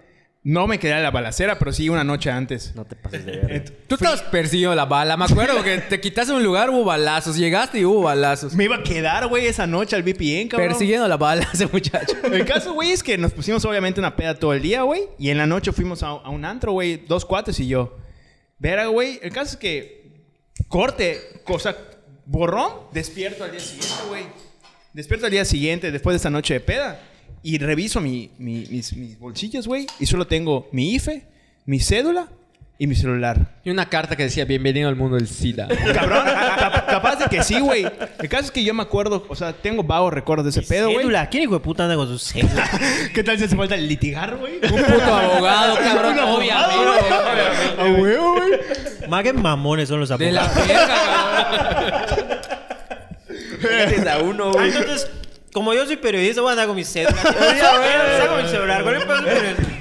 No 0.47 0.67
me 0.67 0.77
quedé 0.77 0.91
en 0.91 1.01
la 1.01 1.09
balacera, 1.09 1.57
pero 1.57 1.73
sí 1.73 1.89
una 1.89 2.03
noche 2.03 2.29
antes. 2.29 2.75
No 2.75 2.85
te 2.85 2.95
pases 2.95 3.25
de 3.25 3.31
ver. 3.37 3.69
Tú 3.87 3.95
estabas 3.95 4.21
persiguiendo 4.21 4.75
la 4.75 4.85
bala. 4.85 5.17
Me 5.17 5.25
acuerdo 5.25 5.63
que 5.63 5.79
te 5.79 5.99
quitaste 5.99 6.33
un 6.33 6.43
lugar, 6.43 6.69
hubo 6.69 6.83
balazos. 6.83 7.35
Llegaste 7.35 7.79
y 7.79 7.85
hubo 7.85 8.03
balazos. 8.03 8.53
Me 8.53 8.65
iba 8.65 8.75
a 8.75 8.83
quedar, 8.83 9.25
güey, 9.25 9.47
esa 9.47 9.65
noche 9.65 9.95
al 9.95 10.03
BPM, 10.03 10.47
cabrón. 10.47 10.69
Persiguiendo 10.69 11.07
la 11.07 11.17
bala 11.17 11.49
ese 11.51 11.65
muchacho. 11.65 12.15
El 12.31 12.45
caso, 12.45 12.73
güey, 12.73 12.91
es 12.91 13.01
que 13.01 13.17
nos 13.17 13.31
pusimos 13.31 13.65
obviamente 13.65 13.99
una 13.99 14.15
peda 14.15 14.35
todo 14.35 14.53
el 14.53 14.61
día, 14.61 14.83
güey. 14.83 15.01
Y 15.17 15.31
en 15.31 15.39
la 15.39 15.47
noche 15.47 15.71
fuimos 15.71 16.03
a, 16.03 16.09
a 16.09 16.29
un 16.29 16.45
antro, 16.45 16.73
güey. 16.73 16.97
Dos 17.07 17.25
cuates 17.25 17.59
y 17.59 17.67
yo. 17.67 17.97
Verá, 18.59 18.85
güey. 18.85 19.19
El 19.23 19.31
caso 19.31 19.53
es 19.53 19.57
que... 19.57 20.11
Corte. 20.67 21.41
Cosa... 21.43 21.75
Borrón. 22.27 22.71
Despierto 22.91 23.43
al 23.45 23.49
día 23.51 23.59
siguiente, 23.59 24.03
güey. 24.09 24.23
Despierto 24.95 25.25
al 25.25 25.31
día 25.33 25.43
siguiente, 25.43 25.91
después 25.91 26.13
de 26.13 26.17
esta 26.17 26.29
noche 26.29 26.53
de 26.53 26.59
peda. 26.61 27.01
Y 27.43 27.57
reviso 27.57 27.99
mi- 27.99 28.31
mi- 28.37 28.65
mis, 28.69 28.95
mis 28.95 29.19
bolsillos, 29.19 29.67
güey. 29.67 29.85
Y 29.99 30.05
solo 30.05 30.25
tengo 30.25 30.69
mi 30.71 30.93
IFE, 30.95 31.23
mi 31.65 31.81
cédula 31.81 32.29
y 32.79 32.87
mi 32.87 32.95
celular. 32.95 33.57
Y 33.65 33.71
una 33.71 33.89
carta 33.89 34.15
que 34.15 34.23
decía, 34.23 34.45
bienvenido 34.45 34.87
al 34.87 34.95
mundo 34.95 35.17
del 35.17 35.27
SIDA. 35.27 35.67
Cabrón, 35.93 36.23
cap- 36.25 36.87
capaz 36.87 37.17
de 37.17 37.25
que 37.25 37.43
sí, 37.43 37.59
güey. 37.59 37.85
El 38.19 38.29
caso 38.29 38.45
es 38.45 38.51
que 38.51 38.63
yo 38.63 38.73
me 38.73 38.83
acuerdo, 38.83 39.25
o 39.27 39.35
sea, 39.35 39.51
tengo 39.51 39.83
vagos 39.83 40.13
recuerdos 40.13 40.45
de 40.45 40.51
ese 40.61 40.61
pedo, 40.67 40.85
güey. 40.85 40.99
Cédula. 40.99 41.29
¿Quién 41.29 41.43
hijo 41.43 41.55
de 41.55 41.59
puta 41.59 41.83
anda 41.83 41.97
con 41.97 42.07
su 42.07 42.17
cédula? 42.17 42.69
¿Qué 43.13 43.21
tal 43.21 43.37
si 43.37 43.43
hace 43.43 43.55
falta 43.57 43.75
litigar, 43.75 44.37
güey? 44.37 44.55
Un 44.63 44.81
puto 44.81 45.13
abogado, 45.13 45.75
cabrón. 45.75 46.19
Obviamente. 46.19 47.13
A 47.79 47.85
huevo, 47.99 48.33
güey. 48.35 48.59
Más 49.09 49.23
que 49.23 49.33
mamones 49.33 49.89
son 49.89 49.99
los 49.99 50.07
De 50.17 50.31
la 50.31 50.45
abogados. 50.45 50.67
verga, 50.69 50.95
cabrón. 50.95 52.24
Gracias 53.69 54.07
a 54.07 54.19
uno, 54.19 54.49
Ah, 54.49 54.51
güey. 54.53 54.67
entonces, 54.75 55.09
como 55.53 55.73
yo 55.73 55.85
soy 55.85 55.97
periodista, 55.97 56.41
voy 56.41 56.49
a 56.49 56.51
andar 56.53 56.67
con 56.67 56.75
mi 56.75 56.83
cédula. 56.83 57.21
Saco 57.21 58.37
mi 58.43 58.47
celular. 58.49 58.83
¿cuál 58.83 58.95
es 58.95 59.01
el 59.01 59.07
pedo? 59.07 59.75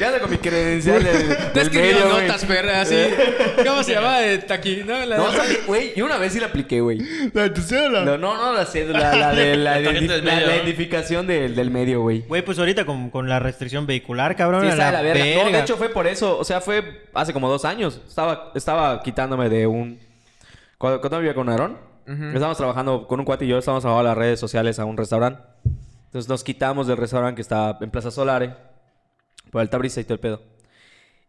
Ya 0.00 0.08
ando 0.08 0.20
con 0.20 0.30
mi 0.30 0.38
credencial 0.38 1.04
del, 1.04 1.36
Te 1.52 1.60
escribió 1.60 2.08
güey. 2.10 2.26
notas, 2.26 2.44
perra, 2.44 2.80
así. 2.80 2.96
¿Cómo 3.64 3.84
se 3.84 3.92
llama? 3.92 4.18
De 4.18 4.38
taqui, 4.38 4.82
¿no? 4.84 5.06
La- 5.06 5.16
No, 5.18 5.30
¿sabes? 5.30 5.64
güey, 5.68 5.92
yo 5.94 6.04
una 6.04 6.18
vez 6.18 6.32
sí 6.32 6.40
la 6.40 6.46
apliqué, 6.46 6.80
güey. 6.80 6.98
La 7.32 7.42
de 7.44 7.50
tu 7.50 7.60
cédula. 7.60 8.00
No, 8.04 8.18
no, 8.18 8.36
no 8.36 8.52
la 8.52 8.66
cédula, 8.66 9.14
la 9.14 9.32
de 9.32 9.56
la, 9.56 9.78
La 9.80 9.84
tarjeta 9.92 10.14
del 10.14 10.24
la- 10.24 10.32
medio, 10.34 10.46
la 10.48 10.52
¿no? 10.52 10.56
identificación 10.64 11.26
del, 11.28 11.54
del 11.54 11.70
medio, 11.70 12.00
güey. 12.00 12.22
Güey, 12.22 12.42
pues 12.42 12.58
ahorita 12.58 12.84
con, 12.86 13.10
con 13.10 13.28
la 13.28 13.38
restricción 13.38 13.86
vehicular, 13.86 14.34
cabrón. 14.34 14.62
Sí, 14.62 14.66
a 14.66 14.70
está 14.70 14.86
de 14.86 14.92
la 14.92 15.02
verga. 15.02 15.44
No, 15.44 15.50
de 15.52 15.60
hecho 15.60 15.76
fue 15.76 15.90
por 15.90 16.08
eso. 16.08 16.36
O 16.36 16.44
sea, 16.44 16.60
fue 16.60 17.02
hace 17.14 17.32
como 17.32 17.48
dos 17.48 17.64
años. 17.64 18.00
Estaba, 18.08 18.50
estaba 18.56 19.00
quitándome 19.04 19.48
de 19.48 19.68
un... 19.68 20.00
Cuando, 20.76 21.00
cuando 21.00 21.18
vivía 21.18 21.34
con 21.34 21.48
Aarón, 21.48 21.78
estábamos 22.08 22.56
trabajando 22.56 23.06
con 23.06 23.20
un 23.20 23.26
cuate 23.26 23.44
y 23.44 23.48
yo, 23.48 23.58
estábamos 23.58 23.82
trabajando 23.82 24.08
a 24.08 24.14
las 24.14 24.18
redes 24.18 24.40
sociales 24.40 24.78
a 24.78 24.84
un 24.84 24.96
restaurante. 24.96 25.42
Entonces 26.06 26.28
nos 26.28 26.42
quitamos 26.42 26.86
del 26.86 26.96
restaurante 26.96 27.36
que 27.36 27.42
está 27.42 27.76
en 27.80 27.90
Plaza 27.90 28.10
Solare, 28.10 28.54
por 29.50 29.60
el 29.62 29.68
tabriza 29.68 30.00
y 30.00 30.04
todo 30.04 30.14
el 30.14 30.20
pedo. 30.20 30.42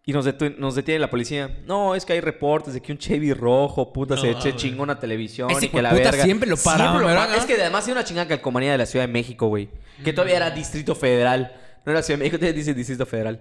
Y 0.05 0.13
nos, 0.13 0.25
nos 0.57 0.75
detiene 0.75 0.99
la 0.99 1.09
policía. 1.09 1.59
No, 1.67 1.93
es 1.93 2.05
que 2.05 2.13
hay 2.13 2.21
reportes 2.21 2.73
de 2.73 2.81
que 2.81 2.91
un 2.91 2.97
Chevy 2.97 3.33
rojo, 3.33 3.93
puta, 3.93 4.17
se, 4.17 4.33
se 4.41 4.55
chingó 4.55 4.81
una 4.83 4.97
televisión 4.99 5.51
Ese 5.51 5.65
y 5.65 5.69
que 5.69 5.81
la 5.81 5.89
hijueputa 5.89 6.11
verga. 6.11 6.23
siempre 6.23 6.49
lo 6.49 6.57
paraban, 6.57 6.93
Siempre 6.93 7.01
lo 7.01 7.07
paraban. 7.19 7.37
Es 7.37 7.45
que 7.45 7.53
además 7.61 7.85
era 7.87 7.93
una 7.99 8.03
chingada 8.05 8.27
calcomanía 8.27 8.71
de 8.71 8.77
la 8.79 8.85
Ciudad 8.85 9.05
de 9.05 9.11
México, 9.11 9.47
güey. 9.47 9.69
Que 10.03 10.13
todavía 10.13 10.37
era 10.37 10.49
Distrito 10.49 10.95
Federal. 10.95 11.53
No 11.85 11.91
era 11.91 12.01
Ciudad 12.01 12.17
de 12.17 12.23
México, 12.23 12.37
todavía 12.37 12.57
dice 12.57 12.73
Distrito 12.73 13.05
Federal. 13.05 13.39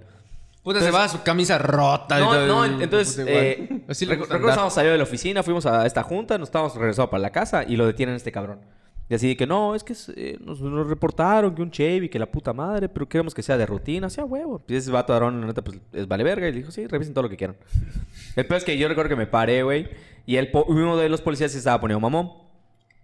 Puta, 0.68 0.82
se 0.82 0.90
va 0.90 1.04
a 1.04 1.08
su 1.08 1.22
camisa 1.22 1.56
rota. 1.56 2.18
No, 2.18 2.46
no, 2.46 2.82
entonces, 2.82 3.24
eh, 3.26 3.80
recuerdo 3.88 4.68
saliendo 4.68 4.92
de 4.92 4.98
la 4.98 5.04
oficina, 5.04 5.42
fuimos 5.42 5.64
a 5.64 5.86
esta 5.86 6.02
junta, 6.02 6.36
nos 6.36 6.48
estábamos 6.48 6.74
regresando 6.76 7.08
para 7.08 7.22
la 7.22 7.30
casa 7.30 7.64
y 7.64 7.74
lo 7.74 7.86
detienen 7.86 8.14
este 8.14 8.30
cabrón. 8.30 8.60
Y 9.08 9.14
así 9.14 9.28
de 9.28 9.36
que 9.38 9.46
no, 9.46 9.74
es 9.74 9.82
que 9.82 9.94
eh, 10.14 10.36
nos, 10.44 10.60
nos 10.60 10.86
reportaron 10.86 11.54
que 11.54 11.62
un 11.62 11.70
Chevy, 11.70 12.10
que 12.10 12.18
la 12.18 12.30
puta 12.30 12.52
madre, 12.52 12.90
pero 12.90 13.08
queremos 13.08 13.34
que 13.34 13.42
sea 13.42 13.56
de 13.56 13.64
rutina, 13.64 14.10
sea 14.10 14.26
huevo. 14.26 14.62
Y 14.68 14.76
ese 14.76 14.90
vato 14.90 15.14
Aarón, 15.14 15.40
la 15.40 15.46
neta, 15.46 15.62
pues 15.62 15.78
es 15.94 16.06
vale 16.06 16.22
verga. 16.22 16.46
Y 16.46 16.52
le 16.52 16.58
dijo, 16.58 16.70
sí, 16.70 16.86
revisen 16.86 17.14
todo 17.14 17.22
lo 17.22 17.30
que 17.30 17.38
quieran. 17.38 17.56
El 18.36 18.44
peor 18.44 18.58
es 18.58 18.64
que 18.64 18.76
yo 18.76 18.88
recuerdo 18.88 19.08
que 19.08 19.16
me 19.16 19.26
paré, 19.26 19.62
güey, 19.62 19.88
y 20.26 20.36
el 20.36 20.50
uno 20.66 20.98
de 20.98 21.08
los 21.08 21.22
policías 21.22 21.52
se 21.52 21.56
estaba 21.56 21.80
poniendo 21.80 22.00
mamón. 22.00 22.30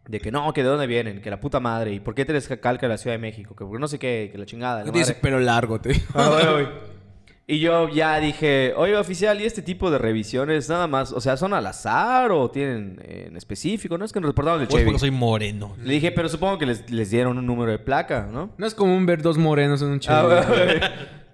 De 0.06 0.20
que 0.20 0.30
no, 0.30 0.52
que 0.52 0.62
de 0.62 0.68
dónde 0.68 0.86
vienen, 0.86 1.22
que 1.22 1.30
la 1.30 1.40
puta 1.40 1.60
madre, 1.60 1.94
y 1.94 2.00
por 2.00 2.14
qué 2.14 2.26
te 2.26 2.60
calca 2.60 2.86
la 2.88 2.98
Ciudad 2.98 3.14
de 3.14 3.20
México, 3.22 3.56
que 3.56 3.64
no 3.64 3.88
sé 3.88 3.98
qué, 3.98 4.28
que 4.30 4.36
la 4.36 4.44
chingada. 4.44 4.84
la 4.84 4.90
el 5.00 5.16
pelo 5.16 5.40
largo, 5.40 5.80
te 5.80 5.94
digo. 5.94 6.04
Ah, 6.12 6.28
güey, 6.28 6.52
güey. 6.52 6.94
Y 7.46 7.58
yo 7.60 7.90
ya 7.90 8.18
dije, 8.20 8.72
oye, 8.74 8.96
oficial, 8.96 9.38
¿y 9.38 9.44
este 9.44 9.60
tipo 9.60 9.90
de 9.90 9.98
revisiones 9.98 10.68
nada 10.70 10.86
más, 10.86 11.12
o 11.12 11.20
sea, 11.20 11.36
son 11.36 11.52
al 11.52 11.66
azar 11.66 12.30
o 12.32 12.50
tienen 12.50 12.98
eh, 13.04 13.26
en 13.28 13.36
específico? 13.36 13.98
No 13.98 14.06
es 14.06 14.12
que 14.14 14.20
nos 14.20 14.28
reportaron 14.30 14.62
el 14.62 14.66
Pues 14.66 14.78
Chevy. 14.80 14.86
porque 14.86 14.98
soy 15.00 15.10
moreno. 15.10 15.76
Le 15.84 15.92
dije, 15.92 16.10
pero 16.10 16.30
supongo 16.30 16.56
que 16.56 16.64
les, 16.64 16.90
les 16.90 17.10
dieron 17.10 17.36
un 17.36 17.44
número 17.46 17.70
de 17.70 17.78
placa, 17.78 18.26
¿no? 18.32 18.48
No 18.56 18.66
es 18.66 18.74
común 18.74 19.04
ver 19.04 19.20
dos 19.20 19.36
morenos 19.36 19.82
en 19.82 19.88
un 19.88 20.00
Ah, 20.08 20.22
güey. 20.48 20.80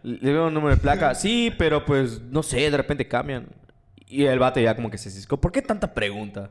Le 0.21 0.33
veo 0.33 0.49
un 0.49 0.55
número 0.55 0.75
de 0.75 0.81
placa. 0.81 1.15
Sí, 1.15 1.53
pero 1.57 1.85
pues, 1.85 2.21
no 2.23 2.43
sé, 2.43 2.71
de 2.71 2.77
repente 2.77 3.07
cambian. 3.07 3.47
Y 4.09 4.25
el 4.25 4.39
vato 4.41 4.59
ya 4.59 4.75
como 4.75 4.91
que 4.91 4.99
se 4.99 5.11
ciscó. 5.11 5.41
¿Por 5.41 5.53
qué 5.53 5.63
tanta 5.63 5.95
pregunta? 5.95 6.51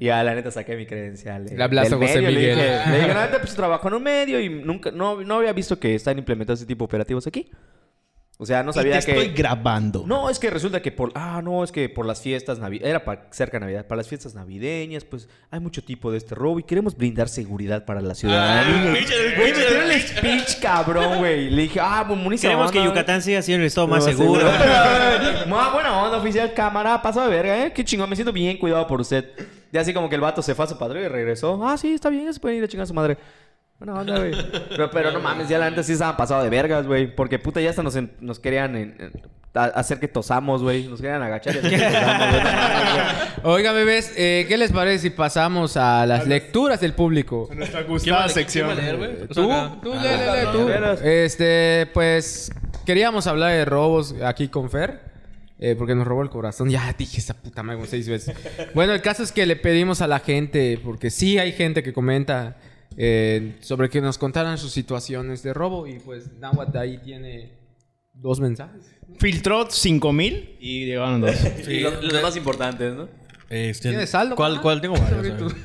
Y 0.00 0.06
ya, 0.06 0.22
la 0.24 0.34
neta, 0.34 0.50
saqué 0.50 0.76
mi 0.76 0.86
credencial. 0.86 1.44
de- 1.44 1.56
Le 1.58 1.62
hablaste 1.62 1.94
del 1.96 2.02
a 2.04 2.06
José 2.06 2.20
medio. 2.22 2.30
Le 2.30 2.36
Miguel. 2.40 2.56
dije, 2.56 2.90
le 2.90 2.96
dije, 3.00 3.08
la 3.14 3.26
neta, 3.26 3.38
pues 3.42 3.54
trabajo 3.54 3.88
en 3.88 3.94
un 3.94 4.02
medio 4.02 4.40
y 4.40 4.48
nunca, 4.48 4.90
no, 4.92 5.20
no 5.22 5.34
había 5.34 5.52
visto 5.52 5.78
que 5.78 5.94
están 5.94 6.16
implementados 6.16 6.60
ese 6.60 6.66
tipo 6.66 6.84
de 6.84 6.86
operativos 6.86 7.26
aquí. 7.26 7.50
O 8.40 8.46
sea, 8.46 8.62
no 8.62 8.70
Y 8.70 8.74
sabía 8.74 9.00
te 9.00 9.06
que... 9.06 9.10
estoy 9.10 9.34
grabando. 9.34 10.04
No, 10.06 10.30
es 10.30 10.38
que 10.38 10.48
resulta 10.48 10.80
que 10.80 10.92
por... 10.92 11.10
Ah, 11.16 11.40
no, 11.42 11.64
es 11.64 11.72
que 11.72 11.88
por 11.88 12.06
las 12.06 12.20
fiestas 12.20 12.60
navideñas... 12.60 12.90
Era 12.90 13.04
para 13.04 13.26
cerca 13.32 13.56
de 13.56 13.62
Navidad. 13.62 13.86
Para 13.88 13.96
las 13.96 14.06
fiestas 14.06 14.36
navideñas, 14.36 15.04
pues 15.04 15.28
hay 15.50 15.58
mucho 15.58 15.82
tipo 15.82 16.12
de 16.12 16.18
este 16.18 16.36
robo 16.36 16.60
y 16.60 16.62
queremos 16.62 16.96
brindar 16.96 17.28
seguridad 17.28 17.84
para 17.84 18.00
la 18.00 18.14
ciudadanía. 18.14 18.92
Güey, 19.36 19.52
me 19.52 19.58
dio 19.58 19.82
el 19.82 20.00
speech, 20.00 20.60
cabrón, 20.60 21.18
güey. 21.18 21.50
Le 21.50 21.62
dije, 21.62 21.80
ah, 21.82 22.04
pues 22.06 22.22
buenísimo. 22.22 22.52
Queremos 22.52 22.70
que 22.70 22.84
Yucatán 22.84 23.22
siga 23.22 23.42
siendo 23.42 23.62
el 23.62 23.66
estado 23.66 23.88
más 23.88 24.04
seguro. 24.04 24.44
Más 25.48 25.72
buena 25.72 26.00
onda, 26.04 26.18
oficial. 26.18 26.54
Cámara, 26.54 27.02
paso 27.02 27.20
de 27.22 27.28
verga, 27.28 27.66
¿eh? 27.66 27.72
Qué 27.72 27.84
chingón. 27.84 28.08
Me 28.08 28.14
siento 28.14 28.32
bien 28.32 28.56
cuidado 28.56 28.86
por 28.86 29.00
usted. 29.00 29.32
Y 29.72 29.78
así 29.78 29.92
como 29.92 30.08
que 30.08 30.14
el 30.14 30.20
vato 30.20 30.42
se 30.42 30.54
fue 30.54 30.64
a 30.64 30.68
su 30.68 30.78
padre 30.78 31.02
y 31.02 31.08
regresó. 31.08 31.60
Ah, 31.66 31.76
sí, 31.76 31.92
está 31.92 32.08
bien. 32.08 32.26
Ya 32.26 32.32
se 32.32 32.38
puede 32.38 32.54
ir 32.54 32.62
a 32.62 32.68
chingar 32.68 32.84
a 32.84 32.86
su 32.86 32.94
madre. 32.94 33.18
Buena 33.78 33.94
onda, 34.00 34.18
güey. 34.18 34.32
Pero, 34.70 34.90
pero 34.90 35.12
no 35.12 35.20
mames, 35.20 35.48
ya 35.48 35.58
la 35.58 35.70
neta 35.70 35.82
sí 35.82 35.92
estaban 35.92 36.16
pasados 36.16 36.42
de 36.44 36.50
vergas, 36.50 36.86
güey. 36.86 37.14
Porque 37.14 37.38
puta, 37.38 37.60
ya 37.60 37.70
hasta 37.70 37.82
nos, 37.82 37.94
en- 37.96 38.12
nos 38.20 38.40
querían 38.40 38.74
en- 38.76 38.96
en- 38.98 39.12
a- 39.54 39.64
hacer 39.66 40.00
que 40.00 40.08
tosamos, 40.08 40.62
güey. 40.62 40.88
Nos 40.88 41.00
querían 41.00 41.22
agachar 41.22 41.54
y 41.54 41.58
hacer 41.58 41.70
que 41.70 41.78
tosamos, 41.78 42.28
güey. 42.30 42.42
No 42.42 42.50
mames, 42.50 42.92
güey. 43.42 43.54
Oiga, 43.54 43.72
bebés, 43.72 44.12
eh, 44.16 44.46
¿qué 44.48 44.56
les 44.56 44.72
parece 44.72 44.98
si 44.98 45.10
pasamos 45.10 45.76
a 45.76 46.04
las 46.06 46.26
lecturas 46.26 46.80
del 46.80 46.92
público? 46.94 47.48
Nuestra 47.54 47.80
¿Quién 47.80 47.88
va 47.88 47.92
gustada 47.92 48.28
sección. 48.28 48.68
Tú, 49.28 49.34
tú, 49.34 49.50
Ah, 49.52 49.76
lee, 49.82 50.08
lee, 50.08 50.46
lee, 50.46 50.52
tú. 50.52 50.64
veras. 50.66 51.00
Este, 51.02 51.88
pues, 51.94 52.50
queríamos 52.84 53.28
hablar 53.28 53.52
de 53.52 53.64
robos 53.64 54.14
aquí 54.24 54.48
con 54.48 54.70
Fer. 54.70 55.06
eh, 55.60 55.74
porque 55.76 55.94
nos 55.96 56.06
robó 56.06 56.22
el 56.22 56.30
corazón. 56.30 56.68
Ya 56.70 56.94
dije 56.96 57.18
esa 57.18 57.34
puta 57.34 57.64
madre 57.64 57.78
como 57.78 57.88
seis 57.88 58.08
veces. 58.08 58.32
Bueno, 58.74 58.92
el 58.92 59.02
caso 59.02 59.24
es 59.24 59.32
que 59.32 59.44
le 59.44 59.56
pedimos 59.56 60.00
a 60.02 60.06
la 60.06 60.20
gente, 60.20 60.80
porque 60.84 61.10
sí 61.10 61.36
hay 61.38 61.50
gente 61.52 61.82
que 61.82 61.92
comenta 61.92 62.56
eh, 62.98 63.56
sobre 63.60 63.88
que 63.88 64.00
nos 64.02 64.18
contaran 64.18 64.58
sus 64.58 64.72
situaciones 64.72 65.42
de 65.42 65.54
robo. 65.54 65.86
Y 65.86 65.98
pues 66.00 66.30
Nahuatl 66.38 66.76
ahí 66.76 66.98
tiene 66.98 67.52
dos 68.12 68.40
mensajes. 68.40 68.82
Filtró 69.18 69.70
5000 69.70 70.56
y 70.60 70.84
llegaron 70.86 71.20
dos. 71.22 71.34
Y 71.68 71.80
los, 71.80 72.02
los 72.04 72.22
más 72.22 72.36
importantes, 72.36 72.94
¿no? 72.94 73.08
Este, 73.48 73.88
¿Tienes 73.88 74.10
saldo? 74.10 74.36
¿Cuál, 74.36 74.52
mamá? 74.52 74.62
cuál? 74.62 74.80
Tengo 74.82 74.96
varios. 74.96 75.54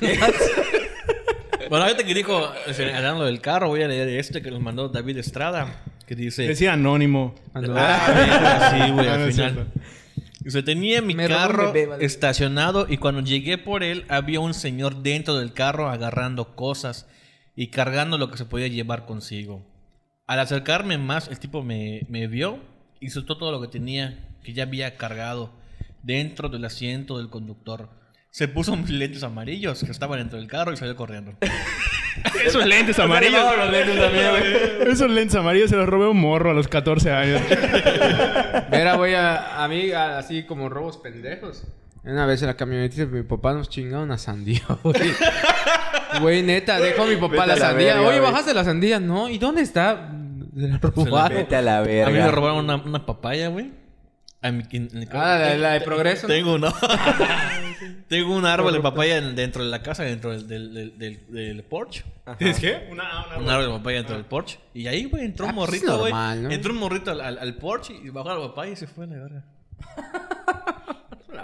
Bueno, 1.68 1.86
ahorita 1.86 2.04
que 2.04 2.14
dijo, 2.14 2.36
hablando 2.94 3.24
del 3.24 3.40
carro, 3.40 3.68
voy 3.68 3.82
a 3.82 3.88
leer 3.88 4.08
este 4.10 4.42
que 4.42 4.50
nos 4.50 4.60
mandó 4.60 4.90
David 4.90 5.16
Estrada, 5.16 5.82
que 6.06 6.14
dice... 6.14 6.42
Decía 6.46 6.74
anónimo. 6.74 7.34
Ando- 7.54 7.74
Ah, 7.76 8.70
sí, 8.86 8.92
güey, 8.92 9.08
Ah, 9.08 9.14
al 9.14 9.20
es 9.28 9.34
final. 9.34 9.72
Dice, 10.40 10.62
tenía 10.62 11.00
mi 11.00 11.14
Me 11.14 11.26
carro 11.26 11.72
bebé, 11.72 11.86
vale. 11.86 12.04
estacionado 12.04 12.86
y 12.88 12.98
cuando 12.98 13.22
llegué 13.22 13.56
por 13.56 13.82
él 13.82 14.04
había 14.08 14.40
un 14.40 14.52
señor 14.52 15.02
dentro 15.02 15.38
del 15.38 15.54
carro 15.54 15.88
agarrando 15.88 16.54
cosas 16.54 17.06
y 17.56 17.68
cargando 17.68 18.18
lo 18.18 18.30
que 18.30 18.36
se 18.38 18.44
podía 18.46 18.68
llevar 18.68 19.06
consigo. 19.06 19.64
Al 20.26 20.40
acercarme 20.40 20.98
más, 20.98 21.28
el 21.28 21.38
tipo 21.38 21.62
me, 21.62 22.02
me 22.08 22.26
vio 22.26 22.58
y 23.00 23.10
soltó 23.10 23.36
todo 23.36 23.52
lo 23.52 23.60
que 23.60 23.68
tenía, 23.68 24.28
que 24.42 24.52
ya 24.54 24.62
había 24.64 24.96
cargado, 24.96 25.52
dentro 26.02 26.48
del 26.48 26.64
asiento 26.64 27.18
del 27.18 27.28
conductor. 27.30 27.88
Se 28.30 28.48
puso 28.48 28.74
mis 28.76 28.90
lentes 28.90 29.22
amarillos 29.22 29.84
que 29.84 29.90
estaban 29.92 30.18
dentro 30.18 30.38
del 30.38 30.48
carro 30.48 30.72
y 30.72 30.76
salió 30.76 30.96
corriendo. 30.96 31.34
Esos 32.44 32.64
lentes 32.66 32.98
amarillos. 32.98 33.40
los 33.56 33.70
lentes 33.70 33.96
también, 33.98 34.30
güey. 34.30 34.92
Esos 34.92 35.10
lentes 35.10 35.36
amarillos 35.36 35.70
se 35.70 35.76
los 35.76 35.88
robé 35.88 36.06
a 36.06 36.08
un 36.10 36.20
morro 36.20 36.50
a 36.50 36.54
los 36.54 36.66
14 36.68 37.12
años. 37.12 37.40
Mira, 38.72 38.96
güey, 38.96 39.14
a, 39.14 39.62
a 39.62 39.68
mí 39.68 39.92
a- 39.92 40.18
así 40.18 40.44
como 40.44 40.68
robos 40.68 40.96
pendejos. 40.96 41.64
Una 42.02 42.26
vez 42.26 42.42
en 42.42 42.48
la 42.48 42.56
camionetita 42.56 43.06
mi 43.06 43.22
papá 43.22 43.52
nos 43.54 43.68
chingó 43.68 44.00
una 44.02 44.18
sandía, 44.18 44.62
güey. 44.82 44.94
Güey, 46.20 46.42
neta, 46.42 46.78
dejó 46.80 47.02
a 47.02 47.06
mi 47.06 47.16
papá 47.16 47.28
Vete 47.28 47.46
la 47.46 47.52
a 47.52 47.56
la 47.56 47.66
sandía. 47.68 47.94
verga, 47.94 48.08
Oye, 48.08 48.18
güey. 48.20 48.30
bajaste 48.30 48.54
la 48.54 48.64
sandía, 48.64 49.00
¿no? 49.00 49.28
¿Y 49.28 49.38
dónde 49.38 49.62
está? 49.62 50.10
Se 50.56 50.68
la 50.68 50.78
robaron. 50.78 51.38
Vete 51.38 51.56
a 51.56 51.62
la 51.62 51.78
A 51.78 51.82
mí 51.82 51.88
me 51.88 51.94
verga. 52.04 52.30
robaron 52.30 52.58
una, 52.64 52.76
una 52.76 53.04
papaya, 53.06 53.48
güey. 53.48 53.72
A 54.42 54.50
mi- 54.52 54.62
en- 54.72 54.88
en 54.92 54.98
el- 55.02 55.08
Ah, 55.12 55.38
la, 55.40 55.54
la 55.56 55.70
de 55.72 55.80
progreso. 55.80 56.26
Tengo 56.26 56.54
una. 56.54 56.72
Tengo 58.08 58.36
un 58.36 58.44
árbol 58.44 58.72
de 58.74 58.80
papaya 58.80 59.16
en- 59.16 59.34
dentro 59.34 59.64
de 59.64 59.70
la 59.70 59.82
casa, 59.82 60.04
dentro 60.04 60.30
del, 60.32 60.46
del, 60.46 60.74
del, 60.74 60.98
del- 60.98 61.26
del 61.30 61.62
porche. 61.64 62.04
¿Es 62.38 62.60
qué? 62.60 62.86
Una, 62.90 63.24
una, 63.26 63.38
Un 63.38 63.48
árbol 63.48 63.66
de 63.72 63.78
papaya 63.78 63.96
dentro 63.98 64.16
del 64.16 64.26
porche. 64.26 64.58
Y 64.74 64.86
ahí, 64.86 65.04
güey, 65.06 65.24
entró 65.24 65.46
un 65.46 65.52
Ah, 65.52 65.54
pues 65.54 65.68
es 65.72 65.82
morrito, 65.82 65.98
güey. 65.98 66.12
normal, 66.12 66.42
¿no? 66.42 66.50
Entró 66.50 66.72
un 66.72 66.78
morrito 66.78 67.10
al, 67.10 67.20
al, 67.22 67.38
al 67.38 67.54
porche 67.54 67.94
y 68.04 68.10
bajó 68.10 68.28
la 68.34 68.48
papaya 68.48 68.72
y 68.72 68.76
se 68.76 68.86
fue 68.86 69.04
a 69.04 69.08
la 69.08 69.16
verga. 69.16 69.44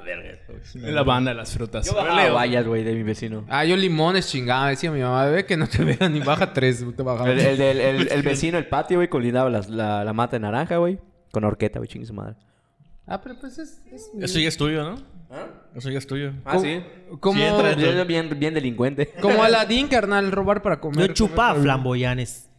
La 0.00 0.06
verga. 0.06 0.38
Es 0.58 0.74
la 0.76 1.02
banda 1.02 1.30
de 1.30 1.36
las 1.36 1.52
frutas. 1.54 1.86
Yo 1.86 1.94
bajaba 1.94 2.30
vallas, 2.30 2.66
güey, 2.66 2.82
de 2.84 2.94
mi 2.94 3.02
vecino. 3.02 3.44
Ah, 3.48 3.64
yo 3.64 3.76
limones 3.76 4.28
chingaba. 4.28 4.68
Decía 4.70 4.90
mi 4.90 5.00
mamá, 5.00 5.26
bebé, 5.26 5.44
que 5.46 5.56
no 5.56 5.66
te 5.68 5.84
vean 5.84 6.12
ni 6.12 6.20
baja 6.20 6.52
tres. 6.52 6.84
Te 6.96 7.02
bajaba. 7.02 7.30
El, 7.30 7.38
el, 7.40 7.56
del- 7.58 7.80
el- 7.80 8.12
el 8.12 8.22
vecino, 8.24 8.58
el 8.58 8.66
patio, 8.66 8.98
güey, 8.98 9.08
colindaba 9.08 9.48
las- 9.50 9.68
la, 9.68 10.04
la 10.04 10.12
mata 10.12 10.36
de 10.36 10.40
naranja, 10.40 10.76
güey. 10.78 10.98
Con 11.32 11.44
horqueta, 11.44 11.78
güey, 11.78 11.88
chingue 11.88 12.06
su 12.06 12.14
madre. 12.14 12.34
Ah, 13.06 13.20
pero 13.20 13.36
pues 13.40 13.58
es... 13.58 13.80
es- 13.92 14.10
Eso 14.20 14.38
ya 14.38 14.48
es 14.48 14.56
tuyo, 14.56 14.82
¿no? 14.84 14.96
Eso 15.76 15.90
ya 15.90 15.98
es 15.98 16.06
tuyo. 16.06 16.32
Ah, 16.44 16.58
sí. 16.58 16.82
Como, 17.20 17.38
Sí, 17.38 17.44
entra 17.44 17.72
Yo 17.76 17.92
soy 17.92 18.04
bien, 18.06 18.36
bien 18.38 18.52
delincuente. 18.52 19.12
como 19.20 19.42
Aladín, 19.44 19.86
carnal, 19.86 20.32
robar 20.32 20.60
para 20.62 20.80
comer. 20.80 21.08
Yo 21.08 21.14
chupaba 21.14 21.60
flamboyanes. 21.60 22.49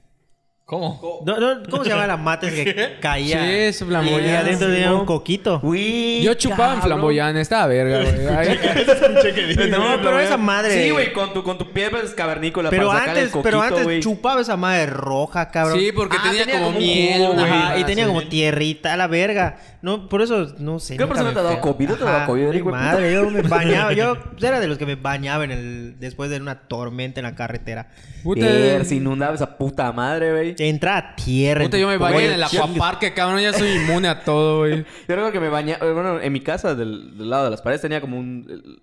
¿Cómo? 0.66 1.22
No, 1.26 1.38
no, 1.38 1.64
¿Cómo 1.70 1.84
se 1.84 1.89
llama 1.89 2.07
la 2.07 2.16
mata 2.16 2.49
que 2.49 2.95
caía? 3.01 3.41
Sí, 3.43 3.49
es 3.51 3.80
flamboyán. 3.84 4.24
Y 4.26 4.30
adentro 4.30 4.68
tenía 4.70 4.84
Simón. 4.86 4.99
un 5.01 5.05
coquito. 5.05 5.59
Güey, 5.59 6.22
Yo 6.24 6.34
chupaba 6.36 6.68
en 6.76 6.80
cabrón. 6.80 6.82
flamboyán. 6.84 7.36
Estaba 7.36 7.68
verga, 7.68 8.01
güey. 8.01 8.28
Ay, 8.38 9.70
No, 9.70 9.97
pero 10.01 10.20
esa 10.20 10.38
madre. 10.38 10.82
Sí, 10.84 10.89
güey, 10.91 11.12
con 11.12 11.34
tu, 11.34 11.43
con 11.43 11.57
tu 11.57 11.70
piel 11.72 11.89
pues, 11.91 12.12
cavernícola 12.14 12.70
Pero 12.70 12.88
para 12.88 13.03
antes, 13.03 13.34
el 13.36 13.41
pero 13.41 13.62
antes 13.62 13.84
güey. 13.84 13.99
chupaba 13.99 14.39
esa 14.41 14.55
madre 14.55 14.86
roja, 14.86 15.49
cabrón. 15.51 15.78
Sí, 15.78 15.91
porque 15.91 16.16
Ah, 16.18 16.24
tenía, 16.24 16.45
tenía 16.45 16.59
como 16.59 16.68
como 16.68 16.78
un 16.78 16.84
miel. 16.86 17.28
güey. 17.34 17.39
Ajá, 17.43 17.78
y 17.78 17.84
tenía 17.84 18.05
así. 18.05 18.14
como 18.14 18.28
tierrita, 18.30 18.93
a 18.93 18.97
la 18.97 19.07
verga. 19.07 19.57
No, 19.82 20.07
por 20.07 20.22
eso, 20.22 20.53
no 20.59 20.80
sé. 20.80 20.95
¿Qué 20.95 20.99
nunca 21.03 21.16
persona 21.16 21.30
me 21.30 21.34
te 21.34 21.39
ha 21.39 21.43
dado 21.43 21.59
COVID? 21.62 21.89
¿No 21.89 21.95
te 21.95 22.03
ha 22.03 22.05
dado 22.05 22.18
Ajá, 22.20 22.26
COVID, 22.28 22.41
mi 22.43 22.47
hijo 22.47 22.53
de 22.57 22.64
puta? 22.64 22.78
madre, 22.78 23.14
yo 23.14 23.30
me 23.30 23.41
bañaba. 23.41 23.93
Yo 23.93 24.16
era 24.41 24.59
de 24.59 24.68
los 24.68 24.78
que 24.78 24.86
me 24.86 24.95
bañaba 24.95 25.43
en 25.43 25.51
el, 25.51 25.95
después 25.99 26.30
de 26.30 26.38
una 26.38 26.55
tormenta 26.68 27.20
en 27.20 27.26
la 27.26 27.36
carretera. 27.36 27.89
Puta, 28.24 28.45
Ver, 28.45 28.86
se 28.86 28.95
inundaba 28.95 29.34
esa 29.36 29.57
puta 29.57 29.91
madre, 29.91 30.32
güey. 30.32 30.51
Entra 30.60 31.16
tierra. 31.16 31.64
Puta, 31.64 31.78
yo 31.78 31.88
me 31.88 31.97
bañé 31.97 32.26
en 32.26 32.32
el 32.34 32.43
acuaparque, 32.43 33.14
cabrón. 33.14 33.41
Ya 33.41 33.54
soy 33.54 33.70
inmune 33.72 34.08
a 34.08 34.24
todo, 34.24 34.60
güey. 34.60 34.78
Yo 34.84 34.86
recuerdo 35.08 35.32
que 35.32 35.39
me 35.39 35.49
bañaba... 35.49 35.91
Bueno, 35.93 36.20
en 36.20 36.32
mi 36.34 36.41
casa, 36.41 36.76
del, 36.76 37.18
del 37.18 37.30
lado 37.30 37.45
de 37.45 37.52
las 37.52 37.62
paredes, 37.62 37.82
tenía 37.82 38.02
como 38.02 38.18
un... 38.18 38.47
el- 38.49 38.82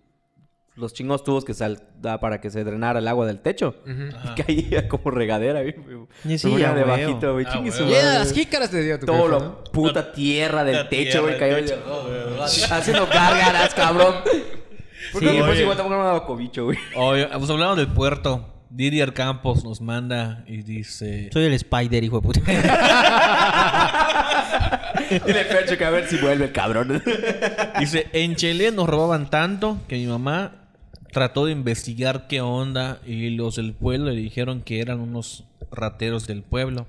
los 0.77 0.95
chingos 0.95 1.25
tubos 1.25 1.45
que 1.45 1.55
sal 1.55 1.83
da 2.01 2.21
para 2.21 2.41
que 2.41 2.51
se 2.51 2.63
drenara 2.63 3.01
el 3.01 3.09
agua 3.09 3.27
del 3.27 3.41
techo. 3.41 3.75
Y 3.85 4.41
caía 4.43 4.87
como 4.89 5.11
regadera, 5.11 5.61
güey. 5.63 5.75
Y 6.25 6.39
sí, 6.39 6.63
a 6.63 6.73
debajito, 6.73 7.33
güey. 7.33 7.45
Ah, 7.49 7.53
Chingue 7.53 7.73
su 7.73 7.79
huevo. 7.83 7.95
Ya, 7.97 8.03
madre. 8.05 8.19
las 8.21 8.33
jícaras 8.33 8.71
te 8.71 8.83
dio 8.83 8.97
tu 9.01 9.07
Todo 9.07 9.27
lo 9.27 9.41
¿no? 9.41 9.65
puta 9.65 10.13
tierra 10.13 10.63
del 10.63 10.77
La 10.77 10.89
techo, 10.89 11.23
güey. 11.23 11.37
Cayó 11.37 11.57
techo. 11.57 11.75
haciendo 12.71 13.07
gárgaras, 13.09 13.75
cabrón. 13.75 14.15
¿Por 15.13 15.21
qué 15.23 15.29
Sí, 15.31 15.37
después 15.37 15.59
igual 15.61 15.77
tampoco 15.77 15.97
me 15.97 16.03
ha 16.03 16.07
dado 16.07 16.27
cobicho, 16.27 16.65
güey? 16.67 16.79
Oye, 16.95 17.27
pues 17.27 17.51
hablando 17.51 17.75
del 17.75 17.89
puerto. 17.89 18.47
Didier 18.71 19.15
Campos 19.15 19.65
nos 19.65 19.81
manda 19.81 20.45
y 20.47 20.63
dice... 20.63 21.31
Soy 21.33 21.45
el 21.45 21.55
Spider, 21.55 22.05
hijo 22.05 22.21
de 22.21 22.23
puta. 22.23 22.41
Dile 25.11 25.41
a 25.41 25.49
Percho 25.49 25.79
que 25.79 25.85
a 25.85 25.91
ver 25.91 26.07
si 26.07 26.17
vuelve 26.19 26.47
el 26.47 26.53
cabrón. 26.53 27.03
Dice, 27.81 28.09
en 28.13 28.37
Chile 28.37 28.71
nos 28.73 28.89
robaban 28.89 29.31
tanto 29.31 29.79
que 29.89 29.97
mi 29.97 30.07
mamá 30.07 30.53
trató 31.13 31.47
de 31.47 31.53
investigar 31.53 32.27
qué 32.29 32.41
onda 32.43 33.01
y 33.07 33.31
los 33.31 33.57
del 33.57 33.73
pueblo 33.73 34.11
le 34.11 34.21
dijeron 34.21 34.61
que 34.61 34.81
eran 34.81 35.01
unos 35.01 35.45
rateros 35.71 36.27
del 36.27 36.43
pueblo 36.43 36.87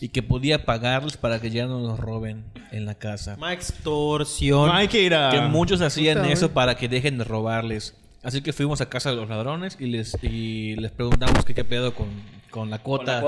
y 0.00 0.08
que 0.08 0.22
podía 0.22 0.64
pagarles 0.64 1.16
para 1.16 1.40
que 1.40 1.50
ya 1.50 1.66
no 1.66 1.80
nos 1.80 1.98
roben 1.98 2.44
en 2.70 2.86
la 2.86 2.94
casa. 2.94 3.36
Más 3.36 3.54
extorsión. 3.54 4.66
No 4.66 4.74
hay 4.74 4.88
que 4.88 5.02
ir 5.02 5.14
a... 5.14 5.30
Que 5.30 5.40
muchos 5.40 5.80
hacían 5.80 6.18
Puta, 6.18 6.32
eso 6.32 6.52
para 6.52 6.76
que 6.76 6.88
dejen 6.88 7.18
de 7.18 7.24
robarles. 7.24 7.94
Así 8.26 8.42
que 8.42 8.52
fuimos 8.52 8.80
a 8.80 8.88
casa 8.88 9.10
de 9.10 9.16
los 9.16 9.28
ladrones 9.28 9.76
y 9.78 9.86
les, 9.86 10.16
y 10.20 10.74
les 10.74 10.90
preguntamos 10.90 11.44
que 11.44 11.54
qué 11.54 11.62
pedo 11.62 11.94
con, 11.94 12.08
con 12.50 12.70
la 12.70 12.80
cuota. 12.80 13.22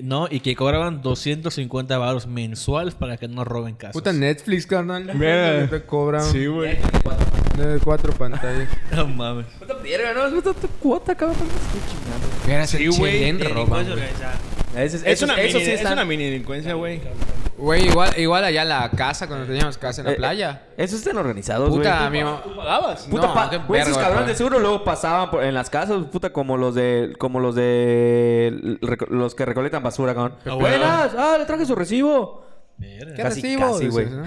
No, 0.00 0.28
y 0.30 0.38
que 0.38 0.54
cobraban 0.54 1.02
250 1.02 1.98
baros 1.98 2.28
mensuales 2.28 2.94
para 2.94 3.16
que 3.16 3.26
no 3.26 3.42
roben 3.42 3.74
casas. 3.74 3.94
Puta 3.94 4.12
Netflix, 4.12 4.64
carnal. 4.64 5.10
Verga. 5.12 5.68
Te 5.68 5.84
cobran 5.84 6.22
Sí, 6.22 6.46
güey. 6.46 6.76
de 7.56 7.80
cuatro 7.82 8.12
pantallas. 8.12 8.68
No 8.94 9.08
mames. 9.08 9.46
Puta 9.58 9.74
verga, 9.74 10.12
no, 10.14 10.36
puta 10.36 10.52
tu 10.54 10.68
cuota, 10.68 11.12
cabrón. 11.16 11.48
Verás, 12.46 12.70
Sí, 12.70 12.86
güey. 12.86 13.24
Eso, 14.76 14.98
Es 15.04 15.22
una, 15.22 15.34
eso 15.40 15.58
mini, 15.58 15.64
sí 15.64 15.72
es 15.72 15.90
una 15.90 16.04
mini 16.04 16.24
delincuencia, 16.24 16.74
güey. 16.74 17.00
Güey, 17.56 17.86
igual, 17.88 18.10
igual 18.18 18.44
allá 18.44 18.62
en 18.62 18.68
la 18.68 18.90
casa, 18.90 19.26
cuando 19.26 19.46
teníamos 19.46 19.78
casa 19.78 20.02
en 20.02 20.06
la 20.08 20.12
Eh, 20.12 20.16
playa. 20.16 20.66
Eso 20.76 20.94
están 20.96 21.16
organizados, 21.16 21.70
güey. 21.70 21.80
Puta, 21.80 22.10
mi 22.10 22.22
mamá... 22.22 22.42
¿Pagabas? 22.54 23.04
Puta, 23.04 23.26
No, 23.28 23.34
pa- 23.34 23.48
qué 23.48 23.56
güey, 23.58 23.80
esos 23.80 23.94
verga, 23.96 24.08
cabrones 24.10 24.28
de 24.28 24.34
seguro 24.36 24.58
luego 24.58 24.84
pasaban 24.84 25.30
por- 25.30 25.42
en 25.42 25.54
las 25.54 25.70
casas, 25.70 26.04
puta, 26.12 26.30
como 26.34 26.58
los 26.58 26.74
de, 26.74 27.14
como 27.18 27.40
los 27.40 27.54
de, 27.54 28.48
l- 28.48 28.80
reco- 28.80 29.08
los 29.08 29.34
que 29.34 29.46
recolectan 29.46 29.82
basura, 29.82 30.14
cabrón. 30.14 30.34
Ah, 30.44 30.54
Buenas, 30.54 31.14
ah, 31.16 31.36
le 31.38 31.46
traje 31.46 31.64
su 31.64 31.74
recibo. 31.74 32.44
¿Qué 32.78 33.14
Casi, 33.16 33.40
recibo? 33.40 33.72
casi, 33.72 33.88
güey. 33.88 34.04
Dices, 34.04 34.18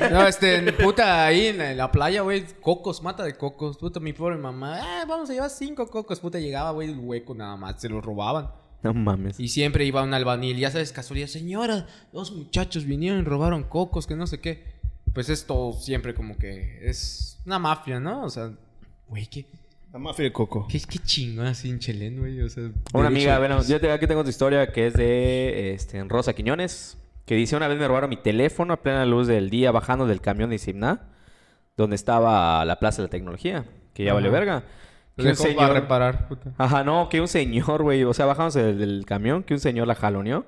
¿no? 0.00 0.10
No, 0.20 0.26
este, 0.26 0.72
puta, 0.72 1.26
ahí 1.26 1.48
en 1.48 1.58
la- 1.58 1.72
en 1.72 1.76
la 1.76 1.92
playa, 1.92 2.22
güey, 2.22 2.46
cocos, 2.62 3.02
mata 3.02 3.22
de 3.24 3.34
cocos. 3.36 3.76
Puta, 3.76 4.00
mi 4.00 4.14
pobre 4.14 4.36
mamá, 4.38 4.78
ah, 4.80 5.04
vamos 5.06 5.28
a 5.28 5.34
llevar 5.34 5.50
cinco 5.50 5.86
cocos. 5.86 6.18
Puta, 6.18 6.38
llegaba, 6.38 6.70
güey, 6.70 6.88
el 6.90 6.98
hueco 6.98 7.34
nada 7.34 7.56
más, 7.56 7.78
se 7.78 7.90
los 7.90 8.02
robaban. 8.02 8.48
No 8.82 8.94
mames. 8.94 9.38
Y 9.38 9.48
siempre 9.48 9.84
iba 9.84 10.02
un 10.02 10.14
albanil, 10.14 10.56
ya 10.56 10.70
sabes, 10.70 10.92
casualidad, 10.92 11.26
señora, 11.28 11.86
dos 12.12 12.32
muchachos 12.32 12.84
vinieron 12.86 13.20
y 13.20 13.24
robaron 13.24 13.62
cocos, 13.64 14.06
que 14.06 14.16
no 14.16 14.26
sé 14.26 14.40
qué. 14.40 14.64
Pues 15.12 15.28
es 15.28 15.44
todo 15.44 15.72
siempre 15.72 16.14
como 16.14 16.36
que 16.38 16.78
es 16.88 17.38
una 17.44 17.58
mafia, 17.58 17.98
¿no? 18.00 18.22
O 18.24 18.30
sea, 18.30 18.52
güey, 19.08 19.26
qué, 19.26 19.44
La 19.92 19.98
mafia 19.98 20.24
de 20.24 20.32
Coco. 20.32 20.66
qué, 20.70 20.78
qué 20.80 20.98
chingón 21.00 21.46
así 21.46 21.68
en 21.68 21.78
Chelén, 21.80 22.18
güey. 22.20 22.40
O 22.42 22.48
sea, 22.48 22.70
Una 22.94 23.08
amiga, 23.08 23.38
bueno, 23.38 23.60
yo 23.64 23.80
te- 23.80 23.90
aquí 23.90 24.06
tengo 24.06 24.22
tu 24.22 24.30
historia 24.30 24.70
que 24.72 24.86
es 24.86 24.94
de 24.94 25.72
este, 25.74 26.02
Rosa 26.04 26.32
Quiñones, 26.32 26.96
que 27.26 27.34
dice 27.34 27.56
una 27.56 27.66
vez 27.68 27.76
me 27.78 27.86
robaron 27.88 28.08
mi 28.08 28.16
teléfono 28.16 28.72
a 28.72 28.82
plena 28.82 29.04
luz 29.04 29.26
del 29.26 29.50
día 29.50 29.72
bajando 29.72 30.06
del 30.06 30.20
camión 30.20 30.48
de 30.50 30.58
Simna, 30.58 31.08
donde 31.76 31.96
estaba 31.96 32.64
la 32.64 32.78
Plaza 32.78 33.02
de 33.02 33.08
la 33.08 33.10
Tecnología, 33.10 33.64
que 33.94 34.04
ya 34.04 34.10
Ajá. 34.12 34.14
valió 34.14 34.30
verga. 34.30 34.62
Que 35.22 35.28
un 35.28 35.34
dejó 35.36 35.42
para 35.56 35.68
señor- 35.68 35.72
reparar, 35.74 36.28
puta. 36.28 36.50
Ajá, 36.58 36.84
no, 36.84 37.08
que 37.08 37.20
un 37.20 37.28
señor, 37.28 37.82
güey, 37.82 38.04
o 38.04 38.12
sea, 38.14 38.26
bajamos 38.26 38.54
del, 38.54 38.78
del 38.78 39.04
camión, 39.06 39.42
que 39.42 39.54
un 39.54 39.60
señor 39.60 39.86
la 39.86 39.94
jaloneó 39.94 40.46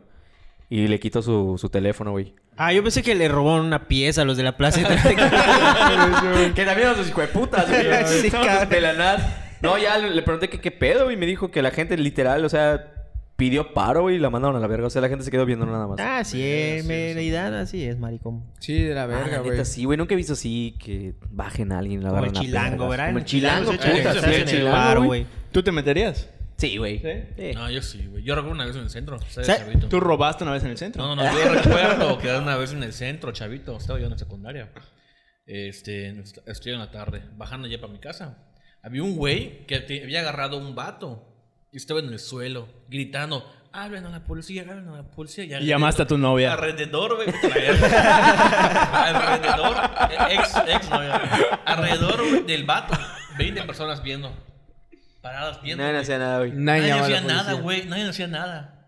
y 0.68 0.86
le 0.88 0.98
quitó 1.00 1.22
su, 1.22 1.56
su 1.58 1.68
teléfono, 1.68 2.12
güey. 2.12 2.34
Ah, 2.56 2.72
yo 2.72 2.82
pensé 2.82 3.02
que 3.02 3.14
le 3.14 3.28
robaron 3.28 3.66
una 3.66 3.88
pieza 3.88 4.22
a 4.22 4.24
los 4.24 4.36
de 4.36 4.42
la 4.42 4.56
plaza. 4.56 4.80
que 6.54 6.64
también 6.64 6.88
a 6.88 6.94
sus 6.94 7.08
hijueputas, 7.08 7.68
güey. 7.68 7.82
Sí, 8.06 8.30
sus 8.30 8.40
cabrón. 8.40 8.68
pelanas. 8.68 9.22
No, 9.62 9.78
ya 9.78 9.96
le, 9.98 10.10
le 10.10 10.22
pregunté 10.22 10.48
que 10.48 10.60
qué 10.60 10.70
pedo 10.70 11.10
y 11.10 11.16
me 11.16 11.26
dijo 11.26 11.50
que 11.50 11.62
la 11.62 11.70
gente 11.70 11.96
literal, 11.96 12.44
o 12.44 12.48
sea, 12.48 13.01
pidió 13.36 13.74
paro 13.74 14.02
güey, 14.02 14.16
y 14.16 14.18
la 14.18 14.30
mandaron 14.30 14.56
a 14.56 14.60
la 14.60 14.66
verga. 14.66 14.86
O 14.86 14.90
sea, 14.90 15.02
la 15.02 15.08
gente 15.08 15.24
se 15.24 15.30
quedó 15.30 15.44
viendo 15.46 15.66
nada 15.66 15.86
más. 15.86 15.98
ah, 16.00 16.22
sí, 16.24 16.40
eh, 16.42 16.82
Merida, 16.86 17.60
así 17.60 17.84
es, 17.84 17.98
maricón. 17.98 18.44
Sí, 18.60 18.82
de 18.82 18.94
la 18.94 19.04
Ah, 19.04 19.06
verga, 19.06 19.30
la 19.32 19.38
güey. 19.38 19.50
neta, 19.52 19.64
sí, 19.64 19.84
güey. 19.84 19.98
Nunca 19.98 20.14
he 20.14 20.16
visto 20.16 20.34
así 20.34 20.76
que 20.78 21.14
bajen 21.30 21.72
a 21.72 21.78
alguien 21.78 22.02
lo 22.02 22.10
Como 22.10 22.24
el 22.24 22.32
chilango. 22.32 22.88
¿verdad? 22.88 23.06
Como 23.06 23.18
el 23.18 23.24
chilango, 23.24 23.70
puta. 23.72 23.82
sí, 23.82 23.98
el 24.26 24.34
en 24.34 24.46
chilango, 24.46 25.04
güey. 25.04 25.26
¿Tú 25.50 25.62
te 25.62 25.72
meterías? 25.72 26.28
Sí, 26.58 26.76
güey. 26.76 27.00
¿Sí? 27.00 27.08
Sí. 27.36 27.52
No, 27.54 27.68
yo 27.70 27.82
sí, 27.82 28.06
güey. 28.06 28.22
Yo 28.22 28.34
recuerdo 28.36 28.54
una 28.54 28.66
vez 28.66 28.76
en 28.76 28.82
el 28.82 28.90
centro. 28.90 29.18
¿sabes, 29.28 29.48
¿Sí? 29.48 29.52
chavito? 29.58 29.88
¿Tú 29.88 29.98
robaste 29.98 30.44
una 30.44 30.52
vez 30.52 30.62
en 30.62 30.70
el 30.70 30.78
centro? 30.78 31.02
No, 31.02 31.16
no, 31.16 31.24
no. 31.24 31.32
Yo 31.32 31.52
recuerdo 31.54 32.18
que 32.18 32.28
una 32.36 32.56
vez 32.56 32.72
en 32.72 32.84
el 32.84 32.92
centro, 32.92 33.32
chavito. 33.32 33.76
Estaba 33.76 33.98
yo 33.98 34.04
en 34.04 34.12
la 34.12 34.18
secundaria. 34.18 34.70
Este, 35.44 36.10
est- 36.20 36.38
estoy 36.46 36.72
en 36.72 36.78
la 36.78 36.90
tarde, 36.92 37.22
bajando 37.36 37.66
ya 37.66 37.80
para 37.80 37.92
mi 37.92 37.98
casa. 37.98 38.38
Había 38.82 39.02
un 39.02 39.16
güey 39.16 39.66
que 39.66 39.76
había 40.04 40.20
agarrado 40.20 40.56
un 40.58 40.74
vato 40.74 41.31
y 41.72 41.76
estaba 41.78 42.00
en 42.00 42.10
el 42.10 42.18
suelo, 42.18 42.68
gritando: 42.88 43.50
Hablen 43.72 44.04
a 44.06 44.10
la 44.10 44.24
policía, 44.24 44.62
hablen 44.62 44.88
a 44.88 44.96
la 44.98 45.02
policía. 45.04 45.60
Y 45.60 45.66
llamaste 45.66 46.02
a 46.02 46.06
tu 46.06 46.18
novia. 46.18 46.52
Alrededor, 46.52 47.16
güey. 47.16 47.28
alrededor, 48.92 49.76
ex, 50.30 50.56
ex 50.68 50.90
novia. 50.90 51.20
Alrededor 51.64 52.46
del 52.46 52.64
vato, 52.64 52.94
20 53.38 53.62
personas 53.62 54.02
viendo. 54.02 54.32
Paradas 55.20 55.62
viendo. 55.62 55.82
Nadie 55.84 55.98
hacía 56.00 56.18
nada, 56.18 56.38
güey. 56.38 56.52
Nadie 56.52 56.92
hacía 56.92 57.20
nada, 57.20 57.52
güey. 57.54 57.86
Nadie 57.86 58.08
hacía 58.08 58.26
nada. 58.26 58.78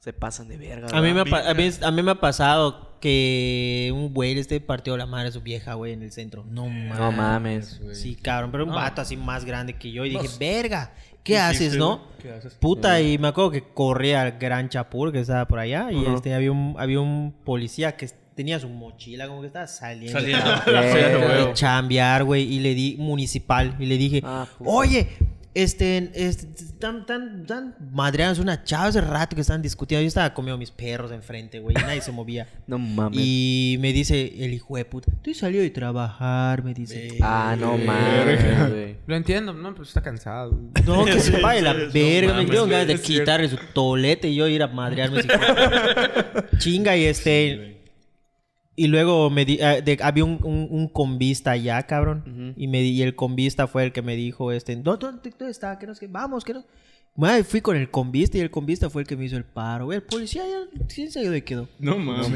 Se 0.00 0.12
pasan 0.12 0.48
de 0.48 0.56
verga. 0.56 0.88
A 0.96 1.00
mí, 1.00 1.12
me 1.12 1.20
ha, 1.20 1.24
¿verdad? 1.24 1.44
pa- 1.44 1.50
a, 1.50 1.54
mí, 1.54 1.70
a 1.82 1.90
mí 1.90 2.02
me 2.02 2.10
ha 2.12 2.14
pasado 2.20 2.98
que 3.00 3.90
un 3.94 4.12
güey 4.12 4.36
este 4.38 4.60
partió 4.60 4.96
la 4.96 5.06
madre 5.06 5.28
a 5.28 5.32
su 5.32 5.40
vieja, 5.40 5.74
güey, 5.74 5.92
en 5.92 6.02
el 6.02 6.10
centro. 6.12 6.44
No 6.48 6.66
mames. 6.66 6.98
No 6.98 7.12
mames. 7.12 7.80
güey. 7.80 7.94
Sí, 7.94 8.16
cabrón, 8.16 8.50
pero 8.50 8.64
un 8.64 8.70
No. 8.70 8.76
vato 8.76 9.00
así 9.02 9.16
más 9.16 9.44
grande 9.44 9.74
que 9.76 9.90
yo. 9.92 10.04
Y 10.04 10.10
dije, 10.10 10.28
verga, 10.38 10.92
¿qué 11.28 11.32
¿Qué 11.34 11.38
haces, 11.38 11.76
no? 11.76 12.00
¿Qué 12.20 12.32
haces? 12.32 12.54
Puta, 12.54 13.00
y 13.00 13.18
me 13.18 13.28
acuerdo 13.28 13.50
que 13.52 13.62
corría 13.72 14.22
al 14.22 14.38
Gran 14.38 14.68
Chapur, 14.68 15.12
que 15.12 15.20
estaba 15.20 15.46
por 15.46 15.58
allá. 15.60 15.92
Y 15.92 16.04
este 16.14 16.34
había 16.34 16.50
un, 16.52 16.74
había 16.78 17.00
un 17.00 17.34
policía 17.44 17.96
que 17.96 18.08
tenía 18.34 18.58
su 18.60 18.68
mochila, 18.68 19.26
como 19.28 19.40
que 19.40 19.48
estaba 19.48 19.66
saliendo. 19.66 20.18
Saliendo. 20.18 20.44
de- 20.66 21.44
de 21.46 21.52
chambear, 21.54 22.24
güey. 22.24 22.42
Y 22.42 22.60
le 22.60 22.74
di, 22.74 22.96
municipal, 22.98 23.74
y 23.78 23.86
le 23.86 23.96
dije, 23.96 24.22
Ah, 24.24 24.46
oye, 24.64 25.08
este, 25.62 26.10
este, 26.14 26.46
tan, 26.78 27.04
tan, 27.04 27.44
tan 27.46 27.74
madreadas 27.92 28.38
una 28.38 28.62
chava 28.62 28.86
hace 28.86 29.00
rato 29.00 29.34
que 29.34 29.42
estaban 29.42 29.60
discutiendo. 29.60 30.02
Yo 30.02 30.08
estaba 30.08 30.32
comiendo 30.32 30.56
mis 30.58 30.70
perros 30.70 31.10
enfrente, 31.10 31.58
güey, 31.58 31.76
y 31.76 31.82
nadie 31.82 32.00
se 32.00 32.12
movía. 32.12 32.46
No 32.68 32.78
mames. 32.78 33.18
Y 33.18 33.78
me 33.80 33.94
dice 33.94 34.44
el 34.44 34.52
hijo 34.52 34.76
de 34.76 34.84
puta, 34.84 35.10
estoy 35.10 35.32
salido 35.32 35.62
de 35.62 35.70
trabajar, 35.70 36.62
me 36.62 36.74
dice. 36.74 37.16
Ah, 37.22 37.56
no 37.58 37.78
mames, 37.78 38.70
güey. 38.70 38.96
Lo 39.06 39.16
entiendo, 39.16 39.54
no, 39.54 39.74
pues 39.74 39.88
está 39.88 40.02
cansado. 40.02 40.60
No, 40.84 41.06
que 41.06 41.18
se 41.18 41.38
vaya 41.40 41.62
la 41.62 41.74
No 41.74 41.90
verga. 41.90 42.34
Me 42.34 42.44
tengo 42.44 42.66
ganas 42.66 42.88
de 42.88 43.00
quitarle 43.00 43.48
su 43.48 43.56
tolete 43.72 44.28
y 44.28 44.34
yo 44.34 44.46
ir 44.48 44.62
a 44.62 44.68
madrearme. 44.68 45.22
Chinga 46.58 46.94
y 46.96 47.04
este. 47.04 47.77
Y 48.78 48.86
luego 48.86 49.28
me 49.28 49.44
di- 49.44 49.56
de- 49.56 49.98
había 50.02 50.24
un, 50.24 50.38
un, 50.44 50.68
un 50.70 50.88
convista 50.88 51.50
allá, 51.50 51.82
cabrón. 51.84 52.54
y, 52.56 52.68
me 52.68 52.80
di- 52.80 52.90
y 52.90 53.02
el 53.02 53.14
convista 53.16 53.66
fue 53.66 53.84
el 53.84 53.92
que 53.92 54.02
me 54.02 54.14
dijo, 54.14 54.52
este, 54.52 54.76
¿dónde, 54.76 55.06
dónde, 55.06 55.30
dónde 55.36 55.50
está? 55.50 55.78
No 55.84 55.94
qué, 55.98 56.06
vamos, 56.06 56.44
que 56.44 56.54
no. 56.54 56.64
Madre, 57.16 57.42
fui 57.42 57.60
con 57.60 57.76
el 57.76 57.90
convista 57.90 58.38
y 58.38 58.40
el 58.42 58.50
convista 58.52 58.88
fue 58.88 59.02
el 59.02 59.08
que 59.08 59.16
me 59.16 59.24
hizo 59.24 59.36
el 59.36 59.42
paro. 59.44 59.86
güey. 59.86 59.96
El 59.96 60.04
policía 60.04 60.42
ya, 60.46 60.86
¿quién 60.94 61.08
dónde 61.12 61.42
quedó? 61.42 61.68
No 61.80 61.98
mames. 61.98 62.30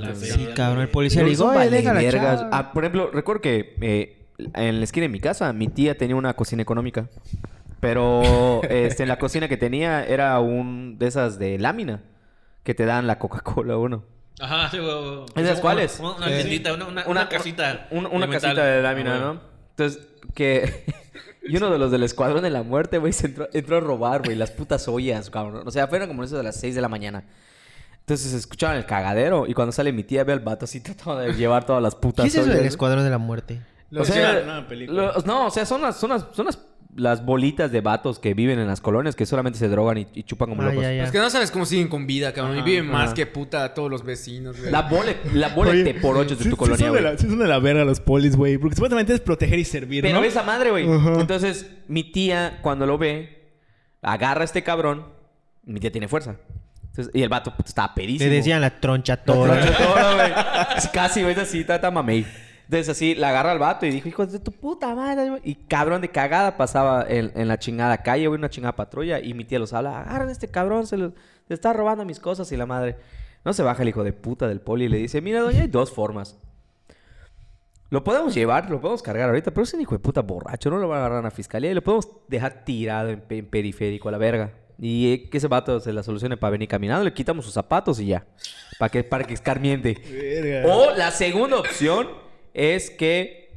La 0.00 0.14
Sí, 0.14 0.46
cabrón, 0.54 0.82
el 0.82 0.88
policía 0.90 1.24
le 1.24 1.30
dijo, 1.30 1.42
son 1.42 1.56
"Oye, 1.56 1.68
deja 1.70 1.88
la 1.88 1.94
valevergas. 1.94 2.40
chava". 2.42 2.50
Ah, 2.52 2.72
por 2.72 2.84
ejemplo, 2.84 3.10
recuerdo 3.10 3.42
que 3.42 3.74
eh, 3.80 4.28
en 4.54 4.78
la 4.78 4.84
esquina 4.84 5.02
de 5.04 5.08
mi 5.08 5.18
casa, 5.18 5.52
mi 5.52 5.66
tía 5.66 5.98
tenía 5.98 6.14
una 6.14 6.34
cocina 6.34 6.62
económica. 6.62 7.08
Pero 7.80 8.62
este, 8.70 9.06
la 9.06 9.18
cocina 9.18 9.48
que 9.48 9.56
tenía 9.56 10.04
era 10.04 10.38
un 10.38 10.98
de 10.98 11.08
esas 11.08 11.40
de 11.40 11.58
lámina. 11.58 12.02
Que 12.62 12.74
te 12.74 12.84
dan 12.84 13.06
la 13.08 13.18
Coca-Cola 13.18 13.76
uno. 13.76 14.04
Ajá, 14.40 14.70
sí. 14.70 14.78
¿Esas 14.78 15.52
Una- 15.52 15.60
cuáles? 15.60 15.98
Una, 16.00 16.12
una 16.12 16.26
Sí. 16.42 16.62
una, 16.72 16.84
una, 16.86 17.06
una 17.06 17.28
casita. 17.28 17.88
un- 17.90 18.06
una 18.06 18.28
casita 18.28 18.64
de 18.64 18.82
lámina, 18.82 19.16
Ah, 19.16 19.18
¿no? 19.18 19.40
Entonces, 19.70 20.06
que... 20.34 20.84
y 21.42 21.56
uno 21.56 21.70
de 21.70 21.78
los 21.78 21.90
del 21.90 22.02
Escuadrón 22.02 22.42
de 22.42 22.50
la 22.50 22.62
Muerte, 22.62 22.98
güey, 22.98 23.12
se 23.12 23.26
entró, 23.26 23.48
entró 23.52 23.76
a 23.76 23.80
robar, 23.80 24.22
güey, 24.24 24.36
las 24.36 24.50
putas 24.50 24.86
ollas, 24.88 25.30
cabrón. 25.30 25.66
O 25.66 25.70
sea, 25.70 25.88
fueron 25.88 26.08
como 26.08 26.22
eso 26.24 26.36
de 26.36 26.42
las 26.42 26.56
6 26.60 26.74
de 26.74 26.80
la 26.80 26.88
mañana. 26.88 27.24
Entonces 28.00 28.32
escuchaban 28.32 28.76
el 28.76 28.86
cagadero 28.86 29.46
y 29.46 29.54
cuando 29.54 29.70
sale 29.72 29.92
mi 29.92 30.02
tía 30.02 30.24
ve 30.24 30.32
al 30.32 30.40
vato 30.40 30.64
así 30.64 30.80
tratando 30.82 31.18
de 31.18 31.34
llevar 31.34 31.66
todas 31.66 31.82
las 31.82 31.94
putas 31.94 32.24
¿Qué 32.24 32.28
es 32.28 32.34
eso 32.36 32.44
del 32.46 32.52
ollas. 32.60 32.66
escuadrón 32.68 33.04
de 33.04 33.10
la 33.10 33.18
muerte? 33.18 33.60
Lo 33.90 34.02
o 34.02 34.04
sea, 34.04 34.14
decía 34.14 34.38
en 34.40 34.44
una 34.44 34.68
película. 34.68 35.12
lo- 35.16 35.22
no, 35.22 35.46
o 35.46 35.50
sea, 35.50 35.64
son 35.66 35.82
las, 35.82 35.96
son 35.96 36.10
las, 36.10 36.26
son 36.32 36.46
las, 36.46 36.58
las 36.98 37.24
bolitas 37.24 37.70
de 37.72 37.80
vatos 37.80 38.18
que 38.18 38.34
viven 38.34 38.58
en 38.58 38.66
las 38.66 38.80
colonias 38.80 39.14
que 39.16 39.24
solamente 39.24 39.58
se 39.58 39.68
drogan 39.68 39.98
y, 39.98 40.06
y 40.14 40.22
chupan 40.24 40.48
como 40.50 40.62
Ah, 40.62 40.66
locos. 40.66 40.82
ya, 40.82 40.92
ya. 40.92 41.04
Es 41.04 41.10
que 41.12 41.18
no 41.18 41.30
sabes 41.30 41.50
cómo 41.50 41.64
siguen 41.64 41.88
con 41.88 42.06
vida, 42.06 42.32
cabrón. 42.32 42.56
y 42.56 42.58
Ajá, 42.58 42.66
viven 42.66 42.86
más 42.88 43.14
que 43.14 43.24
puta 43.26 43.72
todos 43.74 43.90
los 43.90 44.04
vecinos, 44.04 44.58
güey. 44.58 44.70
La 44.70 44.82
bole, 44.82 45.16
la 45.32 45.48
bola 45.48 45.70
Oye, 45.70 45.84
de 45.84 45.94
por 45.94 46.16
ocho 46.16 46.36
de 46.36 46.42
sí- 46.44 46.50
tu 46.50 46.56
sí 46.56 46.56
colonia, 46.56 46.90
güey. 46.90 47.02
la- 47.02 47.16
sí 47.16 47.26
son 47.28 47.38
de 47.38 47.46
la 47.46 47.58
verga 47.60 47.84
los 47.84 48.00
polis, 48.00 48.36
güey. 48.36 48.58
Porque 48.58 48.74
supuestamente 48.76 49.14
es 49.14 49.20
proteger 49.20 49.58
y 49.58 49.64
servir, 49.64 50.02
Pero 50.02 50.18
¿no? 50.20 50.24
esa 50.24 50.42
madre, 50.42 50.70
güey. 50.70 50.84
Entonces, 50.86 51.70
mi 51.86 52.04
tía, 52.04 52.58
cuando 52.62 52.84
lo 52.86 52.98
ve, 52.98 53.48
agarra 54.02 54.42
a 54.42 54.44
este 54.44 54.62
cabrón. 54.62 55.06
Mi 55.64 55.80
tía 55.80 55.92
tiene 55.92 56.08
fuerza. 56.08 56.36
Entonces, 56.90 57.14
y 57.14 57.22
el 57.22 57.28
vato 57.28 57.52
pues, 57.56 57.68
estaba 57.68 57.94
pedísimo. 57.94 58.28
Le 58.28 58.36
decían 58.36 58.60
la 58.60 58.80
troncha 58.80 59.18
toda. 59.18 59.60
Todo, 59.76 60.14
güey. 60.16 60.32
Es 60.76 60.88
Casi, 60.92 61.20
güey, 61.22 61.32
es 61.34 61.38
así, 61.38 61.62
tata 61.64 61.90
mamey. 61.90 62.26
Entonces, 62.68 62.90
así, 62.90 63.14
la 63.14 63.30
agarra 63.30 63.52
al 63.52 63.58
vato 63.58 63.86
y 63.86 63.90
dijo, 63.90 64.08
hijo 64.08 64.26
de 64.26 64.38
tu 64.40 64.52
puta 64.52 64.94
madre. 64.94 65.30
güey". 65.30 65.40
Y 65.42 65.54
cabrón 65.54 66.02
de 66.02 66.10
cagada 66.10 66.58
pasaba 66.58 67.06
en, 67.08 67.32
en 67.34 67.48
la 67.48 67.58
chingada 67.58 67.96
calle, 68.02 68.26
güey, 68.26 68.38
una 68.38 68.50
chingada 68.50 68.76
patrulla. 68.76 69.20
Y 69.20 69.32
mi 69.32 69.44
tía 69.44 69.58
los 69.58 69.72
habla, 69.72 70.02
agarren 70.02 70.28
a 70.28 70.32
este 70.32 70.48
cabrón, 70.48 70.86
se, 70.86 70.98
lo- 70.98 71.12
se 71.46 71.54
está 71.54 71.72
robando 71.72 72.04
mis 72.04 72.20
cosas. 72.20 72.52
Y 72.52 72.58
la 72.58 72.66
madre, 72.66 72.96
no 73.42 73.54
se 73.54 73.62
baja 73.62 73.82
el 73.82 73.88
hijo 73.88 74.04
de 74.04 74.12
puta 74.12 74.46
del 74.46 74.60
poli 74.60 74.84
y 74.84 74.88
le 74.88 74.98
dice, 74.98 75.22
mira, 75.22 75.40
doña, 75.40 75.62
hay 75.62 75.68
dos 75.68 75.90
formas. 75.90 76.36
Lo 77.90 78.04
podemos 78.04 78.34
llevar, 78.34 78.68
lo 78.68 78.82
podemos 78.82 79.02
cargar 79.02 79.30
ahorita, 79.30 79.50
pero 79.50 79.64
es 79.64 79.72
un 79.72 79.80
hijo 79.80 79.94
de 79.94 79.98
puta 80.00 80.20
borracho, 80.20 80.68
no 80.68 80.76
lo 80.76 80.88
van 80.88 80.98
a 80.98 81.00
agarrar 81.00 81.18
a 81.20 81.22
la 81.22 81.30
fiscalía 81.30 81.70
y 81.70 81.74
lo 81.74 81.82
podemos 81.82 82.06
dejar 82.28 82.66
tirado 82.66 83.08
en, 83.08 83.22
en 83.30 83.46
periférico 83.46 84.10
a 84.10 84.12
la 84.12 84.18
verga. 84.18 84.52
Y 84.78 85.28
que 85.30 85.38
ese 85.38 85.48
vato 85.48 85.80
se 85.80 85.92
la 85.94 86.02
solucione 86.02 86.36
para 86.36 86.50
venir 86.50 86.68
caminando, 86.68 87.02
le 87.02 87.14
quitamos 87.14 87.46
sus 87.46 87.54
zapatos 87.54 87.98
y 87.98 88.08
ya. 88.08 88.26
Para 88.78 88.90
que, 88.90 89.04
para 89.04 89.24
que 89.24 89.32
escarmiente. 89.32 89.96
Verga. 90.06 90.70
O 90.70 90.94
la 90.94 91.10
segunda 91.10 91.56
opción 91.58 92.08
es 92.58 92.90
que 92.90 93.50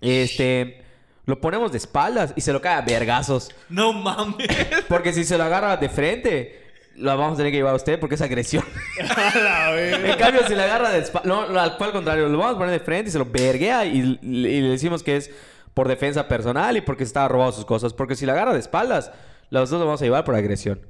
este 0.00 0.82
lo 1.24 1.40
ponemos 1.40 1.72
de 1.72 1.78
espaldas 1.78 2.34
y 2.36 2.42
se 2.42 2.52
lo 2.52 2.60
cae 2.60 2.74
a 2.74 2.82
vergazos. 2.82 3.50
No 3.70 3.94
mames. 3.94 4.46
Porque 4.88 5.12
si 5.14 5.24
se 5.24 5.38
lo 5.38 5.44
agarra 5.44 5.78
de 5.78 5.88
frente, 5.88 6.62
lo 6.96 7.16
vamos 7.16 7.34
a 7.34 7.36
tener 7.38 7.50
que 7.50 7.56
llevar 7.56 7.72
a 7.72 7.76
usted 7.76 7.98
porque 7.98 8.14
es 8.14 8.20
agresión. 8.20 8.62
A 9.00 9.38
la 9.38 9.70
verga. 9.72 10.12
En 10.12 10.18
cambio, 10.18 10.46
si 10.46 10.54
le 10.54 10.62
agarra 10.62 10.90
de 10.90 10.98
espalda... 10.98 11.26
No, 11.26 11.48
no, 11.48 11.58
al 11.58 11.76
al 11.80 11.92
contrario, 11.92 12.28
lo 12.28 12.38
vamos 12.38 12.54
a 12.54 12.58
poner 12.58 12.78
de 12.78 12.84
frente 12.84 13.08
y 13.08 13.12
se 13.12 13.18
lo 13.18 13.24
verguea 13.24 13.84
y, 13.84 14.18
y 14.22 14.60
le 14.62 14.68
decimos 14.68 15.02
que 15.02 15.16
es 15.16 15.30
por 15.72 15.88
defensa 15.88 16.28
personal 16.28 16.76
y 16.76 16.82
porque 16.82 17.04
se 17.04 17.08
estaba 17.08 17.26
robando 17.26 17.52
sus 17.52 17.64
cosas. 17.64 17.92
Porque 17.92 18.14
si 18.14 18.26
le 18.26 18.32
agarra 18.32 18.52
de 18.52 18.60
espaldas, 18.60 19.10
los 19.50 19.70
dos 19.70 19.80
lo 19.80 19.86
vamos 19.86 20.02
a 20.02 20.04
llevar 20.04 20.24
por 20.24 20.36
agresión. 20.36 20.80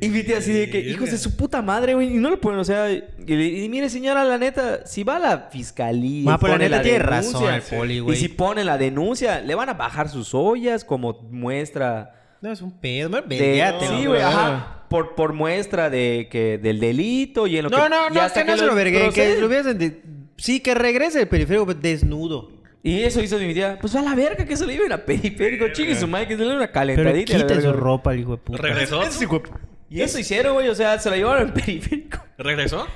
Y 0.00 0.08
tía 0.22 0.38
así 0.38 0.52
de 0.52 0.70
que, 0.70 0.80
hijos 0.80 1.10
de 1.10 1.18
su 1.18 1.36
puta 1.36 1.60
madre, 1.60 1.92
güey, 1.94 2.14
y 2.16 2.18
no 2.18 2.30
lo 2.30 2.40
ponen, 2.40 2.58
o 2.60 2.64
sea, 2.64 2.90
y, 2.90 3.04
le- 3.26 3.46
y 3.64 3.68
mire 3.68 3.90
señora, 3.90 4.24
la 4.24 4.38
neta, 4.38 4.86
si 4.86 5.04
va 5.04 5.16
a 5.16 5.18
la 5.18 5.38
fiscalía, 5.52 6.20
y 6.22 6.24
Ma, 6.24 6.38
la 6.40 6.80
tiene 6.82 6.98
denuncia, 6.98 7.00
razón 7.00 7.54
el 7.54 7.62
poli, 7.62 7.94
Y 7.96 8.00
güey. 8.00 8.16
si 8.18 8.28
pone 8.28 8.64
la 8.64 8.78
denuncia, 8.78 9.40
le 9.40 9.54
van 9.54 9.68
a 9.68 9.74
bajar 9.74 10.08
sus 10.08 10.32
ollas 10.34 10.84
como 10.84 11.20
muestra 11.30 12.14
No, 12.40 12.50
es 12.50 12.62
un 12.62 12.72
pedo. 12.78 13.10
me- 13.10 13.20
de- 13.36 13.74
sí, 13.80 14.06
güey. 14.06 14.22
ajá. 14.22 14.76
Por, 14.88 15.14
por 15.14 15.34
muestra 15.34 15.88
de 15.90 16.28
que 16.32 16.58
del 16.58 16.80
delito 16.80 17.46
y 17.46 17.58
en 17.58 17.64
lo 17.64 17.70
No, 17.70 17.84
que... 17.84 17.90
no, 17.90 17.96
y 18.10 18.14
no, 18.14 18.20
hasta 18.22 18.42
que 18.44 18.50
no 18.50 18.56
se 18.56 18.66
lo 18.66 18.74
verguen, 18.74 19.12
que 19.12 19.36
lo 19.38 19.46
hubiesen 19.46 19.78
de- 19.78 20.02
Sí, 20.36 20.60
que 20.60 20.74
regrese 20.74 21.20
el 21.20 21.28
periférico 21.28 21.74
desnudo. 21.74 22.50
Y 22.82 23.02
eso 23.02 23.20
hizo 23.20 23.38
mi 23.38 23.52
tía. 23.52 23.76
Pues 23.78 23.94
a 23.94 24.00
la 24.00 24.14
verga 24.14 24.46
que 24.46 24.56
se 24.56 24.64
lo 24.64 24.72
lleven 24.72 24.90
a 24.90 24.96
periférico. 25.04 25.68
Chingue 25.68 25.94
su 25.94 26.08
madre, 26.08 26.26
que 26.28 26.36
se 26.38 26.42
le 26.42 26.48
dé 26.48 26.56
una 26.56 26.72
calentadita. 26.72 27.36
la 27.36 27.46
quita 27.46 27.60
su 27.60 27.72
ropa 27.74 28.14
el 28.14 28.20
hijo 28.20 28.30
de 28.32 28.36
puta. 28.38 28.62
Regresó. 28.62 29.02
Ese 29.02 29.24
hijo 29.24 29.38
de- 29.40 29.50
Y 29.90 30.00
eso 30.02 30.18
hicieron, 30.18 30.54
güey. 30.54 30.68
O 30.68 30.74
sea, 30.74 30.98
se 30.98 31.10
la 31.10 31.16
llevaron 31.16 31.48
al 31.48 31.52
periférico. 31.52 32.24
¿Regresó? 32.38 32.86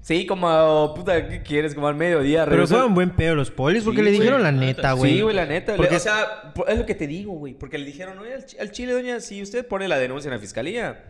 Sí, 0.00 0.24
como, 0.24 0.94
puta, 0.94 1.28
¿qué 1.28 1.42
quieres? 1.42 1.74
Como 1.74 1.88
al 1.88 1.96
mediodía. 1.96 2.44
Pero 2.44 2.52
regresó. 2.58 2.74
fueron 2.76 2.94
buen 2.94 3.10
pedo 3.10 3.34
los 3.34 3.50
polis 3.50 3.82
porque 3.82 3.98
Sí, 3.98 4.04
le 4.04 4.10
dijeron 4.12 4.40
la 4.42 4.52
neta, 4.52 4.92
güey. 4.92 5.14
Sí, 5.16 5.20
güey, 5.22 5.34
la 5.34 5.46
neta. 5.46 5.74
Porque- 5.74 5.90
Le- 5.90 5.96
o 5.96 6.00
sea, 6.00 6.52
es 6.68 6.78
lo 6.78 6.86
que 6.86 6.94
te 6.94 7.08
digo, 7.08 7.32
güey. 7.32 7.54
Porque 7.54 7.76
le 7.76 7.84
dijeron, 7.86 8.16
oye, 8.20 8.34
al, 8.34 8.46
chi- 8.46 8.56
al 8.58 8.70
chile, 8.70 8.92
doña, 8.92 9.18
si 9.18 9.42
usted 9.42 9.66
pone 9.66 9.88
la 9.88 9.98
denuncia 9.98 10.28
en 10.28 10.34
la 10.34 10.40
fiscalía, 10.40 11.02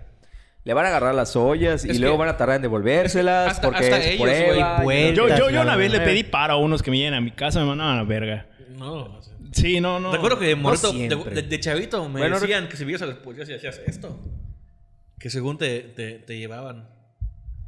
le 0.64 0.72
van 0.72 0.86
a 0.86 0.88
agarrar 0.88 1.14
las 1.14 1.36
ollas 1.36 1.84
y 1.84 1.90
Es 1.90 2.00
luego 2.00 2.16
que- 2.16 2.20
van 2.20 2.28
a 2.30 2.36
tardar 2.38 2.56
en 2.56 2.62
devolvérselas 2.62 3.50
hasta- 3.50 3.68
porque 3.68 3.84
hasta 3.84 3.98
es 3.98 4.06
ellos, 4.06 4.22
prueba. 4.22 4.82
Yo, 5.12 5.28
yo, 5.28 5.50
yo 5.50 5.60
una 5.60 5.76
vez 5.76 5.90
le 5.92 6.00
pedí 6.00 6.22
paro 6.24 6.54
a 6.54 6.56
unos 6.56 6.82
que 6.82 6.90
me 6.90 6.96
llegan 6.96 7.12
a 7.14 7.20
mi 7.20 7.32
casa, 7.32 7.60
me 7.60 7.66
mandaban 7.66 7.92
a 7.94 7.96
la 7.98 8.04
verga. 8.04 8.46
No. 8.78 9.20
Sí, 9.52 9.78
no, 9.80 10.00
no. 10.00 10.10
Recuerdo 10.12 10.38
que 10.38 10.46
de 10.46 10.54
de, 10.54 10.76
siempre. 10.76 11.34
de- 11.34 11.42
de 11.42 11.60
chavito, 11.60 12.08
me 12.08 12.20
Bueno, 12.20 12.40
decían 12.40 12.66
que 12.68 12.76
si 12.78 12.84
vivías 12.84 13.02
a 13.02 13.06
los 13.06 13.16
policías 13.16 13.48
y 13.50 13.54
hacías 13.54 13.78
esto. 13.86 14.18
Que 15.18 15.30
según 15.30 15.58
te, 15.58 15.80
te, 15.80 16.18
te 16.18 16.38
llevaban. 16.38 16.88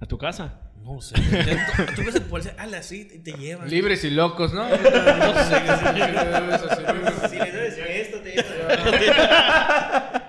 ¿A 0.01 0.07
tu 0.07 0.19
casa? 0.19 0.61
No 0.83 1.01
sé. 1.01 1.15
Tú- 1.97 2.03
ves 2.05 2.15
al 2.17 2.23
policía, 2.23 2.55
ala, 2.59 2.79
así, 2.79 3.09
y 3.13 3.19
te 3.19 3.33
llevan. 3.33 3.69
Libres 3.69 4.05
y 4.05 4.11
locos, 4.11 4.53
¿no? 4.53 4.69
No 4.69 4.77
sé. 4.77 5.57
Si 7.29 7.37
le 7.37 8.01
esto, 8.01 8.19
te 8.21 8.31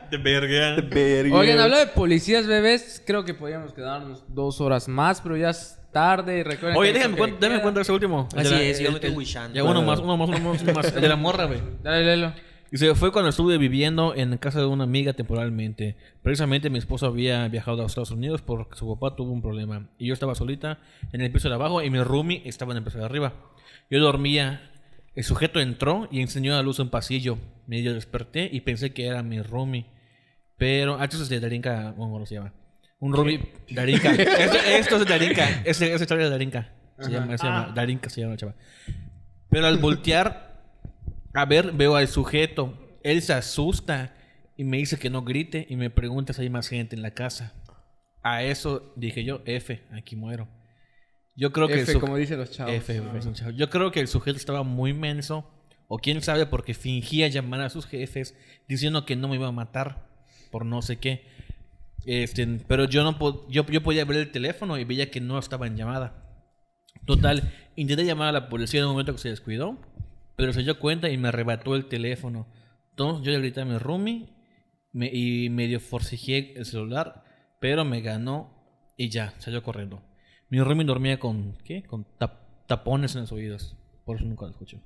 De 0.09 0.17
verga. 0.23 1.37
Oigan, 1.37 1.59
hablando 1.59 1.77
de 1.85 1.87
policías 1.87 2.47
bebés, 2.47 3.01
creo 3.05 3.23
que 3.25 3.33
podríamos 3.33 3.73
quedarnos 3.73 4.23
dos 4.27 4.59
horas 4.61 4.87
más, 4.87 5.21
pero 5.21 5.37
ya 5.37 5.49
es 5.51 5.77
tarde. 5.93 6.43
Recuerden 6.43 6.77
Oye, 6.77 6.93
déjame, 6.93 7.15
déjame 7.39 7.61
cuenta 7.61 7.81
ese 7.81 7.91
último. 7.91 8.27
El 8.33 8.39
Así 8.39 8.49
de 8.49 8.55
la- 8.55 8.61
es, 8.63 8.79
yo 8.79 8.85
el- 8.87 8.91
me 8.93 8.95
estoy 8.97 9.11
el- 9.11 9.17
wishando. 9.17 9.55
Ya 9.55 9.63
uno 9.63 9.81
más, 9.83 9.99
uno 9.99 10.17
más, 10.17 10.29
uno 10.29 10.39
más, 10.39 10.61
uno 10.63 10.73
más. 10.73 10.93
El 10.93 11.01
de 11.01 11.07
la 11.09 11.15
morra, 11.15 11.45
güey. 11.45 11.59
Dale, 11.83 12.03
Lelo. 12.05 12.33
Y 12.71 12.77
se 12.77 12.93
fue 12.93 13.11
cuando 13.11 13.29
estuve 13.29 13.57
viviendo 13.57 14.13
en 14.15 14.37
casa 14.37 14.59
de 14.59 14.65
una 14.65 14.83
amiga 14.83 15.13
temporalmente. 15.13 15.95
Precisamente 16.21 16.69
mi 16.69 16.77
esposo 16.77 17.07
había 17.07 17.47
viajado 17.47 17.81
a 17.81 17.87
Estados 17.87 18.11
Unidos 18.11 18.41
porque 18.43 18.77
su 18.77 18.87
papá 18.95 19.15
tuvo 19.15 19.31
un 19.31 19.41
problema. 19.41 19.89
Y 19.97 20.07
yo 20.07 20.13
estaba 20.13 20.35
solita 20.35 20.79
en 21.11 21.21
el 21.21 21.31
piso 21.31 21.49
de 21.49 21.55
abajo 21.55 21.81
y 21.81 21.89
mi 21.89 22.01
roomie 22.01 22.43
estaba 22.45 22.73
en 22.73 22.77
el 22.77 22.83
piso 22.83 22.99
de 22.99 23.05
arriba. 23.05 23.33
Yo 23.89 23.99
dormía. 23.99 24.71
El 25.15 25.23
sujeto 25.23 25.59
entró 25.59 26.07
y 26.11 26.21
enseñó 26.21 26.53
la 26.53 26.61
luz 26.61 26.79
en 26.79 26.89
pasillo. 26.89 27.39
Medio 27.65 27.93
desperté 27.93 28.47
y 28.51 28.61
pensé 28.61 28.93
que 28.93 29.07
era 29.07 29.23
mi 29.23 29.41
roomie. 29.41 29.87
Pero... 30.57 30.97
Ah, 30.99 31.05
esto 31.05 31.17
es 31.17 31.29
de 31.29 31.39
Darinka... 31.39 31.95
¿Cómo 31.95 32.23
se 32.25 32.35
llama? 32.35 32.53
Un 32.99 33.13
roomie... 33.13 33.51
Darinka. 33.71 34.11
esto, 34.13 34.57
esto 34.57 34.95
es 34.97 35.05
de 35.05 35.05
Darinka. 35.05 35.61
Esa 35.65 35.85
historia 35.87 36.25
de 36.25 36.29
Darinka. 36.29 36.71
Se 36.99 37.09
llama, 37.09 37.37
se 37.37 37.45
llama 37.45 37.71
Darinka 37.73 38.09
se 38.09 38.21
llama 38.21 38.33
la 38.33 38.37
chava. 38.37 38.55
Pero 39.49 39.65
al 39.65 39.77
voltear 39.77 40.48
a 41.33 41.45
ver, 41.45 41.71
veo 41.73 41.95
al 41.95 42.07
sujeto. 42.07 42.77
Él 43.03 43.21
se 43.21 43.33
asusta 43.33 44.13
y 44.57 44.63
me 44.63 44.77
dice 44.77 44.97
que 44.99 45.09
no 45.09 45.23
grite 45.23 45.65
y 45.69 45.75
me 45.75 45.89
pregunta 45.89 46.33
si 46.33 46.41
hay 46.41 46.49
más 46.49 46.67
gente 46.67 46.95
en 46.95 47.01
la 47.01 47.11
casa. 47.11 47.53
A 48.21 48.43
eso 48.43 48.91
dije 48.95 49.23
yo, 49.23 49.41
F, 49.45 49.81
aquí 49.91 50.15
muero. 50.15 50.47
Yo 51.35 51.53
creo 51.53 51.67
que 51.67 51.81
F, 51.81 51.99
como 51.99 52.17
dicen 52.17 52.37
los 52.37 52.51
chavos. 52.51 52.73
F, 52.73 52.97
F, 52.97 53.33
chavos. 53.33 53.55
Yo 53.55 53.69
creo 53.69 53.91
que 53.91 54.01
el 54.01 54.07
sujeto 54.07 54.37
estaba 54.37 54.63
muy 54.63 54.93
menso. 54.93 55.49
O 55.91 55.97
quién 55.97 56.21
sabe, 56.21 56.45
porque 56.45 56.75
fingía 56.75 57.27
llamar 57.29 57.61
a 57.61 57.69
sus 57.71 57.87
jefes 57.87 58.35
diciendo 58.67 59.05
que 59.07 59.15
no 59.15 59.27
me 59.27 59.37
iba 59.37 59.47
a 59.47 59.51
matar 59.51 60.07
por 60.51 60.63
no 60.63 60.83
sé 60.83 60.97
qué. 60.97 61.25
Este, 62.05 62.45
pero 62.67 62.85
yo 62.85 63.03
no 63.03 63.17
po- 63.17 63.47
yo, 63.49 63.65
yo 63.65 63.81
podía 63.81 64.05
ver 64.05 64.17
el 64.17 64.31
teléfono 64.31 64.77
y 64.77 64.83
veía 64.83 65.09
que 65.09 65.19
no 65.19 65.39
estaba 65.39 65.65
en 65.65 65.77
llamada. 65.77 66.45
Total, 67.05 67.51
intenté 67.75 68.05
llamar 68.05 68.27
a 68.27 68.31
la 68.33 68.49
policía 68.49 68.81
en 68.81 68.85
un 68.85 68.91
momento 68.91 69.13
que 69.13 69.17
se 69.19 69.29
descuidó, 69.29 69.79
pero 70.39 70.53
se 70.53 70.63
dio 70.63 70.79
cuenta 70.79 71.09
y 71.09 71.17
me 71.17 71.27
arrebató 71.27 71.75
el 71.75 71.85
teléfono. 71.89 72.47
Entonces 72.91 73.25
yo 73.25 73.31
le 73.33 73.39
grité 73.39 73.59
a 73.61 73.65
mi 73.65 73.77
roomie 73.77 74.29
me- 74.93 75.11
y 75.13 75.49
medio 75.49 75.79
forcejeé 75.81 76.53
el 76.57 76.65
celular, 76.65 77.23
pero 77.59 77.83
me 77.83 77.99
ganó 78.01 78.49
y 78.97 79.09
ya, 79.09 79.33
salió 79.39 79.61
corriendo. 79.63 80.01
Mi 80.49 80.61
roomie 80.61 80.85
dormía 80.85 81.19
con, 81.19 81.57
¿qué? 81.65 81.83
Con 81.83 82.05
tap- 82.17 82.39
tapones 82.67 83.15
en 83.15 83.21
los 83.21 83.31
oídos. 83.33 83.75
Por 84.05 84.15
eso 84.15 84.25
nunca 84.25 84.45
lo 84.45 84.51
escucho. 84.51 84.79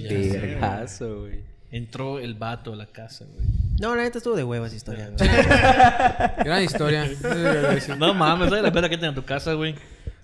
ya, 0.02 0.08
Vergazo, 0.40 1.20
güey. 1.20 1.40
Entró 1.70 2.18
el 2.18 2.34
vato 2.34 2.72
a 2.72 2.76
la 2.76 2.86
casa, 2.86 3.26
güey. 3.32 3.46
No, 3.80 3.94
la 3.94 4.02
neta 4.02 4.18
estuvo 4.18 4.34
de 4.34 4.42
huevas 4.42 4.74
historia. 4.74 5.10
Gran 6.44 6.64
historia. 6.64 7.04
No 7.98 8.12
mames, 8.14 8.48
¿sabes 8.48 8.64
la 8.64 8.72
pena 8.72 8.88
que 8.88 8.96
tiene 8.96 9.08
en 9.10 9.14
tu 9.14 9.24
casa, 9.24 9.52
güey? 9.54 9.74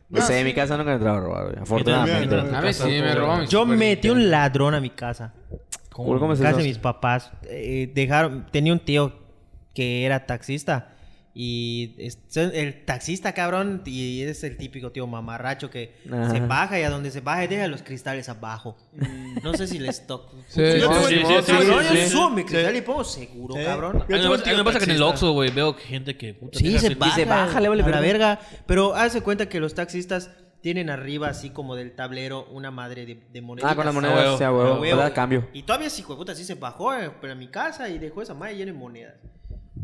No 0.09 0.21
sé, 0.21 0.41
en 0.41 0.47
mi 0.47 0.55
casa 0.55 0.77
nunca 0.77 0.93
he 0.93 0.95
entrado 0.95 1.17
a 1.17 1.21
robar, 1.21 1.45
güey. 1.45 1.59
Afortunadamente. 1.59 2.35
A 2.35 2.61
ver 2.61 2.75
si 2.75 2.89
me 2.89 3.15
robó 3.15 3.37
mi 3.39 3.47
Yo 3.47 3.67
metí 3.67 4.11
un 4.11 4.31
ladrón 4.31 4.75
a 4.75 4.81
mi 4.81 4.91
casa. 4.91 5.33
¿Cómo, 5.91 6.19
¿Cómo 6.19 6.33
es 6.33 6.41
casa 6.41 6.59
de 6.59 6.65
mis 6.65 6.79
papás. 6.79 7.31
Eh, 7.45 7.91
dejaron, 7.95 8.47
tenía 8.51 8.73
un 8.73 8.81
tío 8.81 9.13
que 9.75 10.05
era 10.05 10.27
taxista. 10.27 10.94
Y 11.37 11.97
es- 11.99 12.19
el 12.37 12.85
taxista, 12.85 13.33
cabrón, 13.33 13.83
y 13.87 14.23
es 14.23 14.45
el 14.45 14.57
típico 14.57 14.93
tío 14.93 15.07
mamarracho 15.09 15.69
que 15.69 15.97
Ajá. 16.09 16.31
se 16.31 16.39
baja 16.41 16.79
y 16.79 16.85
a 16.85 16.91
donde 16.91 17.11
se 17.11 17.21
baja 17.21 17.45
deja 17.49 17.67
los 17.67 17.83
cristales 17.83 18.29
abajo. 18.29 18.77
No 19.43 19.53
sé 19.55 19.67
si 19.67 19.81
les 19.81 20.07
toca. 20.07 20.33
Sí, 20.49 20.61
Yo 20.63 20.73
sí, 20.73 20.81
tuve- 20.81 21.09
sí, 21.09 21.15
sí, 21.15 21.25
sí, 21.27 21.35
sí, 21.45 21.53
Cabrón, 21.53 21.85
sí, 21.91 21.97
yo 21.97 22.09
subo 22.09 22.31
mi 22.31 22.45
cristal 22.45 22.77
y 22.77 22.81
pongo 22.83 23.03
seguro, 23.05 23.55
Sí. 23.57 23.65
cabrón. 23.65 24.05
Yo 24.09 24.15
A 24.15 24.19
mí 24.19 24.25
me 24.25 24.65
pasa- 24.65 24.79
que 24.79 24.85
en 24.85 24.91
el. 24.93 25.03
Oxxo, 25.03 25.33
güey, 25.33 25.51
veo 25.51 25.75
gente 25.75 26.17
que... 26.17 26.35
puta, 26.35 26.57
Sí, 26.59 26.79
se 26.79 26.95
baja, 26.95 27.15
se 27.17 27.25
baja, 27.25 27.61
le 27.61 27.69
vale 27.69 27.83
a 27.83 27.89
la 27.89 28.01
verga. 28.01 28.41
Pero 28.67 28.95
hace 28.95 29.21
cuenta 29.21 29.49
que 29.49 29.59
los 29.59 29.75
taxistas 29.75 30.31
tienen 30.61 30.89
arriba, 30.89 31.29
así 31.29 31.51
como 31.51 31.75
del 31.75 31.97
tablero, 31.97 32.47
una 32.53 32.71
madre 32.71 33.05
de, 33.07 33.21
de 33.33 33.41
moneditas. 33.43 33.73
Ah, 33.73 33.75
con 33.77 33.85
las 33.85 33.95
monedas, 33.95 34.39
sea, 34.39 34.53
huevo. 34.53 34.81
Cambio. 35.13 35.49
Y 35.53 35.65
todavía 35.65 35.91
sí, 35.91 36.03
puta, 36.03 36.35
sí 36.35 36.45
se 36.45 36.55
bajó 36.55 36.95
eh, 36.95 37.11
pero 37.21 37.33
a 37.33 37.37
mi 37.37 37.49
casa 37.49 37.89
y 37.89 37.99
dejó 37.99 38.23
esa 38.23 38.35
madre 38.35 38.57
llena 38.57 38.73
de 38.73 38.79
monedas. 38.79 39.15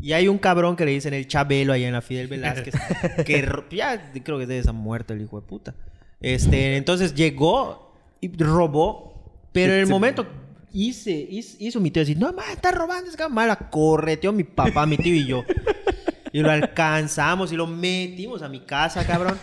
Y 0.01 0.13
hay 0.13 0.27
un 0.27 0.37
cabrón 0.37 0.75
que 0.75 0.85
le 0.85 0.91
dicen 0.91 1.13
el 1.13 1.27
Chabelo 1.27 1.73
allá 1.73 1.87
en 1.87 1.93
la 1.93 2.01
Fidel 2.01 2.27
Velázquez, 2.29 2.73
que 3.25 3.47
ya 3.71 4.11
creo 4.23 4.39
que 4.39 4.47
debe 4.47 4.59
estar 4.59 4.73
muerto 4.73 5.13
el 5.13 5.21
hijo 5.21 5.39
de 5.39 5.47
puta. 5.47 5.75
Este, 6.19 6.77
entonces 6.77 7.13
llegó 7.13 7.93
y 8.19 8.35
robó, 8.37 9.31
pero 9.51 9.73
en 9.73 9.79
el 9.79 9.87
momento 9.87 10.27
hice, 10.73 11.11
hizo, 11.11 11.57
hizo 11.59 11.79
mi 11.79 11.91
tío 11.91 12.01
decir, 12.01 12.17
no, 12.17 12.31
ma, 12.33 12.43
está 12.51 12.71
robando, 12.71 13.09
es 13.09 13.15
cabrón. 13.15 13.35
Ma, 13.35 13.45
la 13.47 13.55
correteó 13.55 14.31
mi 14.31 14.43
papá, 14.43 14.85
mi 14.85 14.97
tío 14.97 15.13
y 15.13 15.25
yo. 15.25 15.43
Y 16.33 16.39
lo 16.39 16.49
alcanzamos 16.49 17.51
y 17.51 17.55
lo 17.55 17.67
metimos 17.67 18.41
a 18.41 18.49
mi 18.49 18.61
casa, 18.61 19.05
cabrón, 19.05 19.37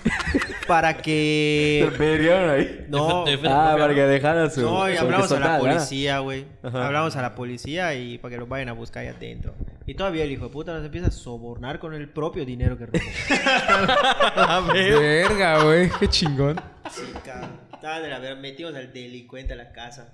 para 0.68 0.98
que... 0.98 1.90
ahí? 1.98 2.86
No, 2.88 3.24
Ah, 3.48 3.74
para 3.78 3.94
que 3.94 4.02
dejaran 4.02 4.50
su. 4.50 4.60
no, 4.60 4.88
y 4.88 4.96
hablamos 4.96 5.32
a 5.32 5.40
la 5.40 5.58
policía, 5.58 6.18
güey. 6.20 6.44
Hablamos 6.62 7.16
a 7.16 7.22
la 7.22 7.34
policía 7.34 7.94
y 7.94 8.18
para 8.18 8.34
que 8.34 8.38
los 8.38 8.48
vayan 8.48 8.68
a 8.68 8.72
buscar 8.72 9.02
ahí 9.02 9.08
adentro. 9.08 9.54
Y 9.86 9.94
todavía 9.94 10.24
el 10.24 10.30
hijo 10.30 10.44
de 10.44 10.50
puta 10.50 10.72
nos 10.74 10.84
empieza 10.84 11.08
a 11.08 11.10
sobornar 11.10 11.78
con 11.78 11.94
el 11.94 12.08
propio 12.10 12.44
dinero 12.44 12.76
que 12.76 12.86
robó. 12.86 12.98
Verga, 14.72 15.64
güey. 15.64 15.90
Qué 15.98 16.08
chingón. 16.08 16.60
sí, 16.90 17.02
cabrón. 17.24 17.67
Estaba 17.78 18.00
de 18.00 18.08
la 18.08 18.18
verga, 18.18 18.40
metimos 18.40 18.74
al 18.74 18.92
delincuente 18.92 19.52
a 19.52 19.56
la 19.56 19.70
casa. 19.70 20.12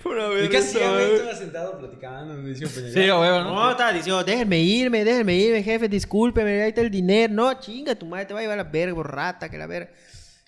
Pura 0.00 0.28
¿Y 0.28 0.34
verga 0.34 0.48
qué 0.48 0.58
hacía, 0.58 0.92
güey? 0.92 1.14
Estaba 1.14 1.34
sentado 1.34 1.78
platicando. 1.80 2.34
Me 2.34 2.50
decía 2.50 2.68
un 2.68 2.92
Sí, 2.92 3.08
a 3.08 3.18
huevo, 3.18 3.40
No, 3.40 3.54
¿no? 3.56 3.70
estaba 3.72 3.92
diciendo, 3.92 4.22
déjenme 4.22 4.60
irme, 4.60 5.04
déjenme 5.04 5.34
irme, 5.34 5.62
jefe, 5.64 5.88
discúlpeme, 5.88 6.62
ahí 6.62 6.68
está 6.68 6.82
el 6.82 6.92
dinero. 6.92 7.34
No, 7.34 7.52
chinga, 7.58 7.96
tu 7.96 8.06
madre 8.06 8.26
te 8.26 8.34
va 8.34 8.38
a 8.38 8.42
llevar 8.44 8.60
a 8.60 8.62
la 8.62 8.70
verga, 8.70 9.02
rata, 9.02 9.48
que 9.48 9.58
la 9.58 9.66
verga. 9.66 9.90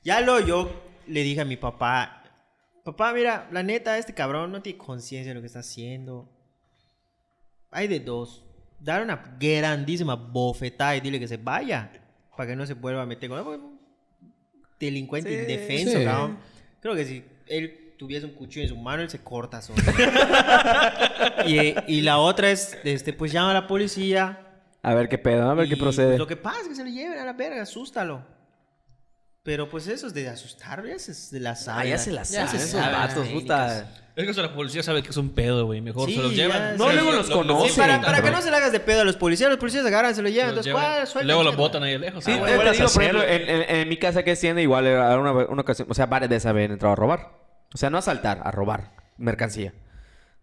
Ya 0.05 0.21
lo 0.21 0.39
yo 0.39 0.71
le 1.09 1.25
dije 1.25 1.41
a 1.41 1.45
mi 1.45 1.57
papá, 1.57 2.23
papá, 2.85 3.13
mira, 3.13 3.49
la 3.51 3.65
neta, 3.65 3.99
este 3.99 4.15
cabrón 4.15 4.53
no 4.53 4.63
tiene 4.63 4.79
conciencia 4.79 5.31
de 5.31 5.35
lo 5.35 5.41
que 5.41 5.49
está 5.49 5.59
haciendo. 5.59 6.31
Hay 7.73 7.89
de 7.89 7.99
dos. 7.99 8.45
Dar 8.79 9.03
una 9.03 9.37
grandísima 9.41 10.15
bofetada 10.15 10.95
y 10.95 11.01
dile 11.01 11.19
que 11.19 11.27
se 11.27 11.39
vaya. 11.39 11.91
Para 12.37 12.51
que 12.51 12.55
no 12.55 12.67
se 12.67 12.75
vuelva 12.75 13.03
a 13.03 13.07
meter 13.07 13.29
con... 13.31 13.76
Delincuente 14.81 15.29
Sí, 15.31 15.53
indefenso, 15.53 15.99
sí. 15.99 16.05
cabrón. 16.05 16.39
Creo 16.81 16.95
que 16.95 17.05
si 17.05 17.25
él 17.47 17.95
tuviese 17.99 18.27
un 18.27 18.33
cuchillo 18.33 18.63
en 18.65 18.69
su 18.69 18.77
mano, 18.77 19.03
él 19.03 19.11
se 19.11 19.21
corta 19.21 19.63
solo. 19.63 19.83
y, 21.47 21.75
y 21.87 22.01
la 22.03 22.19
otra 22.19 22.51
es, 22.51 22.77
este, 22.85 23.13
pues 23.13 23.33
llama 23.33 23.51
a 23.51 23.55
la 23.55 23.67
policía. 23.67 24.41
A 24.83 24.95
ver 24.95 25.09
qué 25.09 25.19
pedo, 25.19 25.51
a 25.51 25.55
ver 25.55 25.67
y, 25.67 25.71
qué 25.71 25.77
pues, 25.77 25.97
procede. 25.97 26.19
lo 26.19 26.27
que 26.27 26.37
pasa 26.37 26.61
es 26.63 26.69
que 26.69 26.75
se 26.75 26.85
lo 26.85 26.91
lleven 26.91 27.19
a 27.19 27.25
la 27.25 27.33
verga, 27.33 27.63
asústalo. 27.63 28.25
Pero 29.43 29.69
pues 29.69 29.87
eso 29.87 30.09
es 30.09 30.15
de 30.15 30.29
asustar, 30.29 30.85
ya 30.85 30.99
se, 30.99 31.15
se 31.15 31.39
la 31.41 31.55
sabe. 31.57 31.83
Ah, 31.83 31.85
ya 31.87 31.99
se 31.99 32.13
saben 32.25 32.49
se 32.49 32.57
esos 32.57 32.81
vatos, 32.81 33.27
técnicas. 33.27 33.83
puta. 33.83 34.06
Es 34.17 34.25
que 34.25 34.31
eso 34.31 34.41
la 34.43 34.55
policía 34.55 34.83
sabe 34.83 35.03
que 35.03 35.11
es 35.11 35.17
un 35.19 35.29
pedo, 35.29 35.67
güey. 35.67 35.83
Mejor 35.83 36.09
Sí, 36.09 36.17
se 36.17 36.23
los 36.23 36.35
ya, 36.35 36.47
llevan. 36.47 36.77
No, 36.79 36.89
Sí, 36.89 36.95
luego 36.95 37.11
lo- 37.13 37.17
los 37.19 37.29
lo- 37.29 37.35
lo- 37.37 37.43
conocen. 37.43 37.71
Sí, 37.71 37.79
para, 37.81 38.01
para 38.01 38.23
que 38.23 38.31
no 38.31 38.41
se 38.41 38.51
le 38.51 38.57
hagas 38.57 38.73
de 38.73 38.81
pedo 38.81 39.03
a 39.03 39.05
los 39.05 39.17
policías, 39.17 39.51
los 39.51 39.59
policías 39.59 39.85
agarran, 39.85 40.15
se 40.15 40.23
lo 40.23 40.31
llevan, 40.31 40.57
los 40.57 40.67
entonces, 40.67 40.73
llevan. 40.73 40.95
¿cuál? 40.97 41.07
Suelta, 41.07 41.27
Luego 41.27 41.43
lo 41.43 41.49
suelta. 41.51 41.63
botan 41.63 41.83
ahí 41.83 41.99
lejos. 41.99 42.25
Sí, 42.25 42.31
Ah, 42.31 42.35
te 42.35 42.41
güey. 42.57 42.73
digo, 42.73 42.89
por 42.89 43.03
ejemplo, 43.03 43.23
en, 43.23 43.43
en- 43.51 43.77
en 43.77 43.89
mi 43.91 43.97
casa 43.99 44.23
que 44.23 44.31
asciende 44.33 44.63
igual 44.63 44.87
era 44.87 45.19
una, 45.21 45.33
una 45.33 45.61
ocasión, 45.63 45.87
o 45.91 45.95
sea, 45.95 46.07
varias 46.07 46.31
veces 46.31 46.47
habían 46.47 46.73
entrado 46.73 46.95
a 46.95 46.97
robar. 46.97 47.31
O 47.75 47.77
sea, 47.77 47.91
no 47.91 47.99
a 47.99 48.01
asaltar, 48.01 48.41
a 48.43 48.51
robar 48.51 48.93
mercancía. 49.19 49.75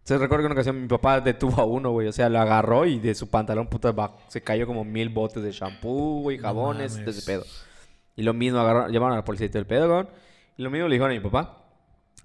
Entonces 0.02 0.20
recuerdo 0.22 0.44
que 0.44 0.45
una 0.48 0.54
ocasión 0.56 0.80
mi 0.82 0.88
papá 0.88 1.20
detuvo 1.22 1.60
a 1.60 1.66
uno, 1.66 1.90
güey. 1.91 2.08
O 2.08 2.12
sea, 2.12 2.30
lo 2.30 2.40
agarró 2.40 2.86
y 2.86 3.00
de 3.00 3.16
su 3.16 3.30
pantalón, 3.32 3.68
puta, 3.68 3.91
va- 3.91 4.18
se 4.28 4.41
cayó 4.44 4.68
como 4.68 4.84
mil 4.84 5.10
botes 5.10 5.41
de 5.41 5.52
shampoo, 5.52 6.22
güey, 6.22 6.38
jabones, 6.38 6.94
de 6.94 7.00
mames. 7.02 7.18
ese 7.18 7.26
pedo. 7.26 7.44
Y 8.16 8.22
lo 8.22 8.34
mismo, 8.34 8.60
agarraron, 8.60 8.91
llamaron 8.91 9.14
a 9.14 9.22
la 9.22 9.26
policía 9.26 9.48
y 9.48 9.50
todo 9.50 9.60
el 9.62 9.66
pedo, 9.66 9.88
güey. 9.91 10.06
Y 10.58 10.62
lo 10.62 10.70
mismo 10.70 10.88
le 10.88 10.94
dijeron 10.95 11.10
a 11.10 11.14
mi 11.16 11.20
papá. 11.22 11.62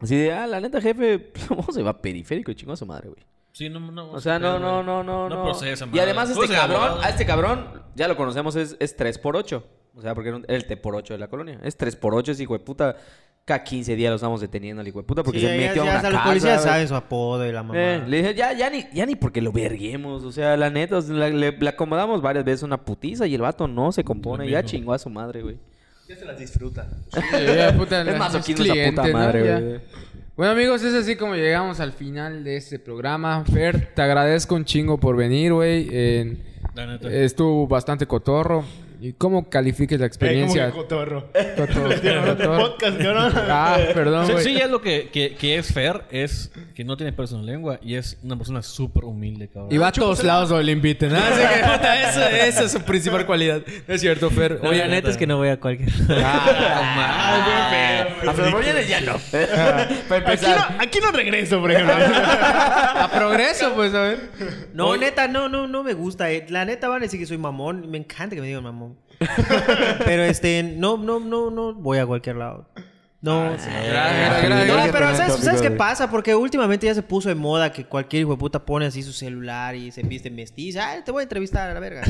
Así 0.01 0.17
de, 0.17 0.33
ah, 0.33 0.47
la 0.47 0.61
neta, 0.61 0.81
jefe, 0.81 1.33
¿cómo 1.49 1.65
se 1.73 1.83
va 1.83 2.01
periférico 2.01 2.51
y 2.51 2.55
chingó 2.55 2.73
a 2.73 2.77
su 2.77 2.87
madre, 2.87 3.09
güey? 3.09 3.23
Sí, 3.53 3.69
no, 3.69 3.81
no. 3.81 4.13
O 4.13 4.21
sea, 4.21 4.39
no, 4.39 4.59
no, 4.59 4.83
no, 4.85 5.03
no. 5.03 5.29
No 5.29 5.37
no. 5.37 5.43
procesa, 5.45 5.85
Y 5.87 5.89
madre. 5.89 6.03
además 6.03 6.31
este 6.31 6.49
cabrón, 6.49 6.99
a 7.03 7.09
este 7.09 7.27
cabrón, 7.27 7.83
ya 7.97 8.07
lo 8.07 8.17
conocemos, 8.17 8.55
es, 8.57 8.77
es 8.79 8.97
3x8. 8.97 9.63
O 9.97 10.01
sea, 10.01 10.15
porque 10.15 10.29
era 10.29 10.37
un- 10.37 10.45
el 10.47 10.65
T 10.67 10.77
por 10.77 10.95
8 10.95 11.15
de 11.15 11.19
la 11.19 11.27
colonia. 11.29 11.59
Es 11.65 11.77
3x8, 11.77 12.29
ese 12.31 12.45
hijo 12.45 12.53
de 12.53 12.61
puta. 12.61 12.97
Cada 13.45 13.65
15 13.65 13.97
días 13.97 14.11
lo 14.11 14.17
estamos 14.17 14.41
deteniendo 14.43 14.81
al 14.83 14.87
hijo 14.87 14.99
de 14.99 15.05
puta 15.05 15.23
porque 15.25 15.41
Sí, 15.41 15.47
se 15.47 15.59
ya- 15.59 15.67
metió 15.69 15.85
ya 15.85 15.97
a 15.97 16.01
una 16.01 16.11
los 16.11 16.21
policías 16.21 16.53
casa, 16.59 16.63
güey. 16.65 16.73
saben 16.75 16.89
su 16.89 16.95
apodo 16.95 17.47
y 17.47 17.51
la 17.51 17.63
mamá. 17.65 17.81
Eh, 17.81 18.05
le 18.07 18.17
dije, 18.19 18.35
ya, 18.35 18.53
ya, 18.53 18.69
ni, 18.71 18.85
ya 18.93 19.07
ni 19.07 19.17
porque 19.17 19.41
lo 19.41 19.51
verguemos. 19.51 20.23
O 20.23 20.31
sea, 20.31 20.57
la 20.59 20.69
neta, 20.71 20.99
o 20.99 21.03
sea, 21.03 21.15
la- 21.17 21.31
le, 21.31 21.51
le 21.53 21.69
acomodamos 21.69 22.21
varias 22.23 22.45
veces 22.45 22.63
una 22.63 22.77
putiza 22.85 23.27
y 23.27 23.35
el 23.35 23.41
vato 23.41 23.67
no 23.67 23.91
se 23.91 24.05
compone. 24.05 24.49
Ya 24.49 24.63
chingó 24.63 24.93
a 24.93 24.99
su 24.99 25.09
madre, 25.11 25.43
güey. 25.43 25.59
Ya 26.09 26.17
se 26.17 26.25
las 26.25 26.39
disfruta. 26.39 26.89
Sí, 27.13 27.21
ya, 27.57 27.77
puta, 27.77 28.01
Es 28.01 28.07
la- 28.07 28.19
masoquismo 28.19 28.65
es 28.65 28.71
esa 28.71 28.91
puta 28.91 29.07
¿no? 29.07 29.13
madre, 29.13 29.43
güey. 29.61 29.81
Bueno 30.37 30.53
amigos, 30.53 30.83
es 30.85 30.95
así 30.95 31.17
como 31.17 31.35
llegamos 31.35 31.81
al 31.81 31.93
final 31.93 32.45
de 32.45 32.57
este 32.57 32.79
programa. 32.79 33.45
Fer, 33.45 33.93
te 33.95 34.03
agradezco 34.03 34.55
un 34.55 34.65
chingo 34.65 34.99
por 34.99 35.17
venir, 35.17 35.53
güey. 35.53 35.87
Neta. 36.75 37.11
Estuvo 37.13 37.67
bastante 37.67 38.07
cotorro. 38.07 38.65
¿Y 39.01 39.13
cómo 39.13 39.49
califiques 39.49 40.01
la 40.01 40.07
experiencia? 40.07 40.69
Eh, 40.69 40.71
¿cómo 40.71 40.83
que 40.83 40.89
cotorro? 40.89 41.31
Cotorro, 41.57 41.89
cotorro. 42.27 42.59
Podcast, 42.59 42.99
cabrón. 42.99 43.33
Ah, 43.49 43.79
perdón, 43.95 44.27
Sí, 44.27 44.33
güey. 44.33 44.45
sí, 44.45 44.57
es 44.57 44.69
lo 44.71 44.81
que, 44.81 45.09
que, 45.11 45.35
que 45.37 45.57
es 45.57 45.73
Fer, 45.73 46.03
es 46.11 46.51
que 46.75 46.83
no 46.85 46.97
tiene 46.97 47.13
pelos 47.13 47.33
en 47.33 47.47
lengua 47.47 47.79
y 47.81 47.95
es 47.95 48.19
una 48.25 48.37
persona 48.37 48.61
súper 48.63 49.05
humilde, 49.05 49.49
cabrón. 49.49 49.73
Y 49.73 49.79
va 49.79 49.89
a 49.89 49.93
todos 49.93 50.25
lados 50.25 50.49
donde 50.49 50.65
le 50.65 50.73
inviten. 50.73 51.13
¿no? 51.13 51.19
Así 51.19 51.41
que, 51.41 52.09
eso- 52.09 52.29
esa 52.29 52.65
es 52.65 52.73
su 52.73 52.81
principal 52.83 53.25
cualidad. 53.25 53.63
Es 53.87 54.01
cierto, 54.01 54.31
Fer. 54.31 54.59
Oye, 54.63 54.79
la 54.79 54.89
neta 54.89 55.11
es 55.11 55.17
que 55.17 55.27
no 55.27 55.37
voy 55.37 55.49
a 55.51 55.61
cualquier. 55.61 55.91
Ah, 56.11 58.09
a 58.27 58.33
Ferroboyenes 58.33 58.89
ya 58.89 59.01
no. 59.01 59.13
Aquí 59.15 60.47
no, 60.47 60.67
aquí 60.81 60.99
no 61.01 61.11
regreso, 61.13 61.61
por 61.61 61.71
ejemplo. 61.71 61.95
a 61.95 63.11
progreso, 63.15 63.73
pues, 63.75 63.95
a 63.95 64.01
ver. 64.03 64.31
No, 64.75 64.97
neta, 64.97 65.29
no, 65.29 65.49
no, 65.49 65.67
no 65.67 65.83
me 65.83 65.93
gusta. 65.95 66.31
eh. 66.31 66.47
La 66.49 66.65
neta 66.65 66.89
van 66.89 66.99
a 66.99 67.05
decir 67.05 67.21
que 67.21 67.27
soy 67.27 67.39
mamón. 67.39 67.85
y 67.85 67.89
Me 67.89 67.99
encanta 67.99 68.35
que 68.35 68.41
me 68.41 68.47
digan 68.49 68.63
mamón. 68.63 68.88
Pero 70.05 70.23
este, 70.23 70.63
no, 70.63 70.97
no, 70.97 71.21
no, 71.21 71.51
no 71.51 71.75
voy 71.75 71.99
a 71.99 72.07
cualquier 72.07 72.37
lado. 72.37 72.67
No, 73.21 73.51
Gracias, 73.51 73.85
gracias, 73.85 74.69
No, 74.69 74.93
pero 74.93 75.07
¿sabes, 75.07 75.27
tópico 75.33 75.45
¿sabes 75.45 75.61
qué 75.61 75.73
pasa? 75.73 76.09
Porque 76.09 76.37
últimamente 76.37 76.87
ya 76.87 76.95
se 76.95 77.03
puso 77.03 77.29
de 77.29 77.35
moda 77.35 77.73
que 77.73 77.85
cualquier 77.85 78.23
hijo 78.23 78.31
de 78.31 78.37
puta 78.37 78.65
pone 78.65 78.87
así 78.87 79.03
su 79.03 79.13
celular 79.13 79.75
y 79.75 79.91
se 79.91 80.05
viste 80.05 80.31
mestiza. 80.31 80.93
Ah, 80.93 81.05
te 81.05 81.11
voy 81.11 81.23
a 81.23 81.23
entrevistar 81.25 81.69
a 81.69 81.75
la 81.75 81.81
verga. 81.81 82.03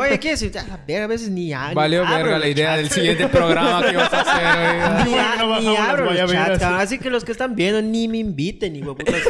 Oye, 0.00 0.20
¿qué 0.20 0.30
es? 0.32 0.52
Ya, 0.52 0.62
la 0.62 0.78
verga, 0.86 1.04
a 1.04 1.08
veces 1.08 1.28
ni, 1.28 1.52
a- 1.52 1.70
ni 1.70 1.74
Valió 1.74 2.02
abro 2.06 2.14
verga 2.24 2.38
la 2.38 2.46
idea 2.46 2.76
del 2.76 2.88
siguiente 2.88 3.26
programa 3.26 3.84
que 3.84 3.92
ibas 3.94 4.12
a 4.12 4.20
hacer, 4.20 5.06
Ni, 5.08 5.14
a- 5.18 5.36
No 5.38 5.60
ni 5.60 5.76
abro 5.76 6.12
los 6.12 6.30
chats. 6.30 6.62
Así 6.62 7.00
que 7.00 7.10
los 7.10 7.24
que 7.24 7.32
están 7.32 7.56
viendo 7.56 7.82
ni 7.82 8.06
me 8.06 8.18
inviten, 8.18 8.76
hijo 8.76 8.94
de 8.94 9.04
putas. 9.04 9.22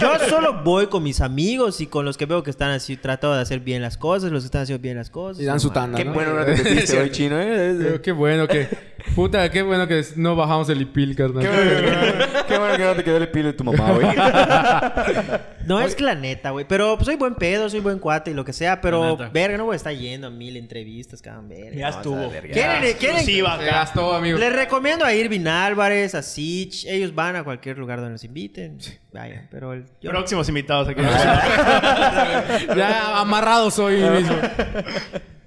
Yo 0.00 0.18
solo 0.30 0.62
voy 0.64 0.86
con 0.86 1.02
mis 1.02 1.20
amigos 1.20 1.82
y 1.82 1.86
con 1.86 2.06
los 2.06 2.16
que 2.16 2.24
veo 2.24 2.42
que 2.42 2.48
están 2.50 2.70
así, 2.70 2.96
trato 2.96 3.34
de 3.34 3.42
hacer 3.42 3.60
bien 3.60 3.82
las 3.82 3.98
cosas, 3.98 4.30
los 4.32 4.42
que 4.42 4.46
están 4.46 4.62
haciendo 4.62 4.80
bien 4.82 4.96
las 4.96 5.10
cosas. 5.10 5.42
Y 5.42 5.44
dan 5.44 5.60
su 5.60 5.68
tanda, 5.68 5.98
Qué 5.98 6.06
¿no? 6.06 6.14
bueno 6.14 6.32
no 6.32 6.46
te 6.46 6.52
metiste 6.52 6.98
hoy, 6.98 7.10
chino, 7.10 7.36
eh. 7.38 8.00
Qué 8.02 8.12
bueno 8.12 8.48
que... 8.48 8.94
Puta, 9.14 9.50
qué 9.50 9.60
bueno 9.60 9.86
que 9.86 10.02
no 10.16 10.36
bajamos 10.36 10.68
el 10.70 10.80
ipil, 10.82 11.14
carnal. 11.16 11.42
Qué 11.42 11.48
bueno, 11.48 11.70
que- 11.70 12.46
qué 12.48 12.58
bueno 12.58 12.76
que 12.76 12.84
no 12.84 12.94
te 12.94 13.04
quedó 13.04 13.16
el 13.18 13.28
pilo 13.28 13.46
de 13.48 13.52
tu 13.54 13.64
mamá, 13.64 13.92
güey. 13.92 14.06
No 15.66 15.80
es 15.80 15.94
que 15.94 16.02
la 16.04 16.14
neta, 16.14 16.50
güey. 16.50 16.66
Pero 16.68 16.94
pues, 16.96 17.06
soy 17.06 17.16
buen 17.16 17.36
pedo, 17.36 17.70
soy 17.70 17.80
buen 17.80 17.98
cuate 17.98 18.30
y 18.32 18.34
lo 18.34 18.44
que 18.44 18.52
sea. 18.52 18.82
Pero, 18.82 19.16
verga, 19.32 19.56
no 19.56 19.64
voy 19.64 19.72
a 19.72 19.76
estar 19.76 19.94
yendo 19.94 20.26
a 20.26 20.30
mil 20.30 20.58
entrevistas, 20.58 21.22
cabrón. 21.22 21.48
Verga. 21.48 21.74
Ya 21.74 21.88
estuvo. 21.88 22.28
¿Quieren, 22.52 22.96
quieren? 22.98 23.46
Acá. 23.46 23.64
gastó, 23.64 24.14
amigo. 24.14 24.36
Les 24.38 24.52
recomiendo 24.52 25.06
a 25.06 25.14
Irvin 25.14 25.48
Álvarez, 25.48 26.14
a 26.14 26.20
Sitch. 26.22 26.84
Ellos 26.84 27.14
van 27.14 27.36
a 27.36 27.44
cualquier 27.44 27.78
lugar 27.78 27.98
donde 27.98 28.12
los 28.12 28.24
inviten. 28.24 28.76
Vayan, 29.12 29.48
pero 29.50 29.72
el, 29.72 29.86
yo- 30.02 30.10
Próximos 30.10 30.46
invitados 30.50 30.86
aquí. 30.88 31.00
ya 32.76 33.18
amarrados 33.20 33.78
hoy 33.78 33.96
mismo. 34.02 34.36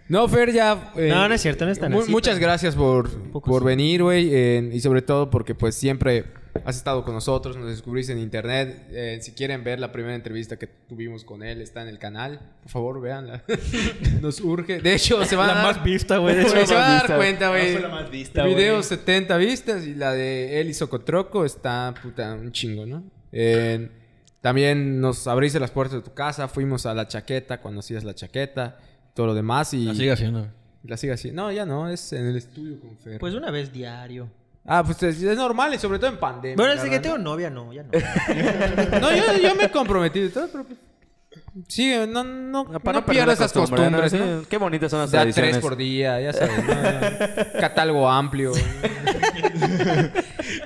No, 0.10 0.28
Fer, 0.28 0.54
ya... 0.54 0.94
eh, 0.96 1.10
No, 1.10 1.28
no 1.28 1.34
es 1.36 1.42
cierto, 1.42 1.66
no 1.66 1.72
es 1.72 1.80
tan 1.80 1.92
mu- 1.92 2.02
así, 2.02 2.12
Muchas 2.12 2.36
pero- 2.36 2.48
gracias 2.48 2.76
por, 2.76 3.10
por 3.42 3.64
venir, 3.64 4.04
güey. 4.04 4.30
eh, 4.34 4.70
y 4.74 4.80
sobre 4.80 5.02
todo 5.02 5.30
porque, 5.30 5.54
pues, 5.56 5.76
siempre 5.76 6.26
has 6.66 6.76
estado 6.76 7.04
con 7.04 7.14
nosotros, 7.14 7.56
nos 7.58 7.68
descubriste 7.70 8.14
en 8.14 8.20
internet. 8.20 8.88
Eh, 8.92 9.20
si 9.22 9.34
quieren 9.34 9.64
ver 9.64 9.80
la 9.80 9.92
primera 9.92 10.16
entrevista 10.16 10.58
que 10.58 10.66
tuvimos 10.66 11.24
con 11.24 11.44
él, 11.44 11.62
está 11.62 11.82
en 11.84 11.88
el 11.90 12.00
canal. 12.00 12.40
Por 12.64 12.72
favor, 12.72 13.00
véanla. 13.02 13.44
nos 14.22 14.40
urge. 14.42 14.80
De 14.82 14.96
hecho, 14.96 15.24
se 15.26 15.36
van 15.36 15.48
la 15.48 15.54
a 15.54 15.56
dar... 15.58 15.76
más 15.76 15.84
vista, 15.84 16.18
güey. 16.18 16.36
de 16.36 16.44
Güey, 16.44 16.56
hecho. 16.58 16.66
se 16.68 16.74
van 16.74 16.84
a 16.84 16.88
dar 16.94 17.02
vista. 17.02 17.16
cuenta, 17.18 17.50
güey. 17.50 17.74
No 17.76 17.80
la 17.82 17.90
más 17.90 18.10
vista, 18.10 18.44
video 18.46 18.74
güey. 18.76 18.84
70 18.84 19.38
vistas 19.38 19.86
y 19.86 19.94
la 19.94 20.14
de 20.14 20.60
él 20.60 20.70
y 20.70 20.74
Socotroco 20.74 21.46
está 21.46 21.94
puta 22.02 22.34
un 22.34 22.52
chingo, 22.52 22.86
¿no? 22.86 23.04
Eh, 23.32 23.90
también 24.42 25.02
nos 25.02 25.28
abriste 25.28 25.60
las 25.60 25.72
puertas 25.72 25.98
de 25.98 26.02
tu 26.04 26.14
casa, 26.14 26.48
fuimos 26.48 26.86
a 26.86 26.94
la 26.94 27.08
chaqueta 27.08 27.60
cuando 27.60 27.82
hacías 27.82 28.04
la 28.04 28.16
chaqueta, 28.16 28.78
todo 29.18 29.26
lo 29.26 29.34
demás 29.34 29.74
y 29.74 29.84
La 29.86 29.96
sigue 29.96 30.12
haciendo. 30.12 30.48
la 30.84 30.96
sigue 30.96 31.14
así. 31.14 31.32
No, 31.32 31.52
ya 31.52 31.66
no, 31.66 31.90
es 31.90 32.14
en 32.14 32.28
el 32.28 32.36
estudio 32.38 32.80
con 32.80 32.96
Fer. 33.00 33.20
Pues 33.20 33.34
una 33.34 33.50
vez 33.50 33.74
diario. 33.74 34.30
ah, 34.64 34.84
pues 34.86 35.02
es, 35.02 35.22
es 35.24 35.36
normal 35.36 35.74
y 35.74 35.80
sobre 35.80 35.98
todo 35.98 36.12
en 36.12 36.20
pandemia. 36.20 36.56
Bueno, 36.56 36.76
desde 36.76 36.88
que 36.90 37.00
tengo 37.00 37.18
novia, 37.18 37.50
no, 37.50 37.74
ya 37.74 37.82
no. 37.84 37.90
¿no? 37.92 39.00
No, 39.02 39.16
yo, 39.16 39.24
yo 39.42 39.56
me 39.56 39.64
he 39.66 39.72
comprometido 39.72 40.28
y 40.28 40.30
todo, 40.30 40.48
pero 40.52 40.66
pues, 40.66 40.78
sigue, 41.68 42.06
no, 42.06 42.24
no, 42.24 42.64
no, 42.66 42.80
Para 42.80 43.04
pierdas 43.04 43.40
esas 43.40 43.54
costumbre, 43.54 43.86
costumbres, 43.90 44.14
¿no? 44.14 44.20
¿no? 44.36 44.40
Sí, 44.42 44.48
Qué 44.50 44.58
bonitas 44.58 44.92
son 44.92 45.00
las 45.00 45.10
Da 45.12 45.24
tres 45.24 45.34
tradiciones. 45.34 45.64
por 45.64 45.76
día, 45.78 46.22
ya 46.22 46.34
sabes. 46.34 46.64
¿no? 46.64 46.74
Catálogo 47.60 48.08
amplio. 48.08 48.52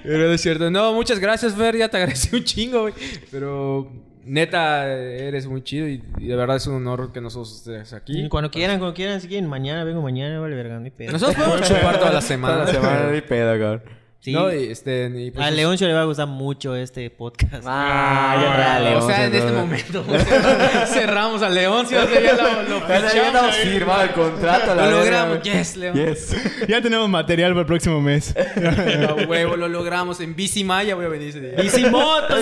Pero 0.04 0.34
es 0.34 0.42
cierto. 0.42 0.70
No, 0.70 0.94
muchas 0.94 1.20
gracias, 1.20 1.54
Fer. 1.56 1.78
Ya 1.78 1.90
te 1.90 1.98
agradecí 1.98 2.36
un 2.36 2.44
chingo, 2.44 2.82
güey. 2.82 2.94
Pero 3.32 3.92
neta, 4.26 4.92
eres 4.92 5.48
muy 5.48 5.64
chido 5.64 5.88
y, 5.88 6.04
y 6.18 6.28
de 6.28 6.36
verdad 6.36 6.58
es 6.58 6.68
un 6.68 6.76
honor 6.76 7.12
que 7.12 7.22
nosotros 7.22 7.56
estés 7.58 7.94
aquí. 7.94 8.26
Y 8.26 8.30
cuando 8.30 8.50
quieran, 8.52 8.80
cuando 8.80 8.94
quieran, 8.94 9.20
si 9.22 9.28
quieren, 9.28 9.48
mañana 9.50 9.84
vengo 9.84 10.02
mañana, 10.02 10.40
vale, 10.40 10.56
verga, 10.56 10.80
ni 10.80 10.90
pedo. 10.92 11.12
Nosotros 11.12 11.36
podemos 11.38 11.68
chupar 11.68 11.96
toda 12.00 12.06
la 12.06 12.10
Toda 12.10 12.22
semana. 12.22 12.58
la 12.66 12.68
semana 12.68 13.12
ni 13.12 13.22
pedo, 13.22 13.52
cabrón. 13.60 13.82
Sí. 14.22 14.34
No, 14.34 14.54
y 14.54 14.68
este, 14.68 15.12
y 15.16 15.32
pues, 15.32 15.44
a 15.44 15.50
Leoncio 15.50 15.88
le 15.88 15.96
va 15.96 16.02
a 16.02 16.06
gustar 16.06 16.28
mucho 16.28 16.76
este 16.76 17.10
podcast. 17.10 17.64
Ah, 17.66 18.38
ya 18.40 18.56
trae 18.56 18.96
o 18.96 19.02
sea, 19.02 19.26
en 19.26 19.34
este 19.34 19.52
momento 19.52 20.06
cerramos 20.94 21.42
a 21.42 21.50
León, 21.50 21.88
si 21.88 21.96
ya 21.96 22.06
lo, 22.06 22.62
lo 22.62 22.88
Ya 22.88 22.98
habíamos 22.98 23.56
firmado 23.56 24.04
el 24.04 24.12
contrato. 24.12 24.76
la 24.76 24.86
Lo 24.86 25.00
logramos, 25.00 25.42
yes, 25.42 25.76
León. 25.76 25.96
Yes. 25.96 26.36
Ya 26.68 26.80
tenemos 26.84 27.10
material 27.10 27.54
para 27.54 27.62
el 27.62 27.66
próximo 27.66 28.00
mes. 28.00 28.36
A 29.10 29.14
huevo, 29.28 29.56
lo 29.56 29.68
logramos. 29.68 30.20
En 30.20 30.36
Bici 30.36 30.64
Maya 30.64 30.94
voy 30.94 31.06
a 31.06 31.10
venir 31.10 31.30
ese 31.30 31.42
día. 31.42 31.60
¡Bicimoto! 31.60 32.36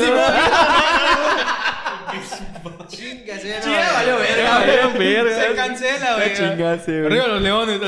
Ya 2.59 3.93
valió 3.93 4.17
verga, 4.17 5.47
Se 5.47 5.55
cancela, 5.55 6.15
güey. 6.15 6.33
Chingaste, 6.33 6.91
güey. 6.91 7.05
Arriba 7.05 7.27
los 7.27 7.41
leones. 7.41 7.79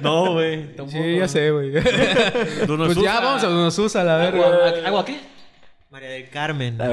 No, 0.00 0.32
güey. 0.32 0.70
Sí, 0.88 1.16
ya 1.18 1.28
sé, 1.28 1.50
güey. 1.50 1.72
Pues 1.72 2.96
ya 2.96 3.20
vamos 3.20 3.44
a 3.44 3.48
Donosusa, 3.48 4.04
la 4.04 4.16
verga. 4.16 4.46
¿Agua, 4.46 4.72
¿Agua 4.86 5.04
qué? 5.04 5.18
María 5.90 6.10
del 6.10 6.28
Carmen. 6.30 6.78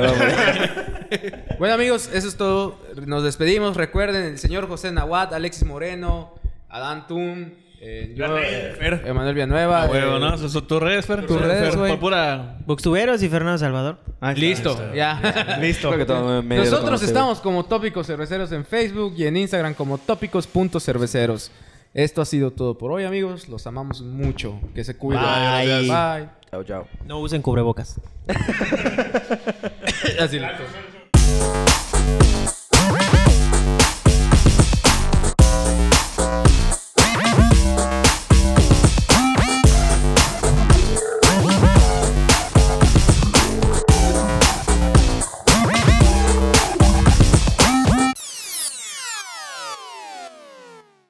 Bueno, 1.60 1.76
amigos, 1.76 2.10
eso 2.14 2.28
es 2.28 2.36
todo. 2.36 2.80
Nos 3.06 3.24
despedimos. 3.24 3.78
Recuerden, 3.78 4.24
el 4.24 4.38
señor 4.40 4.68
José 4.68 4.92
Nahuat, 4.92 5.34
Alexis 5.34 5.66
Moreno, 5.66 6.36
Adán 6.70 7.08
Tum, 7.08 7.52
eh, 7.80 8.14
yo, 8.16 8.38
eh. 8.38 9.02
Emanuel 9.06 9.34
Villanueva. 9.36 9.84
Ah, 9.84 9.88
huevo, 9.88 10.18
eh, 10.18 10.20
¿no? 10.20 10.34
Eso 10.34 10.50
son 10.50 10.68
tus 10.68 10.82
redes, 10.82 11.06
Fer. 11.06 11.26
Tus 11.26 11.40
redes, 11.40 11.70
Fer, 11.70 11.78
güey. 11.78 11.92
Por 11.92 12.00
pura... 12.00 12.58
Boxtuberos 12.66 13.22
y 13.24 13.30
Fernando 13.30 13.58
Salvador. 13.58 13.98
Listo, 14.36 14.94
ya. 14.94 15.58
Listo. 15.62 15.92
Todo 16.06 16.42
Nosotros 16.42 17.04
estamos 17.04 17.40
como 17.40 17.66
Tópicos 17.66 18.08
Cerveceros 18.08 18.52
en 18.52 18.66
Facebook 18.66 19.14
y 19.18 19.26
en 19.26 19.38
Instagram 19.38 19.74
como 19.74 19.98
tópicos.cerveceros. 19.98 21.52
Esto 21.94 22.22
ha 22.22 22.26
sido 22.26 22.52
todo 22.52 22.78
por 22.78 22.92
hoy, 22.92 23.06
amigos. 23.06 23.48
Los 23.50 23.66
amamos 23.68 24.02
mucho. 24.02 24.60
Que 24.76 24.84
se 24.84 24.96
cuiden. 24.96 25.24
Bye. 25.24 25.88
Bye. 25.88 26.30
Chao, 26.52 26.64
chao. 26.64 26.88
No 27.06 27.20
usen 27.20 27.42
cubrebocas. 27.42 28.00
Así 30.20 30.40
lo- 30.40 30.48